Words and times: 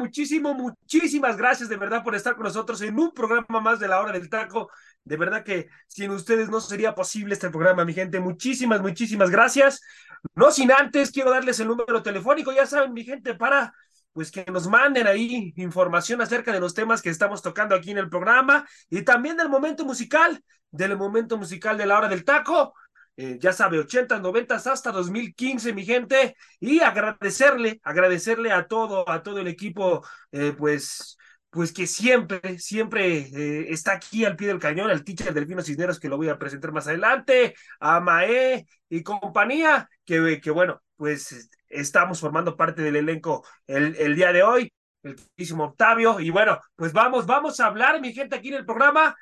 Muchísimo, 0.00 0.54
muchísimas 0.54 1.36
gracias 1.36 1.68
de 1.68 1.76
verdad 1.76 2.02
por 2.02 2.14
estar 2.14 2.34
con 2.34 2.44
nosotros 2.44 2.80
en 2.82 2.98
un 2.98 3.12
programa 3.12 3.60
más 3.60 3.78
de 3.78 3.86
la 3.88 4.00
hora 4.00 4.12
del 4.12 4.28
taco. 4.28 4.70
De 5.04 5.16
verdad 5.16 5.44
que 5.44 5.68
sin 5.86 6.10
ustedes 6.10 6.48
no 6.48 6.60
sería 6.60 6.94
posible 6.94 7.34
este 7.34 7.50
programa, 7.50 7.84
mi 7.84 7.94
gente. 7.94 8.18
Muchísimas, 8.18 8.80
muchísimas 8.80 9.30
gracias. 9.30 9.80
No 10.34 10.50
sin 10.50 10.72
antes, 10.72 11.10
quiero 11.10 11.30
darles 11.30 11.60
el 11.60 11.68
número 11.68 12.02
telefónico, 12.02 12.52
ya 12.52 12.66
saben, 12.66 12.92
mi 12.92 13.04
gente, 13.04 13.34
para 13.34 13.72
pues 14.12 14.30
que 14.30 14.44
nos 14.50 14.66
manden 14.68 15.06
ahí 15.06 15.52
información 15.56 16.20
acerca 16.20 16.52
de 16.52 16.60
los 16.60 16.74
temas 16.74 17.00
que 17.00 17.10
estamos 17.10 17.42
tocando 17.42 17.74
aquí 17.74 17.92
en 17.92 17.98
el 17.98 18.08
programa 18.08 18.66
y 18.88 19.02
también 19.02 19.36
del 19.36 19.48
momento 19.48 19.84
musical, 19.84 20.42
del 20.70 20.96
momento 20.96 21.36
musical 21.36 21.78
de 21.78 21.86
la 21.86 21.98
hora 21.98 22.08
del 22.08 22.24
taco. 22.24 22.74
Eh, 23.16 23.38
ya 23.38 23.52
sabe, 23.52 23.78
80, 23.78 24.18
90 24.18 24.54
hasta 24.56 24.92
2015, 24.92 25.72
mi 25.74 25.84
gente, 25.84 26.34
y 26.58 26.80
agradecerle, 26.80 27.80
agradecerle 27.82 28.50
a 28.52 28.66
todo, 28.66 29.06
a 29.08 29.22
todo 29.22 29.40
el 29.40 29.48
equipo, 29.48 30.02
eh, 30.32 30.54
pues, 30.56 31.18
pues 31.50 31.72
que 31.72 31.86
siempre, 31.86 32.58
siempre 32.58 33.18
eh, 33.18 33.66
está 33.72 33.92
aquí 33.92 34.24
al 34.24 34.36
pie 34.36 34.48
del 34.48 34.58
cañón, 34.58 34.90
al 34.90 35.04
teacher 35.04 35.34
Delfino 35.34 35.62
Cisneros, 35.62 36.00
que 36.00 36.08
lo 36.08 36.16
voy 36.16 36.28
a 36.30 36.38
presentar 36.38 36.72
más 36.72 36.86
adelante, 36.86 37.54
a 37.80 38.00
Mae 38.00 38.66
y 38.88 39.02
compañía, 39.02 39.88
que, 40.04 40.40
que 40.40 40.50
bueno, 40.50 40.80
pues 40.96 41.50
estamos 41.68 42.20
formando 42.20 42.56
parte 42.56 42.80
del 42.82 42.96
elenco 42.96 43.44
el, 43.66 43.96
el 43.98 44.16
día 44.16 44.32
de 44.32 44.42
hoy, 44.42 44.72
el 45.02 45.16
queridísimo 45.16 45.64
Octavio, 45.64 46.20
y 46.20 46.30
bueno, 46.30 46.58
pues 46.74 46.92
vamos, 46.94 47.26
vamos 47.26 47.60
a 47.60 47.66
hablar, 47.66 48.00
mi 48.00 48.12
gente, 48.14 48.36
aquí 48.36 48.48
en 48.48 48.54
el 48.54 48.66
programa, 48.66 49.14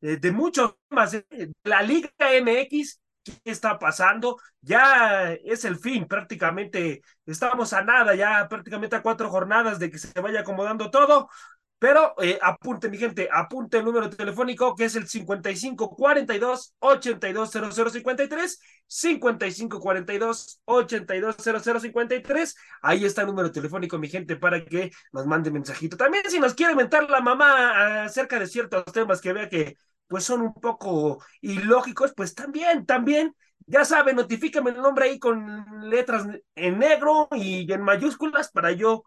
de 0.00 0.30
muchos 0.30 0.76
temas, 0.88 1.16
la 1.64 1.82
Liga 1.82 2.10
MX, 2.20 3.00
qué 3.44 3.50
está 3.50 3.78
pasando. 3.78 4.38
Ya 4.60 5.32
es 5.32 5.64
el 5.64 5.76
fin, 5.76 6.06
prácticamente 6.06 7.02
estamos 7.26 7.72
a 7.72 7.82
nada, 7.82 8.14
ya 8.14 8.48
prácticamente 8.48 8.96
a 8.96 9.02
cuatro 9.02 9.30
jornadas 9.30 9.78
de 9.78 9.90
que 9.90 9.98
se 9.98 10.20
vaya 10.20 10.40
acomodando 10.40 10.90
todo. 10.90 11.28
Pero 11.78 12.14
eh, 12.22 12.38
apunte, 12.40 12.88
mi 12.88 12.96
gente, 12.96 13.28
apunte 13.30 13.76
el 13.78 13.84
número 13.84 14.08
telefónico 14.08 14.74
que 14.74 14.86
es 14.86 14.96
el 14.96 15.06
5542 15.06 16.74
820053, 16.78 18.60
5542 18.86 20.60
820053. 20.64 22.56
Ahí 22.80 23.04
está 23.04 23.22
el 23.22 23.26
número 23.28 23.52
telefónico, 23.52 23.98
mi 23.98 24.08
gente, 24.08 24.36
para 24.36 24.64
que 24.64 24.90
nos 25.12 25.26
mande 25.26 25.50
mensajito. 25.50 25.98
También 25.98 26.24
si 26.30 26.40
nos 26.40 26.54
quiere 26.54 26.74
mentar 26.74 27.10
la 27.10 27.20
mamá 27.20 28.04
acerca 28.04 28.38
de 28.38 28.46
ciertos 28.46 28.84
temas 28.86 29.20
que 29.20 29.34
vea 29.34 29.48
que 29.50 29.76
pues 30.08 30.24
son 30.24 30.42
un 30.42 30.54
poco 30.54 31.24
ilógicos, 31.40 32.12
pues 32.14 32.34
también, 32.34 32.86
también, 32.86 33.34
ya 33.66 33.84
saben, 33.84 34.16
notifícame 34.16 34.70
el 34.70 34.76
nombre 34.76 35.06
ahí 35.06 35.18
con 35.18 35.64
letras 35.90 36.26
en 36.54 36.78
negro 36.78 37.28
y 37.32 37.70
en 37.72 37.82
mayúsculas 37.82 38.50
para 38.50 38.72
yo, 38.72 39.04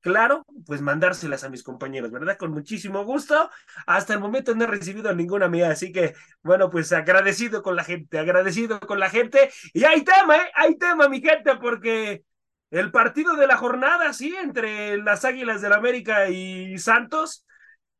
claro, 0.00 0.44
pues 0.66 0.82
mandárselas 0.82 1.44
a 1.44 1.48
mis 1.48 1.62
compañeros, 1.62 2.10
¿verdad? 2.10 2.36
Con 2.36 2.52
muchísimo 2.52 3.04
gusto. 3.04 3.50
Hasta 3.86 4.12
el 4.14 4.20
momento 4.20 4.54
no 4.54 4.64
he 4.64 4.66
recibido 4.66 5.14
ninguna 5.14 5.48
mía, 5.48 5.70
así 5.70 5.92
que, 5.92 6.14
bueno, 6.42 6.68
pues 6.70 6.92
agradecido 6.92 7.62
con 7.62 7.76
la 7.76 7.84
gente, 7.84 8.18
agradecido 8.18 8.80
con 8.80 9.00
la 9.00 9.08
gente. 9.08 9.50
Y 9.72 9.84
hay 9.84 10.04
tema, 10.04 10.36
¿eh? 10.36 10.50
Hay 10.54 10.76
tema, 10.76 11.08
mi 11.08 11.20
gente, 11.22 11.56
porque 11.56 12.24
el 12.70 12.90
partido 12.90 13.36
de 13.36 13.46
la 13.46 13.56
jornada, 13.56 14.12
sí, 14.12 14.34
entre 14.34 14.98
las 14.98 15.24
Águilas 15.24 15.62
del 15.62 15.72
América 15.72 16.28
y 16.28 16.76
Santos, 16.78 17.46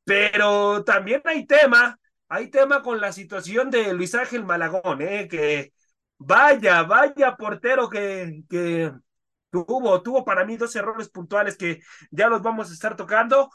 pero 0.04 0.84
también 0.84 1.22
hay 1.24 1.46
tema 1.46 1.98
hay 2.32 2.48
tema 2.48 2.82
con 2.82 2.98
la 2.98 3.12
situación 3.12 3.70
de 3.70 3.92
Luis 3.92 4.14
Ángel 4.14 4.42
Malagón, 4.42 5.02
¿eh? 5.02 5.28
que 5.28 5.74
vaya, 6.16 6.82
vaya 6.82 7.36
portero 7.36 7.90
que, 7.90 8.44
que 8.48 8.90
tuvo, 9.50 10.02
tuvo 10.02 10.24
para 10.24 10.46
mí 10.46 10.56
dos 10.56 10.74
errores 10.74 11.10
puntuales 11.10 11.58
que 11.58 11.82
ya 12.10 12.28
los 12.28 12.40
vamos 12.40 12.70
a 12.70 12.72
estar 12.72 12.96
tocando, 12.96 13.50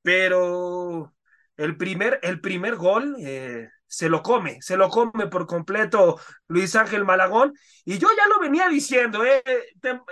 pero 0.00 1.14
el 1.58 1.76
primer, 1.76 2.20
el 2.22 2.40
primer 2.40 2.76
gol 2.76 3.16
eh, 3.20 3.68
se 3.86 4.08
lo 4.08 4.22
come, 4.22 4.62
se 4.62 4.78
lo 4.78 4.88
come 4.88 5.26
por 5.26 5.46
completo 5.46 6.18
Luis 6.48 6.74
Ángel 6.74 7.04
Malagón, 7.04 7.52
y 7.84 7.98
yo 7.98 8.08
ya 8.16 8.26
lo 8.28 8.40
venía 8.40 8.66
diciendo, 8.70 9.26
eh, 9.26 9.42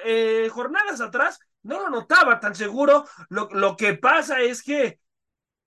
eh 0.04 0.46
jornadas 0.50 1.00
atrás, 1.00 1.38
no 1.62 1.80
lo 1.80 1.88
notaba 1.88 2.38
tan 2.38 2.54
seguro, 2.54 3.06
lo, 3.30 3.48
lo 3.50 3.78
que 3.78 3.94
pasa 3.94 4.40
es 4.40 4.62
que 4.62 5.00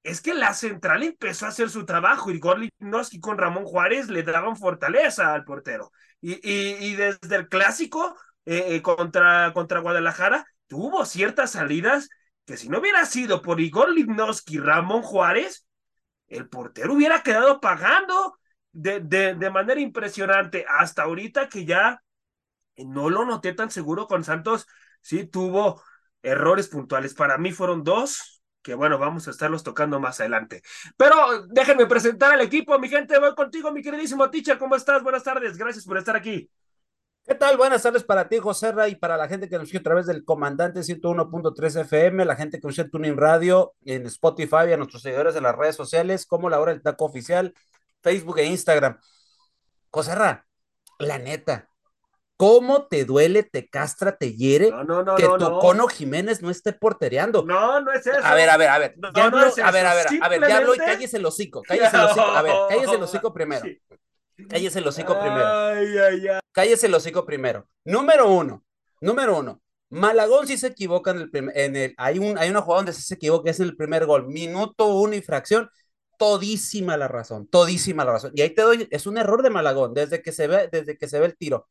es 0.03 0.21
que 0.21 0.33
la 0.33 0.53
central 0.53 1.03
empezó 1.03 1.45
a 1.45 1.49
hacer 1.49 1.69
su 1.69 1.85
trabajo 1.85 2.31
y 2.31 2.39
Gorlinoski 2.39 3.19
con 3.19 3.37
Ramón 3.37 3.65
Juárez 3.65 4.09
le 4.09 4.23
daban 4.23 4.57
fortaleza 4.57 5.33
al 5.33 5.45
portero. 5.45 5.91
Y, 6.21 6.93
desde 6.95 7.35
el 7.35 7.49
clásico 7.49 8.15
eh, 8.45 8.75
eh, 8.75 8.81
contra, 8.81 9.51
contra 9.53 9.79
Guadalajara 9.79 10.45
tuvo 10.67 11.05
ciertas 11.05 11.51
salidas 11.51 12.09
que 12.45 12.57
si 12.57 12.69
no 12.69 12.79
hubiera 12.79 13.05
sido 13.05 13.41
por 13.41 13.61
Igor 13.61 13.91
Lipnowski 13.93 14.57
Ramón 14.57 15.01
Juárez, 15.01 15.65
el 16.27 16.49
portero 16.49 16.93
hubiera 16.93 17.23
quedado 17.23 17.59
pagando 17.61 18.37
de, 18.71 18.99
de, 18.99 19.35
de 19.35 19.49
manera 19.49 19.79
impresionante. 19.79 20.65
Hasta 20.67 21.03
ahorita 21.03 21.47
que 21.47 21.65
ya 21.65 22.01
no 22.77 23.09
lo 23.09 23.25
noté 23.25 23.53
tan 23.53 23.71
seguro 23.71 24.07
con 24.07 24.23
Santos, 24.23 24.67
sí 25.01 25.25
tuvo 25.25 25.81
errores 26.21 26.67
puntuales. 26.67 27.13
Para 27.13 27.37
mí 27.37 27.51
fueron 27.51 27.83
dos, 27.83 28.42
que 28.63 28.73
bueno, 28.73 28.97
vamos 28.97 29.27
a 29.27 29.31
estarlos 29.31 29.61
tocando 29.61 29.99
más 29.99 30.19
adelante. 30.19 30.63
Pero 30.97 31.45
déjenme 31.47 31.85
presentar 31.85 32.33
al 32.33 32.41
equipo, 32.41 32.79
mi 32.79 32.89
gente, 32.89 33.19
voy 33.19 33.35
contigo, 33.35 33.71
mi 33.71 33.83
queridísimo 33.83 34.29
teacher, 34.29 34.57
¿cómo 34.57 34.75
estás? 34.75 35.03
Buenas 35.03 35.23
tardes, 35.23 35.57
gracias 35.57 35.85
por 35.85 35.97
estar 35.97 36.15
aquí. 36.15 36.49
¿Qué 37.25 37.35
tal? 37.35 37.55
Buenas 37.55 37.81
tardes 37.81 38.03
para 38.03 38.27
ti, 38.27 38.39
José 38.39 38.73
Ra, 38.73 38.89
y 38.89 38.95
para 38.95 39.15
la 39.15 39.29
gente 39.29 39.47
que 39.47 39.57
nos 39.57 39.67
sigue 39.67 39.79
a 39.79 39.83
través 39.83 40.05
del 40.07 40.25
Comandante 40.25 40.81
101.3 40.81 41.81
FM, 41.81 42.25
la 42.25 42.35
gente 42.35 42.59
que 42.59 42.67
nos 42.67 42.75
sigue 42.75 42.85
en 42.85 42.91
Tuning 42.91 43.17
Radio, 43.17 43.75
en 43.85 44.05
Spotify, 44.07 44.73
a 44.73 44.77
nuestros 44.77 45.03
seguidores 45.03 45.35
en 45.37 45.43
las 45.43 45.55
redes 45.55 45.75
sociales, 45.75 46.25
como 46.25 46.49
la 46.49 46.59
hora 46.59 46.73
del 46.73 46.81
taco 46.81 47.05
oficial, 47.05 47.53
Facebook 48.01 48.39
e 48.39 48.45
Instagram. 48.45 48.99
José 49.89 50.15
Ra, 50.15 50.45
la 50.99 51.17
neta, 51.17 51.69
¿Cómo 52.43 52.87
te 52.87 53.05
duele, 53.05 53.43
te 53.43 53.69
castra, 53.69 54.17
te 54.17 54.35
hiere 54.35 54.69
que 55.15 55.23
tu 55.39 55.59
Cono 55.59 55.87
Jiménez 55.87 56.41
no 56.41 56.49
esté 56.49 56.73
portereando? 56.73 57.45
No, 57.45 57.79
no 57.79 57.93
es 57.93 58.05
eso. 58.05 58.19
A 58.21 58.35
ver, 58.35 58.49
a 58.49 58.57
ver, 58.57 58.67
a 58.67 58.79
ver. 58.79 58.95
ya 59.15 59.23
hablo, 59.23 59.37
a 59.39 59.71
ver, 59.71 59.85
a 59.85 59.95
ver, 59.95 60.07
a 60.21 60.27
ver, 60.27 60.41
ya 60.49 60.57
hablo 60.57 60.75
y 60.75 60.77
cállese 60.77 61.15
el 61.15 61.25
hocico. 61.25 61.61
Cállese 61.61 61.95
el 61.95 62.03
hocico. 62.03 62.21
A 62.21 62.41
ver, 62.41 62.53
cállese 62.67 62.95
el 62.95 63.03
hocico 63.03 63.33
primero. 63.33 63.65
Cállese 64.49 64.79
el 64.79 64.87
hocico 64.87 65.17
primero. 65.17 65.45
Ay, 65.47 65.97
ay, 65.97 66.27
ay. 66.27 66.39
Cállese 66.51 66.87
el 66.87 66.93
hocico 66.95 67.23
primero. 67.25 67.65
Número 67.85 68.29
uno. 68.29 68.65
Número 68.99 69.37
uno. 69.37 69.61
Malagón 69.89 70.45
sí 70.45 70.57
se 70.57 70.67
equivoca 70.67 71.11
en 71.11 71.19
el 71.19 71.29
primer, 71.29 71.57
en 71.57 71.75
el, 71.77 71.93
hay, 71.97 72.19
un, 72.19 72.37
hay 72.37 72.49
una 72.49 72.61
jugada 72.61 72.79
donde 72.79 72.93
sí 72.93 73.03
se 73.03 73.13
equivoca, 73.13 73.51
es 73.51 73.59
en 73.59 73.67
el 73.67 73.77
primer 73.77 74.05
gol, 74.07 74.27
minuto 74.27 74.87
uno 74.87 75.13
y 75.13 75.21
fracción, 75.21 75.69
todísima 76.17 76.97
la 76.97 77.07
razón, 77.07 77.47
todísima 77.47 78.03
la 78.03 78.13
razón. 78.13 78.31
Y 78.33 78.41
ahí 78.41 78.49
te 78.49 78.63
doy, 78.63 78.87
es 78.89 79.05
un 79.05 79.19
error 79.19 79.43
de 79.43 79.51
Malagón, 79.51 79.93
desde 79.93 80.23
que 80.23 80.31
se 80.31 80.47
ve, 80.47 80.67
desde 80.71 80.97
que 80.97 81.07
se 81.07 81.19
ve 81.19 81.27
el 81.27 81.37
tiro. 81.37 81.67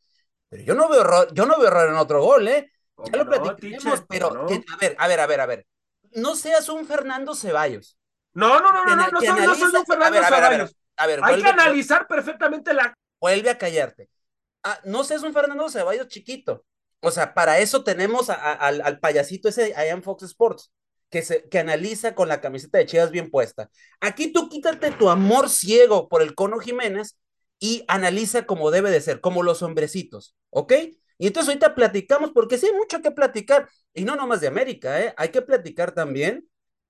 Pero 0.53 0.65
yo 0.65 0.75
no 0.75 0.87
veo 0.87 1.01
error, 1.01 1.29
yo 1.33 1.47
no 1.47 1.59
veo 1.59 1.69
error 1.69 1.89
en 1.89 1.95
otro 1.95 2.23
gol, 2.23 2.47
¿eh? 2.47 2.71
Ya 3.11 3.25
lo 3.25 3.27
platicamos, 3.27 4.05
pero 4.07 4.27
a 4.27 4.77
ver, 4.77 4.95
a 4.99 5.09
ver, 5.09 5.21
a 5.21 5.27
ver, 5.27 5.41
a 5.41 5.47
ver. 5.47 5.67
No 6.13 6.37
seas 6.37 6.69
un 6.69 6.87
Fernando 6.87 7.35
Ceballos. 7.35 7.97
No, 8.35 8.61
no, 8.61 8.71
no, 8.71 8.85
no, 8.85 8.95
no, 8.95 9.09
no, 9.13 9.21
soy, 9.21 9.47
no 9.47 9.55
soy 9.55 9.75
un 9.75 9.87
Fernando 9.87 10.23
Ceballos. 10.23 10.77
A 10.99 11.07
ver, 11.07 11.21
Hay 11.23 11.41
que 11.41 11.49
analizar 11.49 12.07
perfectamente 12.07 12.75
la. 12.75 12.95
Vuelve 13.19 13.49
a 13.49 13.57
callarte. 13.57 14.11
Ah, 14.63 14.79
no 14.85 15.05
seas 15.05 15.23
un 15.23 15.33
Fernando 15.33 15.71
Ceballos 15.71 16.09
chiquito. 16.09 16.67
O 17.01 17.11
sea, 17.11 17.33
para 17.33 17.59
eso 17.59 17.83
tenemos 17.83 18.29
al, 18.29 18.83
al, 18.83 19.01
payasito 19.01 19.49
ese 19.49 19.73
allá 19.75 19.93
en 19.93 20.03
Fox 20.03 20.25
Sports, 20.25 20.71
que, 21.09 21.23
se, 21.23 21.49
que 21.49 21.61
analiza 21.61 22.15
con 22.15 22.29
la 22.29 22.43
camiseta 22.43 22.77
de 22.77 22.85
Chivas 22.85 23.11
bien 23.11 23.31
puesta. 23.31 23.71
Aquí 24.01 24.35
tú 24.35 24.51
quítate 24.51 24.91
tu 24.91 25.09
amor 25.09 25.49
ciego 25.49 26.11
por 26.11 26.21
el 26.21 26.35
Cono 26.35 26.59
Jiménez 26.59 27.17
y 27.63 27.85
analiza 27.87 28.45
como 28.45 28.73
debe 28.73 28.91
de 28.91 29.01
ser, 29.01 29.21
como 29.21 29.45
los 29.45 29.63
hombrecitos, 29.63 30.35
¿ok? 30.51 30.73
Y 31.17 31.29
entonces 31.29 31.51
ahorita 31.51 31.77
platicamos, 31.77 32.33
porque 32.33 32.59
sí 32.59 32.67
hay 32.67 32.73
mucho 32.73 33.01
que 33.01 33.13
platicar, 33.13 33.69
y 33.95 34.05
no 34.05 34.17
nomás 34.17 34.41
de 34.41 34.49
América, 34.49 35.01
¿eh? 35.01 35.15
Hay 35.17 35.29
que 35.29 35.43
platicar 35.43 35.93
también 35.93 36.45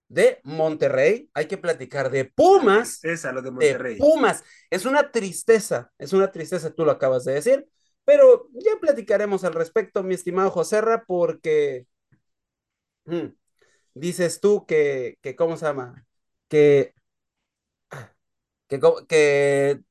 de 0.09 0.41
Monterrey, 0.45 1.29
hay 1.35 1.47
que 1.47 1.59
platicar 1.59 2.11
de 2.11 2.25
Pumas. 2.25 3.05
Esa, 3.05 3.33
lo 3.33 3.43
de 3.43 3.51
Monterrey. 3.51 3.99
Pumas. 3.99 4.45
Es 4.71 4.87
una 4.87 5.13
tristeza, 5.13 5.93
es 5.99 6.15
una 6.15 6.33
tristeza, 6.33 6.71
tú 6.71 6.87
lo 6.87 6.93
acabas 6.93 7.27
de 7.27 7.35
decir, 7.35 7.69
pero 8.07 8.49
ya 8.55 8.73
platicaremos 8.81 9.45
al 9.45 9.53
respecto, 9.53 10.03
mi 10.03 10.15
estimado 10.15 10.49
Joserra, 10.49 11.05
porque 11.05 11.87
mm, 13.05 13.27
dices 13.93 14.41
tú 14.41 14.65
que, 14.65 15.19
que, 15.21 15.37
¿cómo 15.37 15.59
se 15.59 15.67
llama? 15.67 16.07
Que, 16.49 16.95
que, 18.69 18.81
que 19.07 19.83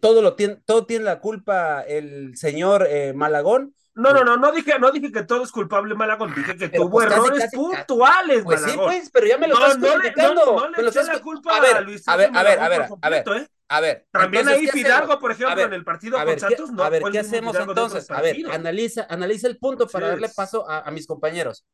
todo 0.00 0.22
lo 0.22 0.34
tiene, 0.34 0.56
todo 0.64 0.86
tiene 0.86 1.04
la 1.04 1.20
culpa 1.20 1.82
el 1.82 2.36
señor 2.36 2.86
eh, 2.88 3.12
Malagón, 3.14 3.74
no, 3.94 4.12
no, 4.12 4.24
no, 4.24 4.36
no 4.36 4.52
dije, 4.52 4.78
no 4.78 4.92
dije 4.92 5.10
que 5.10 5.24
todo 5.24 5.42
es 5.42 5.50
culpable 5.50 5.94
Malagón, 5.94 6.32
dije 6.34 6.56
que 6.56 6.68
tuvo 6.68 6.90
pues 6.90 7.10
errores 7.10 7.50
puntuales, 7.52 8.44
Pues 8.44 8.62
sí, 8.62 8.72
pues, 8.76 9.10
pero 9.10 9.26
ya 9.26 9.36
me 9.36 9.48
lo 9.48 9.56
no, 9.58 9.66
estás 9.66 9.78
no, 9.78 9.98
criticando. 9.98 10.44
No, 10.46 10.70
no, 10.70 10.82
le 10.82 10.90
la 10.90 11.20
culpa 11.20 11.56
a, 11.56 11.60
ver, 11.60 11.76
a 11.76 11.80
Luis 11.80 12.06
a 12.06 12.16
ver, 12.16 12.30
a 12.32 12.42
ver, 12.42 12.60
a 12.60 12.68
ver, 12.68 12.88
a 13.02 13.10
ver, 13.10 13.24
¿eh? 13.36 13.48
a 13.68 13.80
ver. 13.80 14.06
También 14.10 14.48
ahí 14.48 14.68
Fidalgo, 14.68 15.18
por 15.18 15.32
ejemplo, 15.32 15.60
en 15.60 15.72
el 15.72 15.84
partido 15.84 16.24
con 16.24 16.38
Santos, 16.38 16.70
no 16.70 16.84
A 16.84 16.88
ver, 16.88 17.02
¿qué 17.10 17.18
hacemos 17.18 17.56
entonces? 17.56 18.10
A 18.10 18.22
ver, 18.22 18.36
analiza, 18.50 19.06
analiza 19.10 19.48
el 19.48 19.58
punto 19.58 19.88
para 19.88 20.08
darle 20.08 20.28
paso 20.28 20.68
a, 20.68 20.80
a 20.80 20.90
mis 20.90 21.06
compañeros. 21.06 21.66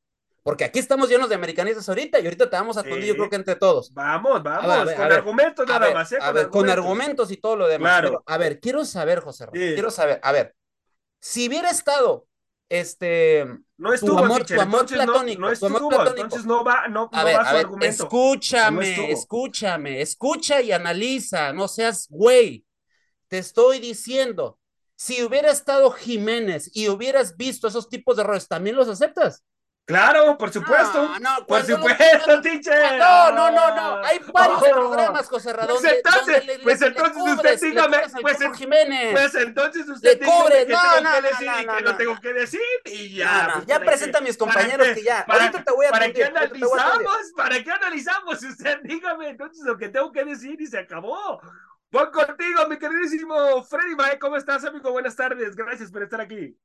Porque 0.47 0.63
aquí 0.63 0.79
estamos 0.79 1.09
llenos 1.09 1.29
de 1.29 1.35
americanistas 1.35 1.89
ahorita 1.89 2.21
y 2.21 2.25
ahorita 2.25 2.49
te 2.49 2.55
vamos 2.55 2.77
a 2.77 2.85
sí. 2.85 2.89
yo 3.05 3.15
creo 3.17 3.29
que 3.29 3.35
entre 3.35 3.57
todos. 3.57 3.93
Vamos, 3.93 4.45
vamos, 4.45 4.71
a 4.71 4.85
ver, 4.85 4.95
con 4.95 5.13
argumentos 5.13 5.67
nada 5.67 5.93
más. 5.93 6.13
¿eh? 6.13 6.19
A 6.21 6.31
ver, 6.31 6.51
con 6.51 6.71
argumentos 6.71 7.33
y 7.33 7.37
todo 7.37 7.57
lo 7.57 7.67
demás. 7.67 7.91
Claro. 7.91 8.09
Pero, 8.11 8.23
a 8.25 8.39
ver, 8.39 8.61
quiero 8.61 8.85
saber, 8.85 9.19
José, 9.19 9.47
sí. 9.47 9.59
quiero 9.75 9.91
saber, 9.91 10.21
a 10.23 10.31
ver, 10.31 10.55
si 11.19 11.49
hubiera 11.49 11.69
estado 11.69 12.29
este 12.69 13.45
no 13.77 13.93
estuvo, 13.93 14.19
tu 14.19 14.25
amor, 14.25 14.39
teacher, 14.39 14.59
tu 14.59 14.63
amor 14.63 14.87
platónico, 14.87 15.41
no, 15.41 15.47
no 15.49 15.53
estuvo, 15.53 15.69
tu 15.69 15.77
amor 15.79 15.89
platónico. 15.89 16.23
entonces 16.23 16.47
no 16.47 16.63
va, 16.63 16.87
no, 16.87 17.11
a 17.13 17.25
ver, 17.25 17.37
va 17.39 17.41
a 17.41 17.53
ver, 17.53 17.67
Escúchame, 17.81 18.97
no 18.97 19.03
escúchame, 19.03 20.01
escucha 20.01 20.61
y 20.63 20.71
analiza, 20.71 21.53
no 21.53 21.67
seas 21.67 22.07
güey. 22.09 22.65
Te 23.27 23.39
estoy 23.39 23.81
diciendo, 23.81 24.61
si 24.95 25.25
hubiera 25.25 25.51
estado 25.51 25.91
Jiménez 25.91 26.71
y 26.73 26.89
hubieras 26.89 27.37
visto 27.37 27.67
esos 27.67 27.89
tipos 27.89 28.15
de 28.15 28.23
errores, 28.23 28.47
¿también 28.47 28.77
los 28.77 28.87
aceptas? 28.87 29.43
Claro, 29.87 30.37
por 30.37 30.53
supuesto. 30.53 31.01
No, 31.01 31.19
no, 31.21 31.47
por 31.47 31.63
supuesto, 31.63 32.27
lo... 32.27 32.41
teacher. 32.43 32.99
No, 32.99 33.31
no, 33.31 33.53
no, 33.53 33.77
no. 33.77 34.05
Hay 34.05 34.19
varios 34.33 34.59
oh. 34.61 34.73
programas, 34.73 35.29
José 35.29 35.53
Radón. 35.53 35.79
Pues 35.81 35.93
entonces, 35.93 36.45
le, 36.45 36.59
pues 36.59 36.83
entonces 36.83 37.25
le 37.25 37.33
usted 37.35 37.61
dígame, 37.61 37.99
pues, 38.21 38.41
en, 38.41 38.55
Jiménez. 38.55 39.13
pues 39.13 39.35
entonces 39.37 39.89
usted 39.89 40.15
le 40.15 40.19
que 40.19 40.27
no, 40.27 40.33
tengo 40.33 40.43
no, 40.43 41.13
que 41.15 41.23
no, 41.23 41.29
decir 41.29 41.47
no, 41.47 41.63
y 41.63 41.67
no, 41.67 41.77
que 41.77 41.83
no. 41.85 41.91
lo 41.93 41.97
tengo 41.97 42.21
que 42.21 42.33
decir 42.33 42.61
y 42.85 43.15
ya. 43.15 43.51
Pues, 43.55 43.67
ya 43.67 43.79
presenta 43.79 44.19
a 44.19 44.23
mis 44.23 44.37
compañeros 44.37 44.89
que 44.89 45.05
ya. 45.05 45.25
Para, 45.25 45.45
ahorita 45.45 45.63
te 45.63 45.73
voy 45.73 45.87
a 45.87 45.91
¿Para 45.91 46.13
qué 46.13 46.25
analizamos? 46.25 47.33
¿Para 47.37 47.63
qué 47.63 47.71
analizamos? 47.71 48.43
Usted 48.43 48.81
dígame 48.83 49.29
entonces 49.29 49.65
lo 49.65 49.79
que 49.79 49.89
tengo 49.89 50.11
que 50.11 50.25
decir 50.25 50.61
y 50.61 50.67
se 50.67 50.81
acabó. 50.81 51.41
Voy 51.93 52.11
contigo, 52.11 52.67
mi 52.69 52.77
queridísimo 52.77 53.63
Freddy 53.63 53.95
Mae. 53.95 54.19
¿Cómo 54.19 54.37
estás, 54.37 54.65
amigo? 54.65 54.91
Buenas 54.91 55.15
tardes. 55.15 55.55
Gracias 55.55 55.93
por 55.93 56.03
estar 56.03 56.21
aquí. 56.21 56.59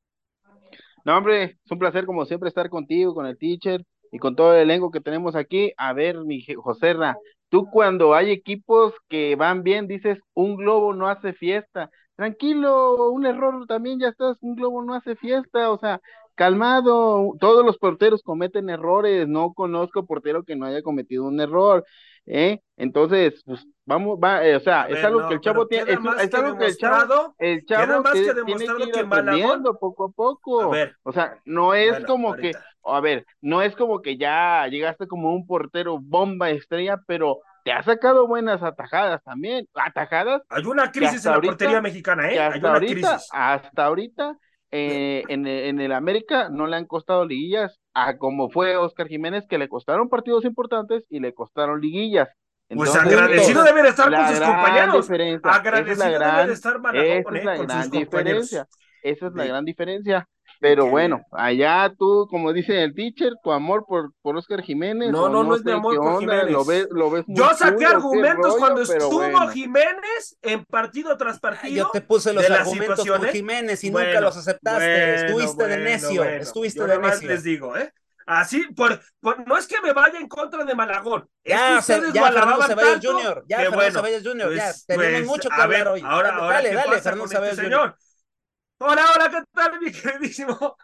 No, 1.06 1.18
hombre, 1.18 1.44
es 1.64 1.72
un 1.72 1.80
placer 1.80 2.06
como 2.06 2.26
siempre 2.26 2.50
estar 2.50 2.70
contigo, 2.70 3.14
con 3.14 3.26
el 3.26 3.38
teacher 3.38 3.84
y 4.12 4.20
con 4.20 4.36
todo 4.36 4.54
el 4.54 4.62
elenco 4.62 4.92
que 4.92 5.02
tenemos 5.02 5.36
aquí. 5.36 5.74
A 5.78 5.94
ver, 5.94 6.20
mi 6.24 6.44
Joserra, 6.56 7.18
tú 7.50 7.68
cuando 7.72 8.14
hay 8.14 8.32
equipos 8.32 8.94
que 9.10 9.36
van 9.36 9.64
bien 9.64 9.88
dices, 9.88 10.20
un 10.34 10.56
globo 10.58 10.94
no 10.94 11.08
hace 11.08 11.34
fiesta. 11.34 11.90
Tranquilo, 12.16 13.10
un 13.12 13.26
error 13.26 13.66
también 13.68 14.00
ya 14.00 14.10
estás, 14.10 14.38
un 14.42 14.56
globo 14.56 14.84
no 14.84 14.94
hace 14.94 15.16
fiesta, 15.16 15.72
o 15.72 15.80
sea, 15.80 16.00
calmado, 16.36 17.32
todos 17.40 17.66
los 17.66 17.78
porteros 17.78 18.22
cometen 18.22 18.70
errores, 18.70 19.28
no 19.28 19.54
conozco 19.54 20.06
portero 20.06 20.44
que 20.44 20.56
no 20.56 20.66
haya 20.66 20.84
cometido 20.84 21.26
un 21.26 21.40
error, 21.40 21.84
¿eh? 22.26 22.62
Entonces, 22.78 23.42
pues 23.46 23.66
vamos, 23.86 24.18
va, 24.24 24.46
eh, 24.46 24.56
o 24.56 24.60
sea, 24.60 24.88
ver, 24.88 24.98
es 24.98 25.04
algo 25.04 25.22
no, 25.22 25.28
que 25.30 25.34
el 25.36 25.42
chavo 25.42 25.68
tiene, 25.68 25.92
es, 25.92 26.34
algo 26.34 26.58
que 26.58 26.66
el 26.66 26.78
chavo, 26.78 27.36
el 27.38 27.66
chavo 27.66 28.04
más 28.04 28.14
que 28.14 28.26
que 28.26 28.44
tiene 28.44 28.66
que 28.66 28.84
ir 28.84 28.92
que 28.92 29.00
aprendiendo 29.02 29.78
poco 29.78 30.06
a 30.06 30.12
poco. 30.12 30.62
A 30.62 30.70
ver, 30.70 30.96
o 31.04 31.12
sea, 31.12 31.38
no 31.46 31.74
es 31.74 31.92
bueno, 31.92 32.08
como 32.08 32.30
ahorita. 32.30 32.60
que, 32.60 32.66
a 32.86 33.00
ver, 33.00 33.26
no 33.42 33.62
es 33.62 33.76
como 33.76 34.02
que 34.02 34.18
ya 34.18 34.68
llegaste 34.68 35.08
como 35.08 35.34
un 35.34 35.46
portero 35.46 36.00
bomba 36.00 36.50
estrella, 36.50 37.00
pero 37.06 37.40
te 37.64 37.72
ha 37.72 37.84
sacado 37.84 38.28
buenas 38.28 38.64
atajadas 38.64 39.24
también, 39.24 39.68
atajadas. 39.74 40.42
Hay 40.50 40.66
una 40.66 40.92
crisis 40.92 41.26
en 41.26 41.32
la 41.32 41.36
ahorita, 41.36 41.52
portería 41.52 41.82
mexicana, 41.82 42.32
¿eh? 42.32 42.40
Hasta 42.40 42.54
Hay 42.54 42.60
una 42.60 42.74
ahorita, 42.74 43.10
crisis. 43.10 43.30
hasta 43.32 43.86
ahorita, 43.86 44.38
eh, 44.72 45.24
en, 45.28 45.46
en, 45.46 45.80
el 45.82 45.92
América 45.92 46.50
no 46.50 46.66
le 46.66 46.78
han 46.78 46.86
costado 46.86 47.26
liguillas, 47.26 47.81
a 47.94 48.18
como 48.18 48.50
fue 48.50 48.78
Oscar 48.78 49.08
Jiménez, 49.08 49.46
que 49.50 49.58
le 49.58 49.68
costaron 49.70 50.10
partidos 50.10 50.46
importantes 50.46 51.06
y 51.10 51.20
le 51.20 51.34
costaron 51.34 51.82
liguillas. 51.82 52.30
Entonces, 52.70 53.02
pues 53.04 53.14
agradecido 53.14 53.64
debe 53.64 53.84
de 53.84 53.90
estar 53.90 54.10
con 54.10 54.28
sus 54.28 54.40
compañeros. 54.40 55.10
Agradecido 55.44 55.92
esa 55.92 55.92
es 55.92 55.98
la 55.98 56.10
gran, 56.10 56.38
debe 56.38 56.54
estar 56.54 56.76
esa 56.94 57.30
es 57.38 57.44
la 57.46 57.58
con 57.58 57.68
gran 57.68 57.90
diferencia. 57.90 58.68
Esa 59.04 59.28
es 59.28 59.34
la 59.34 59.46
gran 59.46 59.66
diferencia. 59.66 60.30
Pero 60.62 60.86
bueno, 60.86 61.26
allá 61.32 61.92
tú, 61.98 62.28
como 62.30 62.54
dice 62.54 62.84
el 62.84 62.94
teacher, 62.94 63.34
tu 63.44 63.52
amor 63.52 63.84
por, 63.88 64.14
por 64.22 64.38
Oscar 64.38 64.62
Jiménez. 64.62 65.12
No, 65.12 65.24
o 65.24 65.30
no, 65.30 65.44
no 65.44 65.56
es 65.56 65.66
mi 65.66 65.72
amor 65.72 65.98
por 65.98 66.08
onda, 66.08 66.20
Jiménez. 66.20 66.52
Lo 66.52 66.64
ves, 66.64 66.88
lo 66.92 67.10
ves 67.10 67.26
Yo 67.28 67.50
saqué 67.56 67.84
argumentos 67.88 68.46
rollo, 68.46 68.58
cuando 68.60 68.82
estuvo 68.84 69.10
bueno. 69.18 69.48
Jiménez 69.50 70.38
en 70.44 70.64
partido 70.66 71.18
tras 71.18 71.40
partido. 71.40 71.76
Yo 71.86 71.90
te 71.92 72.02
puse 72.02 72.32
los 72.32 72.44
de 72.44 72.50
las 72.50 72.60
argumentos 72.60 72.96
con 72.98 73.04
situaciones. 73.06 73.32
Jiménez 73.34 73.84
y 73.84 73.90
Bueno, 73.90 74.10
nunca 74.10 74.22
los 74.22 74.38
aceptaste. 74.38 74.86
bueno, 74.86 75.14
estuviste 75.16 75.68
de 75.68 75.78
necio, 75.78 76.22
bueno. 76.22 76.44
estuviste 76.44 76.80
Yo 76.80 76.88
de 76.88 76.98
necio. 77.00 77.28
les 77.28 77.44
digo, 77.44 77.76
¿eh? 77.76 77.92
Así, 78.28 78.62
por, 78.76 79.02
por- 79.20 79.46
no 79.48 79.58
es 79.58 79.66
que 79.66 79.82
me 79.82 79.94
vaya 79.94 80.20
en 80.20 80.28
contra 80.28 80.64
de 80.64 80.76
Malagón. 80.76 81.28
es 81.44 81.54
Ya, 81.58 81.76
que 81.78 81.82
se- 81.82 81.96
ustedes 81.96 82.14
ya 82.14 82.32
Fernando 82.32 82.62
Ceballos 82.62 83.00
Jr., 83.04 83.44
ya 83.48 83.58
que 83.58 83.64
Fernando 83.64 83.76
bueno, 83.78 83.92
Ceballos 84.00 84.24
Jr., 84.24 84.56
ya 84.56 84.64
pues- 84.66 84.86
tenemos 84.86 85.12
pues, 85.14 85.26
mucho 85.26 85.50
que 85.50 85.56
a 85.56 85.64
hablar 85.64 85.80
ver, 85.80 85.88
hoy. 85.88 86.02
Ahora, 86.06 86.30
dale, 86.30 86.42
ahora, 86.44 86.56
dale, 86.58 86.70
¿qué 86.70 86.76
dale, 86.76 87.02
Fernando 87.02 87.24
con 87.24 87.30
Ceballos 87.30 87.58
este 87.58 87.64
Jr. 87.64 87.80
señor? 87.80 87.96
Hola, 88.84 89.06
hola, 89.16 89.30
¿qué 89.30 89.38
tal, 89.54 89.80
mi 89.80 89.92
queridísimo? 89.92 90.76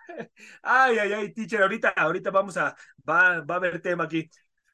Ay, 0.61 0.97
ay, 0.99 1.13
ay, 1.13 1.33
teacher, 1.33 1.61
ahorita, 1.63 1.89
ahorita 1.89 2.29
vamos 2.31 2.55
a, 2.57 2.75
va, 3.09 3.41
va 3.41 3.55
a 3.55 3.57
haber 3.57 3.81
tema 3.81 4.03
aquí. 4.05 4.29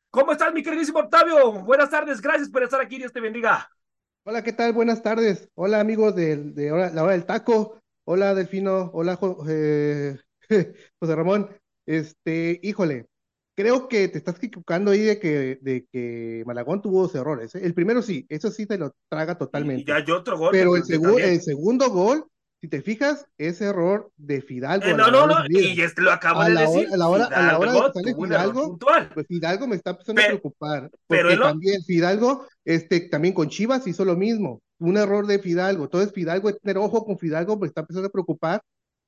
¿Cómo 0.09 0.31
estás, 0.33 0.53
mi 0.53 0.61
queridísimo 0.63 0.99
Octavio? 0.99 1.53
Buenas 1.63 1.89
tardes, 1.89 2.21
gracias 2.21 2.49
por 2.49 2.63
estar 2.63 2.81
aquí, 2.81 2.97
Dios 2.97 3.13
te 3.13 3.21
bendiga. 3.21 3.69
Hola, 4.25 4.41
¿qué 4.43 4.53
tal? 4.53 4.73
Buenas 4.73 5.01
tardes. 5.03 5.49
Hola, 5.55 5.79
amigos 5.79 6.15
de, 6.15 6.37
de 6.37 6.69
la 6.93 7.03
hora 7.03 7.11
del 7.13 7.25
taco. 7.25 7.81
Hola, 8.05 8.33
Delfino. 8.33 8.89
Hola, 8.93 9.19
eh, 9.49 10.17
José 10.99 11.15
Ramón. 11.15 11.49
Este, 11.85 12.59
híjole, 12.63 13.07
creo 13.55 13.87
que 13.89 14.07
te 14.07 14.17
estás 14.19 14.41
equivocando 14.41 14.91
ahí 14.91 15.01
de 15.01 15.19
que, 15.19 15.57
de 15.61 15.85
que 15.91 16.43
Malagón 16.45 16.81
tuvo 16.81 17.01
dos 17.01 17.15
errores. 17.15 17.53
¿eh? 17.55 17.61
El 17.65 17.73
primero 17.73 18.01
sí, 18.01 18.25
eso 18.29 18.49
sí 18.49 18.65
te 18.65 18.77
lo 18.77 18.95
traga 19.09 19.37
Y 19.37 19.37
totalmente. 19.37 19.85
ya 19.85 19.95
hay 19.97 20.11
otro 20.11 20.37
gol. 20.37 20.51
Pero 20.51 20.75
el, 20.77 20.83
segu- 20.83 21.01
también. 21.05 21.27
el 21.29 21.41
segundo 21.41 21.89
gol, 21.89 22.25
si 22.63 22.69
te 22.69 22.81
fijas, 22.81 23.25
es 23.37 23.59
error 23.59 24.09
de 24.15 24.41
Fidalgo. 24.41 24.85
Eh, 24.85 24.91
a 24.93 24.95
no, 24.95 25.11
no, 25.11 25.27
no, 25.27 25.43
de 25.43 25.61
y 25.61 25.81
este 25.81 26.01
lo 26.01 26.13
acaba 26.13 26.45
A 26.45 26.47
de 26.47 26.53
la 26.53 26.61
hora- 26.69 26.79
decir. 26.79 26.93
a 26.93 26.97
la 26.97 27.07
hora- 27.09 27.25
a 27.25 27.41
la 27.41 27.59
hora 27.59 27.71
de 27.73 27.77
Fidalgo 27.77 27.91
que 27.91 27.99
sale 27.99 28.15
Fidalgo. 28.15 28.79
Pues 29.13 29.27
Fidalgo 29.27 29.67
me 29.67 29.75
está 29.75 29.89
empezando 29.89 30.21
a 30.21 30.23
Pe- 30.23 30.29
preocupar, 30.29 30.89
pero 31.09 31.23
porque 31.27 31.35
no- 31.35 31.43
también 31.43 31.83
Fidalgo, 31.83 32.47
este, 32.63 33.01
también 33.09 33.33
con 33.33 33.49
Chivas 33.49 33.85
hizo 33.85 34.05
lo 34.05 34.15
mismo, 34.15 34.61
un 34.79 34.95
error 34.95 35.27
de 35.27 35.39
Fidalgo, 35.39 35.83
entonces 35.83 36.13
Fidalgo, 36.13 36.53
tener 36.55 36.77
ojo 36.77 37.03
con 37.03 37.17
Fidalgo, 37.19 37.57
me 37.59 37.67
está 37.67 37.81
empezando 37.81 38.07
a 38.07 38.11
preocupar 38.13 38.61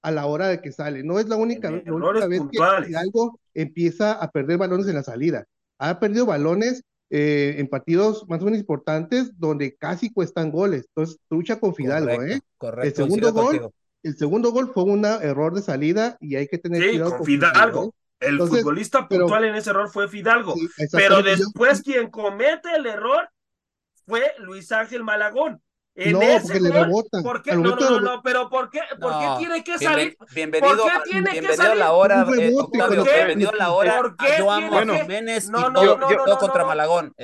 a 0.04 0.12
la 0.12 0.26
hora 0.26 0.50
de 0.50 0.60
que 0.60 0.74
sale, 0.74 1.02
no 1.06 1.18
es 1.18 1.30
la 1.30 1.38
única, 1.38 1.72
la 1.72 1.94
única 1.94 2.28
vez 2.28 2.40
puntuales. 2.40 2.82
que 2.82 2.88
Fidalgo 2.88 3.40
empieza 3.54 4.12
a 4.12 4.32
perder 4.32 4.58
balones 4.58 4.88
en 4.90 4.96
la 4.96 5.04
salida, 5.04 5.46
ha 5.80 5.98
perdido 6.02 6.26
balones 6.26 6.84
eh, 7.10 7.56
en 7.58 7.68
partidos 7.68 8.28
más 8.28 8.42
o 8.42 8.46
menos 8.46 8.60
importantes 8.60 9.38
donde 9.40 9.76
casi 9.76 10.12
cuestan 10.12 10.52
goles, 10.52 10.86
entonces 10.88 11.18
lucha 11.30 11.60
con 11.60 11.76
Fidalgo, 11.76 12.16
Correcto, 12.16 12.36
¿eh? 12.36 12.42
correcto, 12.58 12.88
El 12.88 12.96
segundo 12.96 13.32
gol, 13.34 13.46
contigo. 13.46 13.74
el 14.04 14.18
segundo 14.18 14.52
gol 14.52 14.72
fue 14.74 14.84
un 14.84 15.06
error 15.06 15.54
de 15.54 15.62
salida 15.62 16.18
y 16.20 16.36
hay 16.36 16.48
que 16.48 16.58
tener 16.58 16.82
Sí, 16.82 16.90
cuidado 16.90 17.10
con 17.12 17.18
con 17.20 17.26
Fidalgo. 17.28 17.96
El 18.20 18.32
Entonces, 18.34 18.60
futbolista 18.62 19.08
pero- 19.08 19.22
puntual 19.26 19.44
en 19.46 19.56
ese 19.56 19.70
error 19.72 19.90
fue 19.90 20.08
Fidalgo. 20.08 20.56
Sí, 20.56 20.68
pero. 20.92 21.20
Yo- 21.20 21.24
después 21.24 21.82
quien 21.82 22.10
comete 22.10 22.70
el 22.76 22.86
error 22.88 23.30
fue 24.08 24.32
Luis 24.40 24.72
Ángel 24.72 25.04
Malagón. 25.04 25.62
En 25.98 26.12
No, 26.12 26.22
ese 26.22 26.42
porque 26.42 26.60
le. 26.60 26.78
Al 26.78 26.90
No, 27.64 27.75
no, 27.78 28.00
no, 28.02 28.22
pero 28.22 28.50
¿por 28.50 28.70
qué, 28.70 28.82
por 29.00 29.12
qué 29.18 29.25
No, 29.25 29.38
tiene 29.38 29.64
que 29.64 29.78
salir? 29.80 30.18
bienvenido, 30.34 30.75
¿Por 30.75 30.86
qué 31.04 31.10
tiene 31.10 31.32
que 31.40 31.56
salir? 31.56 31.78
la 31.78 31.94
hora, 31.94 32.25
eh, 32.38 32.54
Octavio, 32.54 32.98
¿por 33.04 33.08
qué? 33.08 33.16
bienvenido 33.16 33.52
a 33.52 33.56
la 33.56 33.72
hora. 33.72 33.96
¿Por 34.02 34.18
qué 34.18 34.25
Yo 34.38 34.52
amo 34.52 34.68
a 34.68 34.82
tiene 34.82 34.94
que- 34.94 35.02
Jiménez 35.04 35.50
No, 35.50 35.60
y 35.60 35.62
no, 35.64 35.74
todo, 35.74 35.98
no, 35.98 36.10
yo 36.12 36.38
contra 36.38 36.62
no. 36.64 36.68
Malagón. 36.68 37.16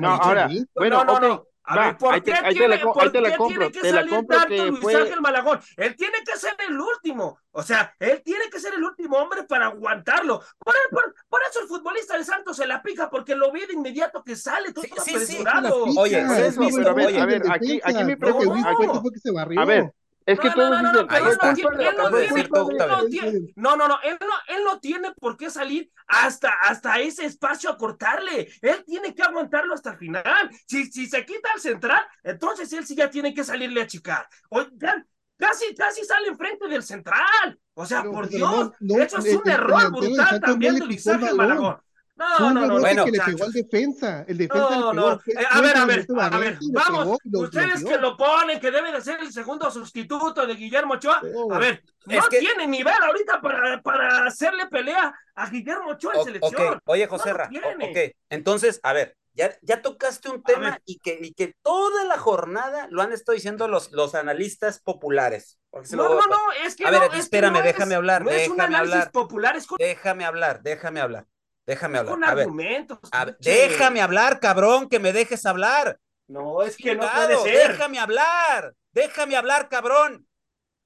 No 0.00 0.08
ahora, 0.14 0.48
bueno, 0.74 1.04
no, 1.04 1.04
no, 1.04 1.14
ok, 1.14 1.22
no. 1.22 1.46
A 1.66 1.76
va, 1.76 1.86
ver, 1.86 1.96
¿por 1.96 2.14
ahí 2.14 2.20
qué 2.20 2.32
te, 2.32 2.48
tiene, 2.50 2.76
la, 2.76 2.82
por 2.82 3.02
ahí 3.02 3.10
te 3.10 3.20
la 3.22 3.30
qué 3.30 3.36
compro, 3.36 3.58
tiene 3.58 3.72
que 3.72 3.80
te 3.80 3.92
la 3.92 3.98
salir 4.00 4.14
compro 4.14 4.36
tanto 4.36 4.54
que 4.54 4.66
Luis 4.66 4.80
fue, 4.80 4.94
Ángel 4.96 5.20
Malagón? 5.22 5.60
Él 5.76 5.96
tiene 5.96 6.18
que 6.24 6.38
ser 6.38 6.54
el 6.68 6.78
último. 6.78 7.38
O 7.52 7.62
sea, 7.62 7.94
él 7.98 8.22
tiene 8.22 8.50
que 8.50 8.60
ser 8.60 8.74
el 8.74 8.84
último 8.84 9.16
hombre 9.16 9.44
para 9.44 9.66
aguantarlo. 9.66 10.42
Por, 10.58 10.74
por, 10.90 11.14
por 11.28 11.40
eso 11.48 11.60
el 11.60 11.68
futbolista 11.68 12.14
del 12.14 12.24
Santos 12.26 12.56
se 12.58 12.66
la 12.66 12.82
pica, 12.82 13.08
porque 13.08 13.34
lo 13.34 13.50
ve 13.50 13.66
de 13.66 13.72
inmediato 13.74 14.22
que 14.22 14.36
sale, 14.36 14.72
todo 14.72 14.84
Sí, 14.84 14.90
sí, 14.98 15.10
sí. 15.10 15.36
apresurado. 15.38 15.84
Oye, 15.96 16.10
¿sí 16.10 16.16
has 16.16 16.38
eso, 16.38 16.60
pero 16.76 16.90
a 16.90 16.94
ver, 16.94 17.06
Oye, 17.06 17.20
a 17.20 17.26
ver, 17.26 17.42
aquí, 17.50 17.80
aquí 17.82 18.04
mi 18.04 18.16
Que 20.26 20.32
Es 20.32 20.40
que 20.40 20.50
todos 22.48 23.10
dicen, 23.10 23.52
no, 23.56 23.76
no, 23.76 23.88
no, 23.88 23.98
él 24.02 24.16
no, 24.20 24.56
él 24.56 24.64
no 24.64 24.80
tiene 24.80 25.12
por 25.12 25.36
qué 25.36 25.50
salir 25.50 25.90
hasta, 26.06 26.50
hasta 26.62 26.98
ese 26.98 27.26
espacio 27.26 27.68
a 27.70 27.76
cortarle. 27.76 28.48
Él 28.62 28.82
tiene 28.86 29.14
que 29.14 29.22
aguantarlo 29.22 29.74
hasta 29.74 29.90
el 29.90 29.98
final. 29.98 30.50
Si, 30.66 30.86
si 30.90 31.06
se 31.06 31.26
quita 31.26 31.50
el 31.54 31.60
central, 31.60 32.00
entonces 32.22 32.72
él 32.72 32.86
sí 32.86 32.94
ya 32.96 33.10
tiene 33.10 33.34
que 33.34 33.44
salirle 33.44 33.82
a 33.82 33.86
chicar. 33.86 34.26
Oigan, 34.48 35.06
casi, 35.36 35.74
casi 35.74 36.04
sale 36.04 36.28
enfrente 36.28 36.68
del 36.68 36.82
central. 36.82 37.58
O 37.74 37.84
sea, 37.84 38.04
por 38.04 38.28
Dios, 38.28 38.70
eso 38.80 39.18
es 39.18 39.34
un 39.34 39.48
error 39.50 39.90
brutal 39.90 40.40
también 40.40 40.76
de 40.76 40.86
Luis 40.86 41.06
Ángel 41.06 41.34
Malagón. 41.34 41.76
No, 42.16 42.52
no, 42.52 42.66
no, 42.66 42.78
bueno, 42.78 43.04
que 43.04 43.10
le 43.10 43.20
pegó 43.20 43.44
al 43.44 43.52
defensa, 43.52 44.24
el 44.28 44.38
defensa 44.38 44.70
no, 44.70 44.92
no. 44.92 45.12
Eh, 45.26 45.34
a 45.50 45.60
ver, 45.60 45.76
a 45.76 45.84
ver, 45.84 46.06
a 46.20 46.38
ver, 46.38 46.58
vamos, 46.72 47.18
ustedes 47.24 47.84
que 47.84 47.98
lo 47.98 48.16
ponen, 48.16 48.60
que 48.60 48.70
debe 48.70 48.92
de 48.92 49.00
ser 49.00 49.18
el 49.20 49.32
segundo 49.32 49.68
sustituto 49.70 50.46
de 50.46 50.54
Guillermo 50.54 50.94
Ochoa, 50.94 51.20
a 51.50 51.58
ver, 51.58 51.82
no 52.06 52.28
tiene 52.28 52.68
nivel 52.68 52.94
ahorita 53.02 53.40
para, 53.40 53.82
para 53.82 54.26
hacerle 54.26 54.66
pelea 54.66 55.12
a 55.34 55.50
Guillermo 55.50 55.90
Ochoa 55.90 56.14
en 56.14 56.24
selección. 56.24 56.78
Oye, 56.84 57.06
José 57.08 57.32
Ra, 57.32 57.50
ok, 57.50 58.14
entonces, 58.30 58.78
a 58.84 58.92
ver, 58.92 59.16
ya, 59.32 59.52
ya 59.62 59.82
tocaste 59.82 60.30
un 60.30 60.44
tema 60.44 60.78
y 60.84 61.00
que, 61.00 61.18
y 61.20 61.34
que 61.34 61.56
toda 61.62 62.04
la 62.04 62.16
jornada 62.16 62.86
lo 62.90 63.02
han 63.02 63.12
estado 63.12 63.34
diciendo 63.34 63.66
los, 63.66 63.90
los 63.90 64.14
analistas 64.14 64.80
populares. 64.80 65.58
No, 65.72 66.08
no, 66.08 66.14
no, 66.14 66.38
es 66.64 66.76
que 66.76 66.86
a 66.86 66.90
ver, 66.92 67.02
espérame, 67.14 67.60
déjame 67.60 67.96
hablar, 67.96 68.24
no 68.24 68.30
déjame 68.30 68.76
hablar. 68.76 69.10
Popular, 69.10 69.58
Déjame 69.78 70.24
hablar, 70.24 70.62
déjame 70.62 71.00
hablar. 71.00 71.26
Déjame 71.66 71.98
hablar. 71.98 72.14
Con 72.14 72.24
argumentos. 72.24 72.98
déjame 73.40 74.00
hablar, 74.02 74.40
cabrón, 74.40 74.88
que 74.88 74.98
me 74.98 75.12
dejes 75.12 75.46
hablar. 75.46 75.98
No, 76.26 76.62
es 76.62 76.76
que 76.76 76.94
no 76.94 77.08
puede 77.10 77.36
ser. 77.38 77.72
Déjame 77.72 77.98
hablar. 77.98 78.74
Déjame 78.92 79.36
hablar, 79.36 79.68
cabrón. 79.68 80.26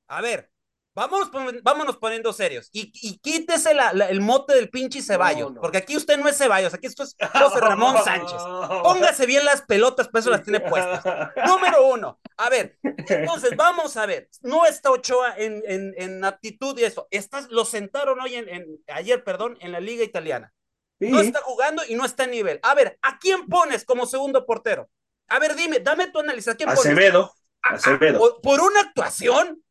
A 0.09 0.21
ver, 0.21 0.51
vámonos, 0.95 1.31
vámonos 1.63 1.97
poniendo 1.99 2.33
serios. 2.33 2.71
Y, 2.73 2.91
y 3.03 3.19
quítese 3.19 3.73
el 4.09 4.21
mote 4.21 4.55
del 4.55 4.71
pinche 4.71 5.03
Ceballos. 5.03 5.53
Porque 5.61 5.79
aquí 5.79 5.97
usted 5.97 6.17
no 6.17 6.29
es 6.29 6.39
Ceballos, 6.39 6.75
aquí 6.75 6.87
esto 6.87 7.03
es 7.03 7.15
José 7.33 7.61
Ramón 7.61 7.97
Sánchez. 8.03 8.39
Póngase 8.83 9.27
bien 9.27 9.45
las 9.45 9.63
pelotas, 9.63 10.09
pues 10.11 10.25
eso 10.25 10.31
las 10.31 10.43
tiene 10.43 10.61
puestas. 10.61 11.05
Número 11.47 11.87
uno. 11.87 12.19
A 12.37 12.49
ver, 12.51 12.79
entonces 12.83 13.57
vamos 13.57 13.97
a 13.97 14.07
ver. 14.07 14.29
No 14.43 14.65
está 14.65 14.91
Ochoa 14.91 15.35
en, 15.37 15.63
en, 15.67 15.95
en 15.99 16.25
aptitud 16.25 16.79
y 16.79 16.85
eso. 16.85 17.07
Estás, 17.11 17.49
lo 17.51 17.65
sentaron 17.65 18.21
hoy 18.21 18.37
en, 18.37 18.49
en, 18.49 18.67
ayer, 18.89 19.23
perdón, 19.23 19.59
en 19.61 19.73
la 19.73 19.81
Liga 19.81 20.05
Italiana. 20.05 20.53
No 21.01 21.21
está 21.21 21.41
jugando 21.43 21.83
y 21.89 21.95
no 21.95 22.05
está 22.05 22.25
en 22.25 22.33
nivel. 22.33 22.61
A 22.63 22.75
ver, 22.75 22.99
¿a 23.03 23.19
quién 23.19 23.47
pones 23.47 23.85
como 23.85 24.07
segundo 24.07 24.45
portero? 24.45 24.91
A 25.29 25.39
ver, 25.39 25.55
dime, 25.55 25.81
dame 25.81 26.09
tu 26.09 26.19
análisis. 26.19 26.49
¿A 26.49 26.57
quién 26.57 26.69
Acevedo. 26.69 27.33
Acevedo. 27.63 28.41
¿Por, 28.43 28.61
una 28.61 28.81
actuación? 28.81 29.63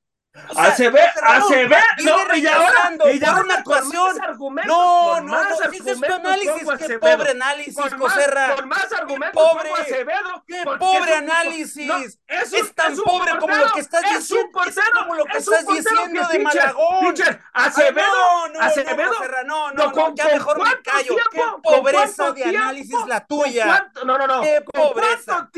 Acevedo, 0.56 0.98
Acevedo, 1.24 1.82
no, 2.04 2.36
y 2.36 2.48
ahora, 2.48 2.92
y 3.12 3.24
ahora 3.24 3.42
una 3.42 3.56
actuación. 3.56 4.18
No, 4.66 5.22
no, 5.22 5.44
no, 5.44 5.72
dices 5.72 6.00
tu 6.00 6.14
análisis, 6.14 6.68
qué 6.88 7.00
pobre 7.00 7.32
análisis, 7.32 7.94
Coserra. 7.96 8.56
Por 8.56 8.66
más 8.68 8.92
argumentos, 8.94 9.44
pobre, 9.44 9.72
Acevedo. 9.74 10.44
Qué 10.48 10.64
pobre 10.80 11.14
análisis. 11.16 12.20
es, 12.28 12.76
tan 12.76 12.96
pobre 12.98 13.38
como 13.40 13.56
lo 13.56 13.72
que 13.72 13.80
estás 13.80 14.04
diciendo. 14.04 14.62
Es 14.68 14.76
como 14.94 15.16
lo 15.16 15.26
que 15.26 15.38
estás 15.38 15.66
diciendo 15.66 16.28
de 16.32 16.40
Malagón. 16.40 17.16
Acevedo, 17.54 18.48
no, 18.54 18.60
Acevedo. 18.60 19.14
No, 19.46 19.72
no, 19.74 19.92
no, 19.92 20.16
ya 20.16 20.26
mejor 20.26 20.64
me 20.64 20.82
callo. 20.82 21.16
Qué 21.32 21.42
pobreza 21.64 22.32
de 22.32 22.44
análisis 22.44 23.06
la 23.08 23.26
tuya. 23.26 23.92
No, 24.06 24.18
no, 24.18 24.28
no. 24.28 24.42
Qué 24.42 24.62
pobreza. 24.62 25.50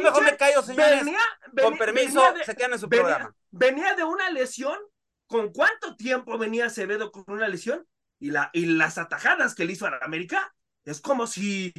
Mejor 0.00 0.24
me 0.24 0.36
callo, 0.36 0.62
señores. 0.62 1.04
Con 1.60 1.76
permiso, 1.76 2.34
se 2.44 2.56
quedan 2.56 2.72
en 2.72 2.78
su 2.78 2.88
programa 2.88 3.34
venía 3.52 3.94
de 3.94 4.04
una 4.04 4.30
lesión. 4.30 4.76
¿Con 5.26 5.50
cuánto 5.50 5.96
tiempo 5.96 6.36
venía 6.36 6.66
Acevedo 6.66 7.10
con 7.10 7.24
una 7.28 7.48
lesión? 7.48 7.86
Y, 8.18 8.30
la, 8.30 8.50
y 8.52 8.66
las 8.66 8.98
atajadas 8.98 9.54
que 9.54 9.64
le 9.64 9.72
hizo 9.72 9.86
a 9.86 9.98
América, 10.02 10.54
es 10.84 11.00
como 11.00 11.26
si, 11.26 11.72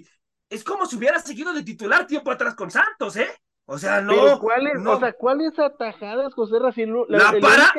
es 0.50 0.64
como 0.64 0.86
si 0.86 0.96
hubiera 0.96 1.20
seguido 1.20 1.54
de 1.54 1.64
titular 1.64 2.08
tiempo 2.08 2.32
atrás 2.32 2.56
con 2.56 2.72
Santos, 2.72 3.16
¿eh? 3.18 3.30
O 3.66 3.78
sea, 3.78 4.02
no. 4.02 4.14
Pero 4.14 4.40
¿cuáles, 4.40 4.80
no. 4.80 4.92
o 4.92 5.00
sea, 5.00 5.14
¿cuáles 5.14 5.58
atajadas, 5.58 6.34
José 6.34 6.60
Racino? 6.60 7.06
La, 7.08 7.32
la, 7.32 7.40
para, 7.40 7.74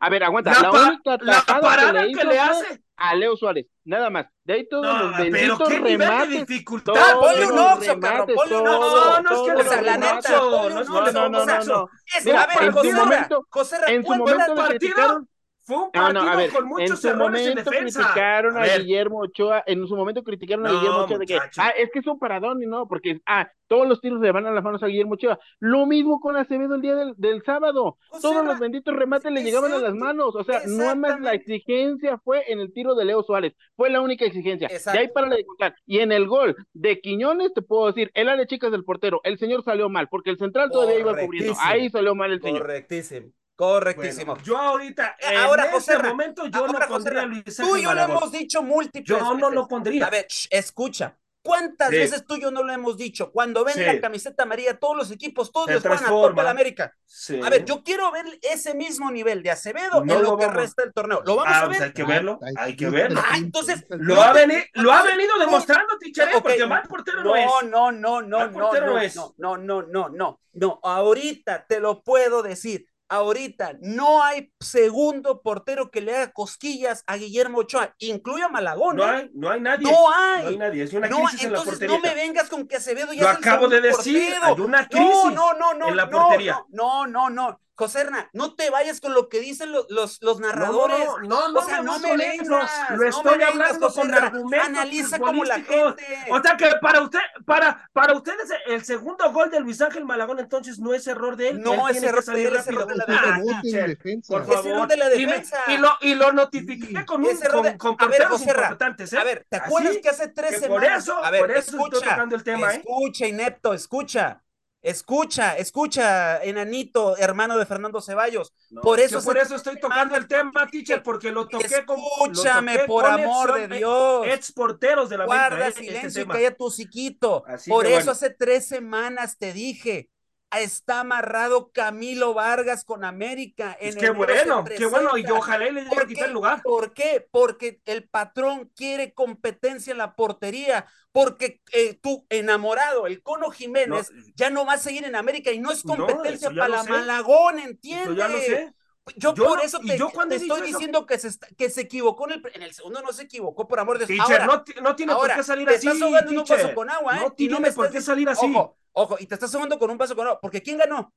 a 0.00 0.10
ver, 0.10 0.22
aguanta. 0.22 0.52
La, 0.62 0.70
única 0.70 1.14
atajada 1.14 1.92
que 1.92 1.92
le, 1.92 2.10
hizo 2.10 2.20
que 2.20 2.26
le 2.26 2.38
hace 2.38 2.82
a 2.96 3.14
Leo 3.16 3.36
Suárez, 3.36 3.66
nada 3.84 4.08
más. 4.08 4.26
De 4.44 4.54
ahí 4.54 4.68
todos 4.68 4.86
no, 4.86 5.02
los 5.02 5.18
benditos 5.18 5.58
pero 5.58 5.68
qué 5.68 5.78
remates. 5.80 6.30
de 6.30 6.38
dificultad. 6.44 6.94
Ponle 7.18 7.46
un 7.46 7.58
oxo, 7.58 8.00
cabrón. 8.00 8.36
Ponle 8.36 8.56
un 8.56 8.68
oxo. 8.68 8.96
No, 8.96 9.22
no, 9.22 9.30
es 9.30 9.52
que 9.52 9.66
o 9.66 9.70
sea, 9.70 9.82
la 9.82 9.96
neta. 9.96 10.30
No, 10.30 10.70
no, 10.70 10.84
no, 10.84 11.28
no, 11.28 11.64
no. 11.64 11.88
Es, 12.16 12.26
a 12.28 12.46
ver, 12.46 12.72
José 12.72 12.92
momento, 12.92 13.46
José 13.50 13.76
en 13.88 14.04
su 14.04 14.14
momento 14.14 14.54
le 14.54 14.68
criticaron 14.68 15.28
fue 15.66 15.76
un 15.76 15.90
partido 15.90 16.12
no, 16.12 16.24
no, 16.24 16.30
a 16.30 16.36
ver, 16.36 16.52
con 16.52 16.68
muchos 16.68 16.90
en 16.90 16.96
su 16.96 17.16
momento 17.16 17.70
criticaron 17.70 18.56
a, 18.56 18.62
a 18.62 18.78
Guillermo 18.78 19.18
Ochoa, 19.18 19.64
en 19.66 19.86
su 19.86 19.96
momento 19.96 20.22
criticaron 20.22 20.64
a 20.64 20.70
Guillermo 20.70 20.98
Ochoa 20.98 21.18
de 21.18 21.26
que, 21.26 21.38
ah, 21.56 21.70
es 21.70 21.90
que 21.90 21.98
es 21.98 22.06
un 22.06 22.18
paradón 22.20 22.62
y 22.62 22.66
no, 22.66 22.86
porque, 22.86 23.20
ah, 23.26 23.50
todos 23.66 23.88
los 23.88 24.00
tiros 24.00 24.20
le 24.20 24.30
van 24.30 24.46
a 24.46 24.52
las 24.52 24.62
manos 24.62 24.82
a 24.82 24.86
Guillermo 24.86 25.14
Ochoa. 25.14 25.38
Lo 25.58 25.86
mismo 25.86 26.20
con 26.20 26.36
Acevedo 26.36 26.76
el 26.76 26.82
día 26.82 26.94
del, 26.94 27.14
del 27.16 27.42
sábado. 27.42 27.98
O 28.10 28.20
todos 28.20 28.34
sea, 28.34 28.42
los 28.42 28.58
benditos 28.60 28.94
remates 28.94 29.32
le 29.32 29.42
llegaban 29.42 29.72
a 29.72 29.78
las 29.78 29.94
manos. 29.94 30.34
O 30.36 30.44
sea, 30.44 30.62
no 30.66 30.94
más 30.94 31.20
la 31.20 31.34
exigencia 31.34 32.18
fue 32.18 32.44
en 32.46 32.60
el 32.60 32.72
tiro 32.72 32.94
de 32.94 33.04
Leo 33.04 33.22
Suárez. 33.22 33.54
Fue 33.74 33.90
la 33.90 34.00
única 34.00 34.24
exigencia. 34.24 34.68
Exacto. 34.70 35.00
Y 35.00 35.02
ahí 35.02 35.08
para 35.12 35.28
de 35.28 35.44
contar. 35.44 35.74
Y 35.84 35.98
en 35.98 36.12
el 36.12 36.26
gol 36.26 36.56
de 36.72 37.00
Quiñones, 37.00 37.52
te 37.54 37.62
puedo 37.62 37.86
decir, 37.86 38.10
el 38.14 38.28
área 38.28 38.46
chicas 38.46 38.70
del 38.70 38.84
portero, 38.84 39.20
el 39.24 39.38
señor 39.38 39.64
salió 39.64 39.88
mal, 39.88 40.08
porque 40.08 40.30
el 40.30 40.38
central 40.38 40.70
todavía 40.70 41.00
iba 41.00 41.16
cubriendo. 41.16 41.54
Ahí 41.60 41.90
salió 41.90 42.14
mal 42.14 42.32
el 42.32 42.40
señor. 42.40 42.62
Correctísimo. 42.62 43.32
Correctísimo. 43.56 44.34
Bueno, 44.34 44.44
yo 44.44 44.58
ahorita, 44.58 45.16
en 45.18 45.38
ahora, 45.38 45.64
este 45.64 45.74
José, 45.74 45.98
momento, 45.98 46.46
yo 46.46 46.58
ahora, 46.58 46.78
no 46.78 46.88
pondría 46.88 47.22
a 47.22 47.26
Luis 47.26 47.56
Tú 47.56 47.76
y 47.76 47.82
yo 47.82 47.94
lo 47.94 48.02
hemos 48.02 48.30
dicho 48.30 48.62
múltiples 48.62 49.18
Yo 49.18 49.34
no 49.34 49.50
lo 49.50 49.66
pondría. 49.66 50.06
A 50.06 50.10
ver, 50.10 50.26
shh, 50.28 50.48
escucha. 50.50 51.16
¿Cuántas 51.46 51.90
sí. 51.90 51.96
veces 51.96 52.26
tú 52.26 52.34
y 52.34 52.42
yo 52.42 52.50
no 52.50 52.64
lo 52.64 52.72
hemos 52.72 52.96
dicho? 52.96 53.30
Cuando 53.30 53.64
ven 53.64 53.74
sí. 53.74 53.84
la 53.84 54.00
camiseta 54.00 54.42
amarilla, 54.42 54.78
todos 54.78 54.96
los 54.96 55.10
equipos, 55.12 55.52
todos 55.52 55.70
los 55.70 55.82
van 55.82 56.04
a 56.04 56.08
Copa 56.08 56.42
de 56.42 56.48
América. 56.48 56.92
Sí. 57.04 57.40
A 57.40 57.48
ver, 57.48 57.64
yo 57.64 57.84
quiero 57.84 58.10
ver 58.10 58.24
ese 58.42 58.74
mismo 58.74 59.12
nivel 59.12 59.44
de 59.44 59.52
Acevedo 59.52 60.04
no 60.04 60.12
en 60.12 60.22
lo, 60.22 60.32
lo 60.32 60.38
que 60.38 60.48
resta 60.48 60.82
del 60.82 60.92
torneo. 60.92 61.22
¿Lo 61.24 61.36
vamos 61.36 61.54
ah, 61.54 61.60
a 61.60 61.68
ver? 61.68 61.68
Pues 61.68 61.80
hay 61.82 61.92
que 61.92 62.04
verlo, 62.04 62.40
hay 62.56 62.76
que 62.76 62.90
verlo. 62.90 63.22
Ah, 63.24 63.36
entonces. 63.38 63.86
Lo 63.88 64.20
ha, 64.20 64.32
veni 64.32 64.56
lo 64.74 64.92
ha 64.92 65.04
venido 65.04 65.38
demostrando, 65.38 65.96
Ticharé, 65.98 66.34
okay. 66.34 66.40
porque 66.42 66.66
mal 66.66 66.82
portero 66.88 67.22
no, 67.22 67.30
no 67.30 67.36
es. 67.36 67.46
No, 67.46 67.62
no, 67.62 67.92
no, 67.92 68.22
no, 68.22 68.50
no, 68.50 68.72
no, 68.72 68.98
es. 68.98 69.14
no, 69.14 69.34
no, 69.38 69.56
no, 69.56 69.82
no, 69.82 70.08
no, 70.08 70.40
no. 70.52 70.80
Ahorita 70.82 71.64
te 71.68 71.78
lo 71.78 72.02
puedo 72.02 72.42
decir 72.42 72.88
ahorita 73.08 73.74
no 73.80 74.22
hay 74.22 74.52
segundo 74.60 75.42
portero 75.42 75.90
que 75.90 76.00
le 76.00 76.16
haga 76.16 76.32
cosquillas 76.32 77.04
a 77.06 77.16
Guillermo 77.16 77.58
Ochoa, 77.58 77.94
incluye 77.98 78.42
a 78.42 78.48
Malagón. 78.48 78.96
No 78.96 79.04
hay, 79.04 79.30
no 79.34 79.50
hay 79.50 79.60
nadie. 79.60 79.90
No 79.90 80.12
hay. 80.12 80.42
No 80.42 80.48
hay 80.48 80.58
nadie, 80.58 80.82
es 80.84 80.92
una 80.92 81.08
no, 81.08 81.22
crisis 81.24 81.44
en 81.44 81.52
la 81.52 81.62
portería. 81.62 81.96
No 81.96 82.02
me 82.02 82.14
vengas 82.14 82.48
con 82.48 82.66
que 82.66 82.76
Acevedo 82.76 83.12
ya 83.12 83.22
Lo 83.22 83.30
es 83.30 83.36
acabo 83.38 83.68
de 83.68 83.80
decir, 83.80 84.32
portero. 84.34 84.54
hay 84.54 84.60
una 84.60 84.88
crisis 84.88 85.32
no, 85.34 85.54
no, 85.54 85.74
no, 85.74 85.88
en 85.88 85.96
la 85.96 86.10
portería. 86.10 86.64
No, 86.70 87.06
no, 87.06 87.30
no, 87.30 87.48
no. 87.48 87.60
Joserna, 87.76 88.30
no 88.32 88.54
te 88.54 88.70
vayas 88.70 89.00
con 89.00 89.12
lo 89.12 89.28
que 89.28 89.38
dicen 89.40 89.70
los, 89.70 89.86
los, 89.90 90.22
los 90.22 90.40
narradores. 90.40 91.06
No, 91.06 91.18
no, 91.20 91.48
no, 91.52 91.60
o 91.60 91.64
sea, 91.64 91.82
no, 91.82 91.98
no 91.98 92.08
me 92.08 92.16
vengas. 92.16 92.70
Lo 92.96 93.06
estoy 93.06 93.38
no 93.38 93.46
hablando 93.46 93.92
con 93.92 94.14
argumentos. 94.14 94.66
Analiza 94.66 95.18
como 95.18 95.44
la 95.44 95.60
gente. 95.60 96.04
O 96.30 96.40
sea 96.40 96.56
que 96.56 96.70
para 96.80 97.02
usted, 97.02 97.20
para, 97.44 97.88
para 97.92 98.14
ustedes 98.14 98.50
el 98.66 98.84
segundo 98.84 99.30
gol 99.32 99.50
de 99.50 99.60
Luis 99.60 99.80
Ángel 99.82 100.04
Malagón 100.04 100.38
entonces 100.38 100.78
no 100.78 100.94
es 100.94 101.06
error 101.06 101.36
de 101.36 101.50
él. 101.50 101.60
No 101.60 101.88
él 101.88 101.96
es 101.96 102.02
error 102.02 102.24
de 102.24 102.44
él, 102.46 102.56
es 102.56 102.66
error 102.66 102.86
de 102.86 102.96
la 102.96 103.04
defensa. 103.04 104.32
Por 104.32 104.46
favor. 104.46 104.60
Es 104.60 104.72
error 104.72 104.88
de 104.88 104.96
la 104.96 105.08
defensa. 105.10 105.58
Y, 105.66 105.70
me, 105.70 105.74
y, 105.74 105.78
lo, 105.78 105.90
y 106.00 106.14
lo 106.14 106.32
notifiqué 106.32 107.04
con 107.04 107.24
un 107.24 107.36
con, 107.36 107.62
de... 107.62 107.76
con 107.76 107.96
a 107.98 108.06
ver, 108.06 108.26
importantes, 108.40 109.12
¿eh? 109.12 109.18
A 109.18 109.24
ver, 109.24 109.46
¿te 109.48 109.56
acuerdas 109.56 109.92
Así, 109.92 110.00
que 110.00 110.08
hace 110.08 110.28
tres 110.28 110.52
que 110.52 110.60
semanas? 110.60 110.88
Por 110.88 110.98
eso, 110.98 111.24
a 111.24 111.30
ver, 111.30 111.40
por 111.40 111.50
eso 111.50 111.70
escucha, 111.70 111.96
estoy 111.96 112.10
tocando 112.10 112.36
el 112.36 112.42
tema, 112.42 112.74
¿eh? 112.74 112.76
Escucha, 112.78 113.26
inepto, 113.26 113.74
escucha. 113.74 114.42
Escucha, 114.86 115.56
escucha, 115.56 116.40
enanito, 116.44 117.16
hermano 117.16 117.58
de 117.58 117.66
Fernando 117.66 118.00
Ceballos. 118.00 118.54
No, 118.70 118.82
por 118.82 119.00
eso, 119.00 119.20
por 119.20 119.36
eso 119.36 119.56
estoy 119.56 119.80
tocando 119.80 120.14
el 120.14 120.28
tema, 120.28 120.68
teacher, 120.70 121.02
porque 121.02 121.32
lo 121.32 121.48
toqué 121.48 121.84
con. 121.84 121.98
Escúchame, 121.98 122.78
por 122.86 123.04
amor 123.04 123.68
de 123.68 123.78
Dios. 123.78 124.28
Ex 124.28 124.52
porteros 124.52 125.08
de 125.08 125.18
la 125.18 125.24
Guarda 125.24 125.72
silencio 125.72 126.06
este 126.06 126.20
y 126.20 126.26
calla 126.26 126.56
tu 126.56 126.66
hociquito. 126.66 127.42
Así 127.48 127.68
por 127.68 127.84
eso 127.84 127.96
bueno. 127.96 128.12
hace 128.12 128.30
tres 128.30 128.68
semanas 128.68 129.38
te 129.38 129.52
dije. 129.52 130.08
Está 130.52 131.00
amarrado 131.00 131.70
Camilo 131.72 132.32
Vargas 132.32 132.84
con 132.84 133.04
América. 133.04 133.76
En 133.80 133.94
pues 133.94 134.04
qué 134.04 134.10
bueno, 134.10 134.64
qué 134.64 134.86
bueno, 134.86 135.18
y 135.18 135.26
ojalá 135.30 135.68
le 135.70 135.82
llegue 135.82 136.00
a 136.00 136.06
quitar 136.06 136.28
el 136.28 136.34
lugar. 136.34 136.62
¿Por 136.62 136.94
qué? 136.94 137.26
Porque 137.30 137.80
el 137.84 138.08
patrón 138.08 138.70
quiere 138.74 139.12
competencia 139.12 139.90
en 139.90 139.98
la 139.98 140.14
portería, 140.14 140.86
porque 141.12 141.60
eh, 141.72 141.94
tú, 141.94 142.26
enamorado, 142.30 143.06
el 143.06 143.22
Cono 143.22 143.50
Jiménez, 143.50 144.10
no, 144.12 144.24
ya 144.34 144.50
no 144.50 144.64
va 144.64 144.74
a 144.74 144.78
seguir 144.78 145.04
en 145.04 145.16
América 145.16 145.50
y 145.50 145.58
no 145.58 145.72
es 145.72 145.82
competencia 145.82 146.48
no, 146.50 146.56
para 146.60 146.68
la 146.68 146.84
Malagón, 146.84 147.58
¿entiendes? 147.58 148.06
Eso 148.06 148.14
ya 148.14 148.28
lo 148.28 148.38
sé. 148.38 148.74
Yo, 149.14 149.34
yo, 149.34 149.44
por 149.44 149.60
eso 149.60 149.78
te, 149.78 149.96
yo 149.96 150.10
te 150.28 150.34
estoy 150.34 150.62
diciendo 150.62 151.06
que 151.06 151.16
se, 151.18 151.30
que 151.56 151.70
se 151.70 151.82
equivocó 151.82 152.28
en 152.28 152.32
el, 152.32 152.42
en 152.54 152.62
el, 152.62 152.74
segundo, 152.74 153.02
no 153.02 153.12
se 153.12 153.22
equivocó, 153.22 153.68
por 153.68 153.78
amor 153.78 153.98
de 153.98 154.06
Dios. 154.06 154.28
Ahora, 154.28 154.46
no, 154.46 154.64
no 154.82 154.96
tiene 154.96 155.12
ahora, 155.12 155.34
por 155.34 155.36
qué 155.36 155.46
salir 155.46 155.68
te 155.68 155.76
así. 155.76 155.86
Estás 155.86 156.02
ahogando 156.02 156.32
en 156.32 156.38
un 156.38 156.44
vaso 156.44 156.74
con 156.74 156.90
agua, 156.90 157.16
¿eh? 157.16 157.20
No 157.20 157.32
tiene 157.32 157.54
no 157.54 157.60
me 157.60 157.70
por 157.70 157.90
qué 157.90 158.00
salir 158.00 158.28
así. 158.28 158.46
Ojo, 158.46 158.76
ojo, 158.96 159.16
y 159.20 159.26
te 159.26 159.34
estás 159.34 159.54
ahogando 159.54 159.78
con 159.78 159.90
un 159.90 159.98
vaso 159.98 160.16
con 160.16 160.26
agua, 160.26 160.40
porque 160.40 160.62
¿quién 160.62 160.78
ganó? 160.78 161.12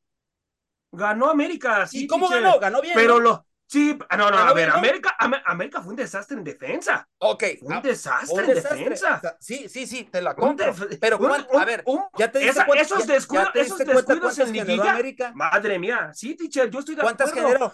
Ganó 0.92 1.30
América, 1.30 1.88
sí. 1.88 2.04
¿Y 2.04 2.08
cómo 2.08 2.28
ganó? 2.28 2.60
Ganó 2.60 2.82
bien. 2.82 2.94
Pero 2.96 3.20
lo, 3.20 3.46
Sí, 3.70 3.96
ah, 4.10 4.18
no, 4.18 4.32
no, 4.32 4.38
a 4.38 4.52
ver, 4.52 4.68
América, 4.72 5.16
América 5.20 5.80
fue 5.80 5.92
un 5.92 5.96
desastre 5.96 6.36
en 6.36 6.44
defensa. 6.44 7.08
Ok. 7.20 7.44
un 7.62 7.74
ah, 7.74 7.82
desastre 7.84 8.44
en 8.44 8.56
defensa. 8.56 9.22
Sí, 9.40 9.70
sí, 9.70 9.86
sí, 9.86 10.06
te 10.06 10.24
la 10.24 10.34
compro. 10.34 10.74
Pero, 11.00 11.20
a 11.56 11.66
ver, 11.66 11.84
ya 12.18 12.32
te 12.32 12.40
diste 12.40 12.64
esos 12.78 13.06
descuidos, 13.06 13.50
esos 13.54 13.78
descuidos 13.78 14.40
en 14.40 14.54
liguilla. 14.54 14.94
América? 14.94 15.32
Madre 15.36 15.78
mía, 15.78 16.10
sí, 16.16 16.36
teacher, 16.36 16.68
yo 16.72 16.80
estoy 16.80 16.96
de 16.96 17.04
¿Cuántas 17.04 17.30
acuerdo. 17.30 17.48
generó? 17.48 17.74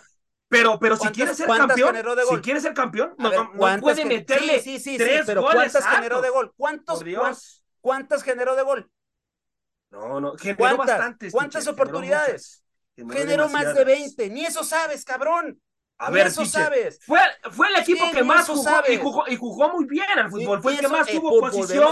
Pero, 0.50 0.79
pero 0.79 0.97
si 0.97 1.07
quieres 1.09 1.38
ser 1.38 1.47
campeón, 1.47 1.95
si 2.29 2.38
quieres 2.41 2.63
ser 2.63 2.74
campeón, 2.74 3.15
no, 3.17 3.31
no 3.53 3.79
puede 3.79 4.03
meterle 4.03 4.59
sí, 4.59 4.79
sí, 4.79 4.91
sí, 4.91 4.97
tres 4.97 5.24
pero 5.25 5.43
¿cuántas 5.43 5.88
generó 5.88 6.21
de 6.21 6.29
gol? 6.29 6.53
¿Cuántos, 6.57 7.05
¿Cuántas 7.79 8.21
generó 8.21 8.57
de 8.57 8.63
gol? 8.63 8.91
No, 9.95 10.19
no, 10.19 10.37
generó 10.37 10.77
bastantes. 10.77 11.31
¿Cuántas 11.31 11.67
oportunidades? 11.67 12.63
Generó 12.95 13.49
más 13.49 13.73
de 13.73 13.83
20, 13.83 14.29
ni 14.29 14.45
eso 14.45 14.63
sabes, 14.63 15.03
cabrón. 15.03 15.59
A 15.97 16.11
ver, 16.11 16.27
eso 16.27 16.45
sabes. 16.45 16.99
Fue, 17.05 17.19
fue 17.51 17.69
el 17.69 17.77
equipo 17.77 18.11
que 18.11 18.21
más 18.21 18.47
jugó 18.47 18.83
y, 18.89 18.97
jugó 18.97 19.23
y, 19.27 19.37
jugó 19.37 19.69
muy 19.69 19.85
bien 19.85 20.05
al 20.17 20.29
fútbol. 20.29 20.61
Fue 20.61 20.73
el 20.73 20.79
que 20.81 20.87
más 20.89 21.07
tuvo 21.07 21.39
posición. 21.39 21.87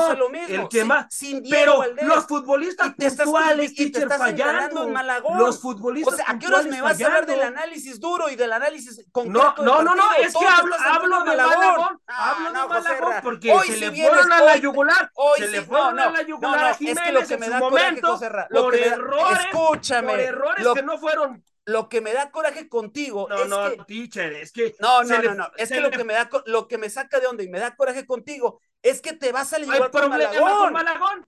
el 0.49 0.67
que 0.67 0.83
más. 0.83 1.07
pero 1.49 1.83
los 2.01 2.25
futbolistas 2.27 2.95
te 2.97 3.09
puntuales, 3.09 3.71
y 3.79 3.91
te 3.91 3.99
estás 3.99 4.17
fallando. 4.17 4.83
En 4.83 4.93
Malagón. 4.93 5.37
Los 5.37 5.61
futbolistas. 5.61 6.13
O 6.13 6.17
sea, 6.17 6.25
¿a 6.27 6.37
qué 6.37 6.47
horas 6.47 6.65
me 6.65 6.81
vas 6.81 7.01
a 7.01 7.05
hablar 7.05 7.25
del 7.25 7.43
análisis 7.43 7.99
duro 7.99 8.29
y 8.29 8.35
del 8.35 8.51
análisis 8.51 9.05
concreto? 9.11 9.55
No, 9.59 9.63
no, 9.63 9.83
no, 9.83 9.95
no, 9.95 10.13
es 10.19 10.33
que 10.33 10.45
hablo, 10.45 10.75
hablo 10.77 11.19
de 11.19 11.37
Malagón. 11.37 12.01
hablo 12.07 12.61
de 12.61 12.67
Malagón 12.67 13.13
porque 13.23 13.57
se 13.65 13.77
le 13.77 13.91
fueron 13.91 14.31
a 14.33 14.43
la 14.43 14.57
yugular. 14.57 15.11
Se 15.37 15.47
le 15.47 15.61
fueron 15.61 15.99
a 15.99 16.09
la 16.09 16.21
yugular 16.23 16.63
a 16.65 16.73
Jiménez 16.73 17.31
en 17.31 17.43
su 17.43 17.51
momento. 17.53 18.19
Por 18.51 18.75
errores. 18.75 19.45
Escúchame. 19.45 20.11
Por 20.11 20.19
errores 20.19 20.67
que 20.73 20.83
no 20.83 20.97
fueron 20.97 21.43
lo 21.65 21.89
que 21.89 22.01
me 22.01 22.13
da 22.13 22.31
coraje 22.31 22.67
contigo 22.67 23.27
no, 23.29 23.43
es 23.43 23.49
no, 23.49 23.69
que... 23.69 23.77
teacher, 23.85 24.33
es 24.33 24.51
que... 24.51 24.75
No, 24.79 25.03
no, 25.03 25.21
no, 25.21 25.35
no, 25.35 25.51
es 25.57 25.69
que 25.69 25.79
lo 25.79 25.91
que 25.91 26.03
me 26.03 26.13
da, 26.13 26.29
lo 26.45 26.67
que 26.67 26.77
me 26.77 26.89
saca 26.89 27.19
de 27.19 27.27
onda 27.27 27.43
y 27.43 27.49
me 27.49 27.59
da 27.59 27.75
coraje 27.75 28.05
contigo 28.05 28.61
es 28.81 29.01
que 29.01 29.13
te 29.13 29.31
vas 29.31 29.53
a 29.53 29.59
la 29.59 29.65
yugular 29.65 29.91
con 29.91 30.09
Malagón. 30.09 30.57
Con 30.57 30.73
Malagón? 30.73 31.25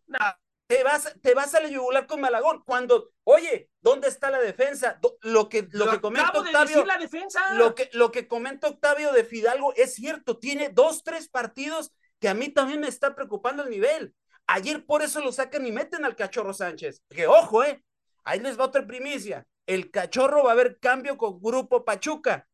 Te 0.67 0.83
vas, 0.83 1.15
te 1.21 1.33
vas 1.35 1.53
a 1.53 1.61
la 1.61 1.69
yugular 1.69 2.07
con 2.07 2.19
Malagón 2.19 2.63
cuando, 2.65 3.11
oye, 3.23 3.69
¿dónde 3.81 4.07
está 4.07 4.29
la 4.29 4.39
defensa? 4.39 4.99
Lo 5.21 5.47
que, 5.47 5.67
lo, 5.71 5.89
que 5.89 6.01
comenta 6.01 6.31
Octavio... 6.37 6.81
De 6.81 6.85
la 6.85 6.97
defensa. 6.97 7.53
Lo 7.53 7.75
que, 7.75 7.89
lo 7.93 8.11
que 8.11 8.27
comenta 8.27 8.67
Octavio 8.67 9.13
de 9.13 9.23
Fidalgo 9.23 9.73
es 9.75 9.93
cierto, 9.93 10.37
tiene 10.37 10.69
dos, 10.69 11.03
tres 11.03 11.29
partidos 11.29 11.91
que 12.19 12.27
a 12.27 12.33
mí 12.33 12.49
también 12.49 12.81
me 12.81 12.87
está 12.87 13.15
preocupando 13.15 13.63
el 13.63 13.69
nivel. 13.69 14.15
Ayer 14.47 14.85
por 14.85 15.01
eso 15.01 15.21
lo 15.21 15.31
sacan 15.31 15.65
y 15.65 15.71
meten 15.71 16.03
al 16.03 16.15
Cachorro 16.15 16.53
Sánchez. 16.53 17.03
Que 17.09 17.27
ojo, 17.27 17.63
eh, 17.63 17.83
ahí 18.23 18.39
les 18.39 18.59
va 18.59 18.65
otra 18.65 18.85
primicia 18.85 19.45
el 19.67 19.91
cachorro 19.91 20.43
va 20.43 20.51
a 20.51 20.53
haber 20.53 20.79
cambio 20.79 21.17
con 21.17 21.41
Grupo 21.41 21.85
Pachuca. 21.85 22.47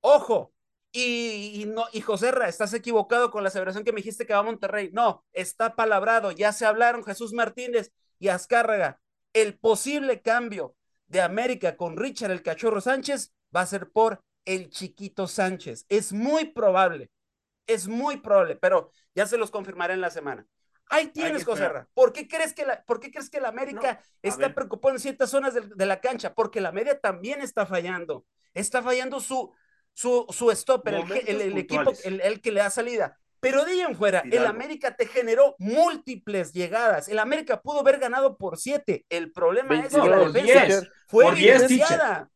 Ojo. 0.00 0.52
Y, 0.92 1.64
no, 1.66 1.84
y 1.92 2.00
Joserra, 2.00 2.48
estás 2.48 2.72
equivocado 2.72 3.30
con 3.30 3.42
la 3.42 3.48
aseveración 3.50 3.84
que 3.84 3.92
me 3.92 3.98
dijiste 3.98 4.26
que 4.26 4.32
va 4.32 4.38
a 4.38 4.42
Monterrey. 4.42 4.90
No, 4.94 5.26
está 5.34 5.76
palabrado, 5.76 6.32
ya 6.32 6.52
se 6.52 6.64
hablaron 6.64 7.04
Jesús 7.04 7.34
Martínez 7.34 7.92
y 8.18 8.28
Azcárraga. 8.28 8.98
El 9.34 9.58
posible 9.58 10.22
cambio 10.22 10.74
de 11.06 11.20
América 11.20 11.76
con 11.76 11.98
Richard 11.98 12.30
el 12.30 12.42
Cachorro 12.42 12.80
Sánchez 12.80 13.34
va 13.54 13.60
a 13.60 13.66
ser 13.66 13.90
por 13.90 14.22
el 14.46 14.70
Chiquito 14.70 15.28
Sánchez. 15.28 15.84
Es 15.90 16.14
muy 16.14 16.46
probable, 16.46 17.10
es 17.66 17.88
muy 17.88 18.16
probable, 18.18 18.56
pero 18.56 18.90
ya 19.14 19.26
se 19.26 19.36
los 19.36 19.50
confirmaré 19.50 19.94
en 19.94 20.00
la 20.00 20.10
semana. 20.10 20.46
Ahí 20.88 21.08
tienes, 21.08 21.44
Joserra. 21.44 21.88
¿Por 21.94 22.12
qué 22.12 22.28
crees 22.28 22.54
que 22.54 22.64
la, 22.64 22.82
por 22.84 23.00
qué 23.00 23.10
crees 23.10 23.28
que 23.28 23.40
la 23.40 23.48
América 23.48 24.00
está 24.22 24.54
preocupado 24.54 24.94
en 24.94 25.00
ciertas 25.00 25.30
zonas 25.30 25.54
de, 25.54 25.86
la 25.86 26.00
cancha? 26.00 26.34
Porque 26.34 26.60
la 26.60 26.72
media 26.72 27.00
también 27.00 27.40
está 27.40 27.66
fallando. 27.66 28.24
Está 28.54 28.82
fallando 28.82 29.20
su, 29.20 29.52
su, 29.92 30.26
su 30.30 30.50
stopper, 30.52 30.94
el, 31.26 31.58
equipo, 31.58 31.92
el, 32.04 32.40
que 32.40 32.52
le 32.52 32.60
da 32.60 32.70
salida. 32.70 33.18
Pero 33.40 33.64
de 33.64 33.72
ahí 33.72 33.80
en 33.80 33.94
fuera, 33.94 34.22
el 34.30 34.46
América 34.46 34.96
te 34.96 35.06
generó 35.06 35.56
múltiples 35.58 36.52
llegadas. 36.52 37.08
El 37.08 37.18
América 37.18 37.60
pudo 37.60 37.80
haber 37.80 37.98
ganado 37.98 38.36
por 38.36 38.56
siete. 38.56 39.04
El 39.08 39.32
problema 39.32 39.80
es 39.80 39.92
que 39.92 39.98
la 39.98 40.28
defensa 40.28 40.88
fue 41.06 41.28
evidenciada. 41.28 42.30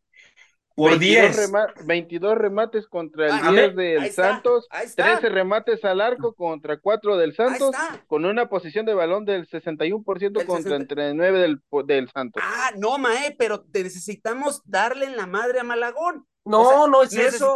Por 0.80 0.98
10. 0.98 1.52
22 1.84 2.38
remates 2.38 2.86
contra 2.86 3.26
el 3.26 3.54
10 3.54 3.76
del 3.76 4.10
Santos, 4.12 4.66
13 4.96 5.28
remates 5.28 5.84
al 5.84 6.00
arco 6.00 6.34
contra 6.34 6.78
4 6.78 7.18
del 7.18 7.34
Santos, 7.34 7.76
con 8.06 8.24
una 8.24 8.48
posición 8.48 8.86
de 8.86 8.94
balón 8.94 9.26
del 9.26 9.46
61% 9.46 10.46
contra 10.46 10.76
el 10.76 10.86
39 10.86 11.38
del, 11.38 11.60
del 11.84 12.10
Santos. 12.10 12.42
Ah, 12.44 12.70
no, 12.78 12.96
Mae, 12.96 13.34
pero 13.38 13.64
necesitamos 13.74 14.62
darle 14.64 15.04
en 15.04 15.16
la 15.16 15.26
madre 15.26 15.60
a 15.60 15.64
Malagón. 15.64 16.26
No, 16.44 16.88
no 16.88 17.02
es 17.02 17.12
eso. 17.12 17.54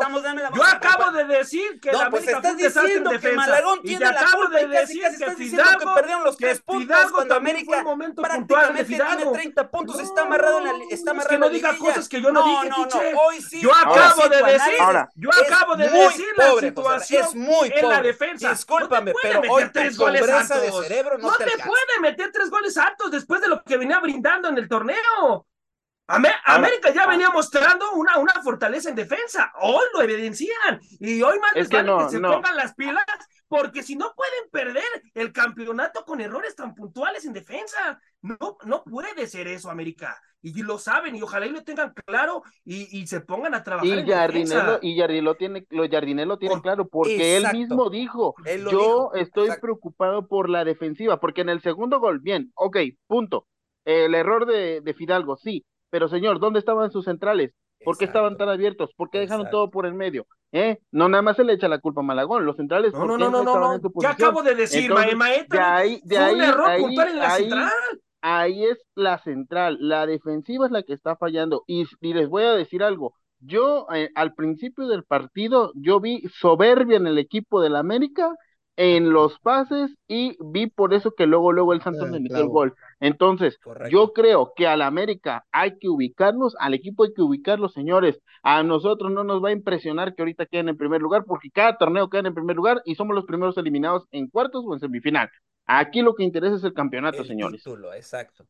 Yo 0.54 0.62
acabo 0.62 1.10
de 1.10 1.24
decir 1.24 1.80
que 1.80 1.90
la 1.90 2.10
pues 2.10 2.28
estás 2.28 2.56
diciendo 2.56 3.10
que 3.18 3.32
Malagón 3.32 3.82
tiene 3.82 4.04
la 4.04 4.26
culpa 4.30 4.58
de 4.58 4.66
decir 4.68 5.02
que 5.18 5.30
Fidalgo 5.30 5.78
que 5.78 6.00
perdieron 6.00 6.24
los 6.24 6.36
tres 6.36 6.60
puntos 6.60 6.96
cuando 7.10 7.34
América 7.34 7.82
prácticamente 8.14 8.84
tiene 8.84 9.26
30 9.32 9.70
puntos, 9.70 10.00
está 10.00 10.22
amarrado 10.22 10.58
en 10.58 10.64
la 10.64 10.72
está 10.90 11.12
amarrado 11.12 11.30
que 11.30 11.38
no 11.38 11.48
diga 11.48 11.76
cosas 11.78 12.08
que 12.08 12.20
yo 12.20 12.30
no, 12.30 12.44
dije, 12.44 12.68
no, 12.68 12.86
no, 12.86 13.20
hoy 13.20 13.40
sí. 13.40 13.60
Yo 13.60 13.74
acabo 13.74 14.28
de 14.28 14.42
decir, 14.42 14.74
yo 15.14 15.30
acabo 15.30 15.76
de 15.76 15.88
decir 15.88 16.26
la 16.36 16.60
situación 16.60 17.24
es 17.24 17.34
muy 17.34 17.72
en 17.74 17.88
la 17.88 18.02
defensa. 18.02 18.50
Discúlpame, 18.50 19.12
pero 19.22 19.40
hoy 19.48 19.64
tres 19.72 19.96
goles 19.96 20.26
de 20.26 20.72
cerebro 20.72 21.18
no 21.18 21.32
te 21.32 21.46
puede 21.58 22.00
meter 22.00 22.30
tres 22.32 22.50
goles 22.50 22.76
altos 22.76 23.10
después 23.10 23.40
de 23.40 23.48
lo 23.48 23.62
que 23.64 23.76
venía 23.76 23.98
brindando 24.00 24.48
en 24.48 24.58
el 24.58 24.68
torneo. 24.68 25.46
América 26.06 26.92
ya 26.92 27.06
venía 27.06 27.30
mostrando 27.30 27.92
una, 27.92 28.18
una 28.18 28.34
fortaleza 28.42 28.90
en 28.90 28.96
defensa. 28.96 29.52
Hoy 29.60 29.84
lo 29.94 30.02
evidencian. 30.02 30.80
Y 31.00 31.22
hoy 31.22 31.38
más 31.38 31.54
les 31.54 31.68
vale 31.68 32.04
que 32.04 32.10
se 32.10 32.20
pongan 32.20 32.56
las 32.56 32.74
pilas, 32.74 33.04
porque 33.48 33.82
si 33.82 33.96
no 33.96 34.12
pueden 34.14 34.50
perder 34.50 34.84
el 35.14 35.32
campeonato 35.32 36.04
con 36.04 36.20
errores 36.20 36.54
tan 36.56 36.74
puntuales 36.74 37.24
en 37.24 37.32
defensa. 37.32 38.00
No, 38.20 38.56
no 38.64 38.84
puede 38.84 39.26
ser 39.26 39.48
eso, 39.48 39.70
América. 39.70 40.18
Y 40.40 40.62
lo 40.62 40.78
saben, 40.78 41.16
y 41.16 41.22
ojalá 41.22 41.46
y 41.46 41.50
lo 41.50 41.64
tengan 41.64 41.94
claro 42.06 42.42
y, 42.66 42.98
y 42.98 43.06
se 43.06 43.22
pongan 43.22 43.54
a 43.54 43.64
trabajar. 43.64 43.86
Y 43.86 44.06
Jardinelo, 44.06 44.78
y 44.82 44.98
Jardinelo 44.98 45.36
tiene, 45.36 45.66
lo 45.70 45.88
Jardinelo 45.88 46.38
tiene 46.38 46.60
claro, 46.60 46.86
porque 46.86 47.38
él 47.38 47.46
mismo 47.52 47.88
dijo, 47.88 48.34
yo 48.70 49.12
estoy 49.14 49.50
preocupado 49.58 50.28
por 50.28 50.50
la 50.50 50.64
defensiva, 50.64 51.18
porque 51.18 51.40
en 51.40 51.48
el 51.48 51.62
segundo 51.62 51.98
gol, 51.98 52.18
bien, 52.20 52.52
ok, 52.56 52.76
punto. 53.06 53.46
El 53.86 54.14
error 54.14 54.44
de, 54.44 54.82
de 54.82 54.94
Fidalgo, 54.94 55.36
sí, 55.36 55.64
pero 55.94 56.08
señor, 56.08 56.40
¿dónde 56.40 56.58
estaban 56.58 56.90
sus 56.90 57.04
centrales? 57.04 57.54
¿Por 57.84 57.96
qué 57.96 58.04
estaban 58.04 58.36
tan 58.36 58.48
abiertos? 58.48 58.90
¿Por 58.96 59.10
qué 59.10 59.20
dejaron 59.20 59.48
todo 59.48 59.70
por 59.70 59.86
el 59.86 59.94
medio? 59.94 60.26
¿Eh? 60.50 60.80
No 60.90 61.08
nada 61.08 61.22
más 61.22 61.36
se 61.36 61.44
le 61.44 61.52
echa 61.52 61.68
la 61.68 61.78
culpa 61.78 62.00
a 62.00 62.02
Malagón, 62.02 62.44
los 62.44 62.56
centrales 62.56 62.92
no, 62.92 63.04
no, 63.06 63.16
no, 63.16 63.30
no, 63.30 63.44
no, 63.44 63.78
no. 63.78 63.90
Ya 64.02 64.10
acabo 64.10 64.42
de 64.42 64.56
decir, 64.56 64.92
maestro, 64.92 65.56
de 65.56 65.64
ahí, 65.64 66.00
de 66.02 66.18
ahí, 66.18 66.34
un 66.34 66.40
error 66.40 66.68
ahí, 66.68 66.82
en 66.82 67.16
la 67.16 67.30
central. 67.30 67.70
Ahí 68.22 68.64
es 68.64 68.84
la 68.96 69.18
central, 69.18 69.76
la 69.78 70.04
defensiva 70.06 70.66
es 70.66 70.72
la 70.72 70.82
que 70.82 70.94
está 70.94 71.14
fallando. 71.14 71.62
Y, 71.68 71.84
les 72.00 72.28
voy 72.28 72.42
a 72.42 72.54
decir 72.54 72.82
algo, 72.82 73.14
yo 73.38 73.86
eh, 73.94 74.10
al 74.16 74.34
principio 74.34 74.88
del 74.88 75.04
partido, 75.04 75.70
yo 75.76 76.00
vi 76.00 76.24
soberbia 76.40 76.96
en 76.96 77.06
el 77.06 77.18
equipo 77.18 77.60
del 77.60 77.76
América 77.76 78.34
en 78.76 79.12
los 79.12 79.38
pases 79.38 79.94
y 80.08 80.36
vi 80.40 80.66
por 80.66 80.94
eso 80.94 81.14
que 81.14 81.26
luego 81.26 81.52
luego 81.52 81.72
el 81.72 81.82
Santos 81.82 82.10
le 82.10 82.20
metió 82.20 82.38
el 82.38 82.48
gol. 82.48 82.74
Entonces, 83.00 83.58
yo 83.90 84.12
creo 84.12 84.52
que 84.56 84.66
al 84.66 84.82
América 84.82 85.44
hay 85.52 85.78
que 85.78 85.88
ubicarnos, 85.88 86.56
al 86.58 86.74
equipo 86.74 87.04
hay 87.04 87.12
que 87.14 87.22
ubicarlos, 87.22 87.72
señores. 87.72 88.20
A 88.42 88.62
nosotros 88.62 89.12
no 89.12 89.24
nos 89.24 89.42
va 89.42 89.50
a 89.50 89.52
impresionar 89.52 90.14
que 90.14 90.22
ahorita 90.22 90.46
queden 90.46 90.68
en 90.68 90.76
primer 90.76 91.00
lugar 91.00 91.24
porque 91.24 91.50
cada 91.50 91.76
torneo 91.76 92.10
queda 92.10 92.28
en 92.28 92.34
primer 92.34 92.56
lugar 92.56 92.82
y 92.84 92.94
somos 92.94 93.14
los 93.14 93.24
primeros 93.24 93.56
eliminados 93.56 94.06
en 94.10 94.28
cuartos 94.28 94.64
o 94.66 94.74
en 94.74 94.80
semifinal. 94.80 95.30
Aquí 95.66 96.02
lo 96.02 96.14
que 96.14 96.24
interesa 96.24 96.56
es 96.56 96.64
el 96.64 96.74
campeonato, 96.74 97.22
el 97.22 97.26
señores. 97.26 97.62
Título, 97.62 97.94
exacto. 97.94 98.46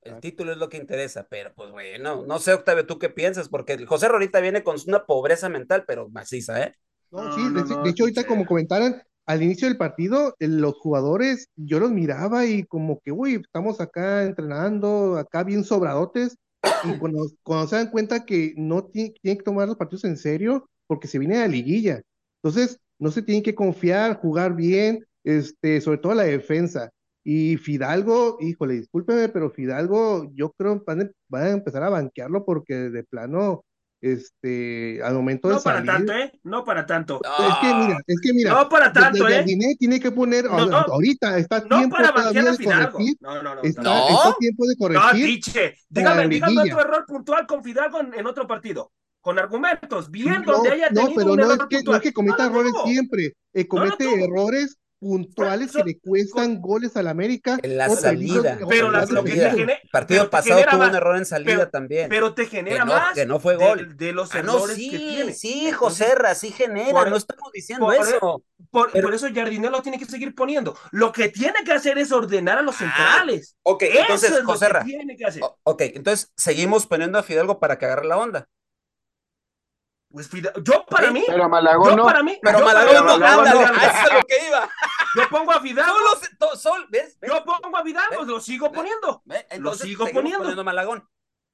El 0.00 0.20
título 0.20 0.52
es 0.52 0.58
lo 0.58 0.68
que 0.68 0.76
interesa, 0.76 1.26
pero 1.28 1.52
pues 1.54 1.70
bueno, 1.70 2.24
no 2.24 2.38
sé, 2.38 2.54
Octavio, 2.54 2.86
¿tú 2.86 2.98
qué 2.98 3.10
piensas? 3.10 3.48
Porque 3.48 3.84
José 3.84 4.06
ahorita 4.06 4.40
viene 4.40 4.62
con 4.62 4.76
una 4.86 5.04
pobreza 5.04 5.48
mental, 5.48 5.84
pero 5.86 6.08
maciza, 6.08 6.62
¿eh? 6.62 6.74
No, 7.10 7.32
sí, 7.32 7.42
de, 7.52 7.90
hecho, 7.90 8.04
ahorita 8.04 8.26
como 8.26 8.44
comentaran, 8.44 9.02
al 9.28 9.42
inicio 9.42 9.68
del 9.68 9.76
partido, 9.76 10.34
los 10.38 10.74
jugadores, 10.78 11.48
yo 11.54 11.78
los 11.80 11.92
miraba 11.92 12.46
y 12.46 12.64
como 12.64 12.98
que, 13.00 13.12
uy, 13.12 13.34
estamos 13.34 13.78
acá 13.78 14.24
entrenando, 14.24 15.18
acá 15.18 15.44
bien 15.44 15.64
sobradotes, 15.64 16.38
y 16.84 16.92
cuando, 16.98 17.26
cuando 17.42 17.68
se 17.68 17.76
dan 17.76 17.90
cuenta 17.90 18.24
que 18.24 18.54
no 18.56 18.86
tienen 18.86 19.12
que 19.22 19.36
tomar 19.36 19.68
los 19.68 19.76
partidos 19.76 20.04
en 20.04 20.16
serio, 20.16 20.66
porque 20.86 21.08
se 21.08 21.18
viene 21.18 21.36
a 21.36 21.40
la 21.42 21.48
liguilla. 21.48 22.00
Entonces, 22.42 22.80
no 22.98 23.10
se 23.10 23.20
tienen 23.20 23.42
que 23.42 23.54
confiar, 23.54 24.16
jugar 24.16 24.56
bien, 24.56 25.04
este, 25.24 25.82
sobre 25.82 25.98
todo 25.98 26.14
la 26.14 26.22
defensa. 26.24 26.90
Y 27.22 27.58
Fidalgo, 27.58 28.38
híjole, 28.40 28.74
discúlpeme, 28.76 29.28
pero 29.28 29.50
Fidalgo, 29.50 30.30
yo 30.34 30.52
creo 30.52 30.82
van, 30.86 31.12
van 31.28 31.42
a 31.42 31.50
empezar 31.50 31.82
a 31.82 31.90
banquearlo 31.90 32.46
porque 32.46 32.74
de 32.74 33.04
plano 33.04 33.62
este, 34.00 35.02
al 35.02 35.14
momento 35.14 35.48
no 35.48 35.54
de 35.54 35.60
salir. 35.60 35.80
No 35.80 35.86
para 35.86 35.96
tanto, 35.98 36.12
¿eh? 36.12 36.40
No 36.44 36.64
para 36.64 36.86
tanto. 36.86 37.20
Es 37.24 37.54
que 37.60 37.74
mira, 37.74 37.98
es 38.06 38.20
que 38.20 38.32
mira. 38.32 38.50
No 38.52 38.68
para 38.68 38.92
tanto, 38.92 39.28
¿eh? 39.28 39.44
tiene 39.78 40.00
que 40.00 40.10
poner, 40.10 40.46
ahorita 40.46 41.38
está 41.38 41.60
no 41.60 41.78
tiempo 41.78 41.96
para 41.96 42.12
todavía 42.12 42.42
de 42.42 42.64
corregir. 42.64 43.16
No, 43.20 43.42
no, 43.42 43.54
no. 43.56 43.62
Está, 43.62 44.08
está 44.08 44.34
tiempo 44.38 44.66
de 44.66 44.76
corregir. 44.76 45.20
No, 45.20 45.26
Tiche, 45.26 45.74
dígame, 45.88 46.28
dígame 46.28 46.62
otro 46.62 46.80
error 46.80 47.04
puntual 47.06 47.46
con 47.46 47.62
Fidalgo 47.62 48.00
en, 48.00 48.26
otro 48.26 48.46
partido. 48.46 48.92
Con 49.20 49.38
argumentos, 49.38 50.10
bien 50.10 50.42
no, 50.46 50.52
donde 50.52 50.70
haya 50.70 50.88
tenido 50.88 51.08
No, 51.08 51.14
pero 51.14 51.32
un 51.32 51.36
no, 51.38 51.44
error 51.44 51.58
es 51.60 51.66
que, 51.68 51.76
puntual. 51.76 51.92
no 51.92 51.96
es 51.96 52.02
que 52.02 52.12
cometa 52.12 52.46
errores 52.46 52.72
siempre. 52.84 53.32
Eh, 53.52 53.66
comete 53.66 54.24
errores 54.24 54.78
puntuales 54.98 55.72
que 55.72 55.82
le 55.84 55.98
cuestan 55.98 56.60
goles 56.60 56.96
al 56.96 57.08
América. 57.08 57.58
En 57.62 57.76
la 57.76 57.88
salida. 57.88 58.58
Pero 58.68 58.90
la, 58.90 59.04
lo 59.06 59.24
que 59.24 59.32
te 59.32 59.50
genera. 59.50 59.80
El 59.82 59.90
partido 59.90 60.30
pasado 60.30 60.60
tuvo 60.70 60.84
un 60.84 60.94
error 60.94 61.16
en 61.16 61.26
salida 61.26 61.70
también. 61.70 62.08
Pero 62.08 62.34
te 62.34 62.46
genera 62.46 62.84
que 62.84 62.84
no, 62.84 62.92
más. 62.94 63.14
Que 63.14 63.26
no 63.26 63.40
fue 63.40 63.56
gol. 63.56 63.96
De, 63.96 64.06
de 64.06 64.12
los 64.12 64.34
ah, 64.34 64.38
errores 64.38 64.68
no, 64.68 64.74
sí, 64.74 64.90
que 64.90 64.98
tiene. 64.98 65.32
Sí, 65.32 65.70
José 65.72 66.06
sí 66.34 66.50
genera. 66.50 66.92
Por, 66.92 67.10
no 67.10 67.16
estamos 67.16 67.52
diciendo 67.52 67.86
por, 67.86 67.94
eso. 67.94 68.44
Por, 68.70 68.92
pero, 68.92 69.06
por 69.06 69.14
eso 69.14 69.28
Jardinel 69.32 69.72
lo 69.72 69.82
tiene 69.82 69.98
que 69.98 70.06
seguir 70.06 70.34
poniendo. 70.34 70.76
Lo 70.90 71.12
que 71.12 71.28
tiene 71.28 71.64
que 71.64 71.72
hacer 71.72 71.98
es 71.98 72.12
ordenar 72.12 72.58
a 72.58 72.62
los 72.62 72.76
centrales. 72.76 73.54
Ah, 73.58 73.60
ok, 73.62 73.82
eso 73.82 74.00
entonces, 74.00 74.30
es 74.32 74.44
José 74.44 74.68
lo 74.68 74.78
que 74.80 74.84
tiene 74.84 75.16
que 75.16 75.24
hacer. 75.24 75.42
Ok, 75.62 75.82
entonces 75.82 76.32
seguimos 76.36 76.86
poniendo 76.86 77.18
a 77.18 77.22
Fidalgo 77.22 77.58
para 77.60 77.78
que 77.78 77.86
agarre 77.86 78.06
la 78.06 78.18
onda. 78.18 78.48
Pues 80.10 80.28
Fidalgo, 80.28 80.60
yo 80.62 80.86
para 80.86 81.10
mí, 81.10 81.22
pero 81.26 81.48
Malagón 81.50 81.90
yo 81.90 81.96
no. 81.96 82.04
para 82.04 82.22
mí, 82.22 82.38
pero 82.42 82.60
yo 82.60 82.64
Malagón 82.64 82.94
no, 82.94 83.18
Malagón 83.18 83.46
ándale, 83.46 83.66
no. 83.66 83.82
eso 83.82 84.06
es 84.06 84.14
lo 84.14 84.26
que 84.26 84.46
iba. 84.46 84.70
Yo 85.14 85.28
pongo 85.30 85.52
a 85.52 85.60
Fidalgo. 85.60 85.96
Solo, 85.96 86.56
sol, 86.56 86.86
¿ves? 86.90 87.18
¿ves? 87.18 87.30
Yo 87.30 87.44
pongo 87.44 87.76
a 87.76 87.82
Fidalgo, 87.82 88.24
lo 88.24 88.40
sigo 88.40 88.70
poniendo. 88.70 89.22
¿ves? 89.24 89.46
Entonces, 89.50 89.80
lo 89.80 89.86
sigo 89.86 90.04
poniendo. 90.06 90.38
poniendo 90.40 90.60
a 90.60 90.64
Malagón. 90.64 91.08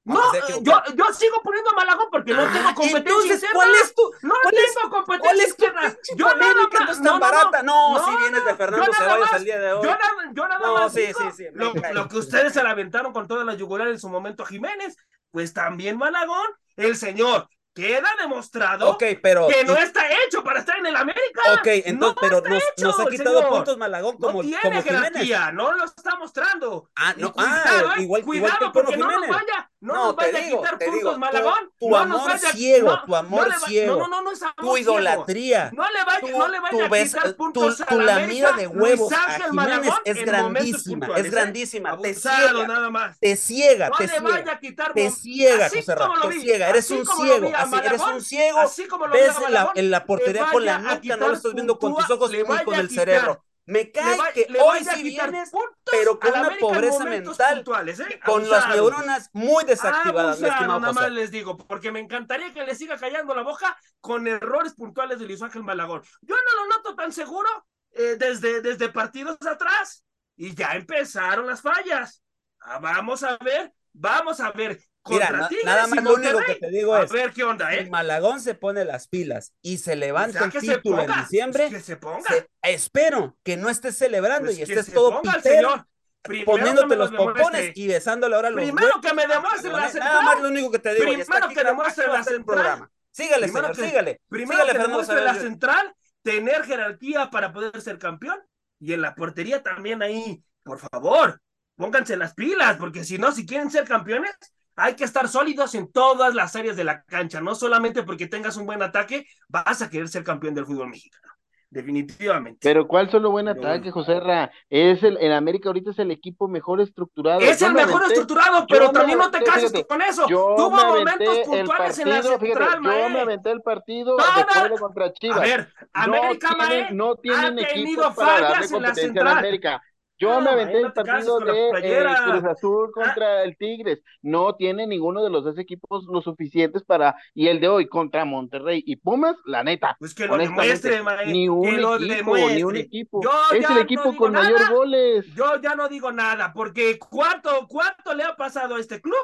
No, 0.04 0.20
yo, 0.60 0.82
yo 0.94 1.12
sigo 1.14 1.40
poniendo 1.42 1.70
a 1.70 1.74
Malagón 1.74 2.08
porque 2.10 2.34
no 2.34 2.42
tengo 2.52 2.74
competencia 2.74 2.98
Entonces, 2.98 3.34
interna. 3.36 3.54
¿cuál 3.54 3.74
es 3.74 3.94
tu, 3.94 4.02
no 4.20 4.34
cuál 4.42 4.54
tengo 4.54 4.66
es, 4.66 4.90
competencia 4.90 5.20
¿cuál 5.22 5.40
es 5.40 5.56
tu 5.56 5.64
interna. 5.64 5.96
Yo 6.16 6.34
nada 6.36 6.54
más, 6.54 6.80
no 6.80 6.92
es 6.92 7.02
tan 7.02 7.20
barata. 7.20 7.62
No, 7.62 7.94
no, 7.98 8.04
si 8.04 8.16
vienes 8.18 8.44
de 8.44 8.54
Fernando 8.54 8.84
yo 8.84 8.92
nada 8.92 9.04
Ceballos 9.04 9.30
más, 9.32 9.40
el 9.40 9.44
día 9.44 9.58
de 9.58 9.72
hoy. 9.72 9.84
Yo 9.84 9.90
nada, 9.90 10.32
yo 10.34 10.48
nada 10.48 10.66
no, 10.66 10.74
más 10.74 10.92
sí, 10.92 11.06
digo, 11.06 11.20
sí, 11.20 11.26
sí, 11.36 11.46
lo, 11.54 11.72
lo, 11.94 12.08
que 12.08 12.18
ustedes 12.18 12.52
se 12.52 12.62
la 12.62 12.70
aventaron 12.70 13.14
con 13.14 13.26
toda 13.26 13.44
la 13.44 13.54
yugular 13.54 13.88
en 13.88 13.98
su 13.98 14.10
momento 14.10 14.42
a 14.42 14.46
Jiménez, 14.46 14.98
pues 15.30 15.54
también 15.54 15.96
Malagón, 15.96 16.50
el 16.76 16.96
señor 16.96 17.48
queda 17.74 18.08
demostrado 18.20 18.90
okay, 18.90 19.16
pero, 19.16 19.48
que 19.48 19.64
no 19.64 19.76
está 19.76 20.02
hecho 20.24 20.44
para 20.44 20.60
estar 20.60 20.78
en 20.78 20.86
el 20.86 20.96
América. 20.96 21.42
Ok, 21.54 21.66
entonces, 21.66 21.94
no 21.94 22.14
pero 22.14 22.40
nos, 22.40 22.62
hecho, 22.62 22.86
nos, 22.86 23.00
ha 23.00 23.06
quitado 23.06 23.38
señor. 23.38 23.50
puntos 23.50 23.76
Malagón 23.76 24.16
como, 24.16 24.42
no 24.42 24.48
tiene 24.48 24.60
como 24.62 24.82
jerarquía, 24.82 25.46
Jiménez. 25.46 25.54
no 25.54 25.72
lo 25.72 25.84
está 25.84 26.16
mostrando. 26.16 26.88
Ah, 26.94 27.14
no, 27.16 27.32
cuidado, 27.32 27.90
ah, 27.90 28.00
igual, 28.00 28.22
cuidado 28.22 28.46
igual 28.46 28.58
que 28.58 28.64
el 28.64 28.72
porque 28.72 28.96
no 28.96 29.10
nos 29.10 29.28
vaya, 29.28 29.70
no, 29.84 29.94
No, 29.94 30.04
nos 30.06 30.16
te 30.16 30.32
vaya 30.32 30.38
digo, 30.38 30.58
a 30.58 30.62
quitar 30.62 30.78
te 30.78 30.84
puntos 30.86 31.00
digo, 31.12 31.18
Malagón. 31.18 31.72
tu, 31.78 31.88
tu 31.88 31.90
no 31.90 31.96
amor 31.96 32.24
vaya, 32.24 32.52
ciego, 32.52 32.88
no, 32.88 33.04
tu 33.04 33.14
amor 33.16 33.48
no 33.48 33.60
va, 33.60 33.66
ciego, 33.66 33.96
no, 33.96 34.08
no, 34.08 34.22
no 34.22 34.32
es 34.32 34.42
amor 34.42 34.54
tu 34.56 34.76
idolatría, 34.78 35.70
ciego. 35.70 35.82
No 35.82 35.90
le 35.90 36.04
vaya, 36.04 36.20
tu, 36.20 36.28
no 36.38 36.48
le 36.48 36.60
vaya 36.60 36.70
tu 36.70 36.82
a 36.82 36.88
ves, 36.88 37.14
quitar 37.14 37.36
puntos 37.36 37.78
tu, 37.78 37.82
a 37.82 37.86
tu 37.86 38.00
la 38.00 38.20
lamida 38.20 38.52
de 38.52 38.66
huevos 38.66 39.12
a 39.12 39.30
Jiménez 39.30 39.52
Malagón 39.52 40.00
es 40.04 40.22
grandísima, 40.24 41.10
es 41.14 41.30
¿eh? 41.30 41.30
grandísima, 41.30 42.00
te 42.00 42.14
ciega, 42.14 42.66
nada 42.66 42.90
más. 42.90 43.18
te 43.20 43.36
ciega, 43.36 43.90
No 43.90 43.96
te 43.96 44.06
le 44.06 44.20
ciega, 44.20 44.30
vaya 44.30 44.52
a 44.52 44.60
quitar 44.60 44.92
te 44.92 45.10
puntos. 45.10 45.20
ciega, 45.20 45.66
Así 45.66 45.82
José 45.82 45.96
como 45.96 46.16
lo 46.16 46.28
te 46.28 46.28
vi, 46.28 46.40
ciega, 46.40 46.68
eres 46.70 46.84
así 46.86 46.94
un 46.94 47.04
como 47.04 47.24
lo 47.24 47.40
ciego, 47.40 47.56
a 47.56 47.62
así, 47.62 47.76
eres 47.84 48.06
un 48.06 48.20
ciego, 48.22 48.58
así 48.60 48.86
como 48.88 49.06
lo 49.06 49.14
a 49.14 49.16
ves 49.18 49.36
en 49.74 49.90
la, 49.90 50.04
portería 50.06 50.46
con 50.50 50.64
la 50.64 50.76
a 50.76 50.78
nuca, 50.78 51.16
no 51.16 51.28
lo 51.28 51.34
estás 51.34 51.54
viendo 51.54 51.78
con 51.78 51.94
tus 51.94 52.10
ojos 52.10 52.32
vaya 52.48 52.64
con 52.64 52.74
a 52.74 52.80
el 52.80 52.90
cerebro. 52.90 53.44
Me 53.66 53.90
cae 53.90 54.18
va- 54.18 54.32
que 54.32 54.46
hoy 54.60 54.84
sí 54.84 55.02
vienes, 55.02 55.50
pero 55.90 56.18
con 56.20 56.30
una 56.30 56.50
pobreza 56.58 57.04
mental, 57.04 57.54
puntuales, 57.56 58.00
¿eh? 58.00 58.20
con 58.24 58.48
las 58.48 58.68
neuronas 58.68 59.30
muy 59.32 59.64
desactivadas, 59.64 60.36
Abusaron, 60.42 60.68
nada 60.68 60.92
más 60.92 61.10
les 61.12 61.30
digo, 61.30 61.56
porque 61.56 61.90
me 61.90 62.00
encantaría 62.00 62.52
que 62.52 62.64
le 62.64 62.74
siga 62.74 62.98
callando 62.98 63.34
la 63.34 63.42
boca 63.42 63.76
con 64.00 64.26
errores 64.26 64.74
puntuales 64.74 65.18
de 65.18 65.26
Luis 65.26 65.40
Ángel 65.40 65.62
Malagón. 65.62 66.02
Yo 66.20 66.36
no 66.36 66.62
lo 66.62 66.76
noto 66.76 66.94
tan 66.94 67.10
seguro 67.12 67.48
eh, 67.92 68.16
desde, 68.18 68.60
desde 68.60 68.90
partidos 68.90 69.38
atrás 69.46 70.04
y 70.36 70.54
ya 70.54 70.72
empezaron 70.74 71.46
las 71.46 71.62
fallas. 71.62 72.22
Ah, 72.60 72.78
vamos 72.80 73.22
a 73.22 73.38
ver, 73.38 73.72
vamos 73.92 74.40
a 74.40 74.50
ver. 74.52 74.78
Mira, 75.08 75.30
na- 75.30 75.48
Tigres 75.48 75.64
nada 75.66 75.86
más 75.86 76.02
lo 76.02 76.14
único 76.14 76.38
que 76.46 76.54
te 76.54 76.70
digo 76.70 76.94
a 76.94 77.02
es, 77.02 77.12
ver 77.12 77.32
qué 77.32 77.44
onda, 77.44 77.70
si 77.70 77.76
¿eh? 77.76 77.90
Malagón 77.90 78.40
se 78.40 78.54
pone 78.54 78.84
las 78.84 79.06
pilas 79.08 79.52
y 79.60 79.78
se 79.78 79.96
levanta 79.96 80.38
O 80.44 80.50
sea, 80.50 80.60
el 80.60 80.66
título 80.78 80.96
ponga, 80.98 81.14
en 81.14 81.20
diciembre, 81.20 81.68
que 81.70 81.80
se 81.80 81.96
ponga. 81.96 82.22
se- 82.28 82.48
espero 82.62 83.36
que 83.42 83.56
no 83.56 83.68
estés 83.68 83.96
celebrando 83.98 84.46
Pues 84.46 84.58
y 84.58 84.62
estés 84.62 84.92
todo 84.92 85.20
pitero, 85.20 85.40
señor. 85.42 85.86
Primero 86.22 86.52
poniéndote 86.52 86.96
los 86.96 87.10
lo 87.10 87.18
pompones 87.18 87.72
y 87.76 87.86
besándole 87.86 88.34
ahora 88.34 88.48
los 88.48 88.62
Primero 88.62 88.86
huevos. 88.86 89.00
que 89.02 89.12
me 89.14 89.26
demuestre 89.26 89.70
la 89.70 89.76
Nada 89.78 89.90
central. 89.90 90.24
más 90.24 90.40
lo 90.40 90.48
único 90.48 90.70
que 90.70 90.78
te 90.78 90.94
digo, 90.94 91.04
Primero 91.04 91.48
que 91.50 91.64
demuestre 91.64 92.04
a 92.04 92.08
la 92.08 92.24
central. 92.24 92.44
programa. 92.46 92.90
Sígale, 93.10 93.42
Primero 93.46 93.66
señor, 93.74 93.76
que- 93.76 93.88
sígale. 93.90 94.20
Primero 94.30 94.52
sígale, 94.52 94.72
que 94.72 94.78
Fernando 94.78 95.02
demuestre 95.02 95.24
la 95.24 95.34
central, 95.34 95.94
tener 96.22 96.64
jerarquía 96.64 97.28
para 97.30 97.52
poder 97.52 97.78
ser 97.82 97.98
campeón. 97.98 98.38
Y 98.80 98.94
en 98.94 99.02
la 99.02 99.14
portería 99.14 99.62
también 99.62 100.02
ahí, 100.02 100.42
por 100.62 100.78
favor, 100.78 101.40
pónganse 101.76 102.16
las 102.16 102.32
pilas, 102.32 102.78
porque 102.78 103.04
si 103.04 103.18
no, 103.18 103.30
si 103.30 103.44
quieren 103.44 103.70
ser 103.70 103.84
campeones, 103.84 104.32
hay 104.76 104.94
que 104.94 105.04
estar 105.04 105.28
sólidos 105.28 105.74
en 105.74 105.90
todas 105.92 106.34
las 106.34 106.54
áreas 106.56 106.76
de 106.76 106.84
la 106.84 107.02
cancha. 107.04 107.40
No 107.40 107.54
solamente 107.54 108.02
porque 108.02 108.26
tengas 108.26 108.56
un 108.56 108.66
buen 108.66 108.82
ataque, 108.82 109.26
vas 109.48 109.82
a 109.82 109.90
querer 109.90 110.08
ser 110.08 110.24
campeón 110.24 110.54
del 110.54 110.66
fútbol 110.66 110.88
mexicano. 110.88 111.32
Definitivamente. 111.70 112.60
Pero 112.62 112.86
¿cuál 112.86 113.10
solo 113.10 113.32
buen 113.32 113.46
Pero 113.46 113.58
ataque, 113.58 113.90
bueno. 113.90 113.92
José 113.94 114.20
Ra? 114.20 114.48
Es 114.70 115.02
el, 115.02 115.18
en 115.20 115.32
América 115.32 115.68
ahorita 115.68 115.90
es 115.90 115.98
el 115.98 116.12
equipo 116.12 116.46
mejor 116.46 116.80
estructurado. 116.80 117.40
es 117.40 117.58
Yo 117.58 117.66
el 117.66 117.72
me 117.74 117.84
mejor 117.84 118.02
aventé- 118.02 118.12
estructurado, 118.12 118.64
pero 118.68 118.90
también 118.92 119.18
no 119.18 119.28
te 119.28 119.42
cases 119.42 119.72
fíjate, 119.72 119.86
con 119.88 120.00
eso. 120.00 120.28
Yo 120.28 120.54
Tuvo 120.56 120.70
momentos 120.70 121.38
puntuales 121.40 121.98
en 121.98 122.08
la 122.08 122.14
partido, 122.16 122.38
fíjate, 122.38 122.64
central, 122.64 122.82
yo 123.02 123.08
me 123.10 123.20
aventé 123.20 123.50
el 123.50 123.60
partido 123.62 124.16
No, 124.16 124.68
de 124.68 124.78
contra 124.78 125.12
Chivas. 125.12 125.38
A 125.38 125.40
ver, 125.40 125.72
América, 125.92 126.50
no 126.50 126.56
Mae, 126.58 126.68
tienen, 126.68 126.96
no 126.96 127.16
tienen 127.16 127.58
ha 127.58 127.68
tenido 127.68 128.14
para 128.14 128.38
fallas 128.38 128.70
en 128.72 128.82
la 128.82 128.94
central. 128.94 129.38
América. 129.38 129.82
Yo 130.24 130.40
No, 130.40 130.40
me 130.40 130.50
aventé 130.50 130.80
el 130.80 130.92
partido 130.92 131.38
de 131.40 131.68
eh. 131.82 132.04
Ah. 132.06 132.24
Cruz 132.30 132.44
Azul 132.44 132.90
contra 132.92 133.42
el 133.44 133.56
Tigres. 133.56 134.02
No 134.22 134.54
tiene 134.56 134.86
ninguno 134.86 135.22
de 135.22 135.30
los 135.30 135.44
dos 135.44 135.58
equipos 135.58 136.06
lo 136.06 136.20
suficientes 136.22 136.82
para. 136.82 137.14
Y 137.34 137.48
el 137.48 137.60
de 137.60 137.68
hoy 137.68 137.88
contra 137.88 138.24
Monterrey 138.24 138.82
y 138.86 138.96
Pumas, 138.96 139.36
la 139.44 139.62
neta. 139.62 139.96
Pues 139.98 140.14
que 140.14 140.26
lo 140.26 140.36
demuestre. 140.36 141.02
Ni 141.26 141.48
un 141.48 141.62
que 141.62 141.72
lo 141.72 141.96
equipo, 141.96 142.36
ni 142.36 142.62
un 142.62 142.76
equipo. 142.76 143.22
Yo 143.22 143.30
es 143.52 143.62
ya 143.62 143.68
el 143.68 143.74
no 143.74 143.80
equipo 143.80 144.02
digo 144.10 144.16
con 144.16 144.32
mayor 144.32 144.60
nada. 144.60 144.70
goles. 144.70 145.26
Yo 145.34 145.60
ya 145.60 145.74
no 145.74 145.88
digo 145.88 146.10
nada, 146.12 146.52
porque 146.52 146.98
¿cuánto, 146.98 147.66
cuánto 147.68 148.14
le 148.14 148.24
ha 148.24 148.36
pasado 148.36 148.76
a 148.76 148.80
este 148.80 149.00
club? 149.00 149.16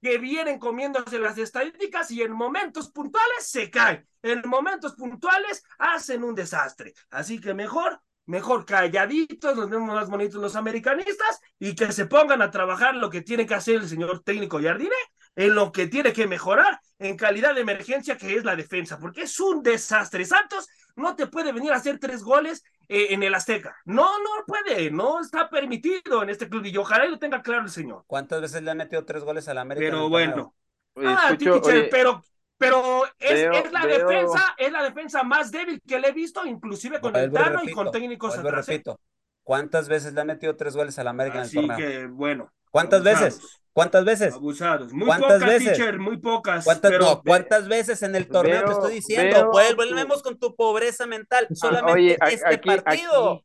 Que 0.00 0.18
vienen 0.18 0.58
comiéndose 0.58 1.18
las 1.18 1.38
estadísticas 1.38 2.10
y 2.10 2.22
en 2.22 2.32
momentos 2.32 2.90
puntuales 2.90 3.46
se 3.46 3.70
caen. 3.70 4.06
En 4.22 4.42
momentos 4.46 4.94
puntuales 4.94 5.64
hacen 5.78 6.24
un 6.24 6.34
desastre. 6.34 6.92
Así 7.10 7.40
que 7.40 7.54
mejor, 7.54 8.00
mejor 8.26 8.64
calladitos, 8.64 9.56
nos 9.56 9.68
vemos 9.68 9.94
más 9.94 10.08
bonitos 10.08 10.40
los 10.40 10.56
americanistas 10.56 11.40
y 11.58 11.74
que 11.74 11.92
se 11.92 12.06
pongan 12.06 12.42
a 12.42 12.50
trabajar 12.50 12.94
lo 12.94 13.10
que 13.10 13.22
tiene 13.22 13.46
que 13.46 13.54
hacer 13.54 13.76
el 13.76 13.88
señor 13.88 14.22
técnico 14.22 14.60
Jardine, 14.60 14.94
en 15.36 15.54
lo 15.54 15.72
que 15.72 15.86
tiene 15.86 16.12
que 16.12 16.26
mejorar 16.26 16.80
en 16.98 17.16
calidad 17.16 17.54
de 17.54 17.62
emergencia, 17.62 18.16
que 18.16 18.36
es 18.36 18.44
la 18.44 18.56
defensa, 18.56 18.98
porque 18.98 19.22
es 19.22 19.40
un 19.40 19.62
desastre. 19.62 20.24
Santos 20.24 20.68
no 20.96 21.16
te 21.16 21.26
puede 21.26 21.52
venir 21.52 21.72
a 21.72 21.76
hacer 21.76 21.98
tres 21.98 22.22
goles 22.22 22.62
eh, 22.88 23.08
en 23.10 23.22
el 23.22 23.34
Azteca. 23.34 23.76
No, 23.84 24.18
no 24.18 24.44
puede, 24.46 24.90
no 24.90 25.20
está 25.20 25.48
permitido 25.48 26.22
en 26.22 26.30
este 26.30 26.48
club 26.48 26.64
y 26.66 26.76
ojalá 26.76 27.06
y 27.06 27.10
lo 27.10 27.18
tenga 27.18 27.42
claro 27.42 27.62
el 27.62 27.70
señor. 27.70 28.04
¿Cuántas 28.06 28.40
veces 28.40 28.62
le 28.62 28.70
han 28.70 28.78
metido 28.78 29.04
tres 29.04 29.24
goles 29.24 29.48
al 29.48 29.58
América? 29.58 29.86
Pero 29.86 30.08
bueno. 30.08 30.54
Oye, 30.94 31.08
ah, 31.08 31.30
escucho, 31.32 31.60
oye, 31.60 31.88
pero, 31.90 32.22
pero 32.64 33.04
es, 33.18 33.32
veo- 33.34 33.52
es 33.52 33.72
la 33.72 33.86
veo- 33.86 34.08
defensa, 34.08 34.54
es 34.58 34.72
la 34.72 34.82
defensa 34.82 35.22
más 35.22 35.50
débil 35.50 35.80
que 35.86 35.98
le 35.98 36.08
he 36.08 36.12
visto, 36.12 36.44
inclusive 36.46 37.00
con 37.00 37.14
el 37.16 37.30
Vuelvo 37.30 37.38
y 37.40 37.44
Tano 37.44 37.54
y 37.56 37.60
repito, 37.62 37.76
con 37.76 37.90
técnicos 37.90 38.30
vuelvo 38.34 38.48
y 38.48 38.50
atrás. 38.50 38.68
¿eh? 38.68 38.72
repito. 38.72 39.00
¿Cuántas 39.42 39.88
veces 39.88 40.14
le 40.14 40.20
han 40.22 40.26
metido 40.28 40.56
tres 40.56 40.74
goles 40.76 40.98
al 40.98 41.08
América 41.08 41.42
Así 41.42 41.58
en 41.58 41.64
el 41.64 41.68
torneo? 41.70 41.88
que 41.88 42.06
bueno. 42.06 42.52
¿Cuántas 42.70 43.00
abusados, 43.00 43.20
veces? 43.38 43.60
¿Cuántas 43.72 44.04
veces? 44.04 44.34
Abusados. 44.34 44.92
Muy 44.92 45.06
¿Cuántas 45.06 45.34
pocas, 45.34 45.48
veces? 45.48 45.76
teacher, 45.76 45.98
muy 45.98 46.16
pocas. 46.16 46.64
¿Cuántas, 46.64 46.90
pero, 46.90 47.04
no, 47.04 47.22
¿cuántas 47.22 47.68
veces 47.68 48.02
en 48.02 48.16
el 48.16 48.28
torneo 48.28 48.60
te 48.60 48.64
Veo- 48.66 48.72
estoy 48.72 48.94
diciendo? 48.94 49.50
tu- 49.50 49.76
volvemos 49.76 50.22
con 50.22 50.38
tu 50.38 50.54
pobreza 50.56 51.06
mental. 51.06 51.46
Ah, 51.50 51.54
Solamente 51.54 51.92
oye, 51.92 52.18
este 52.30 52.46
aquí, 52.54 52.68
partido. 52.68 53.32
aquí, 53.32 53.44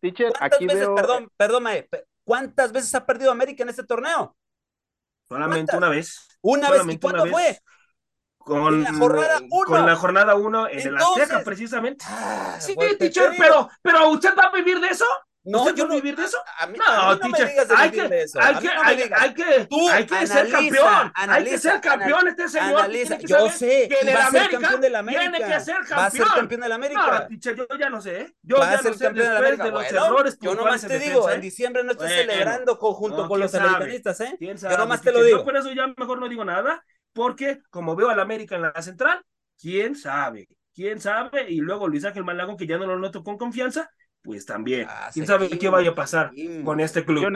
teacher, 0.00 0.32
¿Cuántas 0.36 0.56
aquí 0.56 0.66
veces, 0.66 0.80
veo, 0.80 0.94
perdón, 0.94 1.30
perdón, 1.36 1.62
Mae, 1.62 1.88
¿cuántas 2.24 2.72
veces 2.72 2.94
ha 2.94 3.06
perdido 3.06 3.30
América 3.30 3.62
en 3.62 3.68
este 3.70 3.84
torneo? 3.84 4.36
Solamente 5.28 5.70
¿cuántas? 5.72 5.78
una 5.78 5.88
vez. 5.88 6.28
Una 6.42 6.60
vez. 6.62 6.68
¿Y 6.68 6.72
Solamente 6.80 7.00
cuándo 7.00 7.36
vez. 7.36 7.62
Con, 8.44 8.82
la 8.82 8.92
jornada 8.92 9.40
uno. 9.50 9.64
Con 9.66 9.86
la 9.86 9.96
jornada 9.96 10.34
1 10.34 10.68
en 10.68 10.86
el 10.88 10.96
Azteca, 10.96 11.42
precisamente. 11.44 12.04
Ah, 12.08 12.56
Sí, 12.60 12.74
pues, 12.74 12.90
te 12.98 13.10
teacher, 13.10 13.32
pero, 13.38 13.68
pero 13.82 14.08
¿usted 14.10 14.30
va 14.38 14.44
a 14.44 14.52
vivir 14.52 14.80
de 14.80 14.88
eso? 14.88 15.04
No, 15.44 15.62
¿Usted 15.64 15.74
yo 15.74 15.88
va 15.88 15.94
a 15.94 15.96
vivir 15.96 16.14
de 16.14 16.24
eso? 16.24 16.38
A 16.60 16.66
mí, 16.68 16.78
No, 16.78 16.84
a 16.86 17.14
mí 17.14 17.20
no 17.20 17.28
me 17.30 17.36
teacher, 17.36 17.48
digas 17.48 17.68
de 17.68 17.74
hay 17.76 17.90
vivir 17.90 18.02
que, 18.08 18.14
de 18.14 18.22
eso. 18.22 18.38
hay 18.40 18.54
a 18.54 18.58
que, 18.60 18.66
no 18.68 18.82
hay, 18.84 19.34
que, 19.34 19.66
Tú 19.68 19.88
hay 19.90 20.06
que 20.06 20.26
ser 20.28 20.38
analiza, 20.38 20.52
campeón. 20.56 21.12
hay 21.16 21.44
que 21.44 21.58
ser 21.58 21.80
campeón 21.80 22.28
este 22.28 22.48
señor. 22.48 22.78
Analiza, 22.78 23.08
tiene 23.08 23.20
que 23.22 23.26
yo 23.26 23.50
sé, 23.50 23.88
que 23.88 24.00
el 24.08 24.16
a 24.16 24.26
América. 24.28 25.30
Tiene 25.32 25.38
que 25.38 25.60
ser 25.60 25.74
campeón. 25.78 25.98
Va 25.98 26.06
a 26.06 26.10
ser 26.12 26.26
campeón 26.28 26.60
del 26.60 26.72
América. 26.72 27.00
No, 27.22 27.26
teacher, 27.26 27.56
yo 27.56 27.66
ya 27.76 27.90
no 27.90 28.00
sé. 28.00 28.20
¿eh? 28.20 28.34
Yo 28.42 28.58
Va 28.58 28.68
a 28.68 28.70
ya 28.76 28.82
ser 28.82 28.92
no 28.92 28.98
sé 28.98 29.04
campeón 29.04 29.26
del 29.26 29.34
después 29.34 29.60
América. 29.60 29.64
de 29.64 29.70
los 29.72 29.82
Bueno, 29.82 30.06
errores 30.06 30.38
yo 30.40 30.54
nomás 30.54 30.86
te 30.86 30.98
digo, 31.00 31.28
en 31.30 31.40
diciembre 31.40 31.82
no 31.82 31.94
Bueno, 31.94 32.08
celebrando 32.14 32.78
conjunto 32.78 33.22
no, 33.22 33.28
con 33.28 33.40
los 33.40 33.52
americanistas, 33.52 34.20
¿eh? 34.20 34.36
¿Quién 34.38 34.56
Yo 34.56 34.76
nomás 34.78 35.02
te 35.02 35.10
lo 35.10 35.24
digo. 35.24 35.38
Yo 35.38 35.44
por 35.44 35.56
eso 35.56 35.72
ya 35.72 35.88
mejor 35.96 36.20
no 36.20 36.28
digo 36.28 36.44
nada. 36.44 36.84
Porque 37.12 37.60
como 37.70 37.96
veo 37.96 38.08
al 38.08 38.20
América 38.20 38.56
en 38.56 38.62
la 38.62 38.82
central, 38.82 39.22
quién 39.60 39.94
sabe, 39.94 40.48
quién 40.74 41.00
sabe, 41.00 41.50
y 41.50 41.60
luego 41.60 41.88
Luis 41.88 42.04
Ángel 42.04 42.24
Malagón, 42.24 42.56
que 42.56 42.66
ya 42.66 42.78
no 42.78 42.86
lo 42.86 42.98
noto 42.98 43.22
con 43.22 43.38
confianza, 43.38 43.90
pues 44.22 44.46
también. 44.46 44.86
Ah, 44.88 45.10
¿Quién 45.12 45.26
sabe 45.26 45.48
qué 45.48 45.68
vaya 45.68 45.90
a 45.90 45.94
pasar 45.94 46.30
con 46.64 46.80
este 46.80 47.04
club? 47.04 47.22
Yo, 47.22 47.30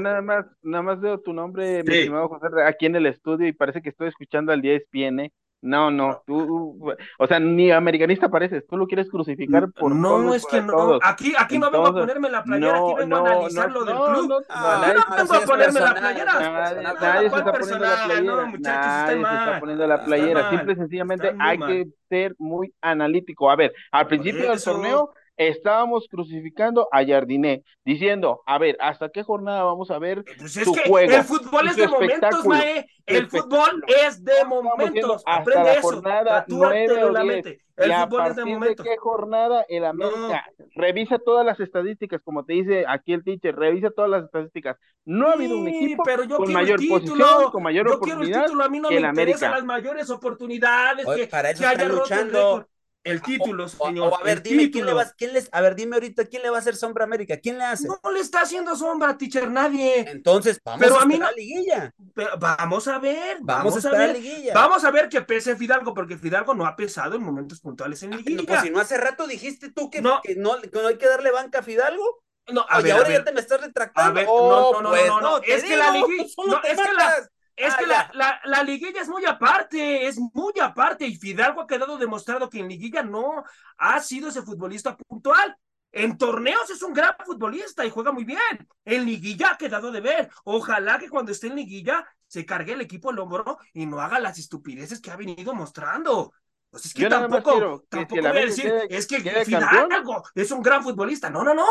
nada 0.00 0.22
más, 0.22 0.46
nada 0.62 0.82
más 0.82 1.00
veo 1.00 1.18
tu 1.18 1.32
nombre, 1.32 1.82
mi 1.82 1.96
estimado 1.96 2.28
José, 2.28 2.46
aquí 2.64 2.86
en 2.86 2.96
el 2.96 3.06
estudio 3.06 3.48
y 3.48 3.52
parece 3.52 3.82
que 3.82 3.88
estoy 3.88 4.08
escuchando 4.08 4.52
al 4.52 4.62
10 4.62 4.82
ESPN. 4.82 5.32
No, 5.62 5.92
no, 5.92 6.22
tú, 6.26 6.92
o 7.18 7.26
sea, 7.28 7.38
ni 7.38 7.70
americanista 7.70 8.28
pareces, 8.28 8.66
tú 8.66 8.76
lo 8.76 8.88
quieres 8.88 9.08
crucificar 9.08 9.70
por 9.70 9.94
No, 9.94 10.34
es 10.34 10.44
que 10.44 10.60
no, 10.60 10.98
aquí, 11.00 11.34
aquí 11.38 11.56
no 11.56 11.70
vengo 11.70 11.86
a 11.86 11.92
ponerme 11.92 12.30
la 12.30 12.42
playera, 12.42 12.78
aquí 12.78 12.94
vengo 12.98 13.16
a 13.16 13.20
analizar 13.20 13.70
lo 13.70 13.84
del 13.84 13.94
club. 13.94 14.04
No, 14.04 14.24
no, 14.28 15.16
vengo 15.16 15.34
a 15.34 15.40
ponerme 15.40 15.80
la 15.80 15.94
playera. 15.94 16.94
Nadie 17.00 17.30
se 17.30 17.36
está 17.36 17.52
poniendo 17.52 17.84
la 17.84 18.04
playera, 18.04 18.52
nadie 18.58 19.24
se 19.24 19.34
está 19.34 19.60
poniendo 19.60 19.86
la 19.86 20.04
playera, 20.04 20.50
simple 20.50 20.72
y 20.72 20.76
sencillamente 20.76 21.32
hay 21.38 21.58
que 21.58 21.86
ser 22.08 22.34
muy 22.38 22.74
analítico. 22.80 23.48
A 23.48 23.54
ver, 23.54 23.72
al 23.92 24.08
principio 24.08 24.50
del 24.50 24.60
torneo 24.60 25.14
estábamos 25.36 26.06
crucificando 26.08 26.88
a 26.92 27.04
Jardiné, 27.04 27.64
diciendo, 27.84 28.42
a 28.46 28.58
ver, 28.58 28.76
¿hasta 28.80 29.10
qué 29.10 29.22
jornada 29.22 29.64
vamos 29.64 29.90
a 29.90 29.98
ver 29.98 30.24
pues 30.24 30.56
es 30.56 30.68
que 30.70 30.88
juego? 30.88 31.12
El 31.12 31.24
fútbol 31.24 31.68
es 31.68 31.76
de 31.76 31.88
momentos, 31.88 32.44
Mae. 32.46 32.86
El 33.06 33.28
fútbol 33.28 33.84
es 33.86 34.24
de 34.24 34.44
momentos. 34.44 35.22
Aprende 35.26 35.64
la 35.64 35.72
eso. 35.74 35.82
Jornada 35.82 36.44
9 36.48 37.04
o 37.04 37.22
10. 37.22 37.46
El 37.76 37.90
y 37.90 37.94
fútbol 37.94 38.26
es 38.26 38.36
de 38.36 38.44
momentos. 38.44 38.84
¿De 38.84 38.90
qué 38.90 38.96
jornada 38.98 39.66
el 39.68 39.84
América? 39.84 40.46
Revisa 40.74 41.18
todas 41.18 41.44
las 41.44 41.58
estadísticas, 41.60 42.20
como 42.22 42.44
te 42.44 42.54
dice 42.54 42.84
aquí 42.86 43.12
el 43.12 43.24
teacher, 43.24 43.56
revisa 43.56 43.90
todas 43.90 44.10
las 44.10 44.24
estadísticas. 44.24 44.76
No 45.04 45.28
ha 45.28 45.32
habido 45.32 45.58
un 45.58 45.68
equipo 45.68 46.02
pero 46.04 46.24
yo 46.24 46.36
con 46.36 46.52
mayor 46.52 46.78
título, 46.78 47.00
posición, 47.00 47.50
con 47.50 47.62
mayor 47.62 47.86
yo 47.88 47.94
oportunidad. 47.94 48.24
Quiero 48.24 48.38
el 48.38 48.44
título, 48.44 48.64
a 48.64 48.68
mí 48.68 48.80
no 48.80 48.90
me 48.90 49.00
interesan 49.00 49.50
las 49.52 49.64
mayores 49.64 50.10
oportunidades 50.10 51.06
Oye, 51.06 51.22
que, 51.22 51.28
para 51.28 51.50
eso 51.50 51.60
que 51.60 51.66
haya 51.66 51.88
luchando. 51.88 52.68
El 53.04 53.20
título, 53.20 53.68
señor. 53.68 54.12
a 54.18 54.22
ver, 54.22 54.42
dime 54.42 54.70
quién 54.70 54.86
le 54.86 54.92
va, 54.92 55.04
quién 55.16 55.32
les, 55.32 55.48
a 55.50 55.60
ver, 55.60 55.74
dime 55.74 55.96
ahorita 55.96 56.26
quién 56.26 56.42
le 56.42 56.50
va 56.50 56.58
a 56.58 56.60
hacer 56.60 56.76
sombra 56.76 57.04
a 57.04 57.06
América, 57.06 57.38
quién 57.40 57.58
le 57.58 57.64
hace. 57.64 57.88
No 57.88 57.98
le 58.12 58.20
está 58.20 58.42
haciendo 58.42 58.76
sombra, 58.76 59.16
teacher, 59.18 59.50
nadie. 59.50 60.08
Entonces, 60.08 60.60
vamos 60.64 60.90
a, 60.92 61.02
a 61.02 61.06
mí 61.06 61.16
la 61.16 61.32
liguilla. 61.32 61.92
vamos 62.38 62.86
a 62.88 62.98
ver, 62.98 63.38
vamos, 63.40 63.84
a, 63.84 63.90
ver. 63.90 64.14
Liguilla. 64.14 64.54
Vamos 64.54 64.84
a 64.84 64.90
ver 64.90 65.08
que 65.08 65.20
pese 65.22 65.56
Fidalgo, 65.56 65.94
porque 65.94 66.16
Fidalgo 66.16 66.54
no 66.54 66.64
ha 66.64 66.76
pesado 66.76 67.16
en 67.16 67.22
momentos 67.22 67.60
puntuales 67.60 68.02
en 68.04 68.16
liguilla. 68.16 68.44
pues 68.46 68.60
si 68.60 68.70
no 68.70 68.80
hace 68.80 68.96
rato 68.96 69.26
dijiste 69.26 69.72
tú 69.72 69.90
que 69.90 70.00
no, 70.00 70.20
que 70.22 70.36
no, 70.36 70.54
hay 70.86 70.96
que 70.96 71.08
darle 71.08 71.32
banca 71.32 71.58
a 71.60 71.62
Fidalgo. 71.62 72.22
No, 72.52 72.64
a 72.68 72.80
ver, 72.80 72.92
ahora 72.92 73.10
ya 73.10 73.24
te 73.24 73.32
me 73.32 73.40
estás 73.40 73.60
retractando. 73.60 74.10
A 74.10 74.12
ver, 74.12 74.26
no, 74.26 74.72
no, 74.72 74.82
no, 74.82 74.88
pues, 74.90 75.06
no, 75.06 75.20
no, 75.20 75.38
es 75.42 75.62
que 75.62 75.76
la 75.76 75.92
liguilla, 75.92 76.24
no, 76.46 76.60
es 76.62 76.76
que 76.76 76.92
la, 76.92 77.30
es 77.66 77.74
que 77.76 77.86
la, 77.86 78.10
la, 78.14 78.40
la, 78.44 78.62
liguilla 78.62 79.00
es 79.00 79.08
muy 79.08 79.24
aparte, 79.24 80.06
es 80.06 80.18
muy 80.18 80.52
aparte, 80.60 81.06
y 81.06 81.16
Fidalgo 81.16 81.60
ha 81.60 81.66
quedado 81.66 81.98
demostrado 81.98 82.50
que 82.50 82.60
en 82.60 82.68
liguilla 82.68 83.02
no 83.02 83.44
ha 83.78 84.00
sido 84.00 84.28
ese 84.28 84.42
futbolista 84.42 84.96
puntual. 84.96 85.56
En 85.92 86.16
torneos 86.16 86.70
es 86.70 86.82
un 86.82 86.94
gran 86.94 87.14
futbolista 87.24 87.84
y 87.84 87.90
juega 87.90 88.12
muy 88.12 88.24
bien. 88.24 88.66
En 88.84 89.04
liguilla 89.04 89.52
ha 89.52 89.58
quedado 89.58 89.92
de 89.92 90.00
ver. 90.00 90.30
Ojalá 90.44 90.98
que 90.98 91.10
cuando 91.10 91.32
esté 91.32 91.48
en 91.48 91.56
liguilla 91.56 92.06
se 92.26 92.46
cargue 92.46 92.72
el 92.72 92.80
equipo 92.80 93.10
al 93.10 93.18
hombro 93.18 93.58
y 93.74 93.84
no 93.84 94.00
haga 94.00 94.18
las 94.18 94.38
estupideces 94.38 95.02
que 95.02 95.10
ha 95.10 95.16
venido 95.16 95.52
mostrando. 95.52 96.32
Pues 96.70 96.86
es 96.86 96.94
que 96.94 97.06
tampoco, 97.06 97.84
tampoco 97.90 98.22
voy 98.22 98.26
a 98.26 98.32
decir, 98.32 98.72
es 98.88 99.06
que 99.06 99.20
Fidalgo 99.44 100.24
es 100.34 100.50
un 100.50 100.62
gran 100.62 100.82
futbolista. 100.82 101.28
No, 101.28 101.44
no, 101.44 101.52
no. 101.52 101.66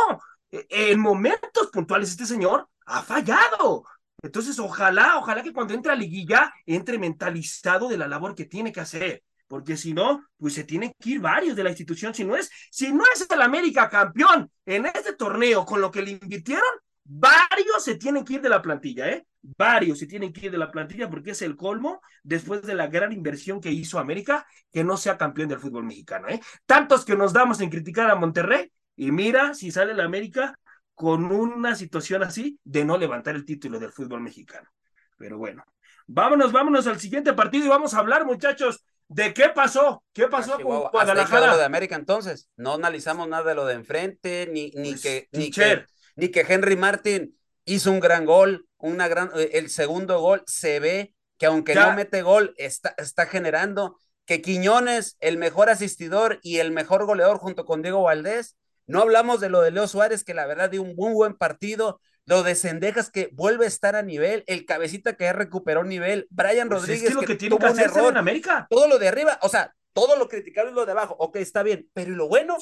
E, 0.52 0.68
en 0.70 1.00
momentos 1.00 1.72
puntuales 1.72 2.12
este 2.12 2.28
señor 2.28 2.70
ha 2.86 3.02
fallado. 3.02 3.84
Entonces, 4.22 4.60
ojalá, 4.60 5.18
ojalá 5.18 5.44
que 5.44 5.54
cuando 5.54 5.74
entre 5.74 5.92
a 5.92 5.96
liguilla 5.96 6.54
entre 6.66 6.98
mentalizado 6.98 7.88
de 7.88 7.98
la 7.98 8.08
labor 8.08 8.36
que 8.36 8.46
tiene 8.46 8.72
que 8.72 8.82
hacer, 8.82 9.24
porque 9.48 9.76
si 9.76 9.94
no, 9.94 10.26
pues 10.38 10.54
se 10.54 10.64
tienen 10.64 10.94
que 10.98 11.10
ir 11.10 11.20
varios 11.20 11.58
de 11.58 11.64
la 11.64 11.72
institución. 11.72 12.14
Si 12.14 12.24
no 12.24 12.38
es, 12.38 12.50
si 12.70 12.94
no 12.94 13.04
es 13.14 13.28
el 13.30 13.42
América 13.42 13.90
campeón 13.90 14.50
en 14.66 14.86
este 14.86 15.14
torneo 15.14 15.66
con 15.66 15.82
lo 15.82 15.92
que 15.92 16.02
le 16.02 16.12
invirtieron, 16.12 16.70
varios 17.04 17.84
se 17.84 17.96
tienen 17.96 18.24
que 18.24 18.36
ir 18.36 18.42
de 18.42 18.48
la 18.48 18.62
plantilla, 18.62 19.10
¿eh? 19.10 19.26
Varios 19.58 20.00
se 20.00 20.08
tienen 20.08 20.32
que 20.32 20.46
ir 20.46 20.52
de 20.52 20.58
la 20.58 20.72
plantilla 20.72 21.10
porque 21.10 21.32
es 21.32 21.42
el 21.42 21.58
colmo 21.58 22.00
después 22.24 22.62
de 22.62 22.76
la 22.76 22.88
gran 22.88 23.12
inversión 23.12 23.60
que 23.60 23.72
hizo 23.72 24.00
América 24.00 24.46
que 24.72 24.86
no 24.86 24.96
sea 24.96 25.18
campeón 25.18 25.50
del 25.50 25.60
fútbol 25.60 25.84
mexicano, 25.84 26.30
¿eh? 26.30 26.40
Tantos 26.66 27.04
que 27.04 27.18
nos 27.18 27.34
damos 27.34 27.60
en 27.60 27.70
criticar 27.70 28.10
a 28.10 28.16
Monterrey 28.16 28.72
y 28.96 29.12
mira 29.12 29.54
si 29.54 29.72
sale 29.72 29.94
la 29.94 30.06
América 30.06 30.58
con 31.02 31.32
una 31.32 31.74
situación 31.74 32.22
así 32.22 32.60
de 32.64 32.86
no 32.86 32.96
levantar 32.96 33.34
el 33.34 33.44
título 33.44 33.80
del 33.80 33.92
fútbol 33.92 34.22
mexicano. 34.22 34.70
Pero 35.18 35.40
bueno, 35.40 35.66
vámonos, 36.06 36.52
vámonos 36.52 36.86
al 36.86 37.00
siguiente 37.00 37.34
partido 37.34 37.66
y 37.66 37.70
vamos 37.70 37.96
a 37.96 37.98
hablar, 37.98 38.24
muchachos, 38.24 38.86
de 39.08 39.34
qué 39.34 39.50
pasó, 39.50 40.04
qué 40.14 40.28
pasó 40.28 40.60
con 40.60 40.92
Guadalajara. 40.92 41.54
Lo 41.54 41.58
de 41.58 41.66
América 41.66 41.96
entonces, 41.96 42.52
no 42.56 42.76
analizamos 42.76 43.28
nada 43.28 43.50
de 43.50 43.56
lo 43.56 43.66
de 43.66 43.74
enfrente, 43.74 44.48
ni, 44.52 44.70
ni, 44.76 44.92
pues, 44.92 45.02
que, 45.02 45.28
ni, 45.32 45.50
que, 45.50 45.86
ni 46.18 46.30
que 46.30 46.46
Henry 46.48 46.76
Martin 46.76 47.36
hizo 47.66 47.92
un 47.92 48.00
gran 48.00 48.28
gol, 48.28 48.68
una 48.78 49.08
gran, 49.08 49.32
eh, 49.36 49.50
el 49.54 49.72
segundo 49.72 50.20
gol. 50.20 50.44
Se 50.46 50.80
ve 50.80 51.16
que 51.40 51.48
aunque 51.48 51.74
no 51.74 51.96
mete 51.96 52.22
gol, 52.22 52.54
está, 52.58 52.94
está 53.00 53.26
generando 53.26 53.98
que 54.26 54.44
Quiñones, 54.44 55.18
el 55.20 55.40
mejor 55.40 55.72
asistidor 55.72 56.38
y 56.44 56.58
el 56.58 56.70
mejor 56.70 57.08
goleador 57.08 57.40
junto 57.40 57.66
con 57.66 57.82
Diego 57.82 58.04
Valdés, 58.04 58.56
no 58.92 59.02
hablamos 59.02 59.40
de 59.40 59.50
lo 59.50 59.62
de 59.62 59.72
Leo 59.72 59.88
Suárez, 59.88 60.24
que 60.24 60.34
la 60.34 60.46
verdad 60.46 60.70
dio 60.70 60.82
un 60.82 60.96
muy 60.96 61.14
buen 61.14 61.36
partido. 61.36 62.00
Lo 62.26 62.44
de 62.44 62.56
Sendejas, 62.56 63.10
que 63.10 63.30
vuelve 63.34 63.66
a 63.66 63.68
estar 63.68 63.96
a 63.96 64.04
nivel. 64.04 64.44
El 64.48 64.66
cabecita 64.66 65.16
que 65.16 65.24
ya 65.24 65.34
recuperó 65.34 65.84
nivel. 65.84 66.28
Brian 66.30 66.68
pues 66.68 66.82
Rodríguez. 66.82 67.04
Es 67.04 67.10
que 67.10 67.16
lo 67.16 67.22
que, 67.22 67.36
tiene 67.36 67.58
que 67.58 67.66
hacer 67.66 67.92
en 67.96 68.18
América. 68.18 68.68
Todo 68.70 68.88
lo 68.88 69.00
de 69.00 69.08
arriba, 69.08 69.40
o 69.42 69.50
sea, 69.50 69.74
todo 69.94 70.18
lo 70.18 70.28
criticado 70.28 70.68
es 70.68 70.74
lo 70.74 70.86
de 70.86 70.92
abajo. 70.92 71.16
Ok, 71.20 71.38
está 71.38 71.64
bien. 71.64 71.90
Pero 71.94 72.12
¿y 72.12 72.16
lo 72.16 72.28
bueno? 72.28 72.58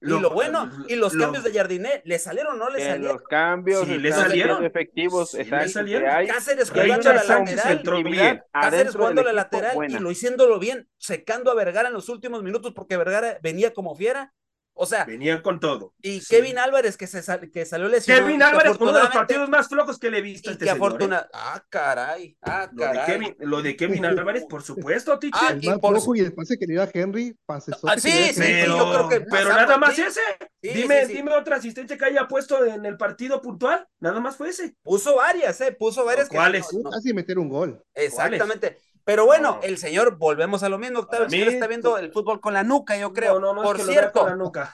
y 0.00 0.06
lo 0.06 0.30
bueno, 0.30 0.70
y 0.88 0.96
los 0.96 1.14
cambios 1.14 1.44
de 1.44 1.52
Jardiné, 1.52 2.02
¿le 2.04 2.18
salieron 2.18 2.56
o 2.56 2.64
no 2.64 2.70
le 2.70 2.84
salieron? 2.84 3.16
Los 3.16 3.22
cambios 3.22 3.86
sí, 3.86 3.98
le 3.98 4.12
salieron 4.12 4.64
efectivos, 4.64 5.30
sí, 5.30 5.38
exacto. 5.38 5.64
Le 5.64 5.70
salieron. 5.70 6.10
Hay, 6.10 6.26
Cáceres 6.26 6.70
jugando 6.70 7.12
la 7.12 7.24
lateral, 7.24 8.44
Cáceres 8.52 8.96
jugando 8.96 9.22
la 9.22 9.32
lateral 9.32 9.76
y 9.88 9.98
lo 9.98 10.10
hiciéndolo 10.10 10.58
bien, 10.58 10.88
secando 10.96 11.50
a 11.50 11.54
Vergara 11.54 11.88
en 11.88 11.94
los 11.94 12.08
últimos 12.08 12.42
minutos 12.42 12.72
porque 12.74 12.96
Vergara 12.96 13.38
venía 13.42 13.72
como 13.72 13.94
fiera 13.94 14.34
o 14.78 14.84
sea, 14.84 15.04
venían 15.04 15.40
con 15.40 15.58
todo. 15.58 15.94
Y 16.02 16.20
Kevin 16.20 16.58
Álvarez, 16.58 16.98
que, 16.98 17.06
se 17.06 17.22
que 17.50 17.64
salió 17.64 17.88
lesionado. 17.88 18.26
Kevin 18.26 18.42
Álvarez, 18.42 18.76
uno 18.78 18.92
de 18.92 19.00
los 19.00 19.10
partidos 19.10 19.48
más 19.48 19.68
flojos 19.68 19.98
que 19.98 20.10
le 20.10 20.18
he 20.18 20.22
visto. 20.22 20.50
Y 20.50 20.52
este 20.52 20.68
afortuna... 20.68 21.20
¿eh? 21.20 21.30
Ah, 21.32 21.64
caray. 21.70 22.36
Ah, 22.42 22.68
lo 22.70 22.92
De 22.92 23.00
Kevin, 23.06 23.36
lo 23.40 23.62
de 23.62 23.76
Kevin 23.76 24.04
Álvarez, 24.06 24.44
por 24.48 24.62
supuesto, 24.62 25.18
teacher. 25.18 25.40
Ah, 25.42 25.56
y, 25.58 25.78
por... 25.78 26.16
y 26.16 26.20
el 26.20 26.34
pase 26.34 26.58
que 26.58 26.66
le 26.66 26.74
dio 26.74 26.82
a 26.82 26.90
Henry, 26.92 27.34
pase 27.46 27.72
ah, 27.84 27.98
sí, 27.98 28.10
sí, 28.10 28.34
pero, 28.36 28.76
yo 28.76 28.92
creo 28.92 29.08
que 29.08 29.20
pero 29.22 29.48
nada 29.48 29.78
más 29.78 29.98
ese. 29.98 30.20
dime, 30.60 31.06
dime 31.06 31.32
otra 31.32 31.56
asistencia 31.56 31.96
que 31.96 32.04
haya 32.04 32.28
puesto 32.28 32.62
en 32.64 32.84
el 32.84 32.98
partido 32.98 33.40
puntual. 33.40 33.88
Nada 33.98 34.20
más 34.20 34.36
fue 34.36 34.50
ese. 34.50 34.74
Puso 34.82 35.16
varias, 35.16 35.58
¿eh? 35.62 35.72
Puso 35.72 36.04
varias. 36.04 36.28
¿Cuáles? 36.28 36.68
Que 36.68 36.82
Casi 36.90 37.14
meter 37.14 37.38
un 37.38 37.48
gol. 37.48 37.82
Exactamente. 37.94 38.78
Pero 39.06 39.24
bueno, 39.24 39.60
el 39.62 39.78
señor, 39.78 40.18
volvemos 40.18 40.64
a 40.64 40.68
lo 40.68 40.78
mismo, 40.78 40.98
Octavio, 40.98 41.26
el 41.26 41.48
está 41.48 41.68
viendo 41.68 41.96
el 41.96 42.10
fútbol 42.10 42.40
con 42.40 42.54
la 42.54 42.64
nuca, 42.64 42.98
yo 42.98 43.12
creo. 43.12 43.38
No, 43.38 43.54
no, 43.54 43.62
por 43.62 43.78
cierto, 43.78 44.26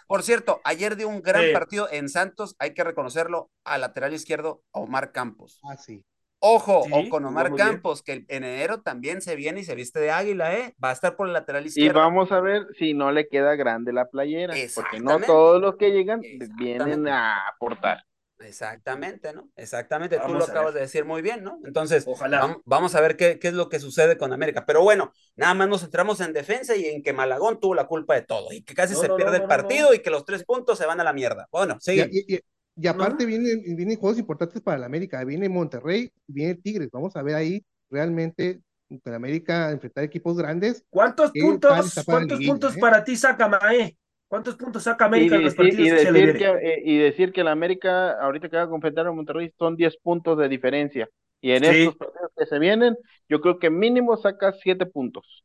por 0.06 0.22
cierto, 0.22 0.62
ayer 0.64 0.96
dio 0.96 1.06
un 1.06 1.20
gran 1.20 1.52
partido 1.52 1.86
en 1.92 2.08
Santos, 2.08 2.56
hay 2.58 2.72
que 2.72 2.82
reconocerlo, 2.82 3.50
al 3.62 3.82
lateral 3.82 4.14
izquierdo, 4.14 4.62
Omar 4.70 5.12
Campos. 5.12 5.60
Ah, 5.64 5.76
sí. 5.76 6.02
Ojo, 6.38 6.80
o 6.90 7.08
con 7.10 7.26
Omar 7.26 7.54
Campos, 7.54 8.02
que 8.02 8.24
en 8.26 8.44
enero 8.44 8.80
también 8.80 9.20
se 9.20 9.36
viene 9.36 9.60
y 9.60 9.64
se 9.64 9.74
viste 9.74 10.00
de 10.00 10.10
águila, 10.10 10.54
¿eh? 10.54 10.74
Va 10.82 10.88
a 10.88 10.92
estar 10.92 11.14
por 11.14 11.26
el 11.26 11.34
lateral 11.34 11.66
izquierdo. 11.66 12.00
Y 12.00 12.02
vamos 12.02 12.32
a 12.32 12.40
ver 12.40 12.66
si 12.78 12.94
no 12.94 13.12
le 13.12 13.28
queda 13.28 13.54
grande 13.54 13.92
la 13.92 14.08
playera, 14.08 14.54
porque 14.74 14.98
no 14.98 15.20
todos 15.20 15.60
los 15.60 15.76
que 15.76 15.90
llegan 15.90 16.22
vienen 16.56 17.06
a 17.06 17.48
aportar. 17.48 18.06
Exactamente, 18.44 19.32
¿no? 19.32 19.50
Exactamente, 19.56 20.18
tú 20.24 20.34
lo 20.34 20.44
acabas 20.44 20.74
de 20.74 20.80
decir 20.80 21.04
muy 21.04 21.22
bien, 21.22 21.42
¿no? 21.44 21.60
Entonces, 21.64 22.04
Ojalá. 22.06 22.58
Vamos, 22.64 22.94
a 22.94 23.00
ver 23.00 23.16
qué, 23.16 23.38
qué, 23.38 23.48
es 23.48 23.54
lo 23.54 23.68
que 23.68 23.78
sucede 23.78 24.16
con 24.16 24.32
América. 24.32 24.64
Pero 24.66 24.82
bueno, 24.82 25.12
nada 25.36 25.54
más 25.54 25.68
nos 25.68 25.80
centramos 25.82 26.20
en 26.20 26.32
defensa 26.32 26.76
y 26.76 26.86
en 26.86 27.02
que 27.02 27.12
Malagón 27.12 27.60
tuvo 27.60 27.74
la 27.74 27.86
culpa 27.86 28.14
de 28.14 28.22
todo 28.22 28.52
y 28.52 28.62
que 28.62 28.74
casi 28.74 28.94
se 28.94 29.08
pierde 29.08 29.38
el 29.38 29.44
partido 29.44 29.94
y 29.94 30.00
que 30.00 30.10
los 30.10 30.24
tres 30.24 30.44
puntos 30.44 30.78
se 30.78 30.86
van 30.86 31.00
a 31.00 31.04
la 31.04 31.12
mierda. 31.12 31.48
Bueno, 31.50 31.78
sigue. 31.80 32.08
Y, 32.74 32.86
aparte 32.86 33.26
vienen, 33.26 33.62
vienen 33.76 33.98
juegos 33.98 34.18
importantes 34.18 34.62
para 34.62 34.78
la 34.78 34.86
América. 34.86 35.22
Viene 35.24 35.48
Monterrey, 35.48 36.10
viene 36.26 36.54
Tigres. 36.54 36.90
Vamos 36.90 37.14
a 37.16 37.22
ver 37.22 37.34
ahí 37.34 37.64
realmente 37.90 38.60
con 39.00 39.14
América 39.14 39.70
enfrentar 39.70 40.04
equipos 40.04 40.36
grandes. 40.36 40.84
¿Cuántos 40.90 41.30
puntos, 41.32 41.94
¿cuántos 42.04 42.38
puntos 42.44 42.76
¿eh? 42.76 42.80
para 42.80 43.04
ti 43.04 43.16
saca 43.16 43.48
Mae? 43.48 43.96
¿Cuántos 44.32 44.56
puntos 44.56 44.84
saca 44.84 45.04
América 45.04 45.36
en 45.36 45.44
los 45.44 45.54
partidos 45.54 45.86
y 45.86 45.90
decir, 45.90 46.38
que, 46.38 46.46
eh, 46.46 46.82
y 46.86 46.96
decir 46.96 47.32
que 47.34 47.44
la 47.44 47.50
América, 47.50 48.12
ahorita 48.12 48.48
que 48.48 48.56
va 48.56 48.62
a 48.62 48.66
confrontar 48.66 49.06
a 49.06 49.12
Monterrey, 49.12 49.52
son 49.58 49.76
10 49.76 49.98
puntos 49.98 50.38
de 50.38 50.48
diferencia. 50.48 51.06
Y 51.42 51.50
en 51.50 51.64
estos 51.64 51.96
partidos 51.96 52.30
que 52.34 52.46
se 52.46 52.58
vienen, 52.58 52.96
yo 53.28 53.42
creo 53.42 53.58
que 53.58 53.68
mínimo 53.68 54.16
saca 54.16 54.52
7 54.52 54.86
puntos. 54.86 55.44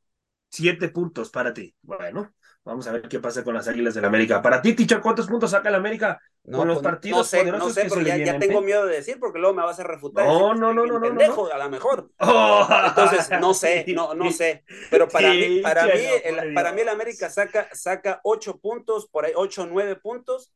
7 0.52 0.88
puntos 0.88 1.30
para 1.30 1.54
ti. 1.54 1.76
Bueno, 1.82 2.32
Vamos 2.68 2.86
a 2.86 2.92
ver 2.92 3.04
qué 3.04 3.22
pasa 3.22 3.46
con 3.46 3.54
las 3.54 3.66
Águilas 3.70 3.94
del 3.94 4.04
América. 4.04 4.42
Para 4.42 4.62
ti, 4.62 4.74
Ticha, 4.74 5.00
¿cuántos 5.00 5.28
puntos 5.28 5.52
saca 5.52 5.70
el 5.70 5.76
América 5.76 6.22
no, 6.44 6.58
con 6.58 6.68
los 6.68 6.80
pues, 6.80 6.84
partidos 6.84 7.20
no 7.20 7.24
sé, 7.24 7.38
poderosos 7.38 7.68
no 7.70 7.74
sé, 7.74 7.88
porque 7.88 8.04
ya, 8.04 8.18
ya, 8.18 8.40
tengo 8.40 8.62
miedo 8.62 8.86
de 8.86 8.98
decir, 8.98 9.18
porque 9.22 9.40
luego 9.40 9.56
me 9.56 9.64
vas 9.64 9.80
a 9.80 9.86
refutar. 9.86 10.26
No, 10.26 10.54
no, 10.54 10.74
no, 10.74 10.86
no, 10.86 11.00
no, 11.00 11.02
pendejo, 11.02 11.50
a 11.50 11.58
lo 11.58 11.70
mejor. 11.70 12.12
Oh. 12.20 12.68
Entonces, 12.88 13.30
no 13.40 13.54
sé, 13.54 13.86
no, 13.96 14.14
no 14.14 14.32
sé. 14.34 14.66
Pero 14.92 15.08
para 15.08 15.30
mí, 15.30 15.62
para 15.62 15.86
mí, 15.86 16.02
el, 16.26 16.54
para 16.54 16.74
mí 16.74 16.82
el 16.82 16.90
América 16.90 17.30
saca, 17.30 17.70
saca 17.74 18.20
ocho 18.24 18.60
puntos, 18.60 19.08
por 19.08 19.24
ahí, 19.24 19.32
ocho, 19.34 19.66
nueve 19.66 19.96
puntos. 19.96 20.52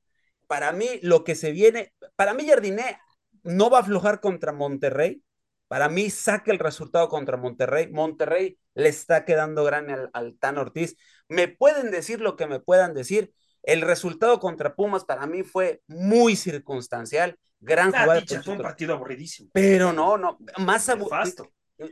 Para 0.48 0.74
mí, 0.74 1.00
lo 1.04 1.24
que 1.24 1.36
se 1.36 1.54
viene, 1.54 1.94
para 2.18 2.34
mí, 2.34 2.46
Jardiné 2.46 3.00
no 3.44 3.70
va 3.70 3.78
a 3.78 3.82
aflojar 3.82 4.20
contra 4.20 4.52
Monterrey. 4.52 5.24
Para 5.70 5.88
mí, 5.88 6.10
saca 6.10 6.52
el 6.52 6.60
resultado 6.60 7.08
contra 7.08 7.38
Monterrey. 7.38 7.90
Monterrey 7.90 8.60
le 8.74 8.90
está 8.90 9.24
quedando 9.24 9.64
grande 9.64 9.94
al, 9.94 10.10
al 10.12 10.38
Tan 10.38 10.58
Ortiz. 10.58 10.98
Me 11.32 11.48
pueden 11.48 11.92
decir 11.92 12.20
lo 12.20 12.36
que 12.36 12.46
me 12.46 12.60
puedan 12.60 12.94
decir. 12.94 13.32
El 13.64 13.82
resultado 13.82 14.42
contra 14.42 14.76
Pumas 14.76 15.06
para 15.06 15.26
mí 15.28 15.44
fue 15.44 15.82
muy 15.88 16.36
circunstancial. 16.36 17.40
Gran 17.62 17.96
ah, 17.96 18.02
jugada. 18.02 18.44
fue 18.44 18.54
un 18.54 18.62
partido 18.62 18.94
aburridísimo. 18.94 19.50
Pero 19.54 19.94
no, 19.94 20.18
no, 20.18 20.38
más 20.58 20.90
aburrido. 20.90 21.50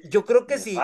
Yo 0.10 0.26
creo 0.26 0.46
que 0.46 0.58
si, 0.58 0.78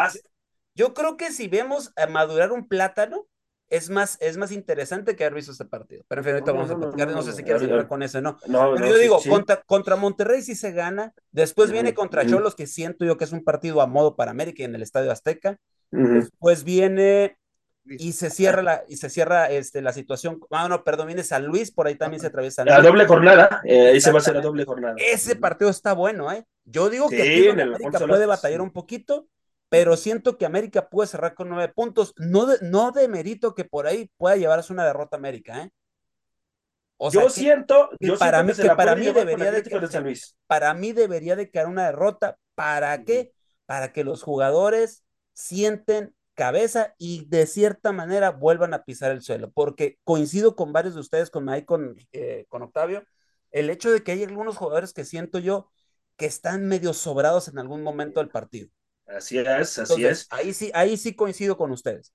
yo 0.74 0.94
creo 0.94 1.18
que 1.18 1.34
si 1.34 1.50
vemos 1.50 1.92
a 1.98 2.08
madurar 2.08 2.54
un 2.54 2.70
plátano, 2.70 3.28
es 3.68 3.90
más, 3.90 4.18
es 4.22 4.38
más 4.38 4.54
interesante 4.54 5.18
que 5.18 5.26
haber 5.26 5.34
visto 5.34 5.52
este 5.52 5.66
partido. 5.66 6.06
Pero 6.08 6.22
en 6.22 6.26
fin, 6.26 6.34
ahorita 6.36 6.52
vamos 6.54 6.72
a 6.72 6.78
platicar, 6.78 7.10
no, 7.10 7.24
sé 7.24 7.34
si 7.34 7.44
quieres 7.44 7.62
hablar 7.62 7.90
con 7.90 8.04
eso, 8.04 8.22
¿no? 8.22 8.38
Pero 8.40 8.88
yo 8.88 8.98
digo, 8.98 9.20
contra, 9.28 9.64
contra, 9.64 9.98
Monterrey 9.98 10.42
sí 10.42 10.56
se 10.56 10.72
gana, 10.72 11.14
después 11.32 11.72
viene 11.72 11.94
contra 11.94 12.26
Cholos, 12.26 12.56
que 12.56 12.68
siento 12.68 13.04
yo 13.04 13.18
que 13.18 13.26
es 13.26 13.34
un 13.34 13.44
partido 13.44 13.82
a 13.82 13.88
modo 13.88 14.16
para 14.16 14.32
América 14.32 14.64
en 14.64 14.76
el 14.76 14.82
Estadio 14.82 15.12
Azteca, 15.12 15.58
después 15.92 16.64
viene 16.64 17.38
y 17.86 18.14
se 18.14 18.30
cierra 18.30 18.62
la, 18.62 18.84
y 18.88 18.98
se 18.98 19.10
cierra 19.10 19.50
este, 19.50 19.82
la 19.82 19.94
situación. 19.94 20.40
Ah, 20.50 20.68
no, 20.68 20.84
perdón, 20.84 21.08
viene 21.08 21.24
San 21.24 21.46
Luis, 21.46 21.72
por 21.72 21.88
ahí 21.88 21.96
también 21.96 22.20
se 22.20 22.28
atraviesa. 22.28 22.66
La 22.66 22.82
doble 22.82 23.06
jornada, 23.06 23.62
eh, 23.64 23.90
ahí 23.90 24.02
se 24.02 24.12
va 24.12 24.18
a 24.18 24.22
hacer 24.22 24.36
la 24.36 24.42
doble 24.42 24.66
jornada. 24.66 24.96
Ese 24.98 25.36
partido 25.36 25.70
está 25.70 25.94
bueno, 25.94 26.32
¿eh? 26.32 26.46
Yo 26.64 26.90
digo 26.90 27.10
que 27.10 27.22
aquí 27.22 27.48
América 27.48 28.00
puede 28.00 28.26
batallar 28.26 28.62
un 28.62 28.72
poquito, 28.72 29.28
pero 29.70 29.98
siento 29.98 30.38
que 30.38 30.46
América 30.46 30.90
puede 30.90 31.08
cerrar 31.08 31.36
con 31.36 31.50
nueve 31.50 31.72
puntos. 31.74 32.14
No 32.18 32.46
de, 32.48 32.58
no 32.62 32.92
de 32.92 33.08
mérito 33.08 33.54
que 33.54 33.66
por 33.66 33.88
ahí 33.88 34.10
pueda 34.18 34.36
llevarse 34.36 34.74
una 34.74 34.86
derrota 34.86 35.18
América, 35.18 35.62
¿eh? 35.62 35.72
O 36.98 37.12
sea, 37.12 37.24
yo 37.24 37.30
siento, 37.30 37.90
yo 38.00 38.18
para 38.18 38.42
mí, 38.42 38.54
que, 38.54 38.70
para 38.70 38.96
mí 38.96 39.08
debería 39.08 39.52
de, 39.52 39.62
de 39.62 40.20
para 40.48 40.74
mí 40.74 40.94
debería 40.94 41.36
de 41.36 41.52
quedar 41.52 41.68
una 41.68 41.88
derrota. 41.88 42.38
¿Para 42.56 43.04
qué? 43.04 43.34
Para 43.66 43.92
que 43.92 44.06
los 44.06 44.24
jugadores 44.24 45.04
sienten 45.34 46.15
cabeza 46.36 46.94
y 46.98 47.26
de 47.28 47.48
cierta 47.48 47.92
manera 47.92 48.32
vuelvan 48.32 48.74
a 48.74 48.84
pisar 48.84 49.12
el 49.12 49.22
suelo, 49.22 49.52
porque 49.52 49.98
coincido 50.04 50.56
con 50.56 50.74
varios 50.74 50.94
de 50.94 51.00
ustedes, 51.00 51.32
con 51.32 51.46
Mike, 51.46 51.66
con, 51.66 51.96
eh, 52.12 52.46
con 52.50 52.62
Octavio, 52.62 53.04
el 53.52 53.70
hecho 53.70 53.92
de 53.92 54.04
que 54.04 54.12
hay 54.12 54.24
algunos 54.24 54.58
jugadores 54.58 54.94
que 54.94 55.06
siento 55.06 55.40
yo 55.40 55.72
que 56.18 56.26
están 56.26 56.68
medio 56.68 56.94
sobrados 56.94 57.48
en 57.48 57.58
algún 57.58 57.82
momento 57.82 58.20
del 58.20 58.30
partido. 58.30 58.70
Así 59.08 59.38
es, 59.38 59.80
así 59.80 60.06
es. 60.06 60.28
Ahí 60.30 60.54
sí, 60.54 60.72
ahí 60.74 60.98
sí 60.98 61.16
coincido 61.16 61.58
con 61.58 61.72
ustedes. 61.72 62.14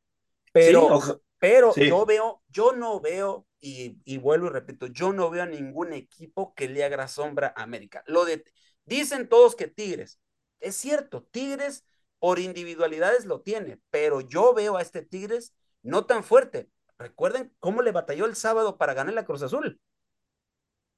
Pero, 0.53 1.01
pero 1.39 1.75
yo 1.75 2.05
veo, 2.05 2.43
yo 2.49 2.73
no 2.73 3.01
veo, 3.01 3.47
y, 3.61 3.99
y, 4.05 4.19
vuelvo 4.19 4.47
y 4.47 4.51
repito, 4.51 4.87
yo 4.87 5.13
no 5.13 5.31
veo 5.31 5.43
a 5.43 5.47
ningún 5.47 5.93
equipo 5.93 6.55
que 6.55 6.69
le 6.69 6.85
haga 6.85 7.09
sombra 7.09 7.53
a 7.57 7.63
América. 7.63 8.03
Lo 8.07 8.25
de, 8.25 8.45
dicen 8.85 9.29
todos 9.29 9.55
que 9.55 9.69
Tigres. 9.69 10.21
Es 10.59 10.77
cierto, 10.77 11.23
Tigres 11.31 11.85
por 12.21 12.39
individualidades 12.39 13.25
lo 13.25 13.41
tiene, 13.41 13.81
pero 13.91 14.21
yo 14.21 14.55
veo 14.55 14.77
a 14.77 14.83
este 14.83 15.03
Tigres 15.03 15.55
no 15.83 16.07
tan 16.07 16.23
fuerte. 16.23 16.69
Recuerden 16.99 17.53
cómo 17.59 17.83
le 17.83 17.93
batalló 17.93 18.27
el 18.27 18.37
sábado 18.37 18.77
para 18.77 18.95
ganar 18.95 19.15
la 19.15 19.25
Cruz 19.25 19.43
Azul. 19.43 19.81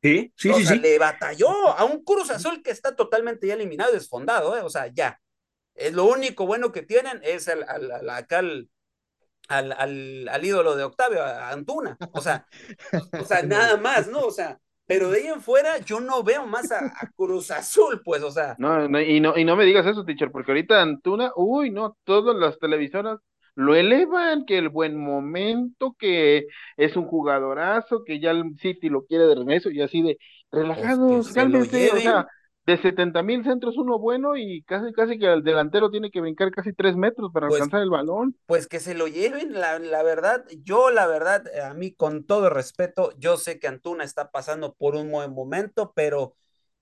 Sí, 0.02 0.32
sí, 0.36 0.52
sí, 0.52 0.78
Le 0.80 0.98
batalló 0.98 1.48
a 1.68 1.84
un 1.84 2.02
Cruz 2.02 2.30
Azul 2.30 2.60
que 2.60 2.72
está 2.72 2.96
totalmente 2.96 3.46
ya 3.46 3.54
eliminado 3.54 3.92
y 3.92 3.94
desfondado, 3.94 4.56
¿eh? 4.56 4.62
O 4.62 4.68
sea, 4.68 4.88
ya. 4.88 5.20
Es 5.74 5.92
lo 5.92 6.04
único 6.04 6.44
bueno 6.44 6.72
que 6.72 6.82
tienen 6.82 7.20
es 7.22 7.48
al, 7.48 7.62
al, 7.62 8.10
acá 8.10 8.40
al, 8.40 8.68
al, 9.48 10.28
al, 10.28 10.44
ídolo 10.44 10.74
de 10.74 10.82
Octavio, 10.82 11.22
a 11.22 11.50
Antuna. 11.50 11.96
O 12.12 12.20
sea, 12.20 12.46
o 13.18 13.24
sea, 13.24 13.42
nada 13.44 13.76
más, 13.76 14.08
¿no? 14.08 14.22
O 14.22 14.32
sea, 14.32 14.58
pero 14.92 15.10
de 15.10 15.20
ahí 15.20 15.26
en 15.28 15.40
fuera 15.40 15.78
yo 15.78 16.00
no 16.00 16.22
veo 16.22 16.46
más 16.46 16.70
a, 16.70 16.92
Cruz 17.16 17.50
Azul, 17.50 18.02
pues, 18.04 18.22
o 18.22 18.30
sea. 18.30 18.54
No, 18.58 19.00
y 19.00 19.20
no, 19.20 19.38
y 19.38 19.44
no 19.44 19.56
me 19.56 19.64
digas 19.64 19.86
eso, 19.86 20.04
teacher, 20.04 20.30
porque 20.30 20.50
ahorita 20.50 20.82
Antuna, 20.82 21.32
uy, 21.34 21.70
no, 21.70 21.96
todas 22.04 22.36
las 22.36 22.58
televisoras 22.58 23.18
lo 23.54 23.74
elevan, 23.74 24.44
que 24.44 24.58
el 24.58 24.68
buen 24.68 24.98
momento, 24.98 25.96
que 25.98 26.46
es 26.76 26.94
un 26.94 27.06
jugadorazo, 27.06 28.04
que 28.04 28.20
ya 28.20 28.32
el 28.32 28.54
City 28.58 28.90
lo 28.90 29.06
quiere 29.06 29.24
de 29.24 29.34
regreso, 29.34 29.70
y 29.70 29.80
así 29.80 30.02
de 30.02 30.18
relajados, 30.50 31.32
cálmense, 31.32 31.90
o 31.90 31.96
sea, 31.96 32.26
de 32.64 32.80
70 32.80 33.22
mil 33.22 33.42
centros 33.44 33.76
uno 33.76 33.98
bueno 33.98 34.36
y 34.36 34.62
casi 34.62 34.92
casi 34.92 35.18
que 35.18 35.26
el 35.32 35.42
delantero 35.42 35.90
tiene 35.90 36.10
que 36.10 36.20
brincar 36.20 36.52
casi 36.52 36.72
tres 36.72 36.96
metros 36.96 37.32
para 37.32 37.48
pues 37.48 37.60
alcanzar 37.60 37.82
el 37.82 37.90
balón. 37.90 38.36
Pues 38.46 38.68
que 38.68 38.78
se 38.78 38.94
lo 38.94 39.08
lleven, 39.08 39.52
la, 39.52 39.78
la, 39.78 40.02
verdad, 40.02 40.44
yo 40.62 40.90
la 40.90 41.06
verdad, 41.06 41.44
a 41.60 41.74
mí 41.74 41.92
con 41.92 42.24
todo 42.24 42.50
respeto, 42.50 43.12
yo 43.18 43.36
sé 43.36 43.58
que 43.58 43.66
Antuna 43.66 44.04
está 44.04 44.30
pasando 44.30 44.74
por 44.74 44.94
un 44.94 45.10
buen 45.10 45.32
momento, 45.32 45.92
pero 45.94 46.34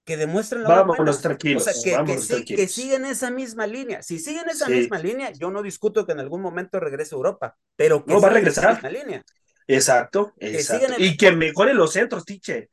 que 0.05 0.17
demuestren 0.17 0.65
la 0.65 0.69
Vámonos 0.69 1.21
tranquilos. 1.21 1.67
O 1.67 1.73
sea, 1.73 2.05
que, 2.05 2.45
que, 2.45 2.69
siguen 2.69 3.05
esa 3.05 3.31
misma 3.31 3.67
línea. 3.67 4.03
Si 4.03 4.19
siguen 4.19 4.49
esa 4.49 4.69
misma 4.69 4.99
línea, 4.99 5.31
yo 5.31 5.51
no 5.51 5.63
discuto 5.63 6.05
que 6.05 6.13
en 6.13 6.21
algún 6.21 6.43
momento 6.43 6.81
regrese 6.81 7.15
a 7.15 7.17
Europa, 7.17 7.57
pero 7.77 8.05
que 8.05 8.13
no 8.13 8.21
va 8.21 8.29
a 8.29 8.33
regresar. 8.33 8.79
Esa 8.79 8.91
línea. 8.91 9.23
Exacto, 9.67 10.35
exacto. 10.39 10.95
Y 10.99 11.17
que 11.17 11.33
mejoren 11.33 11.77
los 11.77 11.93
centros, 11.93 12.25
Tiche 12.25 12.71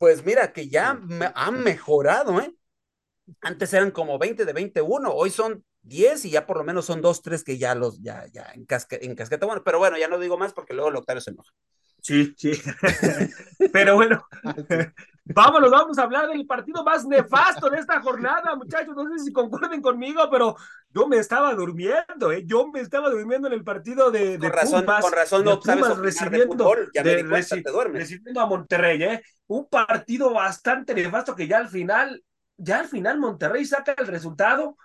pues 0.00 0.24
mira 0.24 0.54
que 0.54 0.70
ya 0.70 0.98
han 1.34 1.62
mejorado, 1.62 2.40
¿eh? 2.40 2.54
Antes 3.42 3.74
eran 3.74 3.90
como 3.90 4.18
20 4.18 4.46
de 4.46 4.52
21, 4.54 5.12
hoy 5.12 5.28
son 5.28 5.62
10 5.82 6.24
y 6.24 6.30
ya 6.30 6.46
por 6.46 6.56
lo 6.56 6.64
menos 6.64 6.86
son 6.86 7.02
2, 7.02 7.20
3 7.20 7.44
que 7.44 7.58
ya 7.58 7.74
los, 7.74 8.00
ya, 8.00 8.24
ya 8.32 8.50
en, 8.54 8.66
en 9.02 9.14
casqueta. 9.14 9.44
Bueno, 9.44 9.62
pero 9.62 9.78
bueno, 9.78 9.98
ya 9.98 10.08
no 10.08 10.18
digo 10.18 10.38
más 10.38 10.54
porque 10.54 10.72
luego 10.72 10.88
el 10.88 10.96
Octavio 10.96 11.20
se 11.20 11.32
enoja. 11.32 11.52
Sí, 12.00 12.34
sí. 12.38 12.52
pero 13.74 13.96
bueno, 13.96 14.26
vámonos, 15.24 15.70
vamos 15.70 15.98
a 15.98 16.02
hablar 16.02 16.28
del 16.28 16.46
partido 16.46 16.82
más 16.84 17.06
nefasto 17.06 17.70
de 17.70 17.78
esta 17.78 18.00
jornada, 18.00 18.54
muchachos. 18.56 18.94
No 18.96 19.08
sé 19.08 19.24
si 19.24 19.32
concuerden 19.32 19.80
conmigo, 19.80 20.22
pero 20.30 20.56
yo 20.92 21.06
me 21.06 21.18
estaba 21.18 21.54
durmiendo, 21.54 22.32
¿eh? 22.32 22.44
Yo 22.46 22.66
me 22.68 22.80
estaba 22.80 23.10
durmiendo 23.10 23.48
en 23.48 23.54
el 23.54 23.64
partido 23.64 24.10
de, 24.10 24.38
de 24.38 24.38
con 24.38 24.52
razón, 24.52 24.84
Con 24.84 25.12
razón 25.12 25.44
no 25.44 25.60
sabes 25.62 25.96
recibiendo, 25.98 26.38
de 26.38 26.46
fútbol, 26.46 26.90
ya 26.94 27.04
me 27.04 27.98
recibiendo 27.98 28.40
a 28.40 28.46
Monterrey, 28.46 29.02
¿eh? 29.02 29.22
Un 29.46 29.68
partido 29.68 30.32
bastante 30.32 30.94
nefasto 30.94 31.34
que 31.34 31.46
ya 31.46 31.58
al 31.58 31.68
final, 31.68 32.22
ya 32.56 32.80
al 32.80 32.88
final 32.88 33.18
Monterrey 33.18 33.64
saca 33.64 33.94
el 33.96 34.06
resultado, 34.06 34.76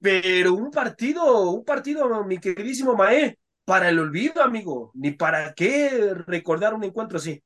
pero 0.00 0.54
un 0.54 0.70
partido, 0.70 1.50
un 1.50 1.64
partido, 1.64 2.24
mi 2.24 2.38
queridísimo 2.38 2.94
Mae, 2.94 3.38
para 3.64 3.88
el 3.90 3.98
olvido, 3.98 4.42
amigo, 4.42 4.90
ni 4.94 5.12
para 5.12 5.52
qué 5.54 6.14
recordar 6.26 6.74
un 6.74 6.84
encuentro 6.84 7.18
así. 7.18 7.42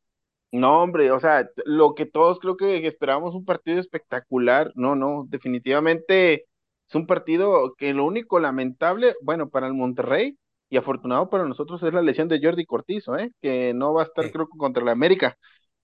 No, 0.55 0.85
hombre, 0.85 1.11
o 1.11 1.19
sea, 1.19 1.49
lo 1.65 1.97
que 1.97 2.07
todos 2.07 2.39
creo 2.39 2.57
que 2.57 2.87
esperábamos 2.87 3.35
un 3.35 3.45
partido 3.45 3.81
espectacular, 3.81 4.71
no, 4.77 4.95
no, 4.95 5.27
definitivamente 5.29 6.47
es 6.89 6.95
un 6.95 7.09
partido 7.09 7.75
que 7.77 7.93
lo 7.93 8.05
único 8.05 8.39
lamentable, 8.39 9.17
bueno, 9.21 9.49
para 9.49 9.67
el 9.67 9.75
Monterrey 9.75 10.39
y 10.71 10.77
afortunado 10.77 11.29
para 11.29 11.45
nosotros 11.45 11.83
es 11.83 11.93
la 11.93 12.03
lesión 12.03 12.29
de 12.29 12.39
Jordi 12.41 12.67
Cortizo, 12.67 13.19
¿eh? 13.19 13.33
que 13.43 13.75
no 13.75 13.95
va 13.95 14.03
a 14.03 14.05
estar 14.05 14.31
creo 14.31 14.49
contra 14.49 14.85
la 14.85 14.93
América. 14.93 15.37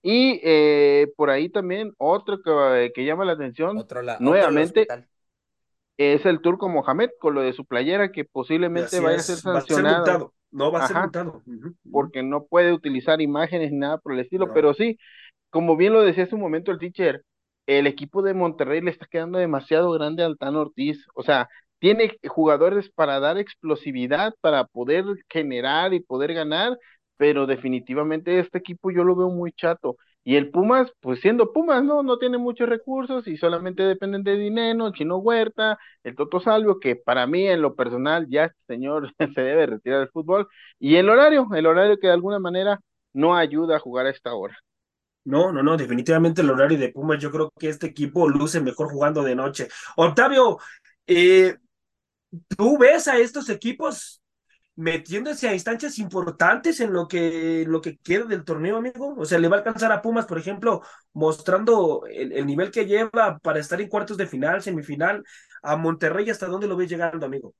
Y 0.02 0.40
eh, 0.44 1.08
por 1.16 1.30
ahí 1.30 1.48
también 1.48 1.92
otro 1.98 2.40
que, 2.40 2.92
que 2.94 3.04
llama 3.04 3.24
la 3.24 3.32
atención 3.32 3.84
nuevamente 4.20 4.86
es 5.96 6.24
el 6.24 6.40
turco 6.40 6.68
Mohamed 6.68 7.10
con 7.18 7.34
lo 7.34 7.40
de 7.40 7.54
su 7.54 7.64
playera 7.64 8.12
que 8.12 8.24
posiblemente 8.24 9.00
vaya 9.00 9.16
a 9.16 9.22
ser 9.22 9.36
sancionado. 9.36 10.32
No 10.50 10.70
va 10.72 10.80
a 10.80 10.82
ser 10.82 10.98
multado. 10.98 11.42
Porque 11.90 12.22
no 12.22 12.44
puede 12.46 12.72
utilizar 12.72 13.20
imágenes 13.20 13.72
ni 13.72 13.78
nada 13.78 13.98
por 13.98 14.12
el 14.12 14.20
estilo, 14.20 14.52
pero 14.52 14.74
sí, 14.74 14.98
como 15.50 15.76
bien 15.76 15.92
lo 15.92 16.02
decía 16.02 16.24
hace 16.24 16.34
un 16.34 16.40
momento 16.42 16.70
el 16.72 16.78
teacher, 16.78 17.22
el 17.66 17.86
equipo 17.86 18.22
de 18.22 18.34
Monterrey 18.34 18.80
le 18.80 18.90
está 18.90 19.06
quedando 19.06 19.38
demasiado 19.38 19.90
grande 19.92 20.22
al 20.24 20.38
Tan 20.38 20.56
Ortiz, 20.56 21.06
o 21.14 21.22
sea, 21.22 21.48
tiene 21.78 22.12
jugadores 22.28 22.90
para 22.90 23.20
dar 23.20 23.38
explosividad, 23.38 24.34
para 24.40 24.64
poder 24.66 25.04
generar 25.28 25.94
y 25.94 26.00
poder 26.00 26.34
ganar, 26.34 26.78
pero 27.16 27.46
definitivamente 27.46 28.38
este 28.38 28.58
equipo 28.58 28.90
yo 28.90 29.04
lo 29.04 29.16
veo 29.16 29.30
muy 29.30 29.52
chato. 29.52 29.96
Y 30.22 30.36
el 30.36 30.50
Pumas, 30.50 30.92
pues 31.00 31.20
siendo 31.20 31.52
Pumas, 31.52 31.82
¿no? 31.82 32.02
No 32.02 32.18
tiene 32.18 32.36
muchos 32.38 32.68
recursos 32.68 33.26
y 33.26 33.36
solamente 33.36 33.82
dependen 33.82 34.22
de 34.22 34.36
dinero, 34.36 34.86
el 34.86 34.92
Chino 34.92 35.16
Huerta, 35.18 35.78
el 36.04 36.14
Toto 36.14 36.40
Salvio, 36.40 36.78
que 36.78 36.94
para 36.96 37.26
mí 37.26 37.46
en 37.48 37.62
lo 37.62 37.74
personal 37.74 38.26
ya 38.28 38.44
este 38.44 38.60
señor 38.66 39.12
se 39.34 39.40
debe 39.40 39.66
retirar 39.66 40.00
del 40.00 40.10
fútbol. 40.10 40.48
Y 40.78 40.96
el 40.96 41.08
horario, 41.08 41.48
el 41.54 41.66
horario 41.66 41.98
que 41.98 42.08
de 42.08 42.12
alguna 42.12 42.38
manera 42.38 42.80
no 43.12 43.34
ayuda 43.36 43.76
a 43.76 43.80
jugar 43.80 44.06
a 44.06 44.10
esta 44.10 44.34
hora. 44.34 44.56
No, 45.24 45.52
no, 45.52 45.62
no, 45.62 45.76
definitivamente 45.76 46.40
el 46.42 46.50
horario 46.50 46.78
de 46.78 46.90
Pumas, 46.90 47.18
yo 47.20 47.30
creo 47.30 47.52
que 47.58 47.68
este 47.68 47.86
equipo 47.86 48.28
luce 48.28 48.60
mejor 48.60 48.90
jugando 48.90 49.22
de 49.22 49.34
noche. 49.34 49.68
Octavio, 49.96 50.58
eh, 51.06 51.56
¿tú 52.56 52.78
ves 52.78 53.08
a 53.08 53.18
estos 53.18 53.48
equipos 53.48 54.19
metiéndose 54.80 55.46
a 55.46 55.52
instancias 55.52 55.98
importantes 55.98 56.80
en 56.80 56.94
lo 56.94 57.06
que, 57.06 57.64
lo 57.66 57.82
que 57.82 57.98
queda 57.98 58.24
del 58.24 58.44
torneo, 58.44 58.78
amigo. 58.78 59.14
O 59.18 59.26
sea, 59.26 59.38
le 59.38 59.46
va 59.48 59.56
a 59.56 59.58
alcanzar 59.58 59.92
a 59.92 60.00
Pumas, 60.00 60.24
por 60.24 60.38
ejemplo, 60.38 60.80
mostrando 61.12 62.06
el, 62.06 62.46
nivel 62.46 62.70
que 62.70 62.86
lleva 62.86 63.38
para 63.42 63.60
estar 63.60 63.78
en 63.78 63.88
cuartos 63.88 64.16
de 64.16 64.26
final, 64.26 64.62
semifinal, 64.62 65.22
a 65.62 65.76
Monterrey, 65.76 66.30
¿hasta 66.30 66.46
dónde 66.46 66.66
lo 66.66 66.76
ves 66.76 66.88
llegando, 66.88 67.26
amigo? 67.26 67.54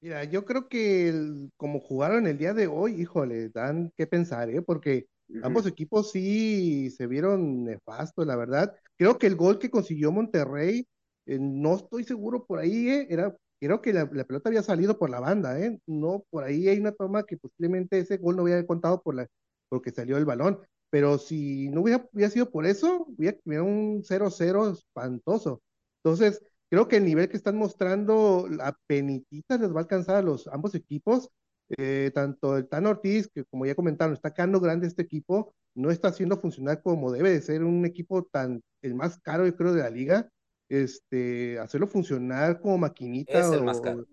Mira, 0.00 0.22
yo 0.22 0.44
creo 0.44 0.68
que 0.68 1.12
como 1.56 1.80
jugaron 1.80 2.28
el 2.28 2.38
día 2.38 2.54
de 2.54 2.68
hoy, 2.68 3.00
híjole, 3.00 3.48
dan 3.48 3.92
que 3.96 4.06
pensar, 4.06 4.48
¿eh? 4.48 4.62
Porque 4.62 5.06
ambos 5.42 5.66
equipos 5.66 6.12
sí 6.12 6.90
se 6.90 7.08
vieron 7.08 7.64
nefastos, 7.64 8.24
la 8.24 8.36
verdad. 8.36 8.72
Creo 8.96 9.18
que 9.18 9.26
el 9.26 9.34
gol 9.34 9.58
que 9.58 9.70
consiguió 9.70 10.12
Monterrey, 10.12 10.86
eh, 11.26 11.38
no 11.40 11.74
estoy 11.74 12.04
seguro 12.04 12.44
por 12.46 12.60
ahí, 12.60 12.88
¿eh? 12.88 13.06
Era 13.10 13.34
creo 13.62 13.80
que 13.80 13.92
la, 13.92 14.08
pelota 14.08 14.48
había 14.48 14.62
salido 14.62 14.98
por 14.98 15.08
la 15.10 15.20
banda, 15.20 15.58
¿eh? 15.60 15.78
No, 15.86 16.24
por 16.30 16.44
ahí 16.44 16.68
hay 16.68 16.80
una 16.80 16.92
toma 16.92 17.24
que 17.24 17.36
posiblemente 17.36 17.98
ese 17.98 18.16
gol 18.18 18.36
no 18.36 18.42
hubiera 18.42 18.66
contado 18.66 19.02
por 19.02 19.14
la, 19.14 19.28
porque 19.68 19.92
salió 19.92 20.18
el 20.18 20.24
balón. 20.24 20.60
Pero 20.90 21.18
si 21.18 21.68
no 21.70 21.82
hubiera, 21.82 22.08
sido 22.30 22.50
por 22.50 22.66
eso, 22.66 23.06
hubiera, 23.08 23.38
un 23.62 24.02
0-0 24.02 24.72
espantoso. 24.72 25.62
Entonces, 26.02 26.42
creo 26.70 26.88
que 26.88 26.96
el 26.96 27.04
nivel 27.04 27.28
que 27.28 27.36
están 27.36 27.56
mostrando, 27.56 28.48
a 28.60 28.76
penititas 28.86 29.60
les 29.60 29.70
va 29.70 29.76
a 29.76 29.82
alcanzar 29.82 30.16
a 30.16 30.22
los 30.22 30.48
ambos 30.48 30.74
equipos. 30.74 31.30
Eh, 31.78 32.10
tanto 32.14 32.58
el 32.58 32.68
Tan 32.68 32.86
Ortiz, 32.86 33.28
que 33.32 33.44
como 33.44 33.64
ya 33.64 33.74
comentaron, 33.74 34.14
está 34.14 34.34
quedando 34.34 34.60
grande 34.60 34.88
este 34.88 35.02
equipo, 35.02 35.54
no 35.74 35.90
está 35.90 36.08
haciendo 36.08 36.36
funcionar 36.38 36.82
como 36.82 37.12
debe 37.12 37.30
de 37.30 37.40
ser 37.40 37.64
un 37.64 37.86
equipo 37.86 38.24
tan, 38.24 38.62
el 38.82 38.94
más 38.94 39.18
caro, 39.20 39.46
yo 39.46 39.56
creo, 39.56 39.72
de 39.72 39.82
la 39.82 39.90
liga 39.90 40.28
este, 40.72 41.58
hacerlo 41.58 41.86
funcionar 41.86 42.58
como 42.58 42.78
maquinita. 42.78 43.40
Es 43.40 43.52
el 43.52 43.62
más 43.62 43.80
caro. 43.80 44.06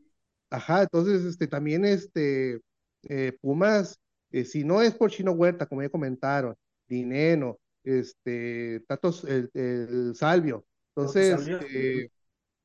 Ajá, 0.50 0.82
entonces, 0.82 1.24
este, 1.24 1.48
también, 1.48 1.86
este, 1.86 2.60
eh, 3.04 3.38
Pumas, 3.40 3.98
eh, 4.32 4.44
si 4.44 4.66
no 4.66 4.82
es 4.82 4.94
por 4.94 5.10
Chino 5.10 5.32
Huerta, 5.32 5.66
como 5.68 5.82
ya 5.82 5.90
comentaron, 5.90 6.56
Dineno, 6.88 7.58
este, 7.84 8.82
Tatos, 8.88 9.24
el, 9.24 9.50
el 9.54 10.14
Salvio, 10.16 10.66
entonces, 10.94 11.48
eh, 11.74 12.10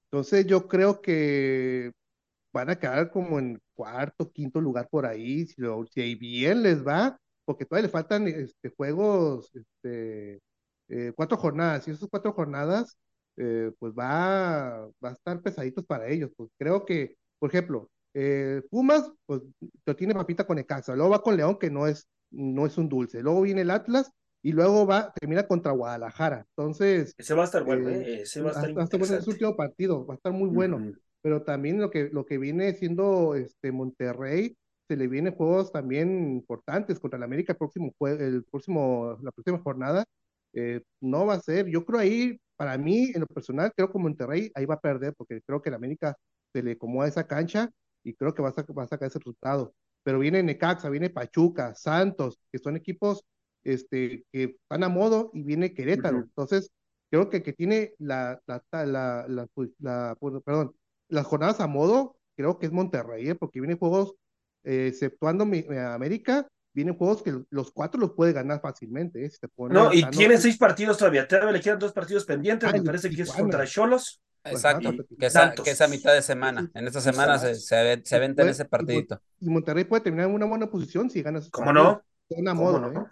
entonces 0.06 0.46
yo 0.46 0.66
creo 0.66 1.00
que 1.00 1.92
van 2.52 2.70
a 2.70 2.76
quedar 2.76 3.12
como 3.12 3.38
en 3.38 3.60
cuarto, 3.74 4.32
quinto 4.32 4.60
lugar 4.60 4.88
por 4.90 5.06
ahí, 5.06 5.46
si, 5.46 5.60
lo, 5.60 5.86
si 5.86 6.16
bien 6.16 6.64
les 6.64 6.84
va, 6.84 7.16
porque 7.44 7.64
todavía 7.64 7.86
le 7.86 7.92
faltan 7.92 8.26
este, 8.26 8.70
juegos, 8.70 9.52
este, 9.54 10.40
cuatro 11.14 11.36
jornadas, 11.36 11.86
y 11.86 11.92
esas 11.92 12.08
cuatro 12.10 12.32
jornadas 12.32 12.98
eh, 13.36 13.72
pues 13.78 13.92
va, 13.92 14.88
va 15.04 15.10
a 15.10 15.12
estar 15.12 15.40
pesaditos 15.42 15.84
para 15.84 16.08
ellos. 16.08 16.30
Pues 16.36 16.50
creo 16.58 16.84
que, 16.84 17.16
por 17.38 17.50
ejemplo, 17.50 17.90
eh, 18.14 18.62
Pumas, 18.70 19.10
pues 19.26 19.42
lo 19.84 19.96
tiene 19.96 20.14
papita 20.14 20.46
con 20.46 20.58
Ecaxa, 20.58 20.94
luego 20.94 21.10
va 21.10 21.22
con 21.22 21.36
León, 21.36 21.58
que 21.58 21.70
no 21.70 21.86
es, 21.86 22.06
no 22.30 22.66
es 22.66 22.78
un 22.78 22.88
dulce, 22.88 23.22
luego 23.22 23.42
viene 23.42 23.62
el 23.62 23.70
Atlas 23.70 24.10
y 24.42 24.52
luego 24.52 24.86
va, 24.86 25.12
termina 25.12 25.46
contra 25.46 25.72
Guadalajara. 25.72 26.46
Entonces. 26.56 27.14
Ese 27.16 27.34
va 27.34 27.42
a 27.42 27.46
estar 27.46 27.64
bueno, 27.64 27.88
eh, 27.88 28.22
ese 28.22 28.40
va 28.42 28.48
a 28.48 28.52
estar 28.52 28.70
hasta, 28.78 28.96
hasta 28.96 29.16
el 29.16 29.28
último 29.28 29.56
partido, 29.56 30.06
va 30.06 30.14
a 30.14 30.16
estar 30.16 30.32
muy 30.32 30.48
bueno. 30.48 30.92
Pero 31.22 31.42
también 31.42 31.80
lo 31.80 31.90
que, 31.90 32.10
lo 32.12 32.26
que 32.26 32.36
viene 32.36 32.74
siendo 32.74 33.34
este 33.34 33.72
Monterrey, 33.72 34.54
se 34.86 34.96
le 34.96 35.08
vienen 35.08 35.34
juegos 35.34 35.72
también 35.72 36.34
importantes 36.34 37.00
contra 37.00 37.16
el 37.16 37.22
América 37.22 37.54
el 37.54 37.58
próximo, 37.58 37.94
el 38.00 38.44
próximo, 38.44 39.18
la 39.22 39.32
próxima 39.32 39.58
jornada. 39.58 40.04
No 41.00 41.26
va 41.26 41.34
a 41.34 41.40
ser, 41.40 41.66
yo 41.68 41.84
creo 41.84 42.00
ahí 42.00 42.38
para 42.56 42.78
mí, 42.78 43.10
en 43.14 43.20
lo 43.20 43.26
personal, 43.26 43.72
creo 43.74 43.90
que 43.90 43.98
Monterrey 43.98 44.50
ahí 44.54 44.66
va 44.66 44.74
a 44.74 44.80
perder, 44.80 45.14
porque 45.16 45.40
creo 45.42 45.60
que 45.60 45.70
el 45.70 45.74
América 45.74 46.16
se 46.52 46.62
le 46.62 46.72
acomoda 46.72 47.08
esa 47.08 47.26
cancha 47.26 47.70
y 48.04 48.14
creo 48.14 48.34
que 48.34 48.42
va 48.42 48.50
a, 48.50 48.52
sacar, 48.52 48.78
va 48.78 48.84
a 48.84 48.88
sacar 48.88 49.08
ese 49.08 49.18
resultado. 49.18 49.74
Pero 50.02 50.18
viene 50.18 50.42
Necaxa, 50.42 50.90
viene 50.90 51.10
Pachuca, 51.10 51.74
Santos, 51.74 52.38
que 52.52 52.58
son 52.58 52.76
equipos 52.76 53.24
este, 53.64 54.24
que 54.32 54.56
van 54.68 54.84
a 54.84 54.88
modo, 54.88 55.30
y 55.34 55.42
viene 55.42 55.74
Querétaro. 55.74 56.18
Entonces, 56.18 56.70
creo 57.10 57.30
que 57.30 57.42
que 57.42 57.52
tiene 57.52 57.94
la, 57.98 58.40
la, 58.46 58.62
la, 58.72 59.26
la, 59.28 60.16
perdón, 60.44 60.74
las 61.08 61.26
jornadas 61.26 61.60
a 61.60 61.66
modo, 61.66 62.16
creo 62.36 62.58
que 62.58 62.66
es 62.66 62.72
Monterrey, 62.72 63.28
¿eh? 63.28 63.34
porque 63.34 63.60
viene 63.60 63.76
juegos, 63.76 64.14
eh, 64.64 64.88
exceptuando 64.88 65.46
mi, 65.46 65.64
América, 65.76 66.46
vienen 66.74 66.96
juegos 66.96 67.22
que 67.22 67.34
los 67.50 67.70
cuatro 67.70 68.00
los 68.00 68.12
puede 68.12 68.32
ganar 68.32 68.60
fácilmente. 68.60 69.24
¿eh? 69.24 69.30
no, 69.70 69.92
y 69.92 70.04
tiene 70.10 70.36
seis 70.36 70.58
partidos 70.58 70.98
todavía. 70.98 71.26
Todavía 71.26 71.52
le 71.52 71.60
quedan 71.60 71.78
dos 71.78 71.92
partidos 71.92 72.24
pendientes. 72.24 72.70
me 72.72 72.82
parece 72.82 73.08
que 73.10 73.22
es 73.22 73.32
contra 73.32 73.64
Cholos. 73.66 74.20
Exacto, 74.46 74.92
que, 75.18 75.26
esa, 75.26 75.54
que 75.54 75.70
esa 75.70 75.88
mitad 75.88 76.12
de 76.12 76.20
semana. 76.20 76.70
En 76.74 76.86
esta 76.86 77.00
semana 77.00 77.38
se, 77.38 77.54
se, 77.54 78.02
se 78.04 78.18
venta 78.18 78.42
en 78.42 78.48
ese 78.48 78.66
partidito. 78.66 79.18
Y 79.40 79.48
Monterrey 79.48 79.84
puede 79.84 80.02
terminar 80.02 80.28
en 80.28 80.34
una 80.34 80.44
buena 80.44 80.68
posición 80.68 81.08
si 81.08 81.22
ganas. 81.22 81.48
¿Cómo 81.48 81.72
no? 81.72 82.02
Una 82.28 82.52
modo, 82.52 82.86
¿eh? 82.92 83.04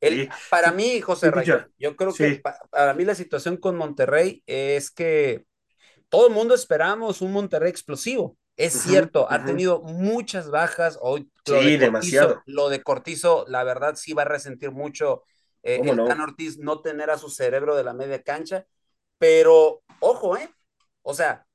El, 0.00 0.28
para 0.50 0.72
mí, 0.72 1.00
José 1.00 1.30
Rayo, 1.30 1.66
yo 1.78 1.96
creo 1.96 2.12
que 2.12 2.42
para 2.70 2.94
mí 2.94 3.04
la 3.04 3.14
situación 3.14 3.56
con 3.56 3.76
Monterrey 3.76 4.42
es 4.46 4.90
que 4.90 5.46
todo 6.08 6.28
el 6.28 6.34
mundo 6.34 6.54
esperamos 6.54 7.22
un 7.22 7.32
Monterrey 7.32 7.70
explosivo. 7.70 8.36
Es 8.56 8.72
cierto, 8.72 9.30
ha 9.30 9.44
tenido 9.44 9.82
muchas 9.82 10.50
bajas. 10.50 10.98
Hoy 11.02 11.30
lo 11.46 11.60
sí, 11.60 11.72
de 11.72 11.78
demasiado. 11.78 12.42
Lo 12.46 12.70
de 12.70 12.82
Cortizo, 12.82 13.44
la 13.48 13.64
verdad, 13.64 13.96
sí 13.96 14.14
va 14.14 14.22
a 14.22 14.26
resentir 14.26 14.70
mucho 14.70 15.22
eh, 15.62 15.80
el 15.84 15.96
no? 15.96 16.04
Ortiz 16.04 16.58
no 16.58 16.80
tener 16.80 17.10
a 17.10 17.18
su 17.18 17.28
cerebro 17.28 17.76
de 17.76 17.84
la 17.84 17.92
media 17.92 18.22
cancha. 18.22 18.66
Pero, 19.18 19.82
ojo, 20.00 20.36
¿eh? 20.38 20.50
O 21.02 21.12
sea, 21.12 21.46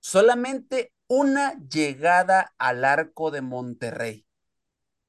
solamente 0.00 0.92
una 1.06 1.54
llegada 1.68 2.52
al 2.58 2.84
arco 2.84 3.30
de 3.30 3.40
Monterrey. 3.40 4.26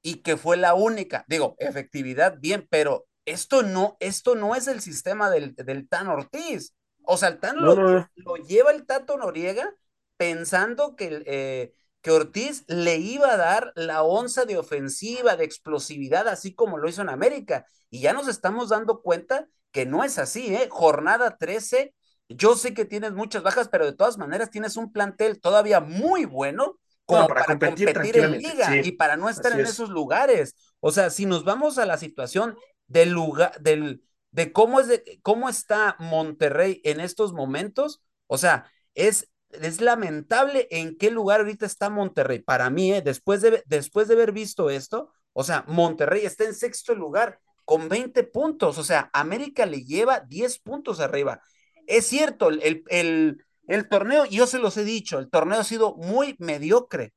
Y 0.02 0.22
que 0.22 0.38
fue 0.38 0.56
la 0.56 0.72
única. 0.72 1.26
Digo, 1.28 1.54
efectividad, 1.58 2.38
bien, 2.38 2.66
pero 2.70 3.06
esto 3.26 3.62
no, 3.62 3.98
esto 4.00 4.34
no 4.34 4.54
es 4.54 4.66
el 4.66 4.80
sistema 4.80 5.28
del, 5.28 5.54
del 5.54 5.86
Tan 5.86 6.08
Ortiz. 6.08 6.74
O 7.02 7.18
sea, 7.18 7.28
el 7.28 7.38
Tan 7.38 7.56
lo, 7.60 7.74
lo 8.14 8.36
lleva 8.36 8.70
el 8.70 8.86
Tato 8.86 9.18
Noriega 9.18 9.74
pensando 10.20 10.96
que, 10.96 11.22
eh, 11.24 11.72
que 12.02 12.10
Ortiz 12.10 12.64
le 12.66 12.98
iba 12.98 13.32
a 13.32 13.38
dar 13.38 13.72
la 13.74 14.02
onza 14.02 14.44
de 14.44 14.58
ofensiva, 14.58 15.34
de 15.34 15.44
explosividad, 15.44 16.28
así 16.28 16.54
como 16.54 16.76
lo 16.76 16.90
hizo 16.90 17.00
en 17.00 17.08
América. 17.08 17.64
Y 17.88 18.02
ya 18.02 18.12
nos 18.12 18.28
estamos 18.28 18.68
dando 18.68 19.00
cuenta 19.00 19.48
que 19.72 19.86
no 19.86 20.04
es 20.04 20.18
así, 20.18 20.54
¿eh? 20.54 20.68
Jornada 20.70 21.38
13, 21.38 21.94
yo 22.28 22.54
sé 22.54 22.74
que 22.74 22.84
tienes 22.84 23.12
muchas 23.12 23.42
bajas, 23.42 23.70
pero 23.70 23.86
de 23.86 23.94
todas 23.94 24.18
maneras 24.18 24.50
tienes 24.50 24.76
un 24.76 24.92
plantel 24.92 25.40
todavía 25.40 25.80
muy 25.80 26.26
bueno 26.26 26.78
como 27.06 27.26
para, 27.26 27.46
competir, 27.46 27.88
en 27.88 28.32
liga 28.32 28.76
y 28.76 28.92
para 28.92 29.16
no 29.16 29.30
estar 29.30 29.58
en 29.58 29.60
esos 29.60 29.88
lugares. 29.88 30.54
O 30.80 30.92
sea, 30.92 31.08
si 31.08 31.24
nos 31.24 31.44
vamos 31.44 31.78
a 31.78 31.86
la 31.86 31.96
situación 31.96 32.58
del 32.88 33.08
lugar, 33.08 33.58
del, 33.62 34.02
de 34.32 34.52
cómo 34.52 34.80
es 34.80 34.88
de, 34.88 35.18
cómo 35.22 35.48
está 35.48 35.96
Monterrey 35.98 36.82
en 36.84 37.00
estos 37.00 37.32
momentos, 37.32 38.02
o 38.26 38.36
sea, 38.36 38.70
es 38.94 39.30
es 39.52 39.80
lamentable 39.80 40.68
en 40.70 40.96
qué 40.96 41.10
lugar 41.10 41.40
ahorita 41.40 41.66
está 41.66 41.90
Monterrey. 41.90 42.40
Para 42.40 42.70
mí, 42.70 42.92
¿eh? 42.92 43.02
después, 43.02 43.40
de, 43.42 43.62
después 43.66 44.08
de 44.08 44.14
haber 44.14 44.32
visto 44.32 44.70
esto, 44.70 45.12
o 45.32 45.44
sea, 45.44 45.64
Monterrey 45.68 46.24
está 46.24 46.44
en 46.44 46.54
sexto 46.54 46.94
lugar 46.94 47.40
con 47.64 47.88
20 47.88 48.24
puntos, 48.24 48.78
o 48.78 48.84
sea, 48.84 49.10
América 49.12 49.64
le 49.64 49.84
lleva 49.84 50.20
10 50.20 50.58
puntos 50.60 51.00
arriba. 51.00 51.40
Es 51.86 52.06
cierto, 52.06 52.48
el, 52.48 52.82
el, 52.88 53.44
el 53.68 53.88
torneo, 53.88 54.24
yo 54.24 54.46
se 54.46 54.58
los 54.58 54.76
he 54.76 54.84
dicho, 54.84 55.18
el 55.18 55.30
torneo 55.30 55.60
ha 55.60 55.64
sido 55.64 55.94
muy 55.96 56.36
mediocre, 56.38 57.12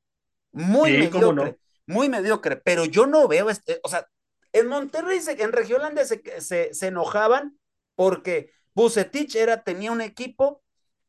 muy 0.52 0.92
mediocre, 0.92 1.58
muy 1.86 2.08
mediocre, 2.08 2.56
pero 2.56 2.84
yo 2.84 3.06
no 3.06 3.26
veo, 3.26 3.50
este, 3.50 3.80
o 3.82 3.88
sea, 3.88 4.06
en 4.52 4.68
Monterrey, 4.68 5.20
en 5.26 5.50
Regiolandia 5.50 6.04
se, 6.04 6.22
se, 6.40 6.72
se 6.72 6.86
enojaban 6.86 7.58
porque 7.96 8.52
Bucetich 8.74 9.34
era, 9.34 9.64
tenía 9.64 9.90
un 9.90 10.00
equipo 10.00 10.63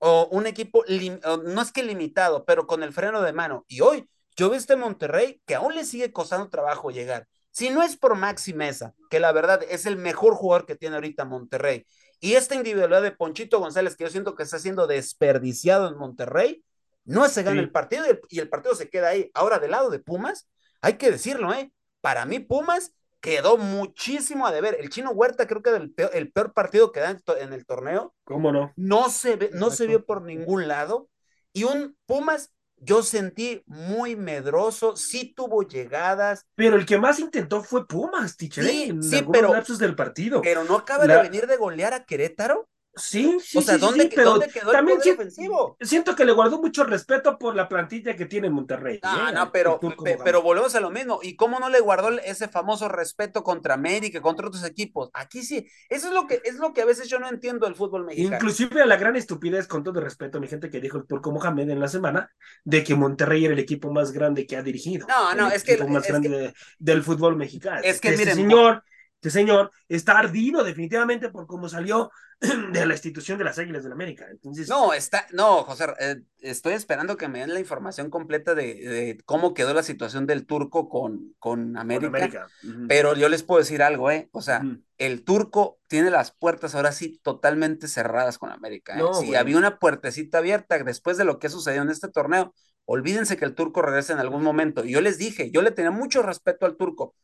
o 0.07 0.27
un 0.27 0.45
equipo, 0.45 0.83
no 0.87 1.61
es 1.61 1.71
que 1.71 1.81
limitado, 1.81 2.45
pero 2.45 2.67
con 2.67 2.83
el 2.83 2.93
freno 2.93 3.23
de 3.23 3.33
mano. 3.33 3.65
Y 3.67 3.81
hoy 3.81 4.07
yo 4.35 4.51
veo 4.51 4.59
este 4.59 4.75
Monterrey 4.75 5.41
que 5.47 5.55
aún 5.55 5.73
le 5.73 5.83
sigue 5.83 6.13
costando 6.13 6.47
trabajo 6.49 6.91
llegar. 6.91 7.27
Si 7.49 7.71
no 7.71 7.81
es 7.81 7.97
por 7.97 8.13
Maxi 8.15 8.53
Mesa, 8.53 8.93
que 9.09 9.19
la 9.19 9.31
verdad 9.31 9.63
es 9.67 9.87
el 9.87 9.97
mejor 9.97 10.35
jugador 10.35 10.67
que 10.67 10.75
tiene 10.75 10.95
ahorita 10.95 11.25
Monterrey, 11.25 11.87
y 12.19 12.35
esta 12.35 12.53
individualidad 12.53 13.01
de 13.01 13.13
Ponchito 13.13 13.59
González, 13.59 13.95
que 13.95 14.03
yo 14.03 14.11
siento 14.11 14.35
que 14.35 14.43
está 14.43 14.59
siendo 14.59 14.85
desperdiciado 14.85 15.87
en 15.87 15.97
Monterrey, 15.97 16.63
no 17.03 17.27
se 17.27 17.41
gana 17.41 17.59
el 17.59 17.71
partido 17.71 18.03
y 18.29 18.39
el, 18.39 18.47
partido 18.47 18.75
se 18.75 18.91
queda 18.91 19.09
ahí. 19.09 19.31
Ahora, 19.33 19.57
del 19.57 19.71
lado 19.71 19.89
de 19.89 19.97
Pumas, 19.97 20.47
hay 20.81 20.97
que 20.97 21.09
decirlo, 21.09 21.51
¿eh? 21.51 21.71
Para 22.01 22.25
mí, 22.25 22.37
Pumas 22.39 22.93
quedó 23.25 23.57
muchísimo 23.57 24.45
a 24.45 24.51
deber. 24.51 24.77
El 24.79 24.89
chino 24.89 25.09
Huerta 25.09 25.47
creo 25.47 25.63
que 25.63 25.71
el 25.71 25.91
peor, 25.91 26.11
el 26.13 26.31
peor 26.31 26.53
partido 26.53 26.91
que 26.91 26.99
da 26.99 27.17
en 27.39 27.53
el 27.53 27.65
torneo. 27.65 28.13
¿Cómo 28.23 28.51
no? 28.51 28.71
No 28.75 29.09
se, 29.09 29.35
ve, 29.35 29.49
no 29.51 29.71
se 29.71 29.87
vio 29.87 30.05
por 30.05 30.21
ningún 30.21 30.67
lado. 30.67 31.09
Y 31.51 31.63
un 31.63 31.97
Pumas, 32.05 32.53
yo 32.77 33.01
sentí 33.01 33.63
muy 33.65 34.15
medroso, 34.15 34.95
sí 34.95 35.33
tuvo 35.35 35.63
llegadas. 35.63 36.45
Pero 36.53 36.75
el 36.75 36.85
que 36.85 36.99
más 36.99 37.19
intentó 37.19 37.63
fue 37.63 37.87
Pumas, 37.87 38.37
Tichere, 38.37 38.67
sí, 38.67 38.93
sí 39.01 39.25
pero, 39.31 39.51
del 39.79 39.95
partido. 39.95 40.41
Pero 40.43 40.63
no 40.63 40.75
acaba 40.75 41.07
de 41.07 41.19
venir 41.19 41.47
de 41.47 41.57
golear 41.57 41.93
a 41.93 42.05
Querétaro. 42.05 42.69
Sí, 42.97 43.37
sí, 43.43 43.57
o 43.57 43.61
sea, 43.61 43.77
¿dónde, 43.77 44.07
quedó 44.07 44.39
también 44.71 44.99
el 45.03 45.13
ofensivo? 45.13 45.75
Siento 45.81 46.15
que 46.15 46.23
le 46.23 46.31
guardó 46.31 46.61
mucho 46.61 46.85
respeto 46.85 47.37
por 47.37 47.55
la 47.55 47.67
plantilla 47.67 48.15
que 48.15 48.25
tiene 48.25 48.49
Monterrey. 48.49 48.99
No, 49.03 49.29
¿eh? 49.29 49.33
no, 49.33 49.51
pero, 49.51 49.79
pero 50.23 50.41
volvemos 50.41 50.75
a 50.75 50.79
lo 50.79 50.89
mismo. 50.89 51.19
¿Y 51.21 51.35
cómo 51.35 51.59
no 51.59 51.69
le 51.69 51.81
guardó 51.81 52.09
ese 52.19 52.47
famoso 52.47 52.87
respeto 52.87 53.43
contra 53.43 53.73
América, 53.73 54.21
contra 54.21 54.47
otros 54.47 54.63
equipos? 54.63 55.09
Aquí 55.13 55.43
sí, 55.43 55.67
eso 55.89 56.07
es 56.07 56.13
lo 56.13 56.25
que 56.25 56.41
es 56.45 56.55
lo 56.55 56.73
que 56.73 56.81
a 56.81 56.85
veces 56.85 57.09
yo 57.09 57.19
no 57.19 57.27
entiendo 57.27 57.65
del 57.65 57.75
fútbol 57.75 58.05
mexicano. 58.05 58.35
Inclusive 58.35 58.81
a 58.81 58.85
la 58.85 58.95
gran 58.95 59.15
estupidez, 59.15 59.67
con 59.67 59.83
todo 59.83 59.99
respeto, 59.99 60.39
mi 60.39 60.47
gente 60.47 60.69
que 60.69 60.79
dijo 60.79 60.97
el 60.97 61.05
Turco 61.05 61.31
Mohamed 61.31 61.69
en 61.69 61.79
la 61.79 61.89
semana, 61.89 62.31
de 62.63 62.83
que 62.83 62.95
Monterrey 62.95 63.43
era 63.43 63.53
el 63.53 63.59
equipo 63.59 63.91
más 63.91 64.13
grande 64.13 64.45
que 64.45 64.55
ha 64.55 64.63
dirigido. 64.63 65.05
No, 65.07 65.35
no, 65.35 65.51
es 65.51 65.63
que... 65.63 65.73
El 65.73 65.79
equipo 65.79 65.93
más 65.93 66.07
grande 66.07 66.53
del 66.79 67.03
fútbol 67.03 67.35
mexicano. 67.35 67.81
Es 67.83 67.99
que, 67.99 68.11
miren, 68.15 68.35
señor 68.35 68.83
este 69.25 69.39
señor 69.39 69.71
está 69.89 70.19
ardido 70.19 70.63
definitivamente 70.63 71.29
por 71.29 71.47
cómo 71.47 71.67
salió 71.67 72.11
de 72.71 72.85
la 72.85 72.93
institución 72.93 73.39
de 73.39 73.43
las 73.43 73.57
Águilas 73.57 73.81
del 73.81 73.89
la 73.89 73.95
América. 73.95 74.27
Entonces... 74.29 74.69
No, 74.69 74.93
está, 74.93 75.25
no, 75.31 75.63
José, 75.63 75.85
eh, 75.99 76.21
estoy 76.41 76.73
esperando 76.73 77.17
que 77.17 77.27
me 77.27 77.39
den 77.39 77.51
la 77.51 77.59
información 77.59 78.11
completa 78.11 78.53
de, 78.53 79.17
cómo 79.25 79.55
quedó 79.55 79.73
la 79.73 79.81
situación 79.81 80.27
del 80.27 80.45
turco 80.45 80.89
con, 80.89 81.33
con 81.39 81.75
América. 81.75 82.47
Pero 82.87 83.15
yo 83.15 83.27
les 83.27 83.41
puedo 83.41 83.59
decir 83.59 83.81
algo, 83.81 84.11
¿eh? 84.11 84.29
O 84.31 84.43
sea, 84.43 84.61
el 84.99 85.23
turco 85.23 85.79
tiene 85.87 86.11
las 86.11 86.29
puertas 86.31 86.75
ahora 86.75 86.91
sí 86.91 87.19
totalmente 87.23 87.87
cerradas 87.87 88.37
con 88.37 88.51
América. 88.51 88.95
¿eh? 88.95 89.03
si 89.21 89.33
había 89.33 89.57
una 89.57 89.79
puertecita 89.79 90.37
abierta 90.37 90.77
después 90.83 91.17
de 91.17 91.25
lo 91.25 91.39
que 91.39 91.49
sucedió 91.49 91.81
en 91.81 91.89
este 91.89 92.09
torneo, 92.09 92.53
olvídense 92.85 93.37
que 93.37 93.45
el 93.45 93.55
turco 93.55 93.81
regrese 93.81 94.13
en 94.13 94.19
algún 94.19 94.43
momento. 94.43 94.85
Y 94.85 94.91
yo 94.91 95.01
les 95.01 95.17
dije, 95.17 95.49
yo 95.49 95.63
le 95.63 95.71
tenía 95.71 95.89
mucho 95.89 96.21
respeto 96.21 96.67
al 96.67 96.77
turco 96.77 97.15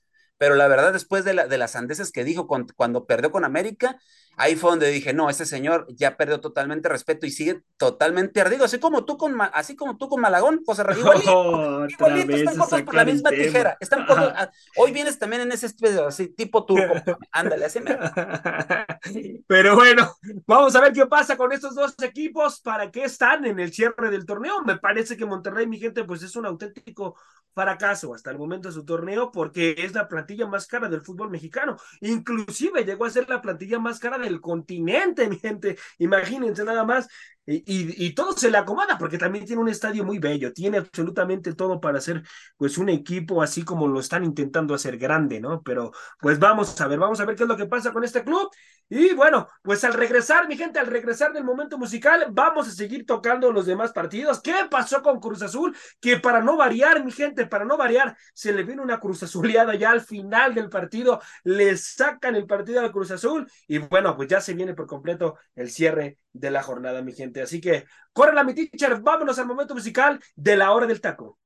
pero 0.41 0.55
la 0.55 0.67
verdad, 0.67 0.91
después 0.91 1.23
de, 1.23 1.35
la, 1.35 1.45
de 1.47 1.59
las 1.59 1.73
sandeces 1.73 2.11
que 2.11 2.23
dijo 2.23 2.47
cuando 2.47 3.05
perdió 3.05 3.31
con 3.31 3.45
América, 3.45 3.99
ahí 4.37 4.55
fue 4.55 4.71
donde 4.71 4.89
dije, 4.89 5.13
no, 5.13 5.29
este 5.29 5.45
señor 5.45 5.85
ya 5.89 6.17
perdió 6.17 6.39
totalmente 6.39 6.89
respeto 6.89 7.25
y 7.25 7.31
sigue 7.31 7.61
totalmente 7.77 8.41
ardido, 8.41 8.65
así 8.65 8.79
como 8.79 9.05
tú 9.05 9.17
con, 9.17 9.35
así 9.53 9.75
como 9.75 9.97
tú 9.97 10.09
con 10.09 10.21
Malagón, 10.21 10.61
José 10.65 10.83
Igualito, 10.97 11.87
igualito 11.89 12.35
están 12.35 12.85
por 12.85 12.95
la 12.95 13.05
misma 13.05 13.29
tijera. 13.29 13.77
Están 13.79 14.05
ah, 14.09 14.49
hoy 14.77 14.91
vienes 14.91 15.19
también 15.19 15.43
en 15.43 15.51
ese 15.51 15.67
así, 16.07 16.27
tipo 16.29 16.65
turco. 16.65 16.93
Ándale, 17.31 17.65
así 17.65 17.79
me... 17.79 17.97
Pero 19.47 19.75
bueno, 19.75 20.15
vamos 20.45 20.75
a 20.75 20.81
ver 20.81 20.93
qué 20.93 21.05
pasa 21.05 21.37
con 21.37 21.51
estos 21.51 21.75
dos 21.75 21.95
equipos, 22.01 22.61
para 22.61 22.91
qué 22.91 23.03
están 23.03 23.45
en 23.45 23.59
el 23.59 23.73
cierre 23.73 24.09
del 24.09 24.25
torneo. 24.25 24.61
Me 24.63 24.77
parece 24.77 25.17
que 25.17 25.25
Monterrey, 25.25 25.67
mi 25.67 25.79
gente, 25.79 26.03
pues 26.03 26.23
es 26.23 26.35
un 26.35 26.45
auténtico 26.45 27.15
fracaso 27.53 28.13
hasta 28.13 28.31
el 28.31 28.37
momento 28.37 28.69
de 28.69 28.73
su 28.73 28.85
torneo 28.85 29.31
porque 29.31 29.75
es 29.77 29.93
la 29.93 30.07
plantilla 30.07 30.47
más 30.47 30.67
cara 30.67 30.87
del 30.87 31.01
fútbol 31.01 31.29
mexicano. 31.29 31.77
Inclusive 31.99 32.85
llegó 32.85 33.05
a 33.05 33.09
ser 33.09 33.29
la 33.29 33.41
plantilla 33.41 33.79
más 33.79 33.99
cara 33.99 34.17
del 34.21 34.41
continente, 34.41 35.27
mi 35.27 35.37
gente. 35.39 35.77
Imagínense 35.99 36.63
nada 36.63 36.83
más. 36.85 37.07
Y, 37.43 38.13
todo 38.13 38.33
se 38.33 38.51
le 38.51 38.57
acomoda 38.57 38.97
porque 38.99 39.17
también 39.17 39.45
tiene 39.45 39.61
un 39.61 39.67
estadio 39.67 40.03
muy 40.05 40.19
bello, 40.19 40.53
tiene 40.53 40.77
absolutamente 40.77 41.53
todo 41.55 41.81
para 41.81 41.97
hacer 41.97 42.21
pues 42.55 42.77
un 42.77 42.87
equipo 42.89 43.41
así 43.41 43.63
como 43.63 43.87
lo 43.87 43.99
están 43.99 44.23
intentando 44.23 44.75
hacer 44.75 44.97
grande, 44.97 45.39
¿no? 45.41 45.61
Pero 45.63 45.91
pues 46.19 46.37
vamos 46.37 46.79
a 46.79 46.87
ver, 46.87 46.99
vamos 46.99 47.19
a 47.19 47.25
ver 47.25 47.35
qué 47.35 47.43
es 47.43 47.49
lo 47.49 47.57
que 47.57 47.65
pasa 47.65 47.91
con 47.91 48.03
este 48.03 48.23
club. 48.23 48.49
Y 48.89 49.13
bueno, 49.13 49.47
pues 49.63 49.83
al 49.83 49.93
regresar, 49.93 50.47
mi 50.47 50.55
gente, 50.55 50.77
al 50.77 50.85
regresar 50.85 51.33
del 51.33 51.43
momento 51.43 51.77
musical, 51.77 52.27
vamos 52.31 52.67
a 52.67 52.71
seguir 52.71 53.05
tocando 53.05 53.51
los 53.51 53.65
demás 53.65 53.91
partidos. 53.91 54.41
¿Qué 54.41 54.53
pasó 54.69 55.01
con 55.01 55.19
Cruz 55.19 55.41
Azul? 55.41 55.75
Que 55.99 56.17
para 56.19 56.41
no 56.41 56.57
variar, 56.57 57.03
mi 57.03 57.11
gente, 57.11 57.47
para 57.47 57.65
no 57.65 57.75
variar, 57.77 58.15
se 58.33 58.53
le 58.53 58.63
vino 58.63 58.83
una 58.83 58.99
Cruz 58.99 59.23
Azuleada 59.23 59.75
ya 59.75 59.91
al 59.91 60.01
final 60.01 60.53
del 60.53 60.69
partido, 60.69 61.21
le 61.43 61.75
sacan 61.77 62.35
el 62.35 62.45
partido 62.45 62.81
al 62.81 62.91
Cruz 62.91 63.11
Azul 63.11 63.49
y 63.67 63.79
bueno, 63.79 64.15
pues 64.15 64.27
ya 64.29 64.41
se 64.41 64.53
viene 64.53 64.73
por 64.75 64.87
completo 64.87 65.37
el 65.55 65.71
cierre 65.71 66.19
de 66.33 66.51
la 66.51 66.63
jornada, 66.63 67.01
mi 67.01 67.13
gente. 67.13 67.41
Así 67.41 67.59
que, 67.61 67.85
corre 68.13 68.33
la 68.33 68.43
mi 68.43 68.53
teacher, 68.53 68.99
vámonos 69.01 69.37
al 69.39 69.47
momento 69.47 69.75
musical 69.75 70.19
de 70.35 70.55
la 70.57 70.71
hora 70.71 70.87
del 70.87 71.01
taco. 71.01 71.37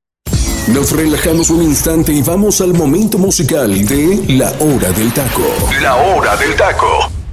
Nos 0.74 0.92
relajamos 0.94 1.52
un 1.52 1.62
instante 1.62 2.12
y 2.12 2.24
vamos 2.24 2.60
al 2.60 2.74
momento 2.74 3.20
musical 3.20 3.70
de 3.86 4.26
La 4.30 4.50
Hora 4.60 4.92
del 4.94 5.14
Taco. 5.14 5.44
La 5.80 5.96
Hora 5.96 6.36
del 6.38 6.56
Taco. 6.56 7.25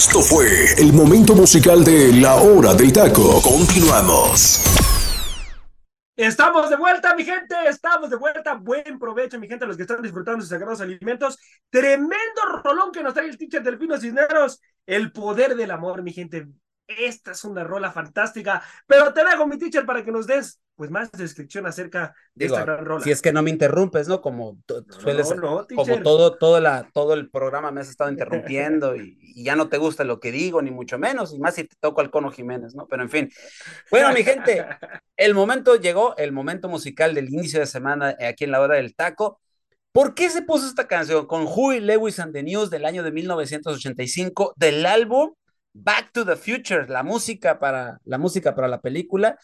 Esto 0.00 0.22
fue 0.22 0.46
el 0.78 0.94
momento 0.94 1.34
musical 1.34 1.84
de 1.84 2.10
La 2.10 2.36
Hora 2.36 2.72
del 2.72 2.90
Taco. 2.90 3.42
Continuamos. 3.42 4.64
Estamos 6.16 6.70
de 6.70 6.76
vuelta, 6.76 7.14
mi 7.14 7.22
gente, 7.22 7.54
estamos 7.68 8.08
de 8.08 8.16
vuelta. 8.16 8.54
Buen 8.54 8.98
provecho, 8.98 9.38
mi 9.38 9.46
gente, 9.46 9.66
los 9.66 9.76
que 9.76 9.82
están 9.82 10.00
disfrutando 10.00 10.40
sus 10.40 10.48
sagrados 10.48 10.80
alimentos. 10.80 11.38
Tremendo 11.68 12.40
rolón 12.64 12.92
que 12.92 13.02
nos 13.02 13.12
trae 13.12 13.28
el 13.28 13.36
teacher 13.36 13.62
Delfino 13.62 14.00
Cisneros. 14.00 14.62
El 14.86 15.12
poder 15.12 15.54
del 15.54 15.70
amor, 15.70 16.02
mi 16.02 16.14
gente. 16.14 16.48
Esta 16.86 17.32
es 17.32 17.44
una 17.44 17.62
rola 17.62 17.92
fantástica, 17.92 18.62
pero 18.86 19.12
te 19.12 19.22
dejo 19.22 19.46
mi 19.46 19.58
teacher 19.58 19.84
para 19.84 20.02
que 20.02 20.12
nos 20.12 20.26
des 20.26 20.62
pues 20.80 20.90
más 20.90 21.12
descripción 21.12 21.66
acerca 21.66 22.14
de 22.34 22.46
esta 22.46 22.64
gran 22.64 22.86
rola. 22.86 23.04
Si 23.04 23.10
es 23.10 23.20
que 23.20 23.34
no 23.34 23.42
me 23.42 23.50
interrumpes, 23.50 24.08
¿no? 24.08 24.22
Como 24.22 24.56
sueles, 24.88 25.28
como 25.28 25.66
todo, 26.02 26.38
todo, 26.38 26.58
la, 26.58 26.88
todo 26.94 27.12
el 27.12 27.28
programa 27.28 27.70
me 27.70 27.82
has 27.82 27.90
estado 27.90 28.08
interrumpiendo 28.08 28.96
y, 28.96 29.18
ya 29.44 29.56
no 29.56 29.68
te 29.68 29.76
gusta 29.76 30.04
lo 30.04 30.20
que 30.20 30.32
digo, 30.32 30.62
ni 30.62 30.70
mucho 30.70 30.98
menos, 30.98 31.34
y 31.34 31.38
más 31.38 31.56
si 31.56 31.64
te 31.64 31.76
toco 31.80 32.00
al 32.00 32.10
Cono 32.10 32.30
Jiménez, 32.30 32.74
¿no? 32.74 32.86
Pero 32.86 33.02
en 33.02 33.10
fin. 33.10 33.30
Bueno, 33.90 34.10
mi 34.14 34.24
gente, 34.24 34.64
el 35.18 35.34
momento 35.34 35.76
llegó, 35.76 36.16
el 36.16 36.32
momento 36.32 36.66
musical 36.70 37.14
del 37.14 37.28
inicio 37.28 37.60
de 37.60 37.66
semana 37.66 38.16
aquí 38.26 38.44
en 38.44 38.52
la 38.52 38.62
hora 38.62 38.76
del 38.76 38.94
taco. 38.94 39.38
¿Por 39.92 40.14
qué 40.14 40.30
se 40.30 40.40
puso 40.40 40.66
esta 40.66 40.88
canción 40.88 41.26
con 41.26 41.44
Huey 41.46 41.80
Lewis 41.80 42.18
and 42.20 42.32
the 42.32 42.42
News 42.42 42.70
del 42.70 42.86
año 42.86 43.02
de 43.02 43.12
1985 43.12 44.54
del 44.56 44.86
álbum 44.86 45.34
Back 45.74 46.12
to 46.12 46.24
the 46.24 46.36
Future, 46.36 46.88
la 46.88 47.02
música 47.02 47.58
para 47.58 48.00
la 48.04 48.16
música 48.16 48.54
para 48.54 48.66
la 48.66 48.80
película. 48.80 49.36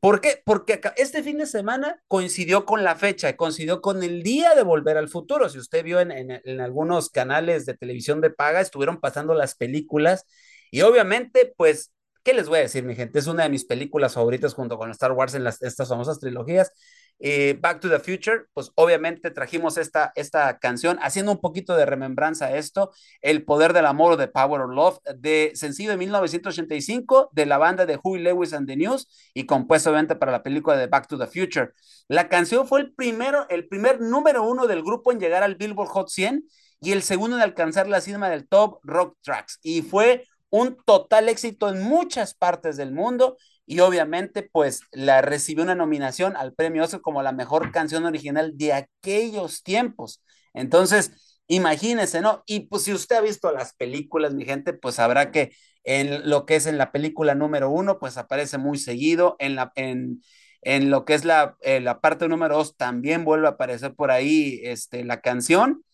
¿Por 0.00 0.20
qué? 0.20 0.40
Porque 0.44 0.80
este 0.96 1.24
fin 1.24 1.38
de 1.38 1.46
semana 1.46 2.00
coincidió 2.06 2.64
con 2.64 2.84
la 2.84 2.94
fecha, 2.94 3.36
coincidió 3.36 3.80
con 3.80 4.02
el 4.04 4.22
día 4.22 4.54
de 4.54 4.62
Volver 4.62 4.96
al 4.96 5.08
Futuro. 5.08 5.48
Si 5.48 5.58
usted 5.58 5.82
vio 5.82 5.98
en, 6.00 6.60
algunos 6.60 7.10
canales 7.10 7.66
de 7.66 7.74
televisión 7.74 8.20
de 8.20 8.30
paga, 8.30 8.60
estuvieron 8.60 9.00
pasando 9.00 9.34
las 9.34 9.56
películas 9.56 10.24
y 10.70 10.82
obviamente, 10.82 11.52
pues, 11.56 11.92
¿qué 12.22 12.32
les 12.32 12.48
voy 12.48 12.58
a 12.58 12.62
decir, 12.62 12.84
mi 12.84 12.94
gente? 12.94 13.18
Es 13.18 13.26
una 13.26 13.42
de 13.42 13.48
mis 13.48 13.64
películas 13.64 14.14
favoritas 14.14 14.54
junto 14.54 14.78
con 14.78 14.90
Star 14.92 15.12
Wars 15.12 15.34
en 15.34 15.42
las, 15.42 15.62
estas 15.62 15.88
famosas 15.88 16.20
trilogías. 16.20 16.72
Eh, 17.20 17.58
Back 17.60 17.80
to 17.80 17.88
the 17.88 17.98
Future, 17.98 18.44
pues 18.52 18.70
obviamente 18.76 19.30
trajimos 19.30 19.76
esta, 19.76 20.12
esta 20.14 20.58
canción 20.58 20.98
haciendo 21.02 21.32
un 21.32 21.38
poquito 21.38 21.76
de 21.76 21.84
remembranza 21.84 22.46
a 22.46 22.56
esto, 22.56 22.92
El 23.20 23.44
Poder 23.44 23.72
del 23.72 23.86
Amor 23.86 24.16
de 24.16 24.28
Power 24.28 24.60
of 24.62 24.70
Love, 24.70 24.98
de 25.16 25.52
sencillo 25.54 25.90
de 25.90 25.96
1985 25.96 27.30
de 27.32 27.46
la 27.46 27.58
banda 27.58 27.86
de 27.86 27.98
Huey 28.02 28.22
Lewis 28.22 28.52
and 28.52 28.68
the 28.68 28.76
News 28.76 29.08
y 29.34 29.46
compuesto 29.46 29.90
obviamente 29.90 30.16
para 30.16 30.32
la 30.32 30.42
película 30.42 30.76
de 30.76 30.86
Back 30.86 31.08
to 31.08 31.18
the 31.18 31.26
Future. 31.26 31.72
La 32.06 32.28
canción 32.28 32.68
fue 32.68 32.80
el 32.80 32.94
primero, 32.94 33.46
el 33.48 33.66
primer 33.66 34.00
número 34.00 34.44
uno 34.44 34.66
del 34.66 34.82
grupo 34.82 35.10
en 35.10 35.18
llegar 35.18 35.42
al 35.42 35.56
Billboard 35.56 35.88
Hot 35.88 36.08
100 36.08 36.44
y 36.80 36.92
el 36.92 37.02
segundo 37.02 37.36
en 37.36 37.42
alcanzar 37.42 37.88
la 37.88 38.00
cima 38.00 38.30
del 38.30 38.46
Top 38.46 38.78
Rock 38.84 39.16
Tracks 39.22 39.58
y 39.62 39.82
fue 39.82 40.24
un 40.50 40.76
total 40.84 41.28
éxito 41.28 41.68
en 41.68 41.82
muchas 41.82 42.34
partes 42.34 42.76
del 42.76 42.92
mundo 42.92 43.36
y 43.68 43.80
obviamente 43.80 44.42
pues 44.42 44.80
la 44.92 45.20
recibió 45.20 45.62
una 45.62 45.74
nominación 45.74 46.36
al 46.36 46.54
premio 46.54 46.82
Oscar 46.84 47.02
como 47.02 47.22
la 47.22 47.32
mejor 47.32 47.70
canción 47.70 48.06
original 48.06 48.56
de 48.56 48.72
aquellos 48.72 49.62
tiempos. 49.62 50.22
Entonces, 50.54 51.40
imagínense, 51.46 52.22
¿no? 52.22 52.42
Y 52.46 52.60
pues 52.68 52.84
si 52.84 52.94
usted 52.94 53.16
ha 53.16 53.20
visto 53.20 53.52
las 53.52 53.74
películas, 53.74 54.34
mi 54.34 54.46
gente, 54.46 54.72
pues 54.72 54.94
sabrá 54.96 55.30
que 55.30 55.52
en 55.84 56.28
lo 56.30 56.46
que 56.46 56.56
es 56.56 56.66
en 56.66 56.78
la 56.78 56.92
película 56.92 57.34
número 57.34 57.70
uno, 57.70 57.98
pues 57.98 58.16
aparece 58.16 58.56
muy 58.56 58.78
seguido, 58.78 59.36
en 59.38 59.54
la, 59.54 59.70
en, 59.76 60.22
en 60.62 60.90
lo 60.90 61.04
que 61.04 61.12
es 61.14 61.26
la, 61.26 61.56
eh, 61.60 61.80
la 61.80 62.00
parte 62.00 62.26
número 62.26 62.56
dos 62.56 62.76
también 62.76 63.24
vuelve 63.24 63.48
a 63.48 63.50
aparecer 63.50 63.94
por 63.94 64.10
ahí 64.10 64.60
este, 64.64 65.04
la 65.04 65.20
canción. 65.20 65.84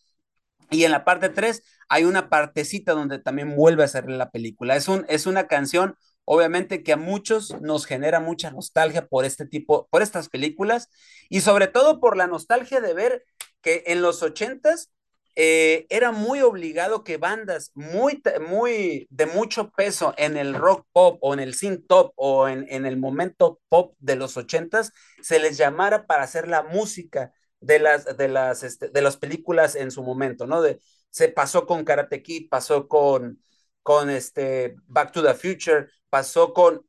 Y 0.71 0.85
en 0.85 0.93
la 0.93 1.05
parte 1.05 1.29
tres 1.29 1.63
hay 1.89 2.05
una 2.05 2.29
partecita 2.29 2.93
donde 2.93 3.19
también 3.19 3.57
vuelve 3.57 3.85
a 3.85 3.89
ser 3.89 4.09
la 4.09 4.31
película. 4.31 4.77
Es, 4.77 4.89
un, 4.89 5.05
es 5.09 5.27
una 5.27 5.47
canción 5.49 5.97
obviamente 6.25 6.83
que 6.83 6.93
a 6.93 6.97
muchos 6.97 7.61
nos 7.61 7.87
genera 7.87 8.21
mucha 8.21 8.51
nostalgia 8.51 9.07
por 9.07 9.25
este 9.25 9.47
tipo, 9.47 9.89
por 9.91 10.03
estas 10.03 10.29
películas 10.29 10.89
y 11.29 11.41
sobre 11.41 11.67
todo 11.67 12.01
por 12.01 12.17
la 12.17 12.27
nostalgia 12.27 12.81
de 12.81 12.95
ver 12.95 13.25
que 13.61 13.85
en 13.87 14.03
los 14.03 14.23
ochentas 14.23 14.91
eh, 15.37 15.87
era 15.91 16.13
muy 16.13 16.43
obligado 16.43 17.03
que 17.03 17.17
bandas 17.17 17.73
muy, 17.75 18.23
muy 18.49 19.09
de 19.11 19.27
mucho 19.27 19.71
peso 19.71 20.15
en 20.17 20.37
el 20.37 20.55
rock 20.55 20.87
pop 20.93 21.19
o 21.23 21.35
en 21.35 21.41
el 21.41 21.55
synth 21.55 21.87
pop 21.89 22.13
o 22.17 22.47
en, 22.49 22.67
en 22.69 22.87
el 22.87 22.97
momento 22.97 23.61
pop 23.69 23.97
de 23.99 24.15
los 24.15 24.37
ochentas 24.37 24.93
se 25.23 25.41
les 25.41 25.57
llamara 25.57 26.07
para 26.07 26.23
hacer 26.23 26.47
la 26.47 26.63
música 26.63 27.33
de 27.65 27.79
las, 27.81 28.17
de 28.17 28.29
las, 28.29 28.63
este, 28.63 28.89
de 28.91 29.03
las 29.03 29.17
películas 29.17 29.75
en 29.75 29.91
su 29.91 30.03
momento, 30.03 30.47
¿no? 30.47 30.63
De, 30.63 30.79
se 31.11 31.29
pasó 31.29 31.67
con 31.67 31.85
Karate 31.85 32.23
Kid, 32.23 32.49
pasó 32.49 32.89
con, 32.89 33.43
con 33.83 34.11
este 34.11 34.77
Back 34.87 35.13
to 35.13 35.23
the 35.23 35.35
Future, 35.35 35.89
pasó 36.15 36.55
con 36.55 36.87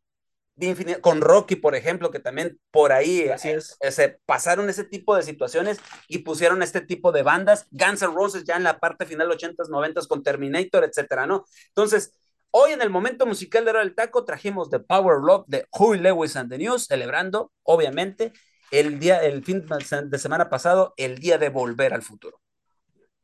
con 1.02 1.20
Rocky, 1.20 1.56
por 1.58 1.76
ejemplo, 1.76 2.12
que 2.12 2.20
también 2.20 2.60
por 2.72 2.94
ahí 2.94 3.28
Así 3.28 3.50
eh, 3.50 3.56
es. 3.56 3.78
se 3.90 4.20
pasaron 4.26 4.70
ese 4.70 4.84
tipo 4.86 5.16
de 5.16 5.24
situaciones 5.24 5.80
y 6.08 6.20
pusieron 6.20 6.62
este 6.62 6.80
tipo 6.80 7.12
de 7.12 7.24
bandas, 7.24 7.68
Guns 7.72 8.04
N' 8.04 8.14
Roses 8.14 8.46
ya 8.46 8.56
en 8.56 8.64
la 8.64 8.80
parte 8.80 9.06
final 9.06 9.30
80s, 9.30 9.68
90s 9.68 10.08
con 10.08 10.24
Terminator, 10.24 10.86
etcétera, 10.86 11.26
¿no? 11.26 11.44
Entonces, 11.70 12.14
hoy 12.52 12.72
en 12.72 12.82
el 12.82 12.90
momento 12.90 13.26
musical 13.26 13.66
de 13.66 13.72
Hora 13.72 13.80
del 13.80 13.96
Taco 13.96 14.24
trajimos 14.24 14.70
The 14.70 14.80
Power 14.80 15.18
Love 15.22 15.46
de 15.48 15.66
Huey 15.72 16.00
Lewis 16.00 16.36
and 16.38 16.50
the 16.50 16.58
News, 16.60 16.86
celebrando, 16.86 17.52
obviamente, 17.64 18.32
el 18.72 19.00
día, 19.00 19.24
el 19.24 19.44
fin 19.44 19.66
de 20.06 20.20
semana 20.20 20.50
pasado, 20.50 20.94
el 20.96 21.18
día 21.18 21.38
de 21.38 21.50
volver 21.50 21.94
al 21.94 22.04
futuro. 22.04 22.40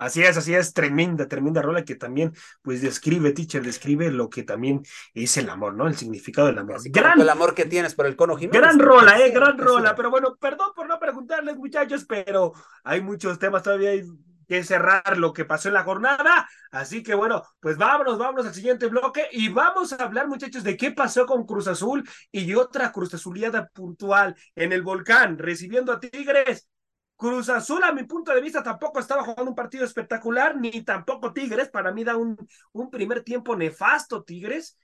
Así 0.02 0.24
es, 0.24 0.36
así 0.36 0.56
es, 0.56 0.74
tremenda, 0.74 1.28
tremenda 1.28 1.62
rola 1.62 1.86
que 1.86 1.94
también, 1.94 2.34
pues, 2.64 2.82
describe, 2.82 3.34
teacher, 3.34 3.62
describe 3.62 4.10
lo 4.10 4.32
que 4.32 4.42
también 4.42 4.82
es 5.14 5.38
el 5.38 5.48
amor, 5.48 5.76
¿no? 5.76 5.86
El 5.86 5.96
significado 5.96 6.48
del 6.48 6.58
amor. 6.58 6.82
gran, 6.86 7.22
el 7.22 7.30
amor 7.30 7.54
que 7.54 7.66
tienes 7.66 7.94
por 7.94 8.08
el 8.08 8.16
cono 8.16 8.36
Gran 8.36 8.80
rola, 8.80 9.20
eh, 9.20 9.30
gran 9.30 9.60
rola, 9.60 9.94
pero 9.94 10.10
bueno, 10.10 10.36
perdón 10.38 10.72
por 10.76 10.88
no 10.88 10.98
preguntarles, 10.98 11.56
muchachos, 11.56 12.06
pero 12.06 12.52
hay 12.84 13.02
muchos 13.02 13.38
temas 13.38 13.62
todavía 13.62 13.92
que 14.48 14.64
cerrar 14.64 15.20
lo 15.20 15.34
que 15.34 15.46
pasó 15.46 15.68
en 15.68 15.76
la 15.76 15.84
jornada, 15.84 16.50
así 16.72 17.04
que 17.04 17.14
bueno, 17.14 17.44
pues 17.60 17.78
vámonos, 17.78 18.18
vámonos 18.18 18.48
al 18.48 18.56
siguiente 18.56 18.88
bloque 18.88 19.28
y 19.32 19.50
vamos 19.50 19.94
a 19.94 19.98
hablar, 19.98 20.28
muchachos, 20.28 20.64
de 20.64 20.78
qué 20.78 20.90
pasó 20.90 21.28
con 21.28 21.46
Cruz 21.46 21.68
Azul 21.68 22.10
y 22.32 22.56
otra 22.56 22.92
Cruz 22.92 23.14
Azuliada 23.14 23.68
puntual 23.68 24.36
en 24.56 24.74
el 24.74 24.82
volcán, 24.82 25.38
recibiendo 25.38 25.94
a 25.94 26.00
Tigres 26.00 26.68
Cruz 27.22 27.50
Azul, 27.50 27.84
a 27.84 27.92
mi 27.92 28.04
punto 28.06 28.34
de 28.34 28.42
vista, 28.42 28.64
tampoco 28.64 29.00
estaba 29.00 29.22
jugando 29.22 29.52
un 29.52 29.56
partido 29.56 29.86
espectacular, 29.86 30.58
ni 30.58 30.84
tampoco 30.84 31.32
Tigres. 31.32 31.70
Para 31.70 31.92
mí 31.92 32.04
da 32.04 32.18
un, 32.18 32.36
un 32.72 32.90
primer 32.90 33.24
tiempo 33.24 33.56
nefasto 33.56 34.24
Tigres, 34.24 34.80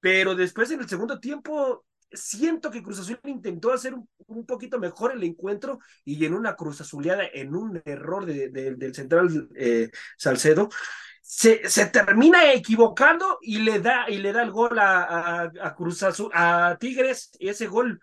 pero 0.00 0.34
después 0.34 0.70
en 0.70 0.80
el 0.80 0.88
segundo 0.88 1.20
tiempo 1.20 1.84
siento 2.10 2.70
que 2.70 2.82
Cruz 2.82 3.00
Azul 3.00 3.20
intentó 3.24 3.74
hacer 3.74 3.94
un, 3.94 4.46
poquito 4.46 4.78
mejor 4.78 5.12
el 5.12 5.22
encuentro 5.24 5.78
y 6.02 6.24
en 6.24 6.32
una 6.32 6.56
Cruz 6.56 6.80
Azuleada, 6.80 7.24
en 7.30 7.54
un 7.54 7.82
error 7.84 8.24
del 8.24 8.94
central 8.94 9.50
eh, 9.54 9.90
Salcedo, 10.16 10.70
se, 11.20 11.68
se, 11.68 11.84
termina 11.88 12.54
equivocando 12.54 13.36
y 13.42 13.58
le 13.58 13.80
da, 13.80 14.08
y 14.08 14.16
le 14.16 14.32
da 14.32 14.42
el 14.42 14.50
gol 14.50 14.78
a, 14.78 15.42
a 15.42 15.74
Cruz 15.74 16.02
Azul, 16.02 16.30
a 16.32 16.78
Tigres, 16.80 17.32
ese 17.38 17.66
gol 17.66 18.00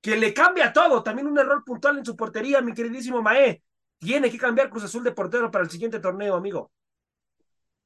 que 0.00 0.16
le 0.16 0.32
cambia 0.34 0.72
todo. 0.72 1.02
También 1.02 1.26
un 1.26 1.38
error 1.38 1.64
puntual 1.64 1.98
en 1.98 2.04
su 2.04 2.16
portería, 2.16 2.60
mi 2.60 2.74
queridísimo 2.74 3.22
Mae. 3.22 3.62
Tiene 3.98 4.30
que 4.30 4.38
cambiar 4.38 4.70
Cruz 4.70 4.84
Azul 4.84 5.04
de 5.04 5.12
portero 5.12 5.50
para 5.50 5.64
el 5.64 5.70
siguiente 5.70 6.00
torneo, 6.00 6.34
amigo. 6.34 6.70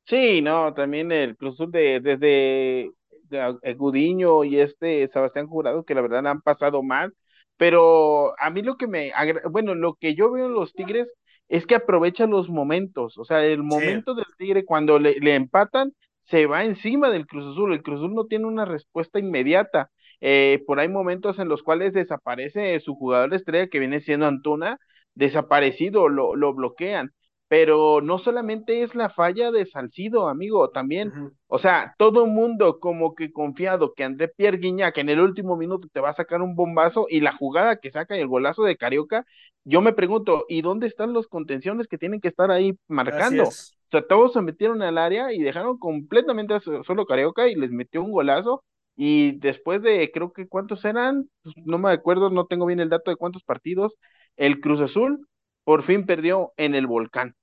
Sí, 0.06 0.42
no, 0.42 0.74
también 0.74 1.12
el 1.12 1.36
Cruz 1.36 1.54
Azul 1.54 1.70
de, 1.70 2.00
desde 2.00 2.90
de 3.30 3.74
Gudiño 3.74 4.44
y 4.44 4.58
este 4.60 5.08
Sebastián 5.08 5.46
Jurado, 5.46 5.84
que 5.84 5.94
la 5.94 6.00
verdad 6.02 6.26
han 6.26 6.40
pasado 6.42 6.82
mal, 6.82 7.14
pero 7.56 8.34
a 8.40 8.50
mí 8.50 8.62
lo 8.62 8.76
que 8.76 8.88
me, 8.88 9.12
bueno, 9.50 9.74
lo 9.74 9.94
que 9.94 10.14
yo 10.16 10.32
veo 10.32 10.46
en 10.46 10.54
los 10.54 10.74
Tigres 10.74 11.08
es 11.48 11.66
que 11.66 11.76
aprovechan 11.76 12.30
los 12.30 12.48
momentos, 12.48 13.18
o 13.18 13.24
sea, 13.24 13.44
el 13.44 13.62
momento 13.62 14.14
del 14.14 14.26
Tigre 14.36 14.64
cuando 14.64 14.98
le, 14.98 15.20
le 15.20 15.34
empatan, 15.36 15.92
se 16.24 16.46
va 16.46 16.64
encima 16.64 17.10
del 17.10 17.26
Cruz 17.26 17.52
Azul, 17.52 17.72
el 17.72 17.82
Cruz 17.82 18.00
Azul 18.00 18.14
no 18.14 18.26
tiene 18.26 18.46
una 18.46 18.64
respuesta 18.64 19.18
inmediata, 19.18 19.90
eh, 20.20 20.62
por 20.66 20.80
ahí 20.80 20.88
momentos 20.88 21.38
en 21.38 21.48
los 21.48 21.62
cuales 21.62 21.92
desaparece 21.92 22.78
su 22.80 22.94
jugador 22.94 23.34
estrella 23.34 23.68
que 23.68 23.78
viene 23.78 24.00
siendo 24.00 24.26
Antuna, 24.26 24.78
desaparecido, 25.14 26.08
lo, 26.08 26.36
lo 26.36 26.54
bloquean. 26.54 27.12
Pero 27.48 28.00
no 28.00 28.18
solamente 28.18 28.82
es 28.82 28.94
la 28.94 29.10
falla 29.10 29.50
de 29.50 29.66
Salcido, 29.66 30.28
amigo, 30.28 30.70
también, 30.70 31.14
o 31.48 31.58
sea, 31.58 31.94
todo 31.98 32.24
el 32.24 32.30
mundo 32.30 32.78
como 32.78 33.14
que 33.16 33.32
confiado 33.32 33.92
que 33.94 34.04
André 34.04 34.28
Pierre 34.28 34.58
Guignac 34.58 34.96
en 34.98 35.08
el 35.08 35.20
último 35.20 35.56
minuto 35.56 35.88
te 35.92 35.98
va 36.00 36.10
a 36.10 36.14
sacar 36.14 36.42
un 36.42 36.54
bombazo 36.54 37.06
y 37.08 37.20
la 37.20 37.32
jugada 37.36 37.76
que 37.76 37.90
saca 37.90 38.16
y 38.16 38.20
el 38.20 38.28
golazo 38.28 38.62
de 38.62 38.76
Carioca, 38.76 39.26
yo 39.64 39.80
me 39.80 39.92
pregunto, 39.92 40.44
¿y 40.48 40.62
dónde 40.62 40.86
están 40.86 41.12
los 41.12 41.26
contenciones 41.28 41.88
que 41.88 41.98
tienen 41.98 42.20
que 42.20 42.28
estar 42.28 42.50
ahí 42.52 42.78
marcando? 42.88 43.48
O 43.48 43.56
sea, 43.90 44.06
todos 44.06 44.32
se 44.32 44.42
metieron 44.42 44.82
al 44.82 44.98
área 44.98 45.32
y 45.32 45.42
dejaron 45.42 45.78
completamente 45.78 46.54
a 46.54 46.60
solo 46.60 47.06
Carioca 47.06 47.48
y 47.48 47.56
les 47.56 47.70
metió 47.72 48.02
un 48.02 48.12
golazo 48.12 48.62
y 48.96 49.38
después 49.38 49.82
de, 49.82 50.10
creo 50.12 50.32
que 50.32 50.48
cuántos 50.48 50.84
eran, 50.84 51.28
pues, 51.42 51.54
no 51.64 51.78
me 51.78 51.92
acuerdo, 51.92 52.30
no 52.30 52.46
tengo 52.46 52.66
bien 52.66 52.80
el 52.80 52.90
dato 52.90 53.10
de 53.10 53.16
cuántos 53.16 53.42
partidos, 53.42 53.94
el 54.36 54.60
Cruz 54.60 54.80
Azul 54.80 55.26
por 55.64 55.84
fin 55.84 56.06
perdió 56.06 56.52
en 56.56 56.74
el 56.74 56.86
volcán. 56.86 57.36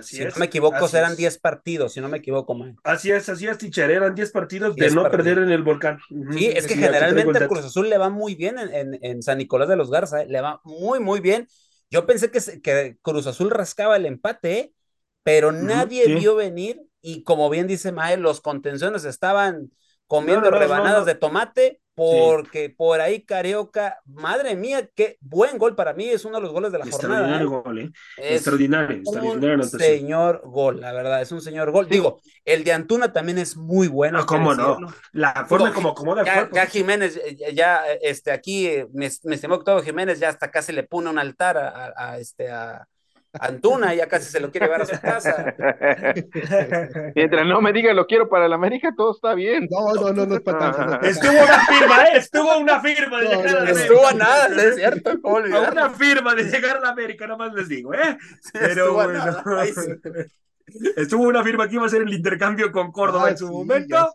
si 0.00 0.24
no 0.24 0.30
me 0.38 0.46
equivoco, 0.46 0.88
eran 0.92 1.16
10 1.16 1.38
partidos, 1.38 1.92
si 1.92 2.00
no 2.00 2.08
me 2.08 2.18
equivoco, 2.18 2.54
man. 2.54 2.76
Así 2.84 3.10
es, 3.10 3.28
así 3.28 3.46
es, 3.46 3.58
teacher, 3.58 3.90
eran 3.90 4.14
10 4.14 4.30
partidos 4.30 4.76
de 4.76 4.90
no 4.90 5.08
perder 5.10 5.38
en 5.38 5.50
el 5.50 5.62
volcán. 5.62 5.98
Sí, 6.32 6.46
es 6.46 6.66
que 6.66 6.74
generalmente 6.74 7.38
el 7.38 7.48
Cruz 7.48 7.64
Azul 7.64 7.88
le 7.88 7.98
va 7.98 8.10
muy 8.10 8.34
bien 8.34 8.58
en, 8.58 8.98
en, 9.02 9.22
San 9.22 9.38
Nicolás 9.38 9.68
de 9.68 9.76
los 9.76 9.90
Garza, 9.90 10.22
¿eh? 10.22 10.26
le 10.28 10.40
va 10.40 10.60
muy, 10.64 11.00
muy 11.00 11.20
bien. 11.20 11.46
Yo 11.90 12.06
pensé 12.06 12.30
que, 12.30 12.40
que 12.62 12.96
Cruz 13.02 13.26
Azul 13.26 13.50
rascaba 13.50 13.96
el 13.96 14.06
empate, 14.06 14.58
¿eh? 14.58 14.72
pero 15.22 15.52
nadie 15.52 16.14
vio 16.14 16.34
venir 16.34 16.82
y 17.00 17.22
como 17.22 17.50
bien 17.50 17.66
dice 17.66 17.92
Mae, 17.92 18.16
los 18.16 18.40
contenciones 18.40 19.04
estaban 19.04 19.70
comiendo 20.06 20.50
rebanadas 20.50 21.06
de 21.06 21.14
tomate 21.14 21.82
porque 21.94 22.70
por 22.70 23.00
ahí 23.00 23.22
Carioca, 23.22 24.00
madre 24.06 24.56
mía, 24.56 24.88
qué 24.94 25.18
buen 25.20 25.58
gol 25.58 25.76
para 25.76 25.92
mí, 25.92 26.08
es 26.08 26.24
uno 26.24 26.36
de 26.36 26.42
los 26.42 26.52
goles 26.52 26.72
de 26.72 26.78
la 26.78 26.86
jornada. 26.90 27.40
¿eh? 27.40 27.44
Gol, 27.44 27.78
¿eh? 27.78 27.90
extraordinario, 28.16 28.96
extraordinario. 28.96 29.64
señor 29.64 30.40
gol, 30.44 30.80
la 30.80 30.92
verdad, 30.92 31.20
es 31.20 31.30
un 31.32 31.42
señor 31.42 31.70
gol. 31.70 31.88
Digo, 31.88 32.20
el 32.46 32.64
de 32.64 32.72
Antuna 32.72 33.12
también 33.12 33.38
es 33.38 33.56
muy 33.56 33.88
bueno. 33.88 34.20
Ah, 34.20 34.26
¿Cómo 34.26 34.54
no? 34.54 34.78
La 35.12 35.44
forma 35.46 35.74
como 35.74 35.90
acomoda 35.90 36.24
ya, 36.24 36.48
ya, 36.50 36.66
Jiménez, 36.66 37.20
ya, 37.52 37.84
este, 38.00 38.30
aquí, 38.30 38.70
mi, 38.92 39.06
estimó 39.06 39.56
Octavio 39.56 39.82
Jiménez 39.82 40.18
ya 40.18 40.30
hasta 40.30 40.50
casi 40.50 40.72
le 40.72 40.84
pone 40.84 41.10
un 41.10 41.18
altar 41.18 41.58
a 41.58 42.18
este, 42.18 42.50
a, 42.50 42.88
Antuna 43.40 43.94
ya 43.94 44.06
casi 44.08 44.30
se 44.30 44.40
lo 44.40 44.50
quiere 44.50 44.66
llevar 44.66 44.82
a 44.82 44.86
su 44.86 45.00
casa. 45.00 45.54
Mientras 47.14 47.46
no 47.46 47.62
me 47.62 47.72
diga 47.72 47.94
lo 47.94 48.06
quiero 48.06 48.28
para 48.28 48.46
la 48.46 48.56
América, 48.56 48.92
todo 48.94 49.12
está 49.12 49.34
bien. 49.34 49.68
No, 49.70 49.94
no, 49.94 50.12
no, 50.12 50.26
no 50.26 50.34
es 50.34 50.42
para 50.42 50.72
tanto. 50.72 51.06
Estuvo 51.06 51.32
una 51.32 51.66
firma, 51.66 52.02
¿eh? 52.04 52.10
Estuvo 52.14 52.58
una 52.58 52.80
firma 52.80 53.20
de 53.20 53.28
llegar 53.28 53.46
a 53.46 53.52
la 53.52 53.60
América. 53.60 53.80
Estuvo 53.80 54.06
a 54.06 54.12
nada, 54.12 54.62
es 54.62 54.74
cierto. 54.76 55.10
A 55.24 55.70
una 55.72 55.90
firma 55.90 56.34
de 56.34 56.44
llegar 56.44 56.76
a 56.76 56.80
la 56.80 56.88
América, 56.90 57.26
nomás 57.26 57.54
les 57.54 57.68
digo, 57.68 57.94
¿eh? 57.94 58.18
Pero 58.52 58.92
bueno. 58.92 59.24
Estuvo 60.96 61.24
una 61.24 61.42
firma 61.42 61.68
que 61.68 61.74
iba 61.74 61.86
a 61.86 61.88
ser 61.88 62.02
el 62.02 62.12
intercambio 62.12 62.70
con 62.70 62.92
Córdoba 62.92 63.30
en 63.30 63.38
su 63.38 63.50
momento. 63.50 64.12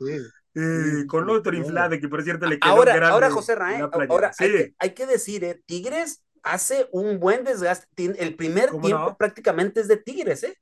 Eh, 0.59 1.05
con 1.07 1.29
otro 1.29 1.55
inflade 1.55 1.99
que 1.99 2.07
por 2.07 2.23
cierto 2.23 2.47
le 2.47 2.57
quedó 2.57 2.71
ahora, 2.71 2.95
grande 2.95 3.13
ahora 3.13 3.29
José 3.29 3.53
Raúl, 3.53 3.91
ahora 4.09 4.31
hay, 4.39 4.49
que, 4.49 4.73
hay 4.79 4.89
que 4.89 5.05
decir, 5.05 5.43
eh, 5.43 5.61
Tigres 5.67 6.23
hace 6.43 6.87
un 6.91 7.19
buen 7.19 7.43
desgaste. 7.43 7.87
El 7.95 8.35
primer 8.35 8.71
tiempo 8.79 9.15
prácticamente 9.17 9.81
es 9.81 9.87
de 9.87 9.97
Tigres, 9.97 10.43
¿eh? 10.43 10.57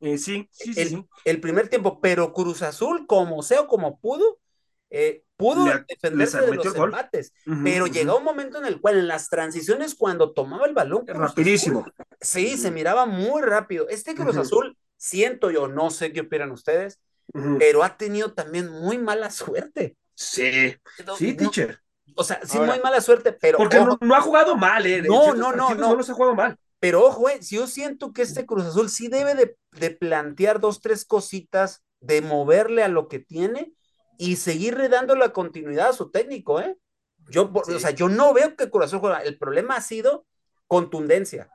eh 0.00 0.18
sí, 0.18 0.48
sí, 0.50 0.72
el, 0.76 0.88
sí, 0.88 1.06
El 1.24 1.40
primer 1.40 1.68
tiempo, 1.68 2.00
pero 2.00 2.32
Cruz 2.32 2.62
Azul, 2.62 3.06
como 3.06 3.42
sea 3.42 3.62
o 3.62 3.66
como 3.66 3.98
pudo, 3.98 4.38
eh, 4.90 5.24
pudo 5.36 5.64
defenderse 5.88 6.40
de 6.40 6.54
los 6.54 6.74
embates, 6.74 7.32
pero 7.62 7.86
llegó 7.86 8.18
un 8.18 8.24
momento 8.24 8.58
en 8.58 8.66
el 8.66 8.80
cual 8.80 8.98
en 8.98 9.08
las 9.08 9.28
transiciones, 9.28 9.94
cuando 9.94 10.32
tomaba 10.32 10.66
el 10.66 10.74
balón, 10.74 11.06
rapidísimo. 11.06 11.84
sí, 12.20 12.56
se 12.56 12.70
miraba 12.70 13.06
muy 13.06 13.42
rápido. 13.42 13.88
Este 13.88 14.14
Cruz 14.14 14.36
Azul, 14.36 14.76
siento 14.96 15.50
yo, 15.50 15.68
no 15.68 15.90
sé 15.90 16.12
qué 16.12 16.20
opinan 16.20 16.52
ustedes, 16.52 17.00
pero 17.58 17.82
ha 17.82 17.96
tenido 17.96 18.32
también 18.32 18.68
muy 18.68 18.98
mala 18.98 19.30
suerte. 19.30 19.96
Sí, 20.14 20.74
sí, 21.18 21.34
teacher. 21.34 21.80
O 22.14 22.24
sea, 22.24 22.40
sí, 22.44 22.58
muy 22.58 22.78
mala 22.80 23.00
suerte, 23.00 23.32
pero. 23.32 23.58
Porque 23.58 23.78
no, 23.78 24.14
ha 24.14 24.20
jugado 24.20 24.56
mal, 24.56 24.86
¿eh? 24.86 25.02
no, 25.02 25.34
no, 25.34 25.52
no, 25.52 25.74
no. 25.74 25.96
No 25.96 26.02
se 26.02 26.12
ha 26.12 26.14
jugado 26.14 26.34
mal. 26.34 26.58
Pero 26.78 27.04
ojo, 27.04 27.28
eh, 27.28 27.42
si 27.42 27.56
yo 27.56 27.66
siento 27.66 28.12
que 28.12 28.22
este 28.22 28.46
Cruz 28.46 28.64
Azul 28.64 28.90
sí 28.90 29.08
debe 29.08 29.34
de, 29.34 29.56
de, 29.72 29.90
plantear 29.90 30.60
dos, 30.60 30.80
tres 30.80 31.04
cositas, 31.04 31.82
de 32.00 32.20
moverle 32.20 32.82
a 32.82 32.88
lo 32.88 33.08
que 33.08 33.18
tiene 33.18 33.72
y 34.18 34.36
seguirle 34.36 34.88
dando 34.88 35.16
la 35.16 35.30
continuidad 35.30 35.88
a 35.88 35.94
su 35.94 36.10
técnico, 36.10 36.60
¿eh? 36.60 36.76
Yo, 37.28 37.50
o 37.52 37.78
sea, 37.78 37.90
yo 37.90 38.08
no 38.08 38.32
veo 38.32 38.56
que 38.56 38.70
Cruz 38.70 38.86
Azul 38.86 39.00
juega. 39.00 39.20
El 39.20 39.38
problema 39.38 39.76
ha 39.76 39.80
sido 39.80 40.26
contundencia. 40.66 41.50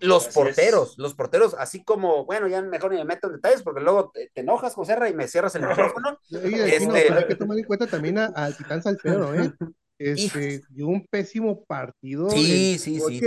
Los 0.00 0.28
porteros, 0.28 0.96
los 0.98 1.14
porteros, 1.14 1.54
así 1.58 1.82
como, 1.82 2.24
bueno, 2.24 2.46
ya 2.48 2.62
mejor 2.62 2.92
ni 2.92 2.98
me 2.98 3.04
meto 3.04 3.28
en 3.28 3.34
detalles 3.34 3.62
porque 3.62 3.80
luego 3.80 4.10
te, 4.12 4.30
enojas, 4.34 4.74
José 4.74 4.96
y 5.10 5.14
me 5.14 5.28
cierras 5.28 5.54
el 5.56 5.66
micrófono. 5.66 6.18
este... 6.30 7.12
hay 7.12 7.26
que 7.26 7.34
tomar 7.34 7.58
en 7.58 7.64
cuenta 7.64 7.86
también 7.86 8.18
al 8.18 8.56
Titán 8.56 8.82
Salcedo, 8.82 9.34
¿eh? 9.34 9.52
Este, 9.98 10.62
dio 10.70 10.86
un 10.86 11.04
pésimo 11.08 11.64
partido. 11.64 12.30
Sí, 12.30 12.78
sí, 12.78 13.00
sí. 13.00 13.20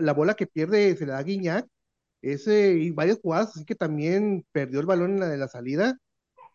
La, 0.00 0.12
bola 0.12 0.34
que 0.34 0.46
pierde 0.46 0.94
se 0.94 1.06
la 1.06 1.14
da 1.14 1.22
Guiñac. 1.22 1.66
Ese, 2.20 2.72
y 2.72 2.90
varias 2.90 3.18
jugadas, 3.20 3.52
así 3.54 3.64
que 3.64 3.74
también 3.74 4.44
perdió 4.52 4.80
el 4.80 4.86
balón 4.86 5.12
en 5.12 5.20
la 5.20 5.28
de 5.28 5.38
la 5.38 5.48
salida. 5.48 5.98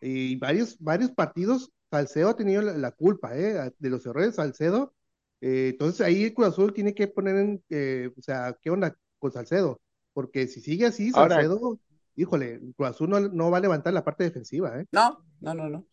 Y 0.00 0.36
varios, 0.36 0.78
varios 0.78 1.10
partidos, 1.10 1.72
Salcedo 1.90 2.28
ha 2.28 2.36
tenido 2.36 2.62
la, 2.62 2.90
culpa 2.92 3.36
¿eh? 3.36 3.72
de 3.78 3.90
los 3.90 4.06
errores 4.06 4.30
de 4.30 4.36
Salcedo. 4.36 4.94
Eh, 5.40 5.70
entonces 5.72 6.00
ahí 6.00 6.24
el 6.24 6.34
Cruz 6.34 6.48
Azul 6.48 6.72
tiene 6.72 6.94
que 6.94 7.08
poner 7.08 7.36
en, 7.36 7.64
eh, 7.70 8.10
o 8.16 8.22
sea, 8.22 8.56
¿qué 8.60 8.70
onda? 8.70 8.96
Con 9.24 9.32
Salcedo, 9.32 9.80
porque 10.12 10.46
si 10.48 10.60
sigue 10.60 10.84
así, 10.84 11.10
Salcedo, 11.10 11.78
híjole, 12.14 12.60
Cruz 12.76 12.90
Azul 12.90 13.08
no, 13.08 13.50
va 13.50 13.56
a 13.56 13.60
levantar 13.62 13.94
la 13.94 14.04
parte 14.04 14.22
defensiva, 14.22 14.78
¿eh? 14.78 14.84
No, 14.92 15.24
no, 15.40 15.54
no, 15.54 15.70
no. 15.70 15.86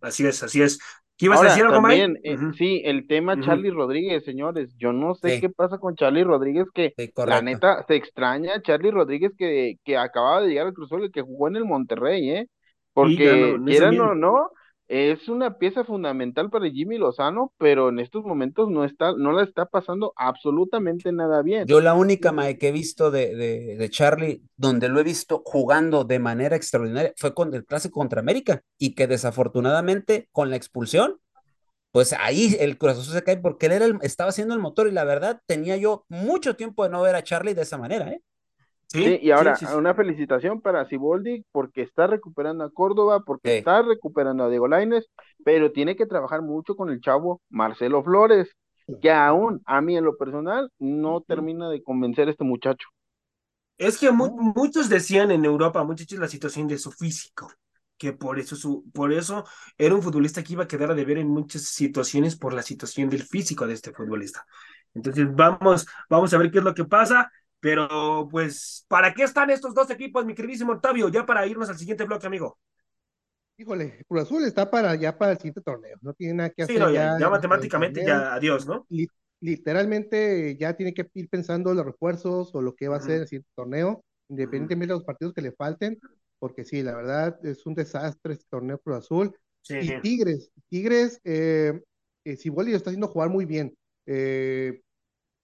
Así 0.00 0.26
es, 0.26 0.42
así 0.42 0.62
es. 0.62 0.78
¿Qué 1.18 1.26
ibas 1.26 1.42
a 1.42 1.44
decir 1.44 1.64
algo, 1.64 1.74
también, 1.74 2.18
eh, 2.24 2.38
Sí, 2.56 2.80
el 2.86 3.06
tema 3.06 3.38
Charlie 3.42 3.70
Rodríguez, 3.70 4.24
señores. 4.24 4.74
Yo 4.78 4.94
no 4.94 5.14
sé 5.14 5.38
qué 5.38 5.50
pasa 5.50 5.76
con 5.76 5.96
Charlie 5.96 6.24
Rodríguez, 6.24 6.66
que 6.72 6.94
la 7.26 7.42
neta 7.42 7.84
se 7.86 7.96
extraña. 7.96 8.62
Charlie 8.62 8.90
Rodríguez 8.90 9.32
que, 9.36 9.76
que 9.84 9.98
acababa 9.98 10.40
de 10.40 10.48
llegar 10.48 10.68
al 10.68 10.72
Cruz 10.72 10.90
Azul 10.90 11.04
y 11.04 11.10
que 11.10 11.20
jugó 11.20 11.48
en 11.48 11.56
el 11.56 11.66
Monterrey, 11.66 12.30
¿eh? 12.30 12.48
Porque 12.94 13.58
quieran 13.66 14.00
o 14.00 14.14
no, 14.14 14.50
es 14.88 15.28
una 15.28 15.58
pieza 15.58 15.84
fundamental 15.84 16.50
para 16.50 16.70
Jimmy 16.70 16.98
Lozano, 16.98 17.52
pero 17.58 17.88
en 17.88 17.98
estos 17.98 18.24
momentos 18.24 18.70
no 18.70 18.84
está, 18.84 19.12
no 19.16 19.32
la 19.32 19.42
está 19.42 19.66
pasando 19.66 20.12
absolutamente 20.16 21.10
nada 21.12 21.42
bien. 21.42 21.66
Yo 21.66 21.80
la 21.80 21.94
única 21.94 22.32
mae 22.32 22.58
que 22.58 22.68
he 22.68 22.72
visto 22.72 23.10
de, 23.10 23.34
de, 23.34 23.90
Charlie, 23.90 24.42
donde 24.56 24.88
lo 24.88 25.00
he 25.00 25.04
visto 25.04 25.42
jugando 25.44 26.04
de 26.04 26.18
manera 26.18 26.56
extraordinaria, 26.56 27.12
fue 27.16 27.34
con 27.34 27.52
el 27.54 27.64
clásico 27.64 28.00
contra 28.00 28.20
América, 28.20 28.62
y 28.78 28.94
que 28.94 29.06
desafortunadamente 29.06 30.28
con 30.30 30.50
la 30.50 30.56
expulsión, 30.56 31.18
pues 31.90 32.12
ahí 32.12 32.56
el 32.60 32.78
corazón 32.78 33.04
se 33.04 33.22
cae 33.22 33.38
porque 33.38 33.66
él 33.66 33.72
era 33.72 33.86
estaba 34.02 34.30
haciendo 34.30 34.54
el 34.54 34.60
motor, 34.60 34.86
y 34.86 34.92
la 34.92 35.04
verdad 35.04 35.40
tenía 35.46 35.76
yo 35.76 36.04
mucho 36.08 36.54
tiempo 36.54 36.84
de 36.84 36.90
no 36.90 37.02
ver 37.02 37.16
a 37.16 37.24
Charlie 37.24 37.54
de 37.54 37.62
esa 37.62 37.78
manera, 37.78 38.10
¿eh? 38.12 38.22
Sí, 38.88 39.18
y 39.20 39.30
ahora 39.30 39.58
una 39.76 39.94
felicitación 39.94 40.60
para 40.60 40.86
Siboldi 40.86 41.44
porque 41.52 41.82
está 41.82 42.06
recuperando 42.06 42.64
a 42.64 42.70
Córdoba, 42.72 43.20
porque 43.24 43.50
está 43.50 43.82
recuperando 43.82 44.44
a 44.44 44.48
Diego 44.48 44.68
Laines, 44.68 45.06
pero 45.44 45.72
tiene 45.72 45.96
que 45.96 46.06
trabajar 46.06 46.40
mucho 46.42 46.76
con 46.76 46.90
el 46.90 47.00
chavo 47.00 47.42
Marcelo 47.50 48.02
Flores, 48.02 48.48
que 49.00 49.10
aún 49.10 49.60
a 49.66 49.80
mí 49.82 49.96
en 49.96 50.04
lo 50.04 50.16
personal 50.16 50.70
no 50.78 51.20
termina 51.20 51.68
de 51.68 51.82
convencer 51.82 52.28
a 52.28 52.30
este 52.30 52.44
muchacho. 52.44 52.88
Es 53.78 53.98
que 53.98 54.10
muchos 54.10 54.88
decían 54.88 55.30
en 55.30 55.44
Europa, 55.44 55.84
muchachos, 55.84 56.18
la 56.18 56.28
situación 56.28 56.66
de 56.66 56.78
su 56.78 56.90
físico, 56.92 57.52
que 57.98 58.12
por 58.14 58.38
eso, 58.38 58.56
su, 58.56 58.84
por 58.92 59.12
eso 59.12 59.44
era 59.76 59.94
un 59.94 60.02
futbolista 60.02 60.42
que 60.42 60.54
iba 60.54 60.64
a 60.64 60.68
quedar 60.68 60.90
a 60.90 60.94
deber 60.94 61.18
en 61.18 61.28
muchas 61.28 61.62
situaciones 61.64 62.36
por 62.36 62.54
la 62.54 62.62
situación 62.62 63.10
del 63.10 63.22
físico 63.22 63.66
de 63.66 63.74
este 63.74 63.92
futbolista. 63.92 64.46
Entonces 64.94 65.26
vamos, 65.34 65.86
vamos 66.08 66.32
a 66.32 66.38
ver 66.38 66.50
qué 66.50 66.58
es 66.58 66.64
lo 66.64 66.74
que 66.74 66.86
pasa. 66.86 67.30
Pero, 67.66 68.28
pues, 68.30 68.84
¿para 68.86 69.12
qué 69.12 69.24
están 69.24 69.50
estos 69.50 69.74
dos 69.74 69.90
equipos, 69.90 70.24
mi 70.24 70.36
queridísimo 70.36 70.74
Octavio? 70.74 71.08
Ya 71.08 71.26
para 71.26 71.44
irnos 71.48 71.68
al 71.68 71.76
siguiente 71.76 72.04
bloque, 72.04 72.24
amigo. 72.24 72.60
Híjole, 73.58 74.04
Cruz 74.06 74.22
Azul 74.22 74.44
está 74.44 74.70
para 74.70 74.94
ya 74.94 75.18
para 75.18 75.32
el 75.32 75.38
siguiente 75.38 75.62
torneo, 75.62 75.98
no 76.00 76.14
tiene 76.14 76.34
nada 76.34 76.50
que 76.50 76.62
hacer. 76.62 76.76
Sí, 76.76 76.80
no, 76.80 76.92
ya, 76.92 77.16
ya, 77.18 77.28
matemáticamente 77.28 78.06
ya 78.06 78.34
adiós, 78.34 78.68
¿no? 78.68 78.86
literalmente 79.40 80.56
ya 80.56 80.74
tiene 80.76 80.94
que 80.94 81.10
ir 81.14 81.28
pensando 81.28 81.74
los 81.74 81.84
refuerzos 81.84 82.54
o 82.54 82.62
lo 82.62 82.76
que 82.76 82.86
va 82.86 82.98
a 82.98 83.00
ser 83.00 83.22
el 83.22 83.26
siguiente 83.26 83.50
torneo, 83.56 84.04
independientemente 84.28 84.92
de 84.92 84.98
los 84.98 85.04
partidos 85.04 85.34
que 85.34 85.42
le 85.42 85.50
falten, 85.50 85.98
porque 86.38 86.64
sí, 86.64 86.84
la 86.84 86.94
verdad 86.94 87.36
es 87.44 87.66
un 87.66 87.74
desastre 87.74 88.34
este 88.34 88.46
torneo 88.48 88.78
Cruz 88.78 88.98
Azul. 88.98 89.36
Y 89.68 90.00
Tigres, 90.02 90.52
Tigres, 90.68 91.20
eh, 91.24 91.82
eh, 92.24 92.38
lo 92.44 92.62
está 92.62 92.90
haciendo 92.90 93.08
jugar 93.08 93.28
muy 93.28 93.44
bien. 93.44 93.76
Eh, 94.06 94.80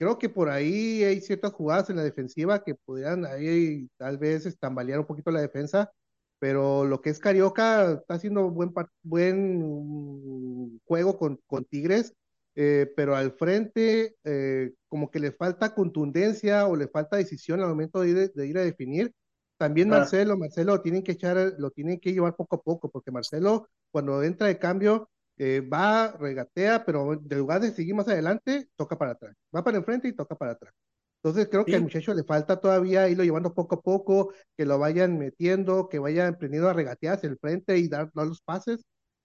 Creo 0.02 0.18
que 0.18 0.28
por 0.28 0.50
ahí 0.50 1.04
hay 1.04 1.20
ciertas 1.20 1.52
jugadas 1.52 1.88
en 1.88 1.94
la 1.94 2.02
defensiva 2.02 2.64
que 2.64 2.74
podrían 2.74 3.24
ahí 3.24 3.88
tal 3.96 4.18
vez 4.18 4.46
estambalear 4.46 4.98
un 4.98 5.06
poquito 5.06 5.30
la 5.30 5.40
defensa, 5.40 5.92
pero 6.40 6.84
lo 6.84 7.00
que 7.00 7.10
es 7.10 7.20
Carioca 7.20 7.92
está 7.92 8.14
haciendo 8.14 8.50
buen, 8.50 8.74
buen 9.04 10.80
juego 10.86 11.16
con, 11.16 11.38
con 11.46 11.64
Tigres, 11.66 12.14
eh, 12.56 12.92
pero 12.96 13.14
al 13.14 13.30
frente 13.30 14.16
eh, 14.24 14.72
como 14.88 15.08
que 15.08 15.20
le 15.20 15.30
falta 15.30 15.72
contundencia 15.72 16.66
o 16.66 16.74
le 16.74 16.88
falta 16.88 17.16
decisión 17.16 17.60
al 17.60 17.68
momento 17.68 18.00
de 18.00 18.08
ir, 18.08 18.32
de 18.32 18.46
ir 18.48 18.58
a 18.58 18.62
definir. 18.62 19.14
También 19.56 19.88
Marcelo, 19.88 20.36
Marcelo 20.36 20.72
lo 20.74 20.82
tienen 20.82 21.04
que 21.04 21.12
echar, 21.12 21.54
lo 21.58 21.70
tienen 21.70 22.00
que 22.00 22.12
llevar 22.12 22.34
poco 22.34 22.56
a 22.56 22.60
poco, 22.60 22.90
porque 22.90 23.12
Marcelo 23.12 23.68
cuando 23.92 24.20
entra 24.24 24.48
de 24.48 24.58
cambio 24.58 25.08
eh, 25.44 25.60
va, 25.60 26.12
regatea, 26.12 26.84
pero 26.84 27.14
en 27.14 27.38
lugar 27.38 27.60
de 27.60 27.72
seguir 27.72 27.96
más 27.96 28.06
adelante, 28.06 28.68
toca 28.76 28.96
para 28.96 29.12
atrás. 29.12 29.34
Va 29.54 29.64
para 29.64 29.78
enfrente 29.78 30.06
y 30.06 30.12
toca 30.12 30.36
para 30.36 30.52
atrás. 30.52 30.72
Entonces 31.20 31.48
creo 31.50 31.64
que 31.64 31.74
al 31.74 31.82
muchacho 31.82 32.14
le 32.14 32.22
falta 32.22 32.60
todavía 32.60 33.08
irlo 33.08 33.24
llevando 33.24 33.52
poco 33.52 33.74
a 33.74 33.82
poco, 33.82 34.32
que 34.56 34.64
lo 34.64 34.78
vayan 34.78 35.18
metiendo, 35.18 35.88
que 35.88 35.98
vayan 35.98 36.34
aprendiendo 36.34 36.68
a 36.68 36.72
regatear 36.72 37.14
hacia 37.16 37.28
el 37.28 37.38
frente 37.38 37.76
y 37.78 37.88
dar, 37.88 38.10
los 38.14 38.40
pases, 38.40 38.84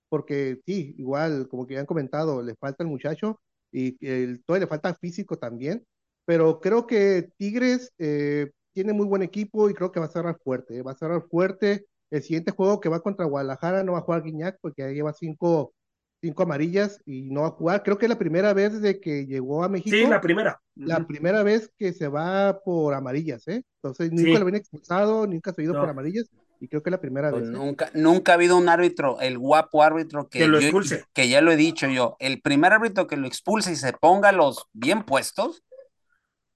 porque 0.09 0.59
sí, 0.65 0.95
igual, 0.97 1.47
como 1.49 1.68
que 1.68 1.76
ya 1.76 1.82
han 1.82 1.86
comentado, 1.86 2.41
le 2.41 2.55
falta 2.55 2.84
al 2.84 2.89
muchacho 2.89 3.39
y 3.72 4.03
el, 4.07 4.43
todo 4.43 4.57
le 4.57 4.65
falta 4.65 4.95
físico 4.95 5.38
también, 5.38 5.86
pero 6.26 6.59
creo 6.59 6.88
que 6.88 7.30
Tigres 7.38 7.91
eh, 7.99 8.49
tiene 8.74 8.93
muy 8.93 9.05
buen 9.05 9.22
equipo 9.22 9.70
y 9.70 9.76
creo 9.76 9.91
que 9.91 9.99
va 9.99 10.07
a 10.07 10.09
cerrar 10.09 10.39
fuerte, 10.43 10.78
¿eh? 10.78 10.82
va 10.82 10.93
a 10.93 10.97
cerrar 10.97 11.28
fuerte. 11.30 11.86
El 12.09 12.24
siguiente 12.24 12.51
juego 12.51 12.80
que 12.80 12.89
va 12.89 13.01
contra 13.01 13.26
Guadalajara 13.26 13.84
no 13.84 13.93
va 13.93 13.99
a 13.99 14.01
jugar 14.01 14.24
Guiñac 14.24 14.57
porque 14.61 14.82
ya 14.84 14.89
lleva 14.89 15.13
cinco, 15.13 15.74
cinco 16.22 16.43
amarillas 16.43 17.01
y 17.05 17.30
no 17.30 17.41
va 17.41 17.47
a 17.47 17.51
jugar. 17.51 17.84
Creo 17.84 17.97
que 17.97 18.05
es 18.05 18.09
la 18.09 18.18
primera 18.18 18.53
vez 18.53 18.74
desde 18.74 18.99
que 18.99 19.26
llegó 19.26 19.63
a 19.63 19.70
México. 19.70 19.95
Sí, 19.95 20.05
la 20.05 20.22
primera. 20.22 20.61
La 20.76 21.05
primera 21.05 21.43
vez 21.43 21.72
que 21.78 21.93
se 21.93 22.07
va 22.07 22.59
por 22.63 22.93
amarillas, 22.93 23.47
¿eh? 23.47 23.63
Entonces 23.82 24.11
nunca 24.11 24.39
lo 24.39 24.45
viene 24.45 24.59
expulsado, 24.59 25.28
nunca 25.28 25.53
se 25.53 25.61
ha 25.61 25.65
ido 25.65 25.74
por 25.74 25.89
amarillas 25.89 26.30
y 26.59 26.68
creo 26.68 26.82
que 26.82 26.89
es 26.89 26.91
la 26.91 27.01
primera 27.01 27.30
pues 27.30 27.43
vez. 27.43 27.51
¿eh? 27.51 27.53
Nunca, 27.53 27.91
nunca 27.93 28.32
ha 28.32 28.36
habido 28.36 28.57
un 28.57 28.70
árbitro, 28.70 29.20
el 29.22 29.38
guapo 29.38 29.84
árbitro 29.84 30.28
que, 30.28 30.47
lo 30.47 30.59
expulse. 30.59 31.05
que 31.13 31.30
ya 31.30 31.41
lo 31.41 31.51
he 31.51 31.55
dicho 31.55 31.88
yo, 31.88 32.15
el 32.20 32.41
primer 32.41 32.74
árbitro 32.74 33.07
que 33.07 33.18
lo 33.18 33.28
expulse 33.28 33.72
y 33.72 33.76
se 33.76 33.93
ponga 33.93 34.32
los 34.32 34.65
bien 34.74 35.03
puestos, 35.03 35.63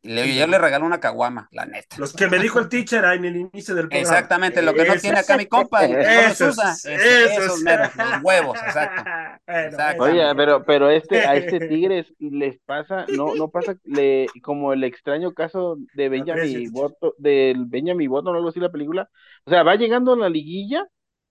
le, 0.04 0.36
yo 0.36 0.48
le 0.48 0.58
regalo 0.58 0.86
una 0.86 1.00
caguama, 1.00 1.48
la 1.52 1.66
neta. 1.66 1.96
Los 2.00 2.14
que 2.14 2.28
me 2.28 2.40
dijo 2.40 2.60
el 2.60 2.70
teacher 2.70 3.06
en 3.06 3.26
el 3.26 3.36
inicio 3.36 3.76
del 3.76 3.88
programa. 3.88 4.02
Exactamente, 4.02 4.62
lo 4.62 4.74
que 4.74 4.86
no 4.86 4.96
tiene 4.96 5.20
acá 5.20 5.38
mi 5.38 5.46
compa. 5.46 5.86
Esos, 5.86 6.58
esos, 6.58 6.86
esos 6.86 7.62
meros, 7.62 7.96
los 7.96 8.24
huevos, 8.24 8.58
exacto. 8.64 9.04
Oye, 10.00 10.24
pero, 10.36 10.64
pero 10.64 10.90
este, 10.90 11.20
a 11.20 11.36
este 11.36 11.60
Tigres 11.68 12.14
les 12.20 12.60
pasa, 12.66 13.06
no, 13.10 13.36
no 13.36 13.50
pasa 13.50 13.76
le, 13.84 14.28
como 14.42 14.74
el 14.74 14.84
extraño 14.84 15.34
caso 15.34 15.78
de 15.94 16.10
Benjamin 16.10 16.72
Botto, 16.72 17.14
del 17.18 17.66
Benjamin 17.66 18.10
Botto, 18.10 18.32
o 18.32 18.34
algo 18.34 18.50
así 18.50 18.60
la 18.60 18.72
película. 18.72 19.08
O 19.46 19.52
sea, 19.52 19.64
va 19.64 19.76
llegando 19.76 20.14
a 20.14 20.18
la 20.18 20.30
liguilla 20.30 20.88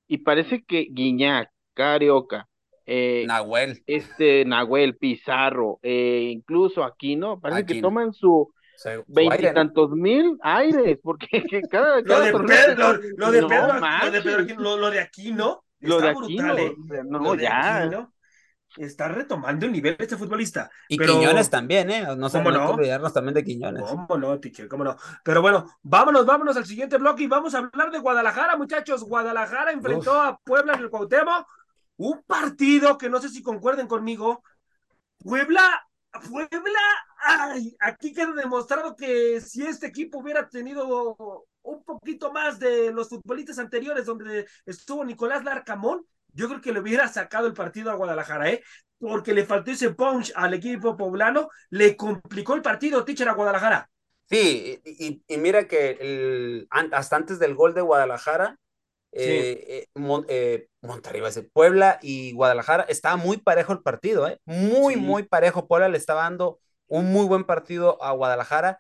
y 0.07 0.19
parece 0.19 0.63
que 0.65 0.87
Guiñac, 0.91 1.51
Carioca, 1.75 2.49
eh, 2.87 3.25
Nahuel. 3.27 3.83
Este, 3.87 4.45
Nahuel, 4.45 4.97
Pizarro, 4.97 5.79
eh, 5.83 6.31
incluso 6.33 6.83
Aquino, 6.83 7.41
parece 7.41 7.65
que 7.67 7.81
toman 7.81 8.13
su, 8.13 8.53
veintitantos 9.07 9.91
mil 9.91 10.39
aires, 10.43 10.99
porque 11.03 11.27
cada, 11.71 12.01
lo, 12.01 12.21
de 12.21 12.33
Pedro, 12.33 12.93
lo, 13.17 13.31
de 13.31 13.43
Pedro, 13.43 13.81
lo, 13.81 14.11
de 14.11 14.23
Pedro, 14.23 14.77
lo, 14.77 14.91
de 14.91 15.01
aquí, 15.01 15.33
¿no? 15.33 15.65
Lo 15.81 16.01
de 16.01 16.09
aquí, 16.09 16.39
¿eh? 16.39 16.75
no, 17.07 17.35
ya. 17.35 18.09
Está 18.77 19.09
retomando 19.09 19.67
el 19.67 19.73
nivel 19.73 19.97
de 19.97 20.05
este 20.05 20.17
futbolista. 20.17 20.71
Y 20.89 20.97
Quiñones 20.97 21.51
también, 21.51 21.91
¿eh? 21.91 22.07
No 22.17 22.29
se 22.29 22.41
no? 22.41 22.71
olvidarnos 22.71 23.13
también 23.13 23.35
de 23.35 23.43
Quiñones. 23.43 23.83
¿Cómo 23.83 24.17
no, 24.17 24.39
teacher? 24.39 24.69
¿Cómo 24.69 24.85
no? 24.85 24.97
Pero 25.25 25.43
bueno, 25.43 25.67
vámonos, 25.83 26.25
vámonos 26.25 26.57
al 26.57 26.67
siguiente 26.67 26.97
bloque 26.97 27.25
y 27.25 27.27
vamos 27.27 27.55
a 27.55 27.59
hablar 27.59 27.91
de 27.91 27.99
Guadalajara, 27.99 28.57
muchachos. 28.57 29.03
Guadalajara 29.03 29.73
enfrentó 29.73 30.21
a 30.21 30.39
Puebla 30.45 30.75
en 30.75 30.81
el 30.81 30.91
Cuauhtémoc. 30.91 31.49
Un 31.97 32.23
partido 32.23 32.97
que 32.97 33.11
no 33.11 33.21
sé 33.21 33.29
si 33.29 33.43
concuerden 33.43 33.89
conmigo. 33.89 34.45
Puebla 35.19 35.83
Puebla, 36.19 36.81
ay, 37.23 37.77
aquí 37.81 38.13
queda 38.13 38.33
demostrado 38.33 38.97
que 38.97 39.41
si 39.41 39.67
este 39.67 39.87
equipo 39.87 40.19
hubiera 40.19 40.49
tenido 40.49 41.47
un 41.63 41.85
poquito 41.85 42.33
más 42.33 42.59
de 42.59 42.93
los 42.93 43.09
futbolistas 43.09 43.59
anteriores 43.59 44.07
donde 44.07 44.47
estuvo 44.65 45.05
Nicolás 45.05 45.45
Larcamón, 45.45 46.05
yo 46.33 46.49
creo 46.49 46.61
que 46.61 46.73
le 46.73 46.81
hubiera 46.81 47.09
sacado 47.09 47.47
el 47.47 47.55
partido 47.55 47.91
a 47.91 47.95
Guadalajara, 47.95 48.51
¿eh? 48.51 48.63
Porque 48.99 49.33
le 49.33 49.45
faltó 49.45 49.71
ese 49.71 49.91
punch 49.91 50.33
al 50.35 50.55
equipo 50.55 50.97
poblano, 50.97 51.49
le 51.71 51.97
complicó 51.97 52.55
el 52.55 52.63
partido, 52.63 53.05
teacher, 53.05 53.29
a 53.29 53.35
Guadalajara. 53.35 53.91
Sí, 54.29 54.81
y, 54.85 55.23
y 55.27 55.37
mira 55.39 55.67
que 55.67 55.99
el, 56.01 56.69
hasta 56.71 57.17
antes 57.17 57.39
del 57.39 57.55
gol 57.55 57.75
de 57.75 57.81
Guadalajara, 57.81 58.57
eh, 59.13 59.89
eh, 59.97 60.69
eh 61.19 61.43
Puebla 61.53 61.99
y 62.01 62.33
Guadalajara, 62.33 62.85
estaba 62.85 63.17
muy 63.17 63.39
parejo 63.39 63.73
el 63.73 63.83
partido, 63.83 64.29
¿eh? 64.29 64.39
muy, 64.45 64.97
muy 64.97 65.25
parejo. 65.25 65.67
Puebla 65.67 65.89
le 65.89 65.99
estaba 65.99 66.23
dando 66.23 66.61
un 66.91 67.11
muy 67.11 67.25
buen 67.25 67.45
partido 67.45 68.03
a 68.03 68.13
Guadalajara 68.13 68.79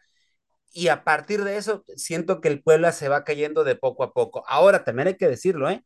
y 0.72 0.88
a 0.88 1.02
partir 1.04 1.42
de 1.42 1.56
eso 1.56 1.84
siento 1.96 2.40
que 2.40 2.48
el 2.48 2.62
Puebla 2.62 2.92
se 2.92 3.08
va 3.08 3.24
cayendo 3.24 3.64
de 3.64 3.74
poco 3.74 4.04
a 4.04 4.12
poco. 4.12 4.44
Ahora 4.46 4.84
también 4.84 5.08
hay 5.08 5.16
que 5.16 5.28
decirlo, 5.28 5.70
¿eh? 5.70 5.82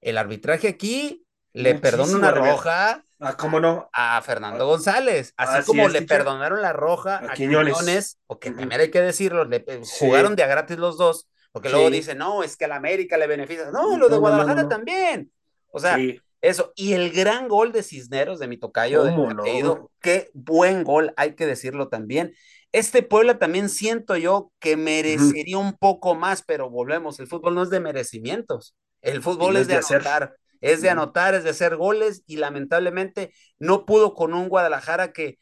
El 0.00 0.16
arbitraje 0.18 0.68
aquí 0.68 1.26
le 1.52 1.74
perdona 1.76 2.16
una 2.16 2.30
roja 2.30 3.02
ah, 3.20 3.36
¿cómo 3.36 3.60
no? 3.60 3.88
a 3.92 4.20
Fernando 4.22 4.66
González, 4.66 5.32
así, 5.36 5.64
como 5.64 5.88
le 5.88 6.02
perdonaron 6.02 6.60
la 6.60 6.72
roja 6.72 7.18
a, 7.18 7.34
Quiñones, 7.34 8.18
porque 8.26 8.50
también 8.50 8.80
hay 8.80 8.90
que 8.90 9.00
decirlo, 9.00 9.44
le, 9.44 9.64
jugaron 9.98 10.34
de 10.36 10.42
a 10.42 10.46
gratis 10.48 10.78
los 10.78 10.98
dos 10.98 11.28
porque 11.54 11.68
luego 11.68 11.88
dice, 11.88 12.16
no, 12.16 12.42
es 12.42 12.56
que 12.56 12.64
a 12.64 12.68
la 12.68 12.74
América 12.74 13.16
le 13.16 13.28
beneficia. 13.28 13.70
No, 13.70 13.96
lo 13.96 14.08
de 14.08 14.18
Guadalajara 14.18 14.68
también. 14.68 15.30
O 15.68 15.78
sea, 15.78 15.96
eso. 16.44 16.72
Y 16.76 16.92
el 16.92 17.10
gran 17.10 17.48
gol 17.48 17.72
de 17.72 17.82
Cisneros, 17.82 18.38
de 18.38 18.48
mi 18.48 18.58
tocayo, 18.58 19.04
de 19.04 19.80
qué 20.00 20.30
buen 20.34 20.84
gol, 20.84 21.12
hay 21.16 21.34
que 21.34 21.46
decirlo 21.46 21.88
también. 21.88 22.34
Este 22.70 23.02
Puebla 23.02 23.38
también 23.38 23.68
siento 23.68 24.16
yo 24.16 24.52
que 24.58 24.76
merecería 24.76 25.58
un 25.58 25.74
poco 25.74 26.14
más, 26.14 26.42
pero 26.42 26.68
volvemos, 26.68 27.18
el 27.20 27.28
fútbol 27.28 27.54
no 27.54 27.62
es 27.62 27.70
de 27.70 27.80
merecimientos. 27.80 28.74
El 29.00 29.22
fútbol 29.22 29.56
es, 29.56 29.68
de, 29.68 29.76
anotar, 29.76 30.34
es 30.60 30.82
de 30.82 30.90
anotar, 30.90 31.34
es 31.34 31.44
de 31.44 31.50
hacer 31.50 31.76
goles 31.76 32.22
y 32.26 32.36
lamentablemente 32.36 33.32
no 33.58 33.86
pudo 33.86 34.14
con 34.14 34.34
un 34.34 34.48
Guadalajara 34.48 35.12
que 35.12 35.38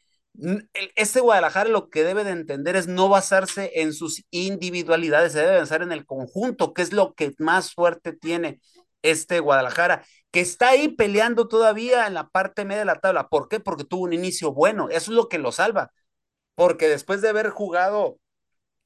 este 0.95 1.19
Guadalajara 1.19 1.69
lo 1.69 1.89
que 1.89 2.03
debe 2.03 2.23
de 2.23 2.31
entender 2.31 2.75
es 2.75 2.87
no 2.87 3.07
basarse 3.07 3.71
en 3.75 3.93
sus 3.93 4.23
individualidades, 4.31 5.33
se 5.33 5.39
debe 5.39 5.59
basar 5.59 5.81
en 5.81 5.91
el 5.91 6.05
conjunto, 6.05 6.73
que 6.73 6.81
es 6.81 6.91
lo 6.91 7.13
que 7.13 7.33
más 7.37 7.73
fuerte 7.73 8.13
tiene 8.13 8.59
este 9.03 9.39
Guadalajara, 9.39 10.05
que 10.33 10.41
está 10.41 10.71
ahí 10.71 10.89
peleando 10.89 11.47
todavía 11.47 12.07
en 12.07 12.15
la 12.15 12.29
parte 12.29 12.65
media 12.65 12.81
de 12.81 12.85
la 12.87 12.99
tabla. 12.99 13.29
¿Por 13.29 13.49
qué? 13.49 13.61
Porque 13.61 13.85
tuvo 13.85 14.03
un 14.05 14.13
inicio 14.13 14.53
bueno, 14.53 14.89
eso 14.89 15.11
es 15.11 15.17
lo 15.17 15.29
que 15.29 15.39
lo 15.39 15.53
salva, 15.53 15.93
porque 16.55 16.89
después 16.89 17.21
de 17.21 17.29
haber 17.29 17.49
jugado 17.51 18.19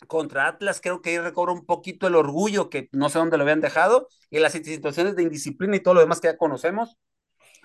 contra 0.08 0.48
Atlas, 0.48 0.82
creo 0.82 1.02
que 1.02 1.12
ahí 1.12 1.20
recobra 1.20 1.54
un 1.54 1.66
poquito 1.66 2.08
el 2.08 2.16
orgullo 2.16 2.70
que 2.70 2.90
no 2.94 3.10
sé 3.10 3.20
dónde 3.20 3.38
lo 3.38 3.44
habían 3.44 3.62
dejado 3.62 4.10
y 4.30 4.40
las 4.40 4.54
situaciones 4.54 5.16
de 5.16 5.24
indisciplina 5.24 5.78
y 5.78 5.82
todo 5.82 5.96
lo 5.96 6.02
demás 6.02 6.22
que 6.22 6.28
ya 6.30 6.38
conocemos 6.38 6.98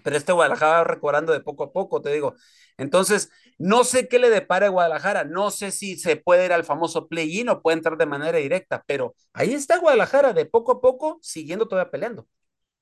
pero 0.02 0.16
este 0.16 0.32
Guadalajara 0.32 0.78
va 0.78 0.84
recobrando 0.84 1.32
de 1.32 1.40
poco 1.40 1.64
a 1.64 1.72
poco, 1.72 2.02
te 2.02 2.12
digo. 2.12 2.34
Entonces, 2.76 3.30
no 3.58 3.84
sé 3.84 4.08
qué 4.08 4.18
le 4.18 4.30
depara 4.30 4.66
a 4.66 4.70
Guadalajara, 4.70 5.24
no 5.24 5.50
sé 5.50 5.70
si 5.70 5.96
se 5.96 6.16
puede 6.16 6.46
ir 6.46 6.52
al 6.52 6.64
famoso 6.64 7.08
play-in 7.08 7.48
o 7.48 7.62
puede 7.62 7.76
entrar 7.76 7.96
de 7.98 8.06
manera 8.06 8.38
directa, 8.38 8.82
pero 8.86 9.14
ahí 9.32 9.52
está 9.54 9.78
Guadalajara 9.78 10.32
de 10.32 10.46
poco 10.46 10.72
a 10.72 10.80
poco, 10.80 11.18
siguiendo 11.22 11.68
todavía 11.68 11.90
peleando. 11.90 12.26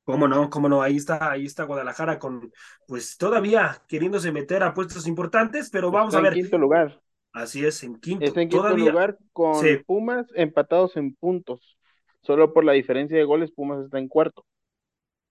¿Cómo 0.04 0.26
no? 0.26 0.50
¿Cómo 0.50 0.68
no? 0.68 0.82
Ahí 0.82 0.96
está, 0.96 1.30
ahí 1.30 1.46
está 1.46 1.64
Guadalajara 1.64 2.18
con, 2.18 2.50
pues 2.86 3.16
todavía 3.16 3.82
queriéndose 3.86 4.32
meter 4.32 4.62
a 4.62 4.74
puestos 4.74 5.06
importantes, 5.06 5.70
pero 5.70 5.90
vamos 5.90 6.14
a 6.14 6.20
ver. 6.20 6.32
En 6.32 6.40
quinto 6.40 6.58
lugar. 6.58 7.00
Así 7.32 7.64
es, 7.64 7.82
en 7.84 7.96
quinto. 7.96 8.24
Está 8.24 8.42
en 8.42 8.48
quinto 8.48 8.76
lugar 8.76 9.18
con 9.32 9.62
Pumas 9.86 10.26
empatados 10.34 10.96
en 10.96 11.14
puntos. 11.14 11.76
Solo 12.22 12.52
por 12.52 12.64
la 12.64 12.72
diferencia 12.72 13.16
de 13.16 13.24
goles, 13.24 13.52
Pumas 13.52 13.84
está 13.84 13.98
en 13.98 14.08
cuarto. 14.08 14.44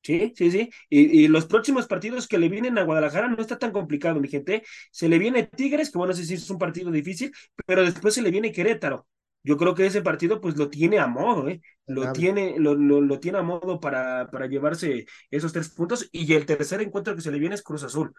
Sí, 0.02 0.34
sí, 0.36 0.50
sí. 0.50 0.70
Y, 0.90 1.28
los 1.28 1.46
próximos 1.46 1.86
partidos 1.86 2.28
que 2.28 2.38
le 2.38 2.48
vienen 2.48 2.78
a 2.78 2.84
Guadalajara 2.84 3.28
no 3.28 3.42
está 3.42 3.60
tan 3.60 3.72
complicado, 3.72 4.20
mi 4.20 4.30
gente. 4.30 4.64
Se 4.92 5.10
le 5.10 5.20
viene 5.20 5.44
Tigres, 5.44 5.92
que 5.92 5.98
bueno, 5.98 6.14
sé 6.14 6.24
si 6.24 6.36
es 6.36 6.50
un 6.50 6.58
partido 6.58 6.90
difícil, 6.90 7.34
pero 7.66 7.84
después 7.84 8.14
se 8.14 8.22
le 8.22 8.32
viene 8.32 8.52
Querétaro. 8.52 9.06
Yo 9.44 9.58
creo 9.58 9.74
que 9.74 9.86
ese 9.86 10.02
partido 10.02 10.42
pues 10.42 10.58
lo 10.58 10.70
tiene 10.70 11.00
a 11.00 11.08
modo, 11.08 11.48
¿eh? 11.48 11.62
Lo 11.88 12.12
tiene, 12.12 12.56
lo, 12.58 12.76
lo, 12.76 13.20
tiene 13.20 13.40
a 13.40 13.42
modo 13.42 13.80
para, 13.80 14.30
para 14.30 14.48
llevarse 14.48 15.06
esos 15.32 15.54
tres 15.54 15.70
puntos. 15.70 16.08
Y 16.12 16.34
el 16.34 16.46
tercer 16.46 16.82
encuentro 16.82 17.16
que 17.16 17.22
se 17.22 17.32
le 17.32 17.40
viene 17.40 17.56
es 17.56 17.64
Cruz 17.64 17.84
Azul. 17.84 18.14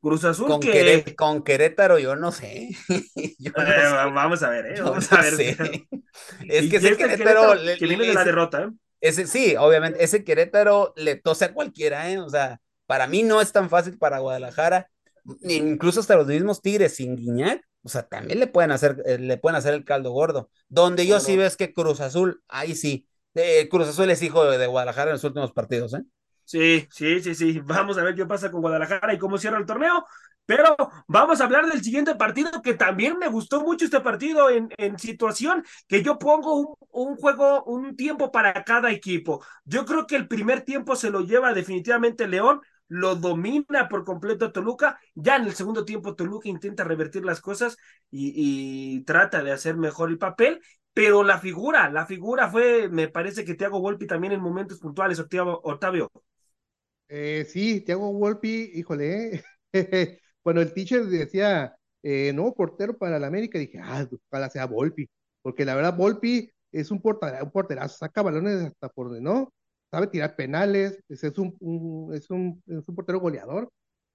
Cruz 0.00 0.24
Azul 0.24 0.48
con, 0.48 0.60
que... 0.60 1.14
con 1.16 1.42
Querétaro 1.42 1.98
yo 1.98 2.16
no 2.16 2.32
sé. 2.32 2.70
Eh, 3.42 3.52
vamos 4.14 4.42
a 4.42 4.50
ver, 4.50 4.66
¿eh? 4.66 4.82
Vamos 4.82 5.10
a 5.12 5.20
ver. 5.20 5.34
Es 6.48 6.70
que 6.70 6.76
ese 6.76 6.96
Querétaro, 6.96 7.54
que 7.78 7.86
viene 7.86 8.06
de 8.06 8.14
la 8.14 8.24
derrota, 8.24 8.64
¿eh? 8.64 8.68
Ese, 9.00 9.26
sí, 9.26 9.54
obviamente, 9.58 10.02
ese 10.04 10.24
Querétaro 10.24 10.92
le 10.96 11.16
tose 11.16 11.46
a 11.46 11.54
cualquiera, 11.54 12.10
¿eh? 12.10 12.18
O 12.18 12.28
sea, 12.28 12.60
para 12.86 13.06
mí 13.06 13.22
no 13.22 13.40
es 13.40 13.52
tan 13.52 13.70
fácil 13.70 13.96
para 13.96 14.18
Guadalajara, 14.18 14.90
incluso 15.42 16.00
hasta 16.00 16.16
los 16.16 16.26
mismos 16.26 16.60
Tigres 16.60 16.96
sin 16.96 17.16
Guiñac, 17.16 17.62
o 17.82 17.88
sea, 17.88 18.02
también 18.02 18.38
le 18.38 18.46
pueden 18.46 18.72
hacer, 18.72 19.02
eh, 19.06 19.18
le 19.18 19.38
pueden 19.38 19.56
hacer 19.56 19.74
el 19.74 19.84
caldo 19.84 20.10
gordo. 20.12 20.50
Donde 20.68 21.06
yo 21.06 21.20
sí 21.20 21.36
veo 21.36 21.46
es 21.46 21.56
que 21.56 21.72
Cruz 21.72 22.00
Azul, 22.00 22.42
ahí 22.48 22.74
sí, 22.74 23.06
eh, 23.34 23.68
Cruz 23.68 23.88
Azul 23.88 24.10
es 24.10 24.22
hijo 24.22 24.44
de, 24.44 24.66
Guadalajara 24.66 25.10
en 25.10 25.14
los 25.14 25.24
últimos 25.24 25.52
partidos, 25.52 25.94
¿eh? 25.94 26.02
Sí, 26.44 26.86
sí, 26.90 27.20
sí, 27.20 27.34
sí. 27.34 27.60
Vamos 27.64 27.96
a 27.96 28.02
ver 28.02 28.14
qué 28.14 28.26
pasa 28.26 28.50
con 28.50 28.60
Guadalajara 28.60 29.14
y 29.14 29.18
cómo 29.18 29.38
cierra 29.38 29.58
el 29.58 29.66
torneo. 29.66 30.04
Pero 30.46 30.76
vamos 31.06 31.40
a 31.40 31.44
hablar 31.44 31.66
del 31.66 31.80
siguiente 31.80 32.16
partido, 32.16 32.60
que 32.60 32.74
también 32.74 33.18
me 33.18 33.28
gustó 33.28 33.62
mucho 33.62 33.84
este 33.84 34.00
partido 34.00 34.50
en, 34.50 34.68
en 34.78 34.98
situación 34.98 35.64
que 35.86 36.02
yo 36.02 36.18
pongo 36.18 36.56
un, 36.56 36.74
un, 36.90 37.16
juego, 37.16 37.62
un 37.64 37.94
tiempo 37.94 38.32
para 38.32 38.64
cada 38.64 38.90
equipo. 38.90 39.44
Yo 39.64 39.84
creo 39.86 40.08
que 40.08 40.16
el 40.16 40.26
primer 40.26 40.62
tiempo 40.62 40.96
se 40.96 41.10
lo 41.10 41.20
lleva 41.20 41.54
definitivamente 41.54 42.26
León, 42.26 42.60
lo 42.90 43.14
domina 43.14 43.88
por 43.88 44.04
completo 44.04 44.52
Toluca. 44.52 44.98
Ya 45.14 45.36
en 45.36 45.44
el 45.44 45.54
segundo 45.54 45.84
tiempo 45.84 46.16
Toluca 46.16 46.48
intenta 46.48 46.82
revertir 46.82 47.24
las 47.24 47.40
cosas 47.40 47.76
y, 48.10 49.02
trata 49.04 49.42
de 49.44 49.52
hacer 49.52 49.76
mejor 49.76 50.10
el 50.10 50.18
papel. 50.18 50.60
Pero 50.92 51.22
la 51.22 51.38
figura, 51.38 51.88
la 51.88 52.04
figura 52.04 52.50
fue, 52.50 52.88
me 52.88 53.06
parece 53.08 53.44
que 53.44 53.54
Thiago 53.54 53.80
Volpi 53.80 54.08
también 54.08 54.32
en 54.32 54.40
momentos 54.40 54.80
puntuales, 54.80 55.20
Octavio. 55.20 56.10
Eh, 57.08 57.46
sí, 57.48 57.80
Thiago 57.82 58.12
Volpi, 58.12 58.72
híjole, 58.74 59.44
Cuando 60.42 60.62
el 60.62 60.72
teacher 60.72 61.04
decía, 61.06 61.76
eh, 62.02 62.32
no, 62.34 62.52
portero 62.54 62.96
para 62.98 63.18
la 63.20 63.28
América, 63.28 63.58
dije, 63.58 63.78
ah, 63.80 64.06
ojalá 64.28 64.50
sea 64.50 64.66
Volpi. 64.66 65.08
porque 65.42 65.64
la 65.64 65.74
verdad 65.76 65.96
Volpi 65.96 66.50
es 66.72 66.90
un, 66.90 67.00
porterazo, 67.00 67.44
un 67.44 67.50
porterazo, 67.52 67.98
saca 67.98 68.22
balones 68.22 68.66
hasta 68.66 68.88
por 68.88 69.06
donde 69.08 69.20
no, 69.20 69.52
sabe 69.90 70.06
tirar 70.06 70.36
penales, 70.36 71.02
es, 71.08 71.22
un, 71.38 72.10
es, 72.12 72.30
un, 72.30 72.62
es 72.66 72.88
un 72.88 72.94
portero 72.94 73.20
goleador, 73.20 73.70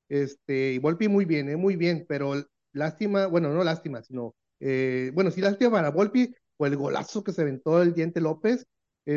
este, 0.09 0.73
y 0.73 0.78
Volpi 0.80 1.07
muy 1.07 1.26
bien, 1.26 1.49
eh, 1.49 1.57
muy 1.57 1.76
bien, 1.76 2.05
pero 2.07 2.34
lástima, 2.73 3.28
bueno, 3.28 3.53
no 3.53 3.63
lástima, 3.63 4.01
sino, 4.01 4.36
eh, 4.59 5.11
bueno, 5.13 5.32
sí 5.32 5.41
lástima 5.41 5.71
para 5.71 5.91
Volpi, 5.91 6.34
o 6.57 6.65
el 6.65 6.78
golazo 6.78 7.23
que 7.23 7.34
se 7.34 7.41
aventó 7.41 7.82
el 7.82 7.93
Diente 7.93 8.21
López. 8.21 8.65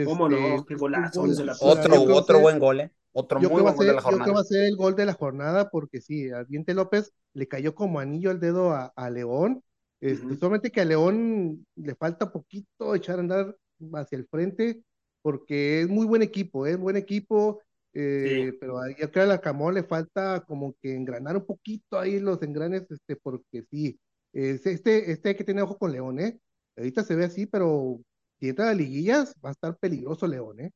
¿Cómo 0.05 0.29
no? 0.29 0.37
Este, 0.37 0.65
Qué 0.69 0.75
golazo. 0.75 1.23
otro, 1.61 2.03
otro 2.15 2.41
buen 2.41 2.59
gol, 2.59 2.81
¿eh? 2.81 2.93
Otro 3.13 3.41
muy 3.41 3.63
buen 3.63 3.75
gol 3.75 3.87
de 3.87 3.95
la 3.95 4.03
jornada. 4.03 4.19
Yo 4.19 4.25
creo 4.25 4.27
que 4.27 4.37
va 4.37 4.41
a 4.41 4.45
ser 4.45 4.67
el 4.67 4.77
gol 4.77 4.97
de 4.97 5.07
la 5.07 5.15
jornada 5.15 5.71
porque 5.71 6.01
sí, 6.01 6.31
al 6.31 6.47
Diente 6.47 6.75
López 6.75 7.13
le 7.33 7.49
cayó 7.49 7.75
como 7.75 7.99
anillo 7.99 8.31
al 8.31 8.41
dedo 8.41 8.73
a, 8.73 8.93
a 8.95 9.11
León. 9.11 9.63
Este, 10.01 10.37
Solamente 10.37 10.71
que 10.71 10.81
a 10.83 10.85
León 10.85 11.67
le 11.75 11.95
falta 11.95 12.31
poquito 12.31 12.95
echar 12.95 13.17
a 13.17 13.21
andar 13.21 13.57
hacia 13.95 14.19
el 14.19 14.27
frente 14.27 14.83
porque 15.23 15.83
es 15.83 15.89
muy 15.89 16.07
buen 16.07 16.23
equipo, 16.23 16.67
es 16.67 16.79
buen 16.79 16.97
equipo, 16.97 17.61
eh, 17.93 18.53
pero 18.61 18.81
yo 18.89 18.97
creo 18.97 19.11
que 19.11 19.21
a 19.21 19.27
la 19.27 19.41
Camón 19.41 19.75
le 19.75 19.83
falta 19.83 20.45
como 20.47 20.75
que 20.81 20.95
engranar 20.95 21.37
un 21.37 21.47
poquito 21.47 21.99
ahí 21.99 22.21
los 22.21 22.41
engranes, 22.43 22.87
este, 22.91 23.17
porque 23.17 23.65
sí, 23.71 23.99
este, 24.33 25.11
este 25.11 25.29
hay 25.31 25.35
que 25.35 25.45
tener 25.45 25.65
ojo 25.65 25.79
con 25.79 25.93
León, 25.93 26.21
¿eh? 26.21 26.39
Ahorita 26.77 27.03
se 27.03 27.17
ve 27.17 27.25
así, 27.25 27.47
pero 27.47 28.01
si 28.39 28.49
entra 28.51 28.71
a 28.71 28.75
liguillas, 28.75 29.35
va 29.45 29.51
a 29.51 29.53
estar 29.53 29.77
peligroso 29.79 30.27
León, 30.27 30.61
¿eh? 30.61 30.71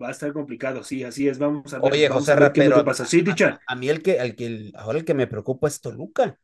Va 0.00 0.08
a 0.08 0.10
estar 0.10 0.32
complicado, 0.32 0.82
sí, 0.82 1.04
así 1.04 1.28
es. 1.28 1.38
Vamos 1.38 1.72
a 1.72 1.78
ver. 1.78 1.92
Oye, 1.92 2.08
José 2.08 2.34
qué 2.52 2.68
pasa. 2.84 3.04
Sí, 3.04 3.22
dicha. 3.22 3.60
A, 3.66 3.76
mí 3.76 3.88
el 3.88 4.02
que, 4.02 4.16
el 4.16 4.34
que, 4.34 4.72
ahora 4.74 4.98
el 4.98 5.04
que 5.04 5.14
me 5.14 5.28
preocupa 5.28 5.68
es 5.68 5.80
Toluca. 5.80 6.38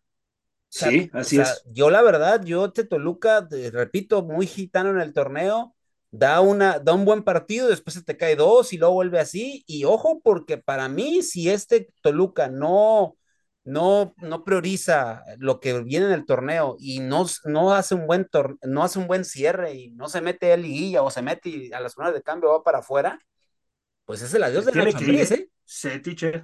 sí, 0.68 1.10
así 1.12 1.40
es. 1.40 1.62
Yo 1.66 1.90
la 1.90 2.02
verdad, 2.02 2.44
yo 2.44 2.72
te 2.72 2.84
Toluca, 2.84 3.46
repito, 3.72 4.22
muy 4.22 4.46
gitano 4.46 4.90
en 4.90 5.00
el 5.00 5.12
torneo, 5.12 5.74
da, 6.12 6.40
una, 6.40 6.78
da 6.78 6.92
un 6.92 7.04
buen 7.04 7.24
partido, 7.24 7.68
después 7.68 7.94
se 7.94 8.04
te 8.04 8.16
cae 8.16 8.36
dos 8.36 8.72
y 8.72 8.78
luego 8.78 8.94
vuelve 8.94 9.18
así. 9.18 9.64
Y 9.66 9.84
ojo, 9.84 10.20
porque 10.22 10.58
para 10.58 10.88
mí, 10.88 11.22
si 11.22 11.50
este 11.50 11.88
Toluca 12.02 12.48
no, 12.48 13.16
no, 13.64 14.14
no 14.18 14.44
prioriza 14.44 15.24
lo 15.38 15.58
que 15.58 15.80
viene 15.80 16.06
en 16.06 16.12
el 16.12 16.26
torneo 16.26 16.76
y 16.78 17.00
no, 17.00 17.26
no, 17.44 17.72
hace 17.74 17.94
un 17.94 18.06
buen 18.06 18.28
no 18.62 18.84
hace 18.84 18.98
un 18.98 19.06
buen 19.06 19.24
cierre 19.24 19.74
y 19.74 19.90
no 19.90 20.08
se 20.08 20.20
mete 20.20 20.52
a 20.52 20.56
liguilla 20.56 21.02
o 21.02 21.10
se 21.10 21.22
mete 21.22 21.74
a 21.74 21.80
las 21.80 21.94
zonas 21.94 22.12
de 22.12 22.22
cambio 22.22 22.50
va 22.50 22.62
para 22.62 22.78
afuera, 22.78 23.18
pues 24.04 24.20
es 24.22 24.34
el 24.34 24.42
adiós 24.42 24.66
de 24.66 24.72
Nacho 24.72 24.98
Ambriz, 24.98 25.30
¿eh? 25.30 25.48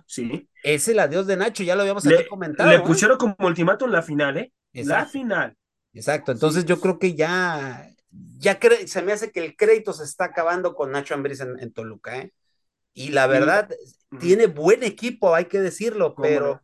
sí. 0.06 0.48
Es 0.62 0.88
el 0.88 0.98
adiós 0.98 1.26
de 1.26 1.36
Nacho, 1.36 1.62
ya 1.62 1.74
lo 1.74 1.82
habíamos 1.82 2.04
le, 2.04 2.26
comentado. 2.26 2.70
Le 2.70 2.76
¿eh? 2.76 2.80
pusieron 2.80 3.18
como 3.18 3.34
ultimátum 3.40 3.90
la 3.90 4.02
final, 4.02 4.38
¿eh? 4.38 4.52
La 4.72 5.06
final. 5.06 5.56
Exacto, 5.92 6.32
entonces 6.32 6.64
yo 6.64 6.80
creo 6.80 6.98
que 6.98 7.14
ya, 7.14 7.90
ya 8.11 8.59
se 8.86 9.02
me 9.02 9.12
hace 9.12 9.30
que 9.30 9.44
el 9.44 9.56
crédito 9.56 9.92
se 9.92 10.04
está 10.04 10.26
acabando 10.26 10.74
con 10.74 10.92
Nacho 10.92 11.14
Ambriz 11.14 11.40
en, 11.40 11.72
Toluca, 11.72 12.18
¿eh? 12.18 12.32
Y 12.94 13.11
la 13.11 13.26
verdad, 13.26 13.68
tiene 14.18 14.46
buen 14.46 14.82
equipo, 14.82 15.34
hay 15.34 15.44
que 15.44 15.61
decirlo, 15.61 16.14
pero 16.16 16.62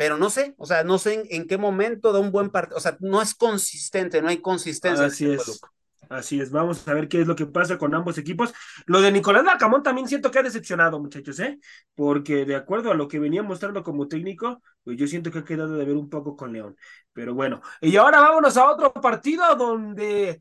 pero 0.00 0.16
no 0.16 0.30
sé, 0.30 0.54
o 0.56 0.64
sea, 0.64 0.82
no 0.82 0.96
sé 0.96 1.26
en, 1.28 1.46
qué 1.46 1.58
momento 1.58 2.10
da 2.10 2.20
un 2.20 2.32
buen 2.32 2.48
partido, 2.48 2.78
o 2.78 2.80
sea, 2.80 2.96
no 3.00 3.20
es 3.20 3.34
consistente, 3.34 4.22
no 4.22 4.28
hay 4.28 4.38
consistencia. 4.38 5.04
Así 5.04 5.30
es. 5.30 5.60
Así 6.08 6.40
es, 6.40 6.50
vamos 6.50 6.88
a 6.88 6.94
ver 6.94 7.06
qué 7.06 7.20
es 7.20 7.26
lo 7.26 7.36
que 7.36 7.44
pasa 7.44 7.76
con 7.76 7.94
ambos 7.94 8.16
equipos. 8.16 8.54
Lo 8.86 9.02
de 9.02 9.12
Nicolás 9.12 9.44
Lacamón 9.44 9.82
también 9.82 10.08
siento 10.08 10.30
que 10.30 10.38
ha 10.38 10.42
decepcionado, 10.42 10.98
muchachos, 10.98 11.38
¿eh? 11.40 11.58
Porque 11.94 12.46
de 12.46 12.56
acuerdo 12.56 12.90
a 12.90 12.94
lo 12.94 13.08
que 13.08 13.18
venía 13.18 13.42
mostrando 13.42 13.82
como 13.82 14.08
técnico, 14.08 14.62
pues 14.82 14.96
yo 14.96 15.06
siento 15.06 15.30
que 15.30 15.40
ha 15.40 15.44
quedado 15.44 15.76
de 15.76 15.84
ver 15.84 15.96
un 15.96 16.08
poco 16.08 16.34
con 16.34 16.54
León. 16.54 16.76
Pero 17.12 17.34
bueno, 17.34 17.60
y 17.82 17.94
ahora 17.96 18.20
vámonos 18.20 18.56
a 18.56 18.70
otro 18.70 18.94
partido 18.94 19.54
donde 19.54 20.40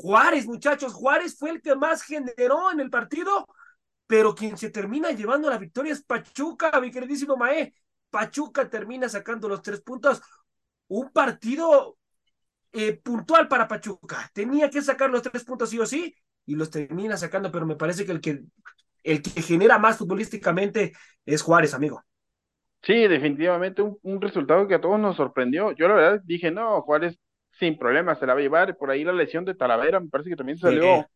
Juárez, 0.00 0.46
muchachos, 0.46 0.94
Juárez 0.94 1.36
fue 1.38 1.50
el 1.50 1.60
que 1.60 1.76
más 1.76 2.02
generó 2.02 2.72
en 2.72 2.80
el 2.80 2.88
partido, 2.88 3.46
pero 4.06 4.34
quien 4.34 4.56
se 4.56 4.70
termina 4.70 5.10
llevando 5.10 5.50
la 5.50 5.58
victoria 5.58 5.92
es 5.92 6.02
Pachuca, 6.02 6.80
mi 6.80 6.90
queridísimo 6.90 7.36
Mae. 7.36 7.74
Pachuca 8.08 8.70
termina 8.70 9.10
sacando 9.10 9.46
los 9.46 9.60
tres 9.60 9.82
puntos. 9.82 10.22
Un 10.88 11.10
partido 11.12 11.98
eh, 12.72 12.94
puntual 12.94 13.46
para 13.46 13.68
Pachuca. 13.68 14.30
Tenía 14.32 14.70
que 14.70 14.80
sacar 14.80 15.10
los 15.10 15.20
tres 15.20 15.44
puntos 15.44 15.68
sí 15.68 15.78
o 15.78 15.84
sí 15.84 16.14
y 16.46 16.54
los 16.54 16.70
termina 16.70 17.18
sacando, 17.18 17.52
pero 17.52 17.66
me 17.66 17.76
parece 17.76 18.06
que 18.06 18.12
el 18.12 18.22
que, 18.22 18.40
el 19.04 19.20
que 19.20 19.42
genera 19.42 19.78
más 19.78 19.98
futbolísticamente 19.98 20.94
es 21.26 21.42
Juárez, 21.42 21.74
amigo. 21.74 22.02
Sí, 22.82 23.06
definitivamente 23.06 23.82
un, 23.82 24.22
resultado 24.22 24.66
que 24.66 24.76
a 24.76 24.80
todos 24.80 24.98
nos 24.98 25.16
sorprendió. 25.16 25.72
Yo 25.72 25.88
la 25.88 25.94
verdad 25.94 26.22
dije, 26.24 26.50
no, 26.50 26.80
Juárez 26.80 27.18
sin 27.60 27.78
problema 27.78 28.16
se 28.16 28.26
la 28.26 28.34
va 28.34 28.40
a 28.40 28.42
llevar. 28.42 28.76
Por 28.76 28.90
ahí 28.90 29.04
la 29.04 29.12
lesión 29.12 29.44
de 29.44 29.54
Talavera, 29.54 30.00
me 30.00 30.08
parece 30.08 30.30
que 30.30 30.36
también 30.36 30.58
salió 30.58 31.06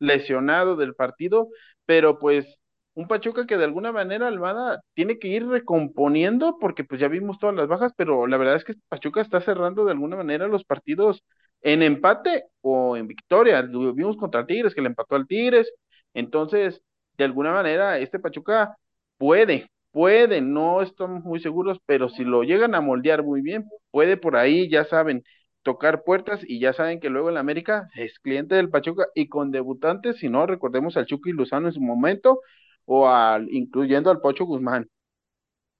lesionado 0.00 0.76
del 0.76 0.94
partido, 0.94 1.48
pero 1.86 2.18
pues 2.18 2.46
un 2.94 3.06
Pachuca 3.06 3.46
que 3.46 3.56
de 3.56 3.64
alguna 3.64 3.92
manera 3.92 4.26
Almada 4.26 4.80
tiene 4.94 5.18
que 5.18 5.28
ir 5.28 5.46
recomponiendo 5.46 6.58
porque 6.60 6.84
pues 6.84 7.00
ya 7.00 7.08
vimos 7.08 7.38
todas 7.38 7.54
las 7.54 7.68
bajas, 7.68 7.92
pero 7.96 8.26
la 8.26 8.36
verdad 8.36 8.56
es 8.56 8.64
que 8.64 8.74
Pachuca 8.88 9.20
está 9.20 9.40
cerrando 9.40 9.84
de 9.84 9.92
alguna 9.92 10.16
manera 10.16 10.48
los 10.48 10.64
partidos 10.64 11.22
en 11.62 11.82
empate 11.82 12.44
o 12.62 12.96
en 12.96 13.06
victoria. 13.06 13.62
Lo 13.62 13.94
vimos 13.94 14.16
contra 14.16 14.46
Tigres 14.46 14.74
que 14.74 14.82
le 14.82 14.88
empató 14.88 15.16
al 15.16 15.26
Tigres, 15.26 15.72
entonces 16.14 16.82
de 17.16 17.24
alguna 17.24 17.52
manera 17.52 17.98
este 17.98 18.18
Pachuca 18.18 18.76
puede, 19.18 19.68
puede, 19.92 20.40
no 20.40 20.82
estamos 20.82 21.22
muy 21.24 21.40
seguros, 21.40 21.78
pero 21.86 22.08
si 22.08 22.24
lo 22.24 22.42
llegan 22.42 22.74
a 22.74 22.80
moldear 22.80 23.22
muy 23.22 23.42
bien, 23.42 23.66
puede 23.90 24.16
por 24.16 24.36
ahí, 24.36 24.68
ya 24.70 24.84
saben, 24.84 25.22
tocar 25.62 26.04
puertas 26.04 26.40
y 26.46 26.60
ya 26.60 26.72
saben 26.72 27.00
que 27.00 27.10
luego 27.10 27.30
el 27.30 27.36
América 27.36 27.88
es 27.94 28.18
cliente 28.20 28.54
del 28.54 28.70
Pachuca 28.70 29.06
y 29.14 29.28
con 29.28 29.50
debutantes, 29.50 30.18
si 30.18 30.28
no, 30.28 30.46
recordemos 30.46 30.96
al 30.96 31.06
Chucky 31.06 31.32
Luzano 31.32 31.68
en 31.68 31.74
su 31.74 31.80
momento, 31.80 32.40
o 32.84 33.08
al, 33.08 33.48
incluyendo 33.52 34.10
al 34.10 34.20
Pocho 34.20 34.44
Guzmán. 34.44 34.88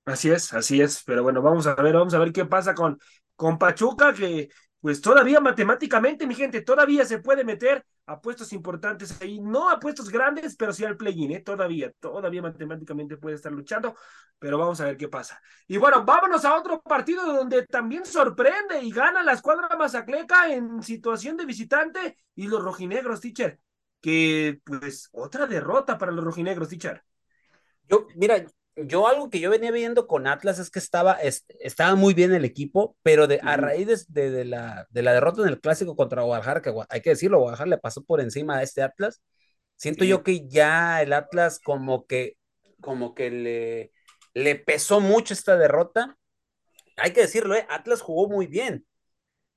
Así 0.05 0.31
es, 0.31 0.53
así 0.53 0.81
es, 0.81 1.03
pero 1.05 1.23
bueno, 1.23 1.43
vamos 1.43 1.67
a 1.67 1.75
ver, 1.77 1.95
vamos 1.95 2.15
a 2.15 2.19
ver 2.19 2.33
qué 2.33 2.45
pasa 2.45 2.75
con, 2.75 2.99
con 3.37 3.59
Pachuca, 3.59 4.13
que 4.13 4.49
pues 4.81 5.01
todavía 5.01 5.41
matemáticamente, 5.41 6.27
mi 6.27 6.35
gente, 6.35 6.63
todavía 6.63 7.05
se 7.05 7.19
puede 7.19 7.45
meter 7.45 7.85
a 8.07 8.21
puestos 8.21 8.53
importantes 8.53 9.21
ahí, 9.21 9.41
no 9.41 9.71
a 9.71 9.79
puestos 9.79 10.09
grandes, 10.11 10.57
pero 10.57 10.73
sí 10.73 10.85
al 10.85 10.97
play-in, 10.97 11.33
¿eh? 11.33 11.41
todavía, 11.41 11.93
todavía 12.01 12.43
matemáticamente 12.43 13.17
puede 13.17 13.37
estar 13.37 13.53
luchando, 13.53 13.95
pero 14.39 14.59
vamos 14.59 14.81
a 14.81 14.87
ver 14.87 14.97
qué 14.97 15.09
pasa. 15.09 15.41
Y 15.69 15.77
bueno, 15.77 16.05
vámonos 16.05 16.45
a 16.45 16.57
otro 16.57 16.81
partido 16.81 17.25
donde 17.25 17.67
también 17.67 18.05
sorprende 18.05 18.83
y 18.83 18.91
gana 18.91 19.23
la 19.23 19.33
escuadra 19.33 19.77
mazacleca 19.77 20.53
en 20.53 20.83
situación 20.83 21.37
de 21.37 21.47
visitante 21.47 22.17
y 22.35 22.49
los 22.49 22.63
rojinegros, 22.63 23.21
teacher 23.21 23.61
que 24.01 24.61
pues 24.65 25.09
otra 25.13 25.47
derrota 25.47 25.99
para 25.99 26.13
los 26.13 26.25
rojinegros, 26.25 26.69
Tichar. 26.69 27.05
Yo, 27.89 28.07
mira, 28.17 28.45
yo 28.77 29.09
algo 29.09 29.31
que 29.31 29.41
yo 29.41 29.51
venía 29.51 29.71
viendo 29.71 30.07
con 30.07 30.27
Atlas 30.27 30.59
es 30.59 30.71
que 30.71 30.79
estaba, 30.79 31.19
estaba 31.61 31.95
muy 31.97 32.15
bien 32.15 32.33
el 32.33 32.45
equipo, 32.45 32.97
pero 33.03 33.27
de, 33.27 33.41
a 33.43 33.57
raíz 33.57 34.07
de, 34.09 34.45
la, 34.45 34.87
de 34.91 35.03
la 35.03 35.13
derrota 35.13 35.43
en 35.43 35.49
el 35.49 35.61
clásico 35.61 35.97
contra 35.97 36.23
Guadalajara, 36.23 36.63
que 36.63 36.73
hay 36.89 37.01
que 37.01 37.11
decirlo, 37.11 37.39
Guadalajara 37.39 37.71
le 37.71 37.79
pasó 37.79 38.05
por 38.05 38.21
encima 38.21 38.59
a 38.59 38.63
este 38.63 38.83
Atlas, 38.83 39.23
siento 39.77 40.05
yo 40.05 40.23
que 40.23 40.49
ya 40.49 41.03
el 41.03 41.13
Atlas 41.13 41.59
como 41.59 42.07
que, 42.07 42.37
como 42.81 43.15
que 43.15 43.31
le, 43.31 43.93
le 44.35 44.57
pesó 44.57 45.01
mucho 45.01 45.35
esta 45.35 45.57
derrota. 45.57 46.17
Hay 46.97 47.13
que 47.13 47.23
decirlo, 47.23 47.55
¿eh? 47.55 47.67
Atlas 47.71 48.03
jugó 48.03 48.29
muy 48.29 48.47
bien, 48.47 48.87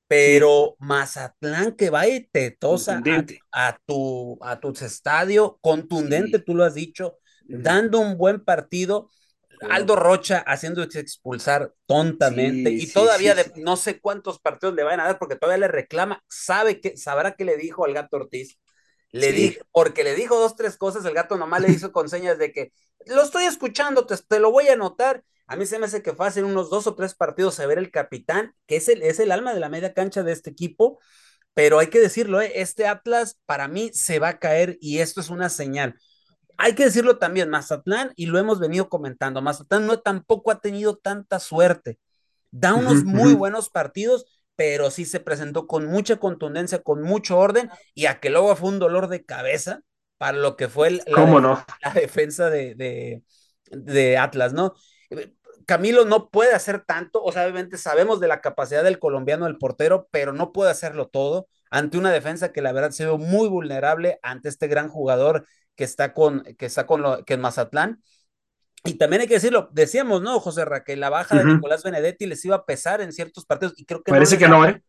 pero 0.08 0.76
Mazatlán 0.80 1.76
que 1.76 1.90
va 1.90 2.08
y 2.08 2.28
te 2.28 2.52
tosa 2.52 3.02
a, 3.52 3.78
tu, 3.86 4.38
a 4.42 4.60
tu 4.60 4.70
estadio, 4.72 5.58
contundente, 5.62 6.40
tú 6.40 6.56
lo 6.56 6.64
has 6.64 6.76
dicho, 6.76 7.18
dando 7.46 8.00
un 8.00 8.18
buen 8.18 8.44
partido. 8.44 9.10
Aldo 9.70 9.96
Rocha 9.96 10.40
haciendo 10.40 10.84
expulsar 10.84 11.74
tontamente 11.86 12.70
y 12.70 12.86
todavía 12.88 13.34
de, 13.34 13.50
no 13.58 13.78
sé 13.78 14.02
cuántos 14.02 14.40
partidos 14.40 14.76
le 14.76 14.84
van 14.84 15.00
a 15.00 15.06
dar 15.06 15.20
porque 15.20 15.38
todavía 15.38 15.68
le 15.68 15.72
reclama, 15.72 16.22
sabe 16.28 16.82
que 16.82 16.98
sabrá 16.98 17.36
que 17.36 17.46
le 17.46 17.56
dijo 17.56 17.86
al 17.86 17.94
gato 17.94 18.18
Ortiz. 18.18 18.60
Le 19.12 19.32
dije, 19.32 19.62
porque 19.72 20.04
le 20.04 20.16
dijo 20.16 20.38
dos, 20.38 20.56
tres 20.58 20.76
cosas, 20.76 21.06
el 21.06 21.14
gato 21.14 21.38
nomás 21.38 21.62
le 21.62 21.72
hizo 21.72 21.92
con 21.92 22.10
señas 22.10 22.38
de 22.40 22.52
que 22.52 22.74
lo 23.06 23.22
estoy 23.22 23.46
escuchando, 23.46 24.06
te, 24.06 24.18
te 24.18 24.40
lo 24.40 24.52
voy 24.52 24.68
a 24.68 24.74
anotar 24.74 25.24
a 25.48 25.56
mí 25.56 25.66
se 25.66 25.78
me 25.78 25.86
hace 25.86 26.02
que 26.02 26.14
fue 26.14 26.28
hacer 26.28 26.46
unos 26.46 26.70
dos 26.70 26.88
o 26.88 26.96
tres 26.96 27.16
partidos 27.16 27.60
a 27.60 27.66
ver 27.66 27.78
el 27.78 27.92
capitán, 27.92 28.56
que 28.66 28.78
es 28.78 28.88
el, 28.90 29.02
es 29.02 29.20
el 29.20 29.32
alma 29.32 29.54
de 29.54 29.60
la 29.60 29.70
media 29.70 29.94
cancha 29.94 30.24
de 30.24 30.32
este 30.32 30.50
equipo, 30.50 31.00
pero 31.54 31.80
hay 31.80 31.88
que 31.88 32.00
decirlo, 32.00 32.42
¿eh? 32.42 32.54
este 32.56 32.88
Atlas 32.88 33.40
para 33.46 33.68
mí 33.68 33.92
se 33.94 34.20
va 34.20 34.30
a 34.30 34.40
caer 34.40 34.78
y 34.82 35.00
esto 35.00 35.22
es 35.22 35.30
una 35.30 35.50
señal. 35.50 35.96
Hay 36.58 36.76
que 36.76 36.86
decirlo 36.86 37.18
también, 37.18 37.50
Mazatlán, 37.50 38.12
y 38.16 38.28
lo 38.28 38.40
hemos 38.40 38.60
venido 38.60 38.90
comentando, 38.90 39.42
Mazatlán 39.42 39.88
no 39.88 40.00
tampoco 40.00 40.52
ha 40.52 40.62
tenido 40.62 40.98
tanta 40.98 41.40
suerte. 41.40 42.00
Da 42.52 42.74
unos 42.76 43.04
muy 43.04 43.34
buenos 43.34 43.70
partidos, 43.70 44.26
pero 44.56 44.92
sí 44.92 45.06
se 45.06 45.20
presentó 45.20 45.66
con 45.68 45.88
mucha 45.88 46.18
contundencia, 46.18 46.84
con 46.84 47.02
mucho 47.02 47.38
orden, 47.38 47.70
y 47.96 48.06
a 48.06 48.20
que 48.20 48.30
luego 48.30 48.56
fue 48.56 48.70
un 48.70 48.80
dolor 48.80 49.08
de 49.08 49.26
cabeza 49.26 49.82
para 50.18 50.38
lo 50.38 50.56
que 50.56 50.70
fue 50.70 50.92
la, 50.92 51.66
la 51.84 51.94
defensa 51.94 52.50
de, 52.50 52.76
de, 52.76 53.24
de 53.72 54.18
Atlas, 54.18 54.54
¿no? 54.54 54.76
Camilo 55.66 56.06
no 56.06 56.30
puede 56.30 56.54
hacer 56.54 56.84
tanto, 56.86 57.24
o 57.24 57.32
sea, 57.32 57.44
obviamente 57.44 57.78
sabemos 57.78 58.20
de 58.20 58.28
la 58.28 58.42
capacidad 58.42 58.84
del 58.84 59.00
colombiano, 59.00 59.48
el 59.48 59.58
portero, 59.58 60.08
pero 60.12 60.34
no 60.34 60.52
puede 60.52 60.72
hacerlo 60.72 61.08
todo. 61.08 61.48
ante 61.72 61.98
una 61.98 62.12
defensa 62.12 62.52
que 62.52 62.62
la 62.62 62.72
verdad 62.72 62.92
se 62.92 63.06
ve 63.06 63.18
muy 63.18 63.48
vulnerable 63.50 64.20
ante 64.22 64.50
este 64.50 64.68
gran 64.68 64.90
jugador 64.90 65.48
que 65.76 65.84
está 65.84 66.14
con, 66.14 66.44
que 66.58 66.66
está 66.66 66.86
con 66.86 67.02
lo, 67.02 67.24
que 67.26 67.34
en 67.36 67.42
Mazatlán. 67.42 68.04
Y 68.86 68.96
también 68.96 69.22
hay 69.22 69.28
que 69.30 69.36
decirlo, 69.36 69.70
decíamos, 69.72 70.22
¿no, 70.22 70.42
José 70.42 70.66
Raquel? 70.66 71.00
La 71.00 71.10
baja 71.10 71.38
de 71.38 71.46
Nicolás 71.46 71.84
Benedetti 71.84 72.26
les 72.26 72.44
iba 72.44 72.58
a 72.58 72.66
pesar 72.66 73.00
en 73.00 73.14
ciertos 73.14 73.46
partidos 73.46 73.74
y 73.78 73.86
creo 73.86 74.04
que 74.04 74.12
Parece 74.12 74.38
que 74.38 74.50
no, 74.50 74.66
¿eh? 74.66 74.84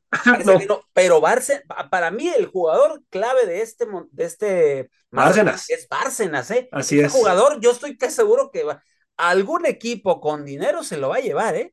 Pero 0.93 1.21
Barce, 1.21 1.63
para 1.91 2.11
mí 2.11 2.27
el 2.29 2.47
jugador 2.47 3.03
clave 3.09 3.47
de 3.47 3.63
este, 3.63 3.87
de 4.11 4.25
este 4.25 4.91
Bárcenas. 5.11 5.71
es 5.71 5.87
Bárcenas, 5.89 6.51
¿eh? 6.51 6.69
Así 6.73 6.99
es. 6.99 7.13
jugador, 7.13 7.61
yo 7.61 7.71
estoy 7.71 7.97
casi 7.97 8.17
seguro 8.17 8.51
que 8.51 8.65
algún 9.17 9.65
equipo 9.65 10.21
con 10.21 10.45
dinero 10.45 10.83
se 10.83 10.97
lo 10.97 11.11
va 11.11 11.17
a 11.17 11.21
llevar, 11.21 11.55
¿eh? 11.55 11.73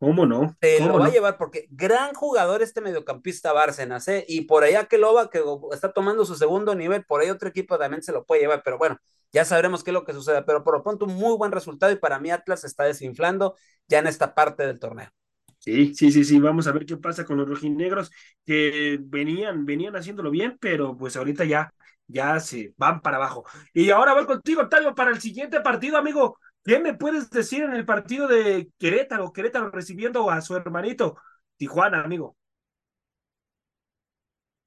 ¿Cómo 0.00 0.24
no? 0.24 0.56
Se 0.62 0.80
lo 0.80 0.98
va 0.98 1.06
a 1.06 1.10
llevar 1.10 1.36
porque 1.36 1.66
gran 1.70 2.14
jugador 2.14 2.62
este 2.62 2.80
mediocampista 2.80 3.52
Bárcenas, 3.52 4.08
¿eh? 4.08 4.24
Y 4.26 4.42
por 4.42 4.64
allá 4.64 4.86
que 4.86 4.96
Loba, 4.96 5.28
que 5.28 5.42
está 5.72 5.92
tomando 5.92 6.24
su 6.24 6.34
segundo 6.36 6.74
nivel, 6.74 7.04
por 7.04 7.20
ahí 7.20 7.28
otro 7.28 7.50
equipo 7.50 7.78
también 7.78 8.02
se 8.02 8.10
lo 8.10 8.24
puede 8.24 8.40
llevar, 8.40 8.62
pero 8.64 8.78
bueno, 8.78 8.96
ya 9.30 9.44
sabremos 9.44 9.84
qué 9.84 9.90
es 9.90 9.94
lo 9.94 10.04
que 10.04 10.14
sucede. 10.14 10.42
Pero 10.42 10.64
por 10.64 10.74
lo 10.74 10.82
pronto, 10.82 11.04
un 11.04 11.14
muy 11.14 11.36
buen 11.36 11.52
resultado 11.52 11.92
y 11.92 11.96
para 11.96 12.18
mí 12.18 12.30
Atlas 12.30 12.64
está 12.64 12.84
desinflando 12.84 13.56
ya 13.88 13.98
en 13.98 14.06
esta 14.06 14.34
parte 14.34 14.66
del 14.66 14.80
torneo. 14.80 15.10
Sí, 15.58 15.94
sí, 15.94 16.10
sí, 16.10 16.24
sí, 16.24 16.40
vamos 16.40 16.66
a 16.66 16.72
ver 16.72 16.86
qué 16.86 16.96
pasa 16.96 17.26
con 17.26 17.36
los 17.36 17.46
rojinegros 17.46 18.10
que 18.46 18.98
venían, 19.02 19.66
venían 19.66 19.94
haciéndolo 19.94 20.30
bien, 20.30 20.56
pero 20.58 20.96
pues 20.96 21.14
ahorita 21.16 21.44
ya, 21.44 21.74
ya 22.06 22.40
se 22.40 22.72
van 22.78 23.02
para 23.02 23.18
abajo. 23.18 23.44
Y 23.74 23.90
ahora 23.90 24.14
voy 24.14 24.24
contigo, 24.24 24.62
Octavio, 24.62 24.94
para 24.94 25.10
el 25.10 25.20
siguiente 25.20 25.60
partido, 25.60 25.98
amigo. 25.98 26.38
¿Qué 26.64 26.78
me 26.78 26.94
puedes 26.94 27.30
decir 27.30 27.62
en 27.62 27.72
el 27.72 27.86
partido 27.86 28.28
de 28.28 28.70
Querétaro? 28.78 29.32
Querétaro 29.32 29.70
recibiendo 29.70 30.30
a 30.30 30.40
su 30.40 30.54
hermanito 30.56 31.16
Tijuana, 31.56 32.02
amigo. 32.02 32.36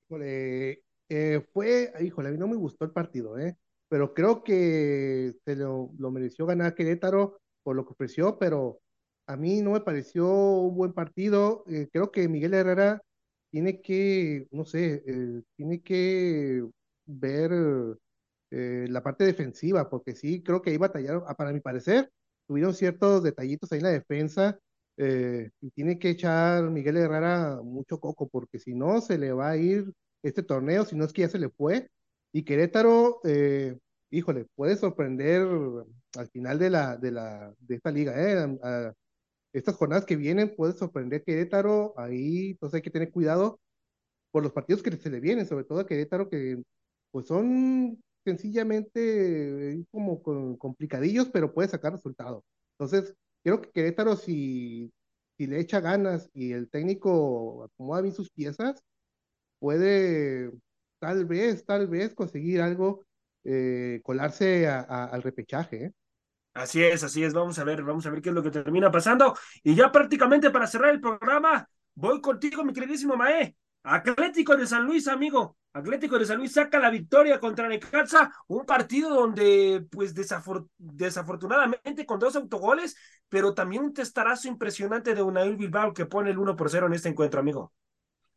Híjole, 0.08 0.84
eh, 1.10 1.46
fue, 1.54 1.94
híjole, 2.02 2.30
a 2.30 2.32
mí 2.32 2.38
no 2.38 2.48
me 2.48 2.56
gustó 2.56 2.86
el 2.86 2.91
partido, 2.91 3.38
¿eh? 3.38 3.58
Pero 3.89 4.14
creo 4.14 4.44
que 4.44 5.34
se 5.46 5.56
lo, 5.56 5.91
mereció 6.12 6.46
ganar 6.46 6.76
Querétaro 6.76 7.39
por 7.64 7.76
lo 7.76 7.86
que 7.86 7.94
ofreció, 7.94 8.38
pero 8.39 8.80
a 9.28 9.38
mí 9.38 9.62
no 9.62 9.72
me 9.72 9.82
pareció 9.82 10.28
un 10.32 10.76
buen 10.76 10.94
partido. 10.94 11.64
Eh, 11.68 11.89
creo 11.91 12.12
que 12.12 12.28
Miguel 12.28 12.54
Herrera 12.54 13.02
tiene 13.52 13.82
que, 13.82 14.48
no 14.52 14.66
sé, 14.66 15.04
eh, 15.06 15.41
tiene 15.56 15.82
que 15.82 16.64
ver 17.06 17.52
eh, 18.56 18.86
la 18.88 19.01
parte 19.01 19.24
defensiva, 19.24 19.89
porque 19.89 20.16
sí, 20.16 20.43
creo 20.43 20.62
que 20.62 20.70
ahí 20.70 20.78
batallaron, 20.78 21.24
para 21.36 21.51
mi 21.51 21.60
parecer, 21.60 22.12
tuvieron 22.47 22.76
ciertos 22.76 23.24
detallitos 23.24 23.72
ahí 23.72 23.80
en 23.80 23.84
la 23.84 23.89
defensa, 23.89 24.60
eh, 24.97 25.49
y 25.60 25.72
tiene 25.72 25.97
que 25.97 26.12
echar 26.12 26.70
Miguel 26.70 26.97
Herrera 26.97 27.62
mucho 27.64 27.99
coco, 27.99 28.30
porque 28.30 28.60
si 28.60 28.76
no, 28.76 29.01
se 29.01 29.18
le 29.18 29.32
va 29.34 29.49
a 29.49 29.58
ir 29.58 29.91
este 30.22 30.43
torneo, 30.43 30.86
si 30.86 30.95
no 30.95 31.04
es 31.04 31.14
que 31.14 31.24
ya 31.24 31.30
se 31.30 31.39
le 31.39 31.49
fue, 31.49 31.89
y 32.32 32.43
Querétaro, 32.43 33.22
eh, 33.24 33.76
híjole, 34.12 34.45
puede 34.56 34.76
sorprender 34.76 35.47
al 36.16 36.30
final 36.30 36.60
de 36.60 36.70
la, 36.70 36.97
de 36.97 37.12
la, 37.12 37.56
de 37.60 37.76
esta 37.76 37.89
liga, 37.91 38.14
estas 39.51 39.76
jornadas 39.76 40.06
que 40.06 40.16
vienen 40.16 40.56
puede 40.56 40.74
sorprender 40.74 41.24
Querétaro, 41.24 41.95
ahí 41.97 42.51
entonces 42.51 42.76
hay 42.76 42.82
que 42.84 42.91
tener 42.91 43.12
cuidado 43.12 43.60
por 44.32 44.43
los 44.43 44.51
partidos 44.54 44.84
que 44.84 44.91
se 44.95 45.10
le 45.10 45.20
vienen, 45.20 45.47
sobre 45.47 45.66
todo 45.66 45.80
a 45.80 45.88
Querétaro, 45.88 46.30
que 46.30 46.62
pues 47.12 47.28
son 47.28 47.99
sencillamente 48.24 49.84
como 49.91 50.21
complicadillos, 50.57 51.30
pero 51.30 51.53
puede 51.53 51.69
sacar 51.69 51.93
resultados. 51.93 52.43
Entonces, 52.78 53.15
creo 53.43 53.61
que 53.61 53.71
Querétaro, 53.71 54.15
si, 54.15 54.91
si 55.38 55.47
le 55.47 55.59
echa 55.59 55.80
ganas 55.80 56.30
y 56.34 56.53
el 56.53 56.69
técnico 56.69 57.63
acomoda 57.65 58.01
bien 58.01 58.13
sus 58.15 58.30
piezas, 58.32 58.84
puede 59.59 60.51
tal 60.99 61.26
vez, 61.26 61.65
tal 61.65 61.88
vez 61.88 62.15
conseguir 62.15 62.61
algo, 62.61 63.05
eh, 63.43 63.99
colarse 64.03 64.67
al 64.67 65.21
repechaje. 65.21 65.86
¿eh? 65.86 65.91
Así 66.53 66.84
es, 66.84 67.03
así 67.03 67.24
es. 67.24 67.34
Vamos 67.34 67.59
a 67.59 67.63
ver, 67.63 67.84
vamos 67.84 68.05
a 68.05 68.09
ver 68.09 68.21
qué 68.21 68.30
es 68.30 68.36
lo 68.36 68.43
que 68.43 68.51
termina 68.51 68.91
pasando. 68.91 69.36
Y 69.63 69.76
ya 69.76 69.91
prácticamente 69.91 70.49
para 70.49 70.67
cerrar 70.67 70.91
el 70.91 71.01
programa, 71.01 71.67
voy 71.95 72.21
contigo, 72.21 72.63
mi 72.63 72.74
queridísimo 72.74 73.15
Mae. 73.17 73.55
Atlético 73.84 74.55
de 74.55 74.65
San 74.65 74.86
Luis, 74.86 75.07
amigo. 75.07 75.57
Atlético 75.73 76.19
de 76.19 76.25
San 76.25 76.38
Luis 76.38 76.53
saca 76.53 76.79
la 76.79 76.89
victoria 76.91 77.39
contra 77.39 77.67
Necaxa, 77.67 78.31
un 78.47 78.65
partido 78.65 79.09
donde, 79.09 79.86
pues 79.89 80.13
desafortunadamente, 80.13 82.05
con 82.05 82.19
dos 82.19 82.36
autogoles, 82.36 82.95
pero 83.27 83.53
también 83.55 83.84
un 83.84 83.93
testarazo 83.93 84.47
impresionante 84.47 85.15
de 85.15 85.23
Unail 85.23 85.55
Bilbao 85.55 85.93
que 85.93 86.05
pone 86.05 86.29
el 86.29 86.38
1 86.38 86.55
por 86.55 86.69
0 86.69 86.86
en 86.88 86.93
este 86.93 87.09
encuentro, 87.09 87.39
amigo. 87.39 87.73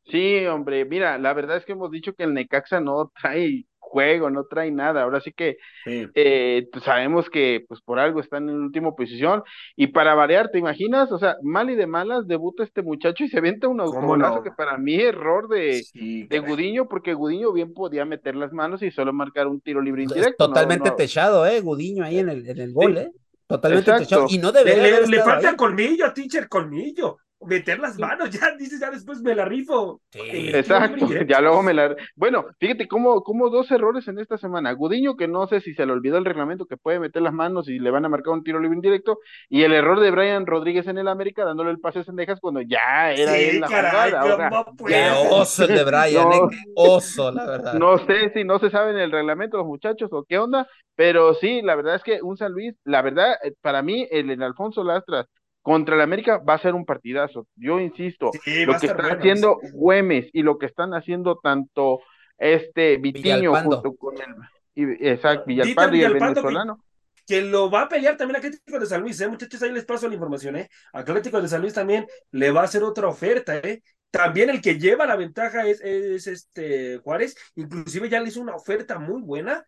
Sí, 0.06 0.46
hombre, 0.46 0.84
mira, 0.84 1.18
la 1.18 1.34
verdad 1.34 1.58
es 1.58 1.64
que 1.64 1.72
hemos 1.72 1.90
dicho 1.90 2.14
que 2.14 2.22
el 2.22 2.32
Necaxa 2.32 2.80
no 2.80 3.12
trae 3.20 3.66
juego, 3.96 4.28
no 4.28 4.44
trae 4.44 4.70
nada. 4.70 5.02
Ahora 5.02 5.20
sí 5.20 5.32
que 5.32 5.56
eh, 5.86 6.68
pues, 6.70 6.84
sabemos 6.84 7.30
que 7.30 7.64
pues 7.66 7.80
por 7.80 7.98
algo 7.98 8.20
están 8.20 8.50
en 8.50 8.56
última 8.56 8.94
posición 8.94 9.42
y 9.74 9.86
para 9.86 10.14
variar, 10.14 10.50
¿te 10.50 10.58
imaginas? 10.58 11.10
O 11.12 11.18
sea, 11.18 11.36
mal 11.42 11.70
y 11.70 11.76
de 11.76 11.86
malas 11.86 12.26
debuta 12.26 12.62
este 12.62 12.82
muchacho 12.82 13.24
y 13.24 13.28
se 13.28 13.40
venta 13.40 13.68
un 13.68 13.80
autogolazo 13.80 14.42
que 14.42 14.50
para 14.50 14.76
mí 14.76 14.96
error 14.96 15.48
de, 15.48 15.82
de 16.28 16.38
Gudiño 16.40 16.88
porque 16.88 17.14
Gudiño 17.14 17.52
bien 17.54 17.72
podía 17.72 18.04
meter 18.04 18.36
las 18.36 18.52
manos 18.52 18.82
y 18.82 18.90
solo 18.90 19.14
marcar 19.14 19.46
un 19.46 19.62
tiro 19.62 19.80
libre 19.80 20.02
indirecto. 20.02 20.46
Totalmente 20.48 20.90
techado, 20.90 21.46
eh, 21.46 21.60
Gudiño 21.60 22.04
ahí 22.04 22.18
en 22.18 22.28
el, 22.28 22.46
en 22.46 22.58
el 22.60 22.72
gol, 22.74 22.98
eh. 22.98 23.10
Totalmente 23.46 23.92
techado. 23.92 24.26
Y 24.28 24.36
no 24.36 24.52
debe 24.52 24.76
Le, 24.76 25.06
le 25.06 25.22
falta 25.22 25.56
colmillo, 25.56 26.12
teacher, 26.12 26.48
colmillo 26.48 27.16
meter 27.40 27.78
las 27.78 27.98
manos, 27.98 28.30
ya 28.30 28.56
dices, 28.56 28.80
ya 28.80 28.90
después 28.90 29.20
me 29.20 29.34
la 29.34 29.44
rifo. 29.44 30.00
Exacto, 30.12 31.06
ya 31.26 31.40
luego 31.40 31.62
me 31.62 31.74
la... 31.74 31.94
Bueno, 32.14 32.46
fíjate 32.58 32.88
cómo, 32.88 33.22
cómo 33.22 33.50
dos 33.50 33.70
errores 33.70 34.08
en 34.08 34.18
esta 34.18 34.38
semana. 34.38 34.72
Gudiño, 34.72 35.16
que 35.16 35.28
no 35.28 35.46
sé 35.46 35.60
si 35.60 35.74
se 35.74 35.84
le 35.86 35.92
olvidó 35.92 36.18
el 36.18 36.24
reglamento, 36.24 36.66
que 36.66 36.76
puede 36.76 36.98
meter 36.98 37.22
las 37.22 37.34
manos 37.34 37.68
y 37.68 37.78
le 37.78 37.90
van 37.90 38.04
a 38.04 38.08
marcar 38.08 38.32
un 38.32 38.42
tiro 38.42 38.58
libre 38.58 38.76
indirecto, 38.76 39.18
y 39.48 39.62
el 39.62 39.72
error 39.72 40.00
de 40.00 40.10
Brian 40.10 40.46
Rodríguez 40.46 40.86
en 40.86 40.98
el 40.98 41.08
América, 41.08 41.44
dándole 41.44 41.70
el 41.70 41.80
pase 41.80 42.00
a 42.00 42.04
Sendejas 42.04 42.40
cuando 42.40 42.62
ya 42.62 43.12
era 43.12 43.36
él 43.36 43.60
la 43.60 43.68
jugada. 43.68 44.66
Qué 44.86 45.10
oso 45.30 45.66
de 45.66 45.84
Brian, 45.84 46.32
eh, 46.32 46.40
qué 46.50 46.56
oso, 46.74 47.30
la 47.30 47.46
verdad. 47.46 47.74
No 47.74 47.98
sé 47.98 48.30
si 48.32 48.44
no 48.44 48.58
se 48.58 48.70
sabe 48.70 48.92
en 48.92 48.98
el 48.98 49.12
reglamento 49.12 49.58
los 49.58 49.66
muchachos 49.66 50.08
o 50.12 50.24
qué 50.24 50.38
onda, 50.38 50.66
pero 50.94 51.34
sí, 51.34 51.60
la 51.62 51.74
verdad 51.74 51.96
es 51.96 52.02
que 52.02 52.22
un 52.22 52.36
San 52.36 52.52
Luis, 52.52 52.74
la 52.84 53.02
verdad, 53.02 53.34
eh, 53.42 53.52
para 53.60 53.82
mí, 53.82 54.06
el, 54.10 54.30
el 54.30 54.42
Alfonso 54.42 54.82
Lastras, 54.82 55.26
contra 55.66 55.96
el 55.96 56.00
América 56.00 56.38
va 56.38 56.54
a 56.54 56.58
ser 56.60 56.76
un 56.76 56.84
partidazo. 56.84 57.48
Yo 57.56 57.80
insisto, 57.80 58.30
lo 58.66 58.78
que 58.78 58.86
están 58.86 59.18
haciendo 59.18 59.58
Güemes 59.72 60.28
y 60.32 60.42
lo 60.42 60.58
que 60.58 60.66
están 60.66 60.94
haciendo 60.94 61.40
tanto 61.42 62.02
este 62.38 62.98
Vitiño 62.98 63.52
junto 63.52 63.96
con 63.96 64.14
el 64.16 64.96
exacto, 65.00 65.46
Villalpando 65.48 65.96
y 65.96 66.04
el 66.04 66.14
venezolano. 66.14 66.84
Que, 67.26 67.42
lo 67.42 67.68
va 67.68 67.82
a 67.82 67.88
pelear 67.88 68.16
también 68.16 68.36
Atlético 68.36 68.78
de 68.78 68.86
San 68.86 69.00
Luis, 69.00 69.20
¿eh? 69.20 69.26
muchachos, 69.26 69.60
ahí 69.60 69.72
les 69.72 69.84
paso 69.84 70.06
la 70.06 70.14
información, 70.14 70.54
¿eh? 70.54 70.68
Atlético 70.92 71.42
de 71.42 71.48
San 71.48 71.62
Luis 71.62 71.74
también 71.74 72.06
le 72.30 72.52
va 72.52 72.60
a 72.60 72.64
hacer 72.66 72.84
otra 72.84 73.08
oferta, 73.08 73.58
¿eh? 73.58 73.82
También 74.12 74.50
el 74.50 74.60
que 74.60 74.78
lleva 74.78 75.04
la 75.04 75.16
ventaja 75.16 75.66
es, 75.66 75.80
es 75.80 76.28
este 76.28 76.98
Juárez, 76.98 77.36
inclusive 77.56 78.08
ya 78.08 78.20
le 78.20 78.28
hizo 78.28 78.40
una 78.40 78.54
oferta 78.54 79.00
muy 79.00 79.20
buena 79.20 79.66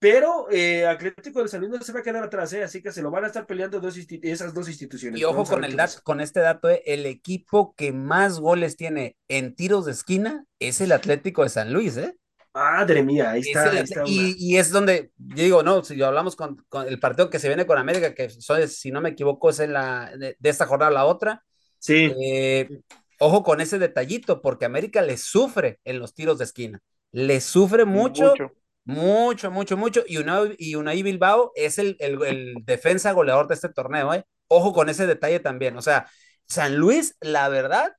pero 0.00 0.50
eh, 0.50 0.86
Atlético 0.86 1.42
de 1.42 1.48
San 1.48 1.60
Luis 1.60 1.70
no 1.70 1.80
se 1.82 1.92
va 1.92 2.00
a 2.00 2.02
quedar 2.02 2.24
atrás, 2.24 2.50
¿eh? 2.54 2.64
así 2.64 2.82
que 2.82 2.90
se 2.90 3.02
lo 3.02 3.10
van 3.10 3.24
a 3.24 3.26
estar 3.26 3.46
peleando 3.46 3.80
dos 3.80 3.98
esas 3.98 4.54
dos 4.54 4.66
instituciones. 4.66 5.20
Y 5.20 5.24
ojo 5.24 5.44
con, 5.44 5.62
el 5.62 5.76
con 6.02 6.22
este 6.22 6.40
dato, 6.40 6.70
¿eh? 6.70 6.82
el 6.86 7.04
equipo 7.04 7.74
que 7.76 7.92
más 7.92 8.40
goles 8.40 8.78
tiene 8.78 9.18
en 9.28 9.54
tiros 9.54 9.84
de 9.84 9.92
esquina 9.92 10.46
es 10.58 10.80
el 10.80 10.92
Atlético 10.92 11.42
de 11.42 11.50
San 11.50 11.74
Luis, 11.74 11.98
¿eh? 11.98 12.16
Madre 12.54 13.02
mía, 13.02 13.32
ahí 13.32 13.42
está. 13.42 13.70
y, 14.06 14.56
es 14.56 14.70
donde, 14.70 15.12
yo 15.18 15.44
digo, 15.44 15.62
no, 15.62 15.84
si 15.84 16.02
hablamos 16.02 16.34
con, 16.34 16.56
con, 16.70 16.88
el 16.88 16.98
partido 16.98 17.28
que 17.28 17.38
se 17.38 17.48
viene 17.48 17.66
con 17.66 17.76
América, 17.76 18.14
que 18.14 18.30
si 18.30 18.90
no 18.90 19.02
me 19.02 19.10
equivoco 19.10 19.50
es 19.50 19.60
en 19.60 19.74
la, 19.74 20.10
de, 20.16 20.34
esta 20.42 20.66
jornada 20.66 20.90
la 20.90 21.04
otra. 21.04 21.44
Sí. 21.78 22.10
Eh, 22.20 22.80
ojo 23.18 23.44
con 23.44 23.60
ese 23.60 23.78
detallito, 23.78 24.40
porque 24.40 24.64
América 24.64 25.02
le 25.02 25.18
sufre 25.18 25.78
en 25.84 25.98
los 25.98 26.14
tiros 26.14 26.38
de 26.38 26.44
esquina. 26.44 26.80
Le 27.12 27.40
sufre 27.40 27.84
mucho. 27.84 28.30
mucho 28.30 28.52
mucho, 28.84 29.50
mucho, 29.50 29.76
mucho. 29.76 30.02
Y 30.06 30.16
Unai, 30.16 30.56
y 30.58 31.02
Bilbao 31.02 31.52
es 31.54 31.78
el, 31.78 31.96
el, 32.00 32.54
defensa 32.64 33.12
goleador 33.12 33.48
de 33.48 33.54
este 33.54 33.68
torneo, 33.68 34.12
¿eh? 34.14 34.24
Ojo 34.48 34.72
con 34.72 34.88
ese 34.88 35.06
detalle 35.06 35.40
también. 35.40 35.76
O 35.76 35.82
sea, 35.82 36.06
San 36.46 36.76
Luis, 36.76 37.16
la 37.20 37.48
verdad, 37.48 37.92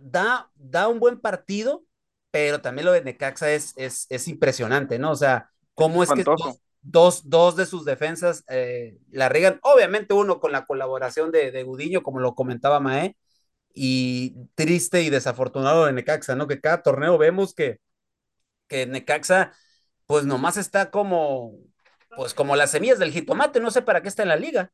da, 0.00 0.50
da 0.54 0.88
un 0.88 1.00
buen 1.00 1.20
partido, 1.20 1.84
pero 2.30 2.60
también 2.60 2.86
lo 2.86 2.92
de 2.92 3.02
Necaxa 3.02 3.52
es, 3.52 3.72
es, 3.76 4.06
es 4.10 4.28
impresionante, 4.28 4.98
¿no? 4.98 5.12
O 5.12 5.16
sea, 5.16 5.50
cómo 5.74 6.02
es 6.02 6.10
que 6.10 6.24
dos, 6.82 7.28
dos, 7.28 7.56
de 7.56 7.66
sus 7.66 7.84
defensas 7.84 8.44
eh, 8.48 8.98
la 9.10 9.28
regan. 9.28 9.58
Obviamente 9.62 10.14
uno 10.14 10.40
con 10.40 10.52
la 10.52 10.66
colaboración 10.66 11.32
de, 11.32 11.50
de 11.50 11.62
Gudiño, 11.62 12.02
como 12.02 12.20
lo 12.20 12.34
comentaba 12.34 12.80
Mae, 12.80 13.16
y 13.74 14.34
triste 14.54 15.02
y 15.02 15.10
desafortunado 15.10 15.86
de 15.86 15.92
Necaxa, 15.92 16.34
¿no? 16.34 16.46
Que 16.48 16.60
cada 16.60 16.82
torneo 16.82 17.16
vemos 17.18 17.54
que, 17.54 17.80
que 18.66 18.86
Necaxa 18.86 19.52
pues 20.08 20.24
nomás 20.24 20.56
está 20.56 20.90
como, 20.90 21.52
pues 22.16 22.32
como 22.32 22.56
las 22.56 22.70
semillas 22.70 22.98
del 22.98 23.12
jitomate, 23.12 23.60
no 23.60 23.70
sé 23.70 23.82
para 23.82 24.00
qué 24.00 24.08
está 24.08 24.22
en 24.22 24.30
la 24.30 24.36
liga. 24.36 24.72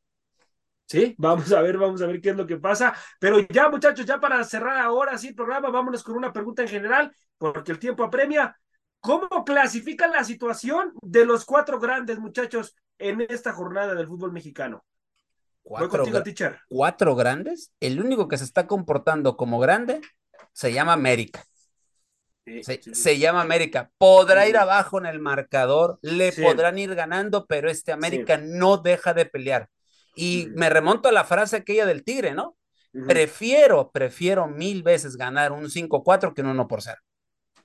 Sí, 0.85 1.13
vamos 1.17 1.51
a 1.51 1.61
ver, 1.61 1.77
vamos 1.77 2.01
a 2.01 2.07
ver 2.07 2.21
qué 2.21 2.29
es 2.29 2.37
lo 2.37 2.47
que 2.47 2.55
pasa. 2.55 2.95
Pero 3.19 3.39
ya, 3.49 3.67
muchachos, 3.69 4.05
ya 4.05 4.17
para 4.17 4.41
cerrar 4.45 4.77
ahora 4.77 5.17
sí 5.17 5.27
el 5.27 5.35
programa, 5.35 5.69
vámonos 5.69 6.03
con 6.03 6.15
una 6.15 6.31
pregunta 6.31 6.61
en 6.61 6.69
general, 6.69 7.13
porque 7.37 7.73
el 7.73 7.79
tiempo 7.79 8.05
apremia. 8.05 8.57
¿Cómo 9.01 9.43
clasifican 9.43 10.11
la 10.11 10.23
situación 10.23 10.93
de 11.01 11.25
los 11.25 11.43
cuatro 11.43 11.81
grandes, 11.81 12.17
muchachos, 12.17 12.73
en 12.97 13.19
esta 13.19 13.51
jornada 13.51 13.93
del 13.93 14.07
fútbol 14.07 14.31
mexicano? 14.31 14.85
Cuatro, 15.63 15.89
contigo, 15.89 16.23
teacher. 16.23 16.59
cuatro 16.69 17.13
grandes. 17.13 17.73
El 17.81 17.99
único 17.99 18.29
que 18.29 18.37
se 18.37 18.45
está 18.45 18.67
comportando 18.67 19.35
como 19.35 19.59
grande 19.59 19.99
se 20.53 20.71
llama 20.71 20.93
América. 20.93 21.43
Se, 22.61 23.17
llama 23.17 23.41
América. 23.41 23.91
Podrá 23.97 24.47
ir 24.47 24.57
abajo 24.57 24.99
en 24.99 25.05
el 25.05 25.19
marcador, 25.19 25.99
le 26.01 26.31
podrán 26.31 26.77
ir 26.77 26.93
ganando, 26.95 27.45
pero 27.47 27.69
este 27.69 27.91
América 27.91 28.37
no 28.37 28.77
deja 28.77 29.13
de 29.13 29.25
pelear. 29.25 29.69
Y 30.15 30.47
me 30.55 30.69
remonto 30.69 31.09
a 31.09 31.11
la 31.11 31.25
frase 31.25 31.57
aquella 31.57 31.85
del 31.85 32.03
Tigre, 32.03 32.33
¿no? 32.33 32.57
Prefiero, 33.07 33.91
prefiero 33.91 34.47
mil 34.47 34.81
veces 34.81 35.17
ganar 35.17 35.51
un 35.51 35.65
5-4 35.65 36.33
que 36.33 36.41
un 36.41 36.47
1 36.47 36.67
por 36.67 36.81
0. 36.81 36.97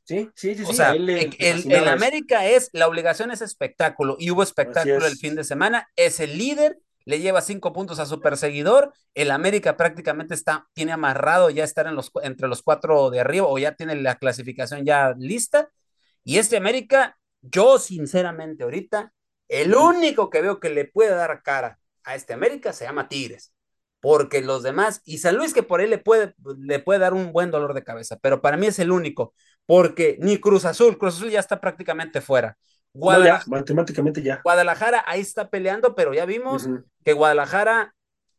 Sí, 0.02 0.28
sí, 0.34 0.56
sí. 0.56 0.64
O 0.66 0.72
sea, 0.72 0.92
el, 0.92 1.88
América 1.88 2.46
es, 2.46 2.70
la 2.72 2.88
obligación 2.88 3.30
es 3.30 3.42
espectáculo 3.42 4.16
y 4.18 4.32
hubo 4.32 4.42
espectáculo 4.42 5.06
el 5.06 5.16
fin 5.16 5.36
de 5.36 5.44
semana. 5.44 5.88
Es 5.94 6.18
el 6.18 6.36
líder, 6.36 6.80
le 7.04 7.20
lleva 7.20 7.40
cinco 7.40 7.72
puntos 7.72 7.98
a 7.98 8.06
su 8.06 8.20
perseguidor. 8.20 8.92
El 9.14 9.30
América 9.30 9.76
prácticamente 9.76 10.34
está, 10.34 10.68
tiene 10.72 10.92
amarrado 10.92 11.50
ya 11.50 11.64
estar 11.64 11.86
en 11.86 11.94
los, 11.94 12.10
entre 12.22 12.48
los 12.48 12.62
cuatro 12.62 13.10
de 13.10 13.20
arriba 13.20 13.46
o 13.46 13.58
ya 13.58 13.74
tiene 13.74 13.96
la 13.96 14.16
clasificación 14.16 14.84
ya 14.84 15.14
lista. 15.18 15.70
Y 16.24 16.38
este 16.38 16.56
América, 16.56 17.18
yo 17.40 17.78
sinceramente 17.78 18.64
ahorita, 18.64 19.12
el 19.48 19.74
único 19.74 20.30
que 20.30 20.42
veo 20.42 20.60
que 20.60 20.70
le 20.70 20.84
puede 20.84 21.10
dar 21.10 21.42
cara 21.42 21.78
a 22.04 22.14
este 22.14 22.32
América 22.32 22.72
se 22.72 22.84
llama 22.84 23.08
Tigres, 23.08 23.52
porque 24.00 24.40
los 24.42 24.62
demás, 24.62 25.02
y 25.04 25.18
San 25.18 25.36
Luis 25.36 25.52
que 25.54 25.62
por 25.62 25.80
ahí 25.80 25.88
le 25.88 25.98
puede, 25.98 26.34
le 26.58 26.78
puede 26.78 27.00
dar 27.00 27.14
un 27.14 27.32
buen 27.32 27.50
dolor 27.50 27.74
de 27.74 27.84
cabeza, 27.84 28.18
pero 28.22 28.40
para 28.40 28.56
mí 28.56 28.66
es 28.66 28.78
el 28.78 28.90
único, 28.92 29.34
porque 29.66 30.16
ni 30.20 30.38
Cruz 30.38 30.64
Azul, 30.64 30.98
Cruz 30.98 31.16
Azul 31.16 31.30
ya 31.30 31.40
está 31.40 31.60
prácticamente 31.60 32.20
fuera. 32.20 32.56
Guadalajara, 32.92 33.44
matemáticamente 33.46 34.22
ya. 34.22 34.40
Guadalajara 34.42 35.04
ahí 35.06 35.20
está 35.20 35.48
peleando, 35.48 35.94
pero 35.94 36.12
ya 36.12 36.24
vimos 36.24 36.68
que 37.04 37.12
Guadalajara, 37.12 37.94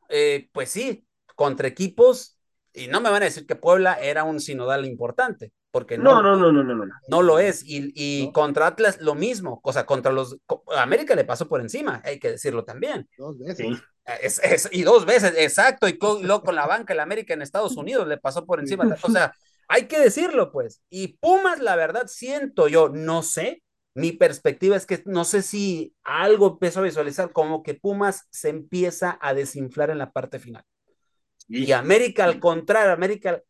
eh, 0.10 0.50
pues 0.52 0.70
sí, 0.70 1.06
contra 1.36 1.68
equipos, 1.68 2.38
y 2.74 2.88
no 2.88 3.02
me 3.02 3.10
van 3.10 3.22
a 3.22 3.26
decir 3.26 3.46
que 3.46 3.56
Puebla 3.56 3.94
era 3.96 4.24
un 4.24 4.40
sinodal 4.40 4.86
importante, 4.86 5.52
porque 5.72 5.98
no, 5.98 6.22
no, 6.22 6.36
no, 6.36 6.52
no, 6.52 6.64
no, 6.64 6.76
no, 6.76 6.86
no, 7.08 7.22
lo 7.22 7.40
es. 7.40 7.64
Y, 7.66 7.92
y 7.96 8.32
contra 8.34 8.68
Atlas 8.68 9.00
lo 9.02 9.16
mismo, 9.16 9.62
o 9.64 9.74
sea, 9.74 9.86
contra 9.86 10.12
los 10.12 10.38
América 10.78 11.16
le 11.16 11.24
pasó 11.24 11.48
por 11.48 11.62
encima, 11.62 12.02
hay 12.04 12.20
que 12.20 12.32
decirlo 12.32 12.64
también. 12.64 13.08
Dos 13.18 13.40
veces. 13.40 13.82
Es, 14.22 14.70
y 14.72 14.84
dos 14.84 15.06
veces, 15.06 15.34
exacto, 15.38 15.88
y 15.88 15.98
luego 16.02 16.44
con 16.44 16.56
la 16.56 16.66
banca 16.66 16.94
el 16.94 17.00
América 17.00 17.34
en 17.34 17.42
Estados 17.42 17.78
Unidos 17.78 18.08
le 18.08 18.18
pasó 18.18 18.46
por 18.46 18.60
encima. 18.60 18.98
O 19.04 19.10
sea, 19.10 19.34
hay 19.68 19.86
que 19.86 20.00
decirlo, 20.00 20.52
pues. 20.52 20.82
Y 20.90 21.18
Pumas, 21.20 21.60
la 21.60 21.76
verdad, 21.76 22.08
siento 22.08 22.68
yo, 22.68 22.90
no 22.90 23.24
sé, 23.24 23.64
mi 23.94 24.12
perspectiva 24.12 24.76
es 24.76 24.86
que 24.86 25.02
no 25.06 25.26
sé 25.26 25.42
si 25.42 25.94
algo 26.04 26.48
empiezo 26.48 26.80
a 26.80 26.84
visualizar 26.84 27.32
como 27.32 27.64
que 27.64 27.74
Pumas 27.74 28.28
se 28.32 28.50
empieza 28.50 29.18
a 29.22 29.34
desinflar 29.34 29.90
en 29.90 29.98
la 29.98 30.12
parte 30.12 30.40
final. 30.40 30.64
Y 31.48 31.74
América, 31.74 32.24
al 32.24 32.40
contrario, 32.40 32.94
América 32.94 33.42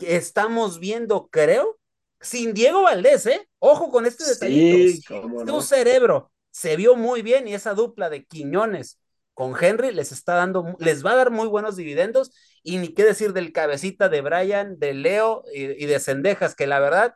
estamos 0.00 0.80
viendo, 0.80 1.28
creo, 1.28 1.78
sin 2.20 2.54
Diego 2.54 2.82
Valdés, 2.82 3.26
¿eh? 3.26 3.48
Ojo 3.58 3.90
con 3.90 4.06
este 4.06 4.24
detallito. 4.24 5.44
Tu 5.46 5.60
cerebro 5.60 6.32
se 6.50 6.76
vio 6.76 6.96
muy 6.96 7.22
bien 7.22 7.48
y 7.48 7.54
esa 7.54 7.74
dupla 7.74 8.10
de 8.10 8.24
Quiñones 8.24 8.98
con 9.34 9.54
Henry 9.58 9.92
les 9.92 10.12
está 10.12 10.34
dando, 10.34 10.76
les 10.78 11.04
va 11.04 11.12
a 11.12 11.16
dar 11.16 11.30
muy 11.30 11.48
buenos 11.48 11.76
dividendos 11.76 12.30
y 12.62 12.76
ni 12.78 12.88
qué 12.88 13.04
decir 13.04 13.32
del 13.32 13.52
cabecita 13.52 14.08
de 14.08 14.20
Brian, 14.20 14.78
de 14.78 14.92
Leo 14.92 15.44
y, 15.54 15.86
de 15.86 16.00
Cendejas, 16.00 16.54
que 16.54 16.66
la 16.66 16.78
verdad, 16.78 17.14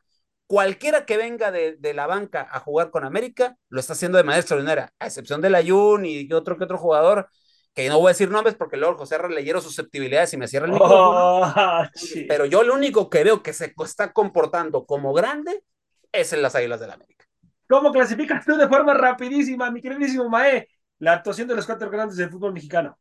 cualquiera 0.54 1.04
que 1.04 1.16
venga 1.16 1.50
de, 1.50 1.94
la 1.94 2.06
banca 2.06 2.46
a 2.48 2.60
jugar 2.60 2.92
con 2.92 3.04
América 3.04 3.56
lo 3.70 3.80
está 3.80 3.94
haciendo 3.94 4.18
de 4.18 4.22
manera 4.22 4.38
extraordinaria, 4.38 4.92
a 5.00 5.06
excepción 5.06 5.40
del 5.40 5.56
Ayun 5.56 6.06
y 6.06 6.32
otro 6.32 6.56
que 6.56 6.62
otro 6.62 6.78
jugador 6.78 7.28
que 7.74 7.88
no 7.88 7.98
voy 7.98 8.10
a 8.10 8.10
decir 8.10 8.30
nombres 8.30 8.54
porque 8.54 8.76
luego 8.76 8.96
José 8.96 9.18
leyeron 9.30 9.60
susceptibilidades 9.60 10.32
y 10.32 10.36
me 10.36 10.46
cierra 10.46 10.66
el 10.66 10.72
micrófono. 10.74 11.40
Oh, 11.40 11.54
pero 12.28 12.46
yo 12.46 12.62
lo 12.62 12.72
único 12.72 13.10
que 13.10 13.24
veo 13.24 13.42
que 13.42 13.52
se 13.52 13.74
está 13.84 14.12
comportando 14.12 14.86
como 14.86 15.12
grande 15.12 15.64
es 16.12 16.32
en 16.32 16.40
las 16.40 16.54
Águilas 16.54 16.78
del 16.78 16.90
la 16.90 16.94
América. 16.94 17.26
¿Cómo 17.68 17.90
clasificas 17.90 18.44
tú 18.46 18.56
de 18.56 18.68
forma 18.68 18.94
rapidísima, 18.94 19.72
mi 19.72 19.82
queridísimo 19.82 20.28
Mae, 20.28 20.68
la 21.00 21.14
actuación 21.14 21.48
de 21.48 21.56
los 21.56 21.66
cuatro 21.66 21.90
grandes 21.90 22.16
del 22.16 22.30
fútbol 22.30 22.52
mexicano? 22.52 22.96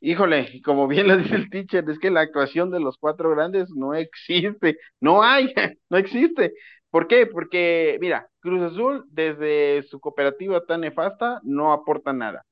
Híjole, 0.00 0.60
como 0.64 0.86
bien 0.88 1.08
lo 1.08 1.16
dice 1.16 1.34
el 1.36 1.48
teacher, 1.50 1.84
es 1.88 1.98
que 1.98 2.10
la 2.10 2.20
actuación 2.20 2.70
de 2.70 2.80
los 2.80 2.98
cuatro 2.98 3.30
grandes 3.30 3.70
no 3.74 3.94
existe, 3.94 4.78
no 5.00 5.22
hay, 5.22 5.52
no 5.90 5.96
existe. 5.96 6.52
¿Por 6.90 7.06
qué? 7.08 7.26
Porque, 7.26 7.96
mira, 8.00 8.28
Cruz 8.40 8.62
Azul, 8.62 9.04
desde 9.08 9.82
su 9.84 9.98
cooperativa 10.00 10.64
tan 10.64 10.82
nefasta, 10.82 11.40
no 11.44 11.72
aporta 11.72 12.12
nada. 12.12 12.44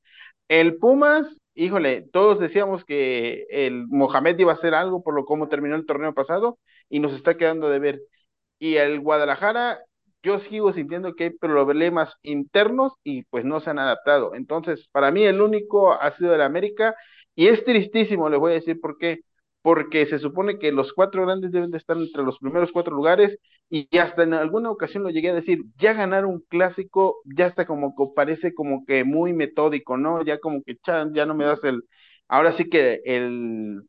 El 0.48 0.78
Pumas, 0.78 1.26
híjole, 1.54 2.04
todos 2.12 2.40
decíamos 2.40 2.84
que 2.84 3.46
el 3.50 3.86
Mohamed 3.88 4.38
iba 4.38 4.52
a 4.52 4.56
hacer 4.56 4.74
algo 4.74 5.02
por 5.02 5.14
lo 5.14 5.24
como 5.26 5.48
terminó 5.48 5.76
el 5.76 5.86
torneo 5.86 6.14
pasado 6.14 6.58
y 6.90 7.00
nos 7.00 7.14
está 7.14 7.36
quedando 7.36 7.68
de 7.70 7.80
ver. 7.80 8.00
Y 8.58 8.76
el 8.76 9.00
Guadalajara, 9.00 9.80
yo 10.22 10.38
sigo 10.40 10.72
sintiendo 10.72 11.14
que 11.14 11.24
hay 11.24 11.30
problemas 11.30 12.14
internos 12.22 12.92
y 13.04 13.24
pues 13.24 13.44
no 13.44 13.60
se 13.60 13.70
han 13.70 13.78
adaptado. 13.78 14.34
Entonces, 14.34 14.88
para 14.92 15.10
mí 15.10 15.24
el 15.24 15.40
único 15.40 15.92
ha 15.92 16.16
sido 16.16 16.34
el 16.34 16.40
América 16.42 16.94
y 17.34 17.48
es 17.48 17.64
tristísimo, 17.64 18.28
les 18.28 18.40
voy 18.40 18.52
a 18.52 18.54
decir 18.56 18.80
por 18.80 18.98
qué 18.98 19.20
porque 19.64 20.04
se 20.04 20.18
supone 20.18 20.58
que 20.58 20.72
los 20.72 20.92
cuatro 20.92 21.24
grandes 21.24 21.50
deben 21.50 21.70
de 21.70 21.78
estar 21.78 21.96
entre 21.96 22.22
los 22.22 22.38
primeros 22.38 22.70
cuatro 22.70 22.94
lugares 22.94 23.38
y 23.70 23.88
hasta 23.96 24.22
en 24.22 24.34
alguna 24.34 24.70
ocasión 24.70 25.04
lo 25.04 25.08
llegué 25.08 25.30
a 25.30 25.34
decir, 25.34 25.60
ya 25.78 25.94
ganar 25.94 26.26
un 26.26 26.40
clásico 26.50 27.22
ya 27.24 27.46
está 27.46 27.64
como 27.64 27.96
que 27.96 28.04
parece 28.14 28.52
como 28.52 28.84
que 28.84 29.04
muy 29.04 29.32
metódico, 29.32 29.96
¿no? 29.96 30.22
Ya 30.22 30.38
como 30.38 30.62
que 30.62 30.76
ya 30.84 31.24
no 31.24 31.34
me 31.34 31.46
das 31.46 31.64
el, 31.64 31.82
ahora 32.28 32.54
sí 32.58 32.68
que 32.68 33.00
el, 33.06 33.80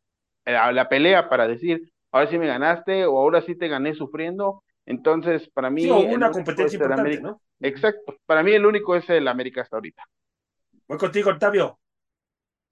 la 0.46 0.88
pelea 0.88 1.28
para 1.28 1.46
decir, 1.46 1.92
ahora 2.14 2.30
sí 2.30 2.38
me 2.38 2.48
ganaste 2.48 3.06
o 3.06 3.18
ahora 3.18 3.42
sí 3.42 3.58
te 3.58 3.68
gané 3.68 3.96
sufriendo. 3.96 4.64
Entonces, 4.86 5.50
para 5.50 5.70
mí... 5.70 5.82
Sí, 5.82 5.90
una 5.90 6.32
competencia 6.32 6.78
importante, 6.78 7.20
¿no? 7.20 7.42
Exacto. 7.60 8.16
Para 8.26 8.44
mí 8.44 8.54
el 8.54 8.66
único 8.66 8.96
es 8.96 9.10
el 9.10 9.28
América 9.28 9.62
hasta 9.62 9.76
ahorita. 9.76 10.04
Voy 10.88 10.98
contigo, 10.98 11.32
Octavio. 11.32 11.80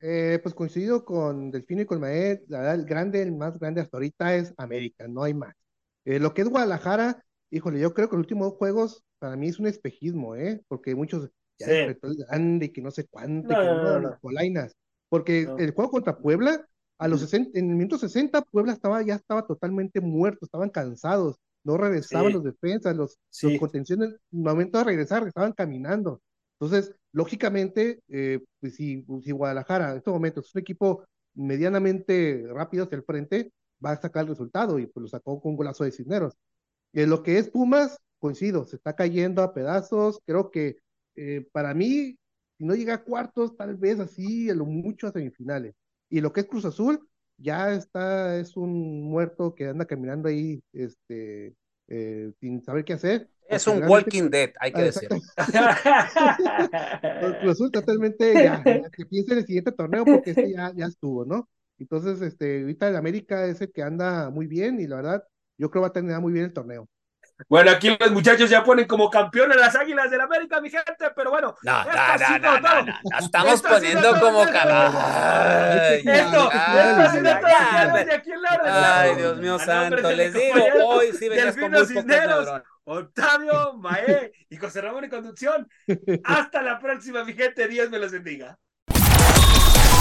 Eh, 0.06 0.38
pues 0.44 0.54
coincido 0.54 1.06
con 1.06 1.50
Delfino 1.50 1.84
y 1.84 1.86
con 1.86 2.02
Maed, 2.02 2.42
la 2.50 2.60
verdad, 2.60 2.76
el 2.76 2.86
grande, 2.86 3.22
el 3.22 3.32
más 3.32 3.58
grande 3.58 3.80
hasta 3.80 3.96
ahorita 3.96 4.36
es 4.36 4.54
América, 4.58 5.08
no 5.08 5.24
hay 5.24 5.34
más. 5.34 5.56
Eh, 6.04 6.20
lo 6.20 6.34
que 6.34 6.42
es 6.42 6.50
Guadalajara, 6.50 7.24
híjole, 7.50 7.80
yo 7.80 7.94
creo 7.94 8.10
que 8.10 8.18
los 8.18 8.24
últimos 8.24 8.52
juegos 8.56 9.02
para 9.20 9.38
mí 9.38 9.48
es 9.48 9.60
un 9.60 9.68
espejismo, 9.68 10.36
¿eh? 10.36 10.62
Porque 10.68 10.94
muchos 10.94 11.30
ya 11.58 11.68
sí. 11.68 11.98
grande 12.28 12.74
que 12.74 12.82
no 12.82 12.92
sé 12.92 13.08
cuánto, 13.08 13.48
que 13.48 13.56
no, 13.56 14.20
polainas. 14.20 14.76
Porque 15.08 15.48
el 15.58 15.72
juego 15.72 15.92
contra 15.92 16.18
Puebla, 16.18 16.68
a 16.98 17.08
los 17.08 17.22
60, 17.22 17.58
en 17.58 17.70
el 17.70 17.78
minuto 17.78 17.98
60, 17.98 18.42
Puebla 18.42 18.74
estaba, 18.74 19.02
ya 19.04 19.16
estaba 19.16 19.48
totalmente 19.48 20.02
muerto, 20.02 20.40
estaban 20.44 20.70
cansados, 20.70 21.38
no 21.64 21.78
regresaban 21.78 22.34
los 22.34 22.44
defensas, 22.44 22.94
los, 22.94 23.18
los 23.42 23.58
contenciones, 23.58 24.10
en 24.10 24.40
el 24.40 24.44
momento 24.44 24.80
de 24.80 24.84
regresar, 24.84 25.26
estaban 25.26 25.54
caminando. 25.54 26.22
Entonces, 26.60 26.96
lógicamente, 27.12 28.02
eh, 28.10 28.40
pues 28.60 28.76
si, 28.76 29.06
si, 29.24 29.32
Guadalajara 29.32 29.92
en 29.92 29.98
estos 29.98 30.14
momentos 30.14 30.48
es 30.48 30.56
un 30.56 30.62
equipo 30.62 31.06
medianamente 31.34 32.46
rápido 32.50 32.86
hacia 32.86 32.98
el 32.98 33.04
frente, 33.04 33.52
va 33.84 33.92
a 33.92 34.02
sacar 34.02 34.24
el 34.24 34.30
resultado 34.30 34.80
y 34.80 34.88
pues 34.88 35.02
lo 35.02 35.08
sacó 35.08 35.42
con 35.42 35.52
un 35.52 35.58
golazo 35.58 35.84
de 35.84 35.92
Cisneros. 35.92 36.36
En 36.94 37.10
lo 37.10 37.24
que 37.24 37.38
es 37.40 37.50
Pumas, 37.50 38.00
coincido, 38.20 38.66
se 38.66 38.78
está 38.78 38.96
cayendo 38.96 39.42
a 39.42 39.54
pedazos. 39.54 40.22
Creo 40.26 40.52
que 40.52 40.78
eh, 41.16 41.48
para 41.52 41.74
mí, 41.74 42.18
si 42.58 42.66
no 42.66 42.76
llega 42.76 42.96
a 42.96 43.04
cuartos, 43.04 43.58
tal 43.58 43.76
vez 43.76 44.00
así, 44.00 44.50
a 44.50 44.56
lo 44.56 44.66
mucho 44.66 45.08
a 45.08 45.12
semifinales. 45.12 45.76
Y 46.10 46.22
lo 46.22 46.32
que 46.32 46.42
es 46.42 46.48
Cruz 46.48 46.66
Azul, 46.66 47.08
ya 47.38 47.74
está, 47.74 48.38
es 48.38 48.56
un 48.56 49.02
muerto 49.04 49.56
que 49.56 49.68
anda 49.68 49.86
caminando 49.86 50.30
ahí, 50.30 50.62
este, 50.72 51.56
eh, 51.96 52.34
sin 52.40 52.64
saber 52.64 52.84
qué 52.84 52.94
hacer. 52.94 53.30
Es 53.48 53.68
un 53.68 53.84
Walking 53.84 54.32
Dead, 54.32 54.52
hay 54.60 54.72
que 54.72 54.82
ah, 54.82 54.84
decir. 54.84 55.10
Resulta 57.44 57.82
totalmente 57.82 58.34
ya, 58.34 58.64
que 58.64 59.06
piense 59.06 59.34
en 59.34 59.40
el 59.40 59.46
siguiente 59.46 59.72
torneo 59.74 60.06
porque 60.06 60.32
este 60.32 60.52
ya, 60.52 60.74
ya 60.76 60.88
estuvo, 60.88 61.24
¿no? 61.24 61.48
Entonces, 61.78 62.20
este, 62.22 62.62
ahorita 62.62 62.88
el 62.88 62.96
América 62.96 63.46
es 63.46 63.62
el 63.62 63.72
que 63.72 63.84
anda 63.84 64.32
muy 64.32 64.48
bien 64.48 64.80
y 64.80 64.88
la 64.88 64.96
verdad, 64.96 65.24
yo 65.60 65.70
creo 65.70 65.82
que 65.82 65.82
va 65.82 65.88
a 65.88 65.94
tener 65.94 66.20
muy 66.20 66.34
bien 66.34 66.46
el 66.46 66.54
torneo. 66.54 66.90
Bueno, 67.50 67.72
aquí 67.72 67.96
los 68.00 68.12
muchachos 68.12 68.50
ya 68.50 68.64
ponen 68.64 68.86
como 68.88 69.10
campeones 69.10 69.58
las 69.58 69.76
Águilas 69.76 70.10
del 70.12 70.22
América, 70.22 70.62
mi 70.62 70.70
gente, 70.70 70.94
pero 71.16 71.32
bueno. 71.32 71.56
No, 71.64 71.84
no, 71.84 71.92
no, 71.92 72.40
no, 72.40 72.60
no, 72.60 72.84
no, 72.84 73.20
estamos 73.20 73.62
poniendo 73.62 74.20
como 74.20 74.44
caballo. 74.46 75.00
Esto, 76.04 76.50
Ay, 78.64 79.16
Dios 79.16 79.38
mío 79.38 79.60
santo, 79.60 80.12
les 80.12 80.34
digo, 80.34 80.64
hoy 80.86 81.12
sí 81.14 81.30
venías 81.30 81.58
con 81.58 81.72
muy 81.72 81.86
pocos 81.86 82.64
Octavio, 82.86 83.74
Mae 83.78 84.32
y 84.50 84.58
José 84.58 84.82
Ramón 84.82 85.06
en 85.06 85.10
conducción. 85.10 85.68
Hasta 86.24 86.62
la 86.62 86.80
próxima, 86.80 87.24
mi 87.24 87.34
gente. 87.34 87.68
Dios 87.68 87.90
me 87.90 88.00
los 88.00 88.12
bendiga. 88.12 88.58